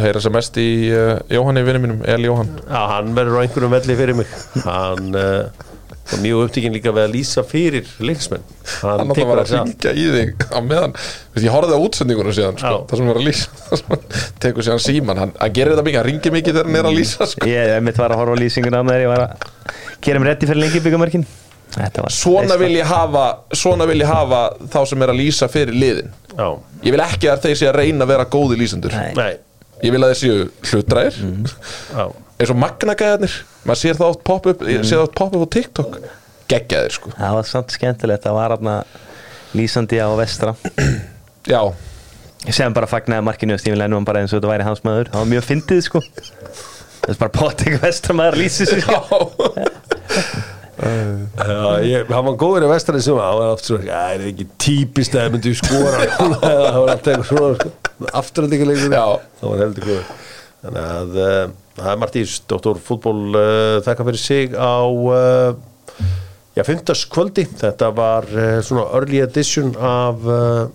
heyra 0.00 0.22
sem 0.22 0.34
mest 0.34 0.58
í 0.62 0.68
uh, 0.90 1.18
Jóhanni 1.30 1.62
vinnu 1.66 1.82
mínum, 1.84 2.00
El 2.08 2.26
Jóhann. 2.26 2.50
Já, 2.64 2.80
hann 2.94 3.12
verður 3.18 3.38
á 3.38 3.42
einhverjum 3.44 3.76
velli 3.76 3.98
fyrir 4.00 4.18
mig. 4.22 4.34
Hann 4.64 5.14
var 6.10 6.20
mjög 6.24 6.40
upptíkin 6.46 6.74
líka 6.74 6.92
við 6.94 7.04
að 7.06 7.12
lýsa 7.14 7.42
fyrir 7.46 7.88
leiksmenn 8.02 8.44
Hann 8.80 9.00
hann 9.02 9.12
tekur 9.14 9.40
það 9.40 9.42
að 9.42 9.52
ringja 9.66 9.92
í 9.92 10.04
þig 10.14 10.44
á 10.54 10.58
meðan. 10.62 10.94
Vist, 11.34 11.44
Ég 11.46 11.54
horfði 11.54 11.76
á 11.76 11.80
útsendingunum 11.86 12.34
síðan 12.36 12.58
sko. 12.60 12.76
Það 12.90 13.00
sem 13.00 13.10
var 13.10 13.20
að 13.20 13.26
lýsa. 13.26 13.48
Tekur 14.44 14.66
síðan 14.66 14.82
síman 14.84 15.20
Hann, 15.22 15.34
hann 15.40 15.54
gerir 15.56 15.74
þetta 15.74 15.84
mikið, 15.88 15.98
hann 16.00 16.08
ringir 16.10 16.34
mikið 16.36 16.56
þegar 16.58 16.70
hann 16.70 16.80
er 16.80 16.88
að 16.90 16.96
lýsa 17.00 17.28
sko. 17.32 17.50
Ég 17.50 17.72
hef 17.74 17.84
mitt 17.88 18.00
var 18.00 18.14
að 18.14 18.22
horfa 18.22 18.38
á 18.38 18.42
lýsinguna 18.42 18.80
á 18.80 18.84
þegar 18.86 19.04
ég 19.04 19.12
var 19.12 19.24
að 19.26 19.76
gera 20.06 20.22
mér 20.22 20.32
reddi 20.32 20.50
fyrir 20.50 20.62
lengi 20.64 20.82
byggamörkin 20.86 21.26
Þetta 21.70 22.02
var 22.06 22.14
Svona 22.14 22.56
vil 22.58 22.72
ég 22.74 22.88
hafa 22.90 23.24
Svona 23.54 23.86
vil 23.90 24.00
ég 24.02 24.08
hafa 24.10 24.40
þá 24.72 24.80
sem 24.90 25.04
er 25.06 25.12
að 25.12 25.20
lýsa 25.20 25.50
fyrir 25.52 25.76
liðin. 25.76 26.10
Já, 26.34 26.48
Ég 26.86 26.94
vil 26.96 27.04
ekki 27.04 27.30
að 27.30 27.44
þeir 27.46 27.60
sé 27.60 27.68
að 27.70 27.78
reyna 27.82 28.06
að 28.06 28.12
vera 28.14 28.26
góði 28.32 28.58
lýsendur. 28.62 28.94
Nei. 28.96 29.12
nei, 29.18 29.30
Ég 29.84 29.94
vil 29.94 30.02
að 30.06 30.14
þeir 30.14 30.20
séu 30.24 30.50
hlutræðir 30.70 31.22
já 31.94 32.04
eins 32.40 32.52
og 32.52 32.58
magnagæðarnir 32.60 33.36
maður 33.68 33.80
sér 33.82 33.98
það 34.00 34.14
oft 34.14 34.24
pop 34.26 34.48
up, 34.48 34.64
mm. 34.64 34.82
sér 34.88 34.96
það 34.98 35.06
oft 35.06 35.16
pop 35.20 35.36
á 35.36 35.40
TikTok. 35.56 36.00
Geggjaðir 36.50 36.96
sko. 36.96 37.12
Það 37.14 37.36
var 37.36 37.48
samt 37.50 37.74
skemmtilegt, 37.76 38.24
það 38.26 38.38
var 38.38 38.56
aðna 38.56 38.76
lýsandi 39.56 40.00
á 40.00 40.08
vestra. 40.18 40.54
Já, 41.48 41.60
sem 42.48 42.74
bara 42.76 42.88
fagnaði 42.90 43.26
markinu 43.26 43.56
og 43.56 43.62
Stífin 43.62 43.80
Lennum 43.80 44.06
bara 44.08 44.22
eins 44.22 44.32
og 44.32 44.40
þetta 44.40 44.52
væri 44.54 44.66
hans 44.66 44.82
maður. 44.86 45.12
Það 45.12 45.22
var 45.22 45.30
mjög 45.34 45.46
fyndið 45.50 45.82
sko. 45.86 46.02
Það 47.00 47.12
er 47.14 47.20
bara 47.20 47.34
potting 47.36 47.78
vestra 47.82 48.16
maður 48.16 48.48
sig. 48.50 48.72
Sko. 48.80 49.20
Já, 50.80 51.80
ég, 51.84 52.08
hann 52.08 52.24
var 52.24 52.36
góður 52.40 52.64
í 52.64 52.68
vestarinn 52.70 53.02
sem 53.04 53.18
hann 53.20 53.36
var 53.36 53.50
aftur 53.52 53.76
svona, 53.76 53.84
"Æ, 53.84 54.14
er 54.14 54.22
það 54.22 54.28
ekki 54.30 54.46
típist 54.64 55.14
að 55.14 55.26
það 55.26 55.34
myndi 55.34 55.52
skora? 55.58 55.98
Það 56.40 56.78
var 56.80 56.92
alltaf 56.94 57.10
eitthvað 57.12 57.28
svona 57.28 57.50
sko, 57.58 57.72
afturöndingarleikur 58.22 58.94
Já. 58.96 59.04
það 59.40 59.50
var 59.50 59.62
heldur 59.64 59.88
góður. 59.90 60.06
Þannig 60.64 60.86
að 60.94 61.18
uh, 61.20 61.52
það 61.80 61.92
er 61.92 62.00
Martís, 62.02 62.36
doktor 62.50 62.80
fútból 62.82 63.34
uh, 63.34 63.80
þakka 63.86 64.06
fyrir 64.08 64.22
sig 64.22 64.54
á 64.56 64.84
uh, 64.84 65.54
já, 66.56 66.62
fimmtaskvöldi 66.66 67.46
þetta 67.60 67.90
var 67.96 68.28
uh, 68.34 68.60
svona 68.66 68.86
early 68.98 69.22
edition 69.24 69.72
af 69.76 70.28
uh, 70.28 70.68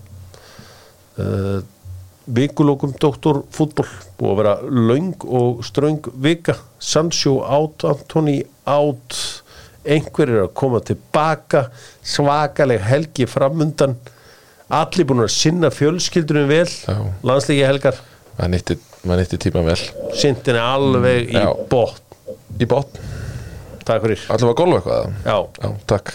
vikulókum 2.26 2.92
doktor 3.00 3.44
fútból 3.54 3.86
búið 4.18 4.32
að 4.32 4.38
vera 4.40 4.54
löng 4.88 5.26
og 5.26 5.62
ströng 5.66 6.08
vika. 6.22 6.56
Sancho 6.82 7.38
átt, 7.44 7.84
Antoni 7.86 8.40
átt 8.66 9.18
einhver 9.86 10.32
er 10.32 10.42
að 10.46 10.54
koma 10.58 10.82
tilbaka. 10.84 11.68
Svakaleg 12.02 12.82
helgi 12.82 13.28
framundan 13.30 13.96
allir 14.72 15.06
búin 15.06 15.22
að 15.24 15.34
sinna 15.36 15.70
fjölskyldunum 15.70 16.48
vel. 16.50 16.66
Já. 16.66 16.98
landsleiki 17.22 17.66
helgar. 17.66 18.00
Maður 18.36 18.52
nýtti, 18.56 18.78
maður 19.08 19.24
nýtti 19.24 19.38
tíma 19.46 19.62
vel. 19.66 19.78
Sindin 20.16 20.56
er 20.58 20.62
alveg 20.66 21.30
í 21.32 21.38
Já. 21.38 21.48
bótt 21.70 22.02
Í 22.56 22.64
botn, 22.64 22.96
takk 23.84 24.00
fyrir. 24.06 24.22
Allir 24.32 24.48
var 24.48 24.54
golf 24.56 24.76
eitthvað 24.78 25.10
já. 25.26 25.36
Já, 25.60 25.68
takk 25.90 26.12